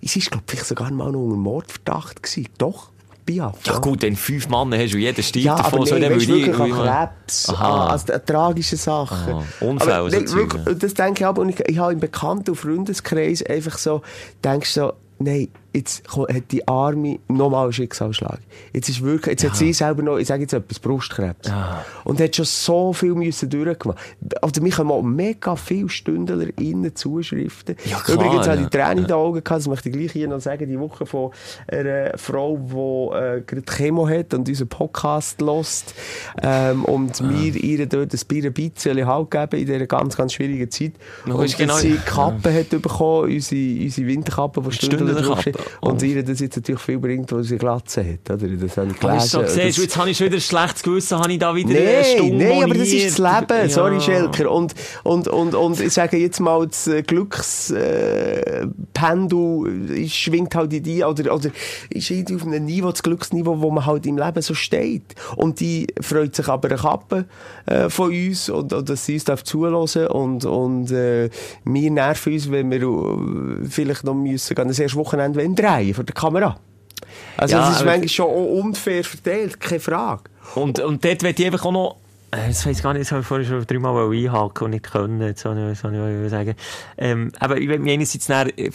Es 0.01 0.16
ist, 0.16 0.30
glaube 0.30 0.45
ich, 0.51 0.64
sogar 0.64 0.91
mal 0.91 1.12
noch 1.12 1.20
unter 1.20 1.38
Mordverdacht 1.38 2.22
gewesen. 2.22 2.49
Doch, 2.58 2.89
Biaf. 3.26 3.58
Ja 3.64 3.80
gut, 3.80 4.01
wenn 4.01 4.18
fünf 4.18 4.49
Mann 4.49 4.74
hast 4.74 4.93
und 4.93 4.99
jeder 4.99 5.22
stirbt 5.24 5.45
Ja, 5.45 5.56
davon, 5.56 5.80
aber 5.80 5.88
so, 5.88 5.95
nee, 5.95 6.01
dann 6.01 6.16
weißt, 6.16 6.28
wirklich 6.28 6.60
an 6.60 6.72
Krebs, 6.72 7.49
Aha. 7.49 7.86
an, 7.86 7.91
also 7.91 8.14
eine 8.14 8.26
tragische 8.26 8.76
Sache. 8.76 9.43
Unfälle, 9.62 10.10
nee, 10.10 10.32
wirklich. 10.32 10.78
Das 10.80 10.93
denke 10.93 11.22
ich 11.22 11.26
aber, 11.26 11.41
und 11.41 11.49
ich, 11.49 11.60
ich 11.68 11.78
habe 11.78 11.93
im 11.93 11.99
Bekannten- 11.99 12.51
und 12.51 12.58
Freundeskreis 12.58 13.43
einfach 13.43 13.78
so, 13.78 14.01
denkst 14.43 14.72
so, 14.72 14.93
nein, 15.20 15.47
jetzt 15.74 16.03
hat 16.15 16.51
die 16.51 16.67
Arme 16.67 17.19
nochmal 17.28 17.63
einen 17.65 17.74
Schicksalsschlag. 17.74 18.39
Jetzt 18.74 18.89
ist 18.89 19.01
wirklich, 19.01 19.34
jetzt 19.34 19.43
hat 19.43 19.55
sie 19.57 19.74
selber 19.74 20.03
noch, 20.03 20.17
ich 20.17 20.28
sage 20.28 20.43
jetzt 20.43 20.53
etwas, 20.53 20.80
Brustkrebs. 20.80 21.51
Und 22.03 22.19
hat 22.21 22.36
schon 22.36 22.45
so 22.45 22.93
viel 22.93 23.15
müssen 23.15 23.49
durchgemacht. 23.49 23.97
Also, 24.41 24.61
mich 24.61 24.78
haben 24.78 24.91
auch 24.91 25.01
mega 25.01 25.55
viele 25.55 25.89
Stündler 25.89 26.47
innen 26.59 26.95
Zuschriften. 26.95 27.76
Ja, 27.86 27.99
klar, 27.99 28.17
Übrigens 28.17 28.47
habe 28.47 28.57
ich 28.57 28.63
ja. 28.63 28.69
Tränen 28.69 28.97
in 28.99 29.03
den 29.05 29.13
Augen 29.13 29.43
gehabt, 29.43 29.59
das 29.59 29.67
möchte 29.67 29.89
ich 29.89 29.95
gleich 29.95 30.11
hier 30.11 30.28
noch 30.28 30.39
sagen, 30.39 30.67
die 30.67 30.80
Woche 30.80 31.05
von 31.05 31.32
einer 31.67 32.17
Frau, 32.17 32.57
die 32.57 33.15
äh, 33.17 33.41
gerade 33.41 33.61
Chemo 33.63 34.07
hat 34.07 34.34
und 34.34 34.47
unseren 34.47 34.67
Podcast 34.69 35.41
lost 35.41 35.93
ähm, 36.41 36.86
und 36.86 37.21
Ah. 37.21 37.26
mir 37.26 37.55
ihr 37.55 37.86
dort 37.86 38.13
ein 38.13 38.19
Bier 38.28 38.45
ein 38.45 38.53
bisschen 38.53 39.05
Halt 39.07 39.32
geben 39.32 39.59
in 39.59 39.65
dieser 39.65 39.88
ganz, 39.88 40.15
ganz 40.15 40.34
schwierigen 40.34 40.69
Zeit. 40.69 40.93
Ja, 41.26 41.34
und 41.34 41.45
ist 41.45 41.57
genau- 41.57 41.76
sie 41.78 41.97
Kappe 42.05 42.53
hat 42.53 42.69
bekommen, 42.69 43.32
unsere, 43.32 43.84
unsere 43.84 44.07
Winterkappe, 44.07 44.61
die 44.61 44.71
Stündler 44.71 44.97
Stündler 44.99 45.21
draufsteht. 45.21 45.57
Kappe, 45.64 45.88
Und 45.88 46.01
ihr 46.03 46.24
das 46.24 46.39
jetzt 46.39 46.55
natürlich 46.57 46.82
viel 46.82 46.99
bringt, 46.99 47.32
weil 47.32 47.43
sie 47.43 47.57
Glatze 47.57 48.03
hat, 48.03 48.30
oder? 48.30 48.47
Das 48.47 48.78
habe 48.78 48.88
ich 48.88 48.88
Habe 48.91 48.91
ich 48.91 48.99
gelesen. 48.99 49.28
so 49.30 49.39
gesehen, 49.41 49.68
Das- 49.68 49.78
jetzt 49.78 49.97
habe 49.97 50.09
ich 50.09 50.18
schon 50.18 50.28
wieder 50.28 50.38
ein 50.38 50.41
schlechtes 50.41 50.84
Gewissen, 50.84 51.18
habe 51.20 51.32
ich 51.34 51.39
da 51.39 51.55
wieder 51.55 51.70
eine 51.70 51.80
Nein, 51.93 52.03
Stunde 52.05 52.45
nein, 52.45 52.64
aber 52.64 52.74
das 52.74 52.88
ist 52.89 53.20
das. 53.20 53.41
Leben. 53.49 53.70
Sorry, 53.70 53.95
Ja. 53.95 54.01
Schelker. 54.01 54.51
Und, 54.51 54.74
und, 55.03 55.28
und, 55.28 55.55
und 55.55 55.80
ich 55.80 55.93
sage 55.93 56.18
jetzt 56.18 56.39
mal, 56.39 56.68
das 56.68 56.88
äh, 56.88 57.01
Glückspendel 57.03 59.95
äh, 59.95 60.07
schwingt 60.07 60.55
halt 60.55 60.74
in 60.74 60.84
die, 60.84 61.03
oder, 61.03 61.34
oder 61.34 61.49
ist 61.89 62.11
auf 62.34 62.45
einem 62.45 62.66
Niveau, 62.66 62.91
das 62.91 63.03
Glücksniveau, 63.03 63.59
wo 63.61 63.72
man 63.72 63.86
halt 63.86 64.05
im 64.05 64.18
Leben 64.18 64.41
so 64.41 64.53
steht. 64.53 65.03
Und 65.36 65.59
die 65.59 65.88
freut 66.01 66.36
sich 66.36 66.47
aber 66.47 66.70
eine 66.70 66.78
Kappe 66.78 67.26
äh, 67.66 67.89
von 67.89 68.11
uns 68.11 68.49
und, 68.49 68.74
und 68.74 68.89
dass 68.89 69.05
sie 69.05 69.16
uns 69.16 69.24
darf 69.26 69.43
zuhören 69.43 69.74
und, 70.07 70.45
und 70.45 70.91
äh, 70.91 71.30
wir 71.66 71.91
nerven 71.91 72.34
uns, 72.34 72.51
wenn 72.51 72.70
wir 72.72 72.82
äh, 72.82 73.66
vielleicht 73.70 74.03
noch 74.03 74.14
müssen, 74.14 74.55
gehen, 74.55 74.68
das 74.68 74.80
erste 74.80 74.97
Wochenende 74.97 75.39
wollen 75.54 75.82
drehen 75.82 75.93
vor 75.93 76.04
der 76.04 76.16
Kamera. 76.16 76.60
Also 77.38 77.56
Ja, 77.56 77.70
es 77.70 77.78
ist 77.78 77.86
manchmal 77.86 78.10
schon 78.10 78.28
unfair 78.28 79.04
verteilt, 79.04 79.60
keine 79.60 79.80
Frage. 79.80 80.24
Und, 80.56 80.80
und 80.80 81.04
dort 81.04 81.24
möchte 81.24 81.41
ich 81.41 81.47
einfach 81.47 81.66
auch 81.66 81.72
noch, 81.72 81.97
äh, 82.32 82.47
das 82.47 82.66
ich 82.66 82.82
gar 82.82 82.93
nicht, 82.93 83.01
das 83.01 83.12
habe 83.12 83.22
ich 83.22 83.28
vorhin 83.28 83.47
schon 83.47 83.66
dreimal 83.66 84.12
einhaken 84.12 84.66
und 84.66 84.72
nicht 84.72 84.84
können, 84.84 85.22
jetzt 85.22 85.45
habe 85.45 85.72
ich, 85.72 85.80
ich 85.84 86.30
sagen. 86.30 86.56
Ähm, 86.97 87.32
aber 87.39 87.58
ich 87.58 87.68
will 87.68 87.80
mich 87.80 87.93
einerseits 87.93 88.30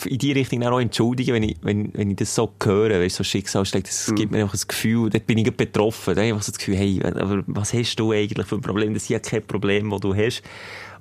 in 0.05 0.19
die 0.19 0.33
Richtung 0.33 0.63
auch 0.65 0.81
entschuldigen, 0.81 1.35
wenn 1.35 1.43
ich, 1.43 1.57
wenn, 1.63 1.93
wenn 1.95 2.11
ich 2.11 2.17
das 2.17 2.35
so 2.35 2.53
höre, 2.63 3.01
weißt, 3.01 3.17
so 3.17 3.25
Schicksalsschläge, 3.25 3.87
das 3.87 4.13
gibt 4.15 4.33
mir 4.33 4.39
einfach 4.39 4.53
das 4.53 4.69
Gefühl, 4.69 5.11
dort 5.11 5.27
bin 5.27 5.39
ich 5.39 5.57
betroffen, 5.57 6.15
da 6.15 6.21
habe 6.21 6.27
ich 6.27 6.33
einfach 6.33 6.45
so 6.45 6.53
das 6.53 6.59
Gefühl, 6.59 6.77
hey, 6.77 7.01
aber 7.03 7.43
was 7.47 7.73
hast 7.73 7.97
du 7.97 8.13
eigentlich 8.13 8.47
für 8.47 8.57
ein 8.57 8.63
Problem? 8.63 8.95
Das 8.95 9.05
ist 9.05 9.09
ja 9.09 9.19
kein 9.19 9.47
Problem, 9.47 9.91
das 9.91 10.01
du 10.01 10.15
hast. 10.15 10.43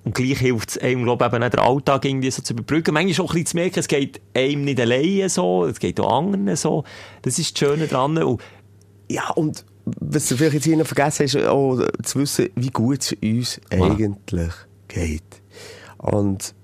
Und 0.08 0.14
gleich 0.14 0.40
hilft 0.40 0.70
es 0.70 0.78
einem, 0.78 1.04
glaube 1.04 1.26
ich, 1.26 1.34
eben 1.34 1.44
auch 1.44 1.50
den 1.50 1.60
Alltag 1.60 2.06
irgendwie 2.06 2.32
so 2.32 2.42
zu 2.42 2.54
überbrücken. 2.54 2.94
Manchmal 2.94 3.26
auch 3.26 3.32
ein 3.32 3.34
bisschen 3.34 3.46
zu 3.48 3.58
merken, 3.58 3.80
es 3.80 3.90
geht 3.90 4.22
einem 4.34 4.64
nicht 4.64 4.80
alleine 4.80 5.28
so, 5.28 5.66
es 5.66 5.80
geht 5.80 6.00
auch 6.00 6.20
anderen 6.20 6.56
so. 6.56 6.86
Das 7.24 7.38
ist 7.38 7.52
das 7.52 7.60
Schöne 7.60 7.88
dran. 7.88 8.18
Und 8.18 8.42
Ja, 9.10 9.32
und 9.32 9.66
was 10.00 10.30
du 10.30 10.38
vielleicht 10.38 10.54
jetzt 10.54 10.64
hier 10.64 10.78
noch 10.78 10.88
vergessen 10.88 11.26
hast, 11.26 11.36
auch 11.46 11.82
zu 12.04 12.20
wissen, 12.20 12.48
wie 12.56 12.70
gut 12.70 13.02
es 13.02 13.18
uns 13.22 13.60
eigentlich 13.70 14.54
geht. 14.88 15.42
Und, 15.98 16.56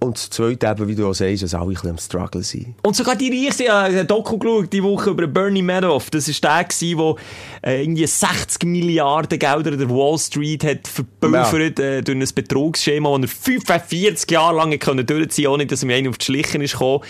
und 0.00 0.16
das 0.16 0.30
Zweite 0.30 0.66
eben, 0.68 0.86
wie 0.86 0.94
du 0.94 1.08
auch 1.08 1.14
sagst, 1.14 1.42
dass 1.42 1.54
alle 1.54 1.64
ein 1.64 1.68
bisschen 1.70 1.90
am 1.90 1.98
Struggle 1.98 2.42
sind. 2.42 2.74
Und 2.84 2.94
sogar 2.94 3.16
die 3.16 3.46
Reichste, 3.46 3.64
ich 3.64 3.68
habe 3.68 3.98
ein 3.98 4.06
Doku 4.06 4.38
geschaut, 4.38 4.72
die 4.72 4.82
Woche 4.82 5.10
über 5.10 5.26
Bernie 5.26 5.62
Madoff. 5.62 6.10
Das 6.10 6.28
ist 6.28 6.42
der 6.44 6.64
der 6.64 7.14
äh, 7.62 7.82
irgendwie 7.82 8.06
60 8.06 8.64
Milliarden 8.64 9.38
Gelder 9.38 9.76
der 9.76 9.90
Wall 9.90 10.16
Street 10.18 10.62
hat 10.62 10.86
verpulvert 10.86 11.80
äh, 11.80 12.02
durch 12.02 12.16
ein 12.16 12.28
Betrugsschema, 12.32 13.18
das 13.18 13.30
er 13.30 13.36
45 13.36 14.30
Jahre 14.30 14.56
lang 14.56 14.78
können 14.78 15.04
durchziehen 15.04 15.48
ohne 15.48 15.66
dass 15.66 15.82
ihm 15.82 15.90
einer 15.90 16.10
auf 16.10 16.18
die 16.18 16.26
Schlichen 16.26 16.60
ist 16.60 16.72
gekommen. 16.72 17.02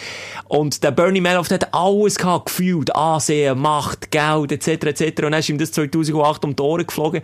Und 0.48 0.82
der 0.82 0.90
Bernie 0.90 1.20
Madoff 1.20 1.48
der 1.48 1.60
hat 1.60 1.74
alles 1.74 2.16
gehabt, 2.16 2.46
gefühlt. 2.46 2.94
Ansehen, 2.96 3.58
Macht, 3.58 4.10
Geld, 4.10 4.50
etc., 4.50 4.86
etc. 4.86 5.24
Und 5.24 5.32
dann 5.32 5.40
ist 5.40 5.48
ihm 5.50 5.58
das 5.58 5.72
2008 5.72 6.44
um 6.44 6.56
die 6.56 6.62
Ohren 6.62 6.86
geflogen. 6.86 7.20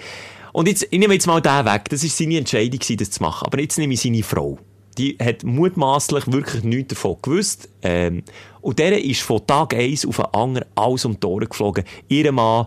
Und 0.53 0.69
jetzt, 0.69 0.87
ich 0.91 0.99
nehme 0.99 1.15
jetzt 1.15 1.27
mal 1.27 1.41
den 1.41 1.65
weg. 1.65 1.89
Das 1.89 2.03
war 2.03 2.11
seine 2.11 2.39
Entscheidung, 2.39 2.81
das 2.99 3.11
zu 3.11 3.23
machen. 3.23 3.47
Aber 3.47 3.61
jetzt 3.61 3.79
nehme 3.79 3.95
ich 3.95 4.01
seine 4.03 4.23
Frau. 4.23 4.59
Die 4.99 5.17
hat 5.21 5.43
mutmaßlich 5.45 6.31
wirklich 6.31 6.65
nichts 6.65 6.95
davon 6.95 7.17
gewusst. 7.23 7.69
Ähm, 7.83 8.23
und 8.61 8.79
der 8.79 9.03
ist 9.05 9.23
von 9.23 9.47
Tag 9.47 9.75
1 9.75 10.07
auf 10.07 10.17
den 10.17 10.27
anderen 10.27 10.69
alles 10.75 11.05
um 11.05 11.19
die 11.19 11.27
Ohren 11.27 11.49
geflogen. 11.49 11.85
Ihr 12.09 12.33
Mann, 12.33 12.67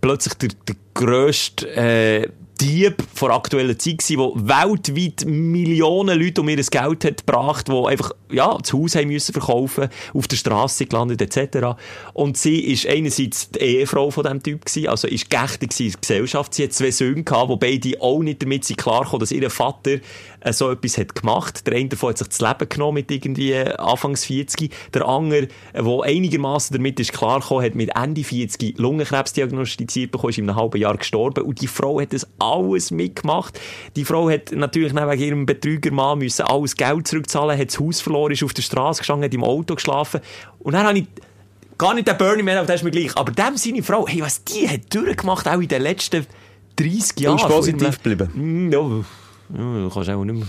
plötzlich 0.00 0.34
der, 0.34 0.50
der 0.66 0.76
grösste, 0.94 1.68
äh, 1.76 2.28
Dieb 2.60 3.02
vor 3.12 3.30
aktueller 3.30 3.76
Zeit 3.78 3.98
gewesen, 3.98 4.18
wo 4.18 4.32
weltweit 4.36 5.24
Millionen 5.26 6.20
Leute 6.20 6.40
um 6.40 6.48
ihr 6.48 6.56
Geld 6.56 7.04
hat 7.04 7.26
gebracht, 7.26 7.66
die 7.68 7.72
einfach, 7.72 8.12
ja, 8.30 8.56
das 8.56 8.72
Haus 8.72 8.94
haben 8.94 9.08
müssen 9.08 9.32
verkaufen, 9.32 9.88
auf 10.12 10.28
der 10.28 10.36
Straße 10.36 10.86
gelandet, 10.86 11.20
etc. 11.20 11.76
Und 12.12 12.36
sie 12.36 12.60
ist 12.60 12.86
einerseits 12.86 13.50
die 13.50 13.58
Ehefrau 13.58 14.10
von 14.10 14.22
diesem 14.22 14.42
Typ 14.42 14.64
gewesen, 14.64 14.88
also 14.88 15.08
ist 15.08 15.28
geächtet 15.28 15.78
in 15.80 15.90
der 15.90 16.00
Gesellschaft. 16.00 16.54
Sie 16.54 16.64
hat 16.64 16.72
zwei 16.72 16.92
Söhne 16.92 17.24
gehabt, 17.24 17.48
wo 17.48 17.56
beide 17.56 18.00
auch 18.00 18.22
nicht 18.22 18.42
damit 18.42 18.64
sind 18.64 18.76
klargekommen, 18.78 19.20
dass 19.20 19.32
ihr 19.32 19.50
Vater 19.50 19.98
äh, 20.44 20.52
so 20.52 20.70
etwas 20.70 20.98
hat 20.98 21.14
gemacht. 21.14 21.66
Der 21.66 21.74
eine 21.74 21.88
davon 21.88 22.10
hat 22.10 22.18
sich 22.18 22.28
das 22.28 22.40
Leben 22.40 22.68
genommen 22.68 22.94
mit 22.94 23.10
irgendwie 23.10 23.52
äh, 23.52 23.74
Anfangs 23.76 24.24
40. 24.24 24.70
Der 24.92 25.06
andere, 25.06 25.48
äh, 25.72 25.82
der 25.82 26.02
einigermaßen 26.02 26.76
damit 26.76 27.00
ist 27.00 27.12
klargekommen, 27.12 27.64
hat 27.64 27.74
mit 27.74 27.90
Ende 27.96 28.22
40 28.22 28.78
Lungenkrebs 28.78 29.32
diagnostiziert 29.32 30.12
bekommen, 30.12 30.30
ist 30.30 30.38
in 30.38 30.48
einem 30.48 30.56
halben 30.56 30.80
Jahr 30.80 30.96
gestorben. 30.96 31.44
Und 31.44 31.60
die 31.60 31.66
Frau 31.66 32.00
hat 32.00 32.12
das 32.12 32.26
alles 32.38 32.90
mitgemacht. 32.90 33.58
Die 33.96 34.04
Frau 34.04 34.30
hat 34.30 34.52
natürlich 34.52 34.94
wegen 34.94 35.22
ihrem 35.22 35.46
Betrügermann 35.46 36.18
müssen 36.18 36.42
alles 36.42 36.76
Geld 36.76 37.08
zurückzahlen, 37.08 37.58
hat 37.58 37.68
das 37.68 37.80
Haus 37.80 38.00
verloren, 38.00 38.32
ist 38.32 38.42
auf 38.42 38.54
der 38.54 38.62
Straße 38.62 39.00
gestanden, 39.00 39.24
hat 39.24 39.34
im 39.34 39.44
Auto 39.44 39.74
geschlafen. 39.74 40.20
Und 40.60 40.74
dann 40.74 40.86
habe 40.86 40.98
ich 40.98 41.06
gar 41.78 41.94
nicht 41.94 42.06
der 42.06 42.14
Bernie 42.14 42.42
Man, 42.42 42.56
aber 42.56 42.66
der 42.66 42.76
ist 42.76 42.84
mir 42.84 42.90
gleich. 42.90 43.16
Aber 43.16 43.32
dem 43.32 43.56
seine 43.56 43.82
Frau, 43.82 44.06
hey, 44.06 44.20
was 44.20 44.44
die 44.44 44.68
hat 44.68 44.94
durchgemacht, 44.94 45.48
auch 45.48 45.60
in 45.60 45.68
den 45.68 45.82
letzten 45.82 46.26
30 46.76 47.20
Jahren. 47.20 47.36
ist 47.36 47.42
von 47.42 47.50
positiv 47.50 48.02
geblieben. 48.02 48.68
Mm, 48.68 48.72
ja, 48.72 48.80
du 49.48 49.90
kannst 49.92 50.10
auch 50.10 50.24
nicht 50.24 50.34
mehr 50.36 50.46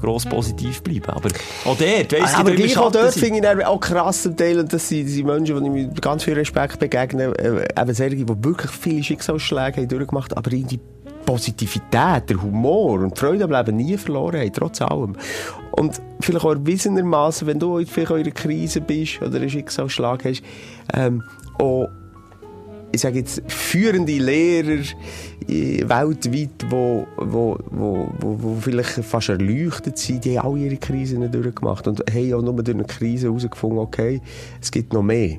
gross 0.00 0.24
positiv 0.24 0.82
bleiben. 0.82 1.08
Aber 1.08 1.28
auch 1.64 1.76
dort, 1.76 2.12
weißt 2.12 2.34
du, 2.34 2.38
aber 2.38 2.50
die 2.50 2.56
gleich 2.56 2.78
auch 2.78 2.92
dort 2.92 3.14
finde 3.14 3.36
ich 3.36 3.42
dann 3.42 3.62
auch 3.62 3.80
krass 3.80 4.22
zum 4.22 4.36
Teil, 4.36 4.58
und 4.58 4.72
das 4.72 4.88
sind, 4.88 5.08
sind 5.08 5.26
Menschen, 5.26 5.62
die 5.62 5.80
ich 5.80 5.86
mit 5.88 6.02
ganz 6.02 6.24
viel 6.24 6.34
Respekt 6.34 6.78
begegne, 6.78 7.32
äh, 7.38 7.80
eben 7.80 7.94
solche, 7.94 8.16
die 8.16 8.44
wirklich 8.44 8.70
viele 8.70 9.02
Schicksalsschläge 9.02 9.80
haben 9.80 9.88
durchgemacht 9.88 10.36
aber 10.36 10.52
irgendwie 10.52 10.76
die 10.76 10.82
Positivität, 11.24 12.30
der 12.30 12.40
Humor 12.40 13.00
und 13.00 13.16
die 13.16 13.20
Freude 13.20 13.44
am 13.44 13.50
Leben 13.50 13.76
nie 13.76 13.96
verloren 13.96 14.40
haben, 14.40 14.52
trotz 14.52 14.80
allem. 14.80 15.16
Und 15.72 16.00
vielleicht 16.20 16.44
auch 16.44 16.52
erwiesenermaßen, 16.52 17.46
wenn 17.48 17.58
du 17.58 17.84
vielleicht 17.84 18.10
in 18.12 18.16
einer 18.18 18.30
Krise 18.30 18.80
bist 18.80 19.20
oder 19.20 19.36
einen 19.36 19.50
Schicksalsschlag 19.50 20.24
hast, 20.24 20.42
ähm, 20.94 21.24
auch 21.58 21.88
ich 22.96 23.02
sage 23.02 23.18
jetzt, 23.18 23.42
führende 23.46 24.12
Lehrer 24.12 24.82
äh, 25.48 25.86
weltweit, 25.86 26.70
wo, 26.70 27.06
wo, 27.16 27.58
wo, 27.70 28.08
wo, 28.18 28.56
vielleicht 28.60 29.04
fast 29.04 29.28
erleuchtet 29.28 29.98
sind, 29.98 30.24
die 30.24 30.38
haben 30.38 30.48
alle 30.48 30.64
ihre 30.64 30.76
Krisen 30.78 31.30
durchgemacht 31.30 31.86
und 31.86 32.00
haben 32.00 32.34
auch 32.34 32.42
nur 32.42 32.54
durch 32.54 32.74
eine 32.74 32.84
Krise 32.84 33.28
herausgefunden, 33.28 33.78
okay, 33.78 34.20
es 34.60 34.70
gibt 34.70 34.92
noch 34.92 35.02
mehr. 35.02 35.36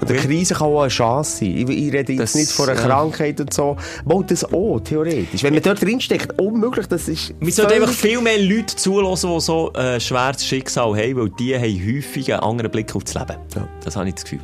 Und 0.00 0.10
eine 0.10 0.18
Okay. 0.18 0.28
Krise 0.28 0.54
kann 0.54 0.68
auch 0.68 0.82
eine 0.82 0.88
Chance 0.90 1.38
sein. 1.38 1.56
Ich, 1.56 1.68
ich 1.68 1.92
rede 1.92 2.12
jetzt 2.12 2.20
Das, 2.20 2.34
nicht 2.34 2.52
von 2.52 2.68
einer 2.68 2.78
ja. 2.78 2.86
Krankheit 2.86 3.40
und 3.40 3.52
so. 3.52 3.76
Mal 4.04 4.24
das 4.24 4.44
auch, 4.44 4.80
theoretisch. 4.80 5.42
Wenn 5.42 5.54
man 5.54 5.62
dort 5.62 5.82
drinsteckt, 5.82 6.40
unmöglich, 6.40 6.86
das 6.86 7.08
ist 7.08 7.34
Wir 7.40 7.52
sollten 7.52 7.72
einfach 7.72 7.92
viel 7.92 8.20
mehr 8.20 8.38
Leute 8.38 8.76
zulassen, 8.76 9.30
die 9.32 9.40
so 9.40 9.72
ein 9.72 9.84
äh, 9.84 10.00
schweres 10.00 10.44
Schicksal 10.44 10.96
haben, 10.96 11.16
weil 11.16 11.30
die 11.30 11.54
haben 11.54 11.96
häufig 11.96 12.32
einen 12.32 12.42
anderen 12.42 12.70
Blick 12.70 12.94
auf 12.94 13.04
das 13.04 13.14
Leben. 13.14 13.36
Ja. 13.56 13.68
Das 13.84 13.96
habe 13.96 14.08
ich 14.08 14.14
das 14.14 14.24
Gefühl. 14.24 14.40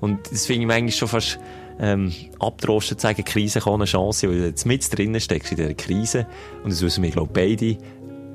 Und 0.00 0.18
das 0.32 0.46
finde 0.46 0.62
ich 0.62 0.66
manchmal 0.66 0.92
schon 0.92 1.08
fast 1.08 1.38
ähm, 1.80 2.12
abdroschen 2.38 2.98
zu 2.98 3.02
sagen, 3.02 3.24
Krise 3.24 3.60
kann 3.60 3.74
eine 3.74 3.84
Chance, 3.86 4.28
weil 4.28 4.38
du 4.38 4.46
jetzt 4.46 4.66
mit 4.66 4.96
drinnen 4.96 5.20
steckst 5.20 5.52
in 5.52 5.56
dieser 5.56 5.74
Krise. 5.74 6.26
Und 6.62 6.70
das 6.72 6.82
wissen 6.82 7.02
wir, 7.02 7.10
glaube 7.10 7.30
beide. 7.32 7.76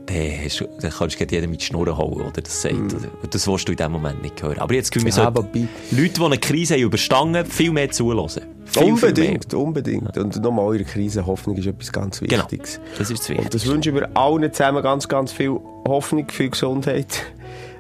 Dann, 0.08 0.68
dann 0.82 0.92
kannst 0.92 1.20
du 1.20 1.26
jeden 1.26 1.50
mit 1.50 1.62
die 1.62 1.66
Schnurren 1.66 1.98
hauen, 1.98 2.22
oder 2.22 2.42
das 2.42 2.62
sagt. 2.62 2.76
Und 2.76 3.34
das 3.34 3.48
willst 3.48 3.68
du 3.68 3.72
in 3.72 3.78
dem 3.78 3.92
Moment 3.92 4.22
nicht 4.22 4.42
hören. 4.42 4.60
Aber 4.60 4.74
jetzt 4.76 4.92
können 4.92 5.06
wir. 5.06 5.12
Ja, 5.12 5.34
Leute, 5.34 6.14
die 6.14 6.22
eine 6.22 6.38
Krise 6.38 6.76
haben 6.76 6.82
überstanden, 6.82 7.44
viel 7.46 7.72
mehr 7.72 7.90
zulassen. 7.90 8.44
Viel, 8.66 8.84
viel 8.84 8.94
Unbedingt, 8.94 9.54
unbedingt. 9.54 10.18
Und 10.18 10.42
nochmal, 10.44 10.66
eure 10.66 10.84
Krise, 10.84 11.26
Hoffnung 11.26 11.56
ist 11.58 11.66
etwas 11.66 11.92
ganz 11.92 12.20
Genau. 12.20 12.44
Wichtiges. 12.44 12.80
Das 12.98 13.10
ist 13.10 13.20
das 13.22 13.30
Und 13.30 13.38
das 13.38 13.44
Wichtigste. 13.46 13.72
wünschen 13.72 13.96
wir 13.96 14.10
allen 14.16 14.54
zusammen 14.54 14.84
ganz, 14.84 15.08
ganz 15.08 15.32
viel 15.32 15.60
Hoffnung, 15.88 16.28
viel 16.30 16.50
Gesundheit, 16.50 17.24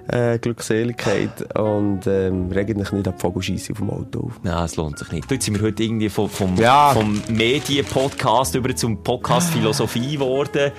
äh, 0.08 0.38
Glückseligkeit 0.40 1.56
und 1.58 2.02
ähm, 2.08 2.52
regt 2.52 2.78
euch 2.80 2.92
nicht 2.92 3.08
ab 3.08 3.20
Vogelscheisse 3.20 3.72
auf 3.74 3.80
dem 3.80 3.90
Auto 3.90 4.20
auf. 4.28 4.40
Nein, 4.44 4.66
es 4.66 4.76
lohnt 4.76 5.00
sich 5.00 5.12
nicht. 5.12 5.32
Jetzt 5.32 5.46
sind 5.46 5.60
wir 5.60 5.66
heute 5.66 5.84
irgendwie 5.84 6.10
vom, 6.10 6.30
vom, 6.30 6.56
Ja. 6.58 6.92
vom 6.94 7.22
Medien-Podcast 7.30 8.56
über 8.56 8.76
zum 8.76 9.02
Podcast 9.04 9.52
Philosophie 9.52 10.14
geworden. 10.14 10.72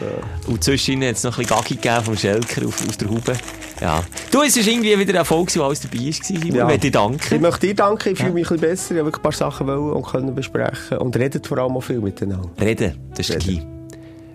Und 0.46 0.62
zwischen 0.62 1.02
hat 1.02 1.16
es 1.16 1.24
noch 1.24 1.36
ein 1.38 1.42
bisschen 1.44 1.56
Gaggi 1.56 1.74
gegeben 1.74 2.04
vom 2.04 2.16
Schelker 2.16 2.66
auf, 2.66 2.88
aus 2.88 2.96
der 2.96 3.08
Haube. 3.10 3.32
Ja. 3.80 4.02
Du, 4.30 4.42
es 4.42 4.56
ist 4.56 4.66
irgendwie 4.68 4.98
wieder 4.98 5.12
ein 5.12 5.16
Erfolg, 5.16 5.54
wo 5.56 5.62
alles 5.64 5.80
dabei 5.80 5.98
war. 5.98 6.04
Ja. 6.04 6.10
Ich 6.10 6.52
möchte 6.54 6.78
dir 6.78 6.86
Ich 6.86 6.92
danken. 6.92 7.40
möchte 7.42 7.66
dir 7.66 7.74
danken, 7.74 8.08
ich 8.12 8.18
fühle 8.18 8.32
mich 8.32 8.50
ein 8.50 8.56
bisschen 8.56 8.70
besser, 8.70 8.94
ich 8.94 8.98
habe 9.00 9.06
wirklich 9.08 9.20
ein 9.20 9.22
paar 9.22 9.32
Sachen 9.32 9.66
wollen 9.66 9.92
und 9.92 10.06
können 10.06 10.34
besprechen 10.34 10.98
und 10.98 11.16
redet 11.16 11.46
vor 11.46 11.58
allem 11.58 11.76
auch 11.76 11.80
viel 11.82 12.00
miteinander. 12.00 12.48
Reden, 12.60 12.96
das 13.10 13.20
ist 13.20 13.30
der 13.30 13.38
Key. 13.38 13.60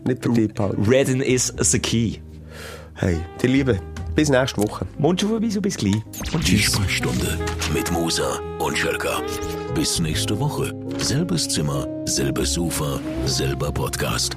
Nicht 0.06 0.24
für 0.24 0.30
dich, 0.30 0.54
Paul. 0.54 0.76
Reden 0.90 1.22
is 1.22 1.54
the 1.58 1.80
key. 1.80 2.18
Hey, 2.96 3.18
die 3.42 3.48
Liebe, 3.48 3.80
bis 4.16 4.30
nächste 4.30 4.62
Woche. 4.62 4.86
Mund 4.98 5.20
schon 5.22 5.30
vorbei, 5.30 5.50
so 5.50 5.62
bis 5.62 5.78
gleich. 5.78 5.96
Und 6.34 6.48
Die 6.48 6.58
tschüss. 6.58 6.74
Sprechstunde 6.74 7.38
mit 7.74 7.92
Musa 7.92 8.40
und 8.60 8.78
Schelka. 8.78 9.22
Bis 9.76 10.00
nächste 10.00 10.40
Woche. 10.40 10.74
Selbes 10.98 11.48
Zimmer, 11.48 11.88
selbes 12.06 12.54
Sofa, 12.54 13.00
selber 13.26 13.72
Podcast. 13.72 14.36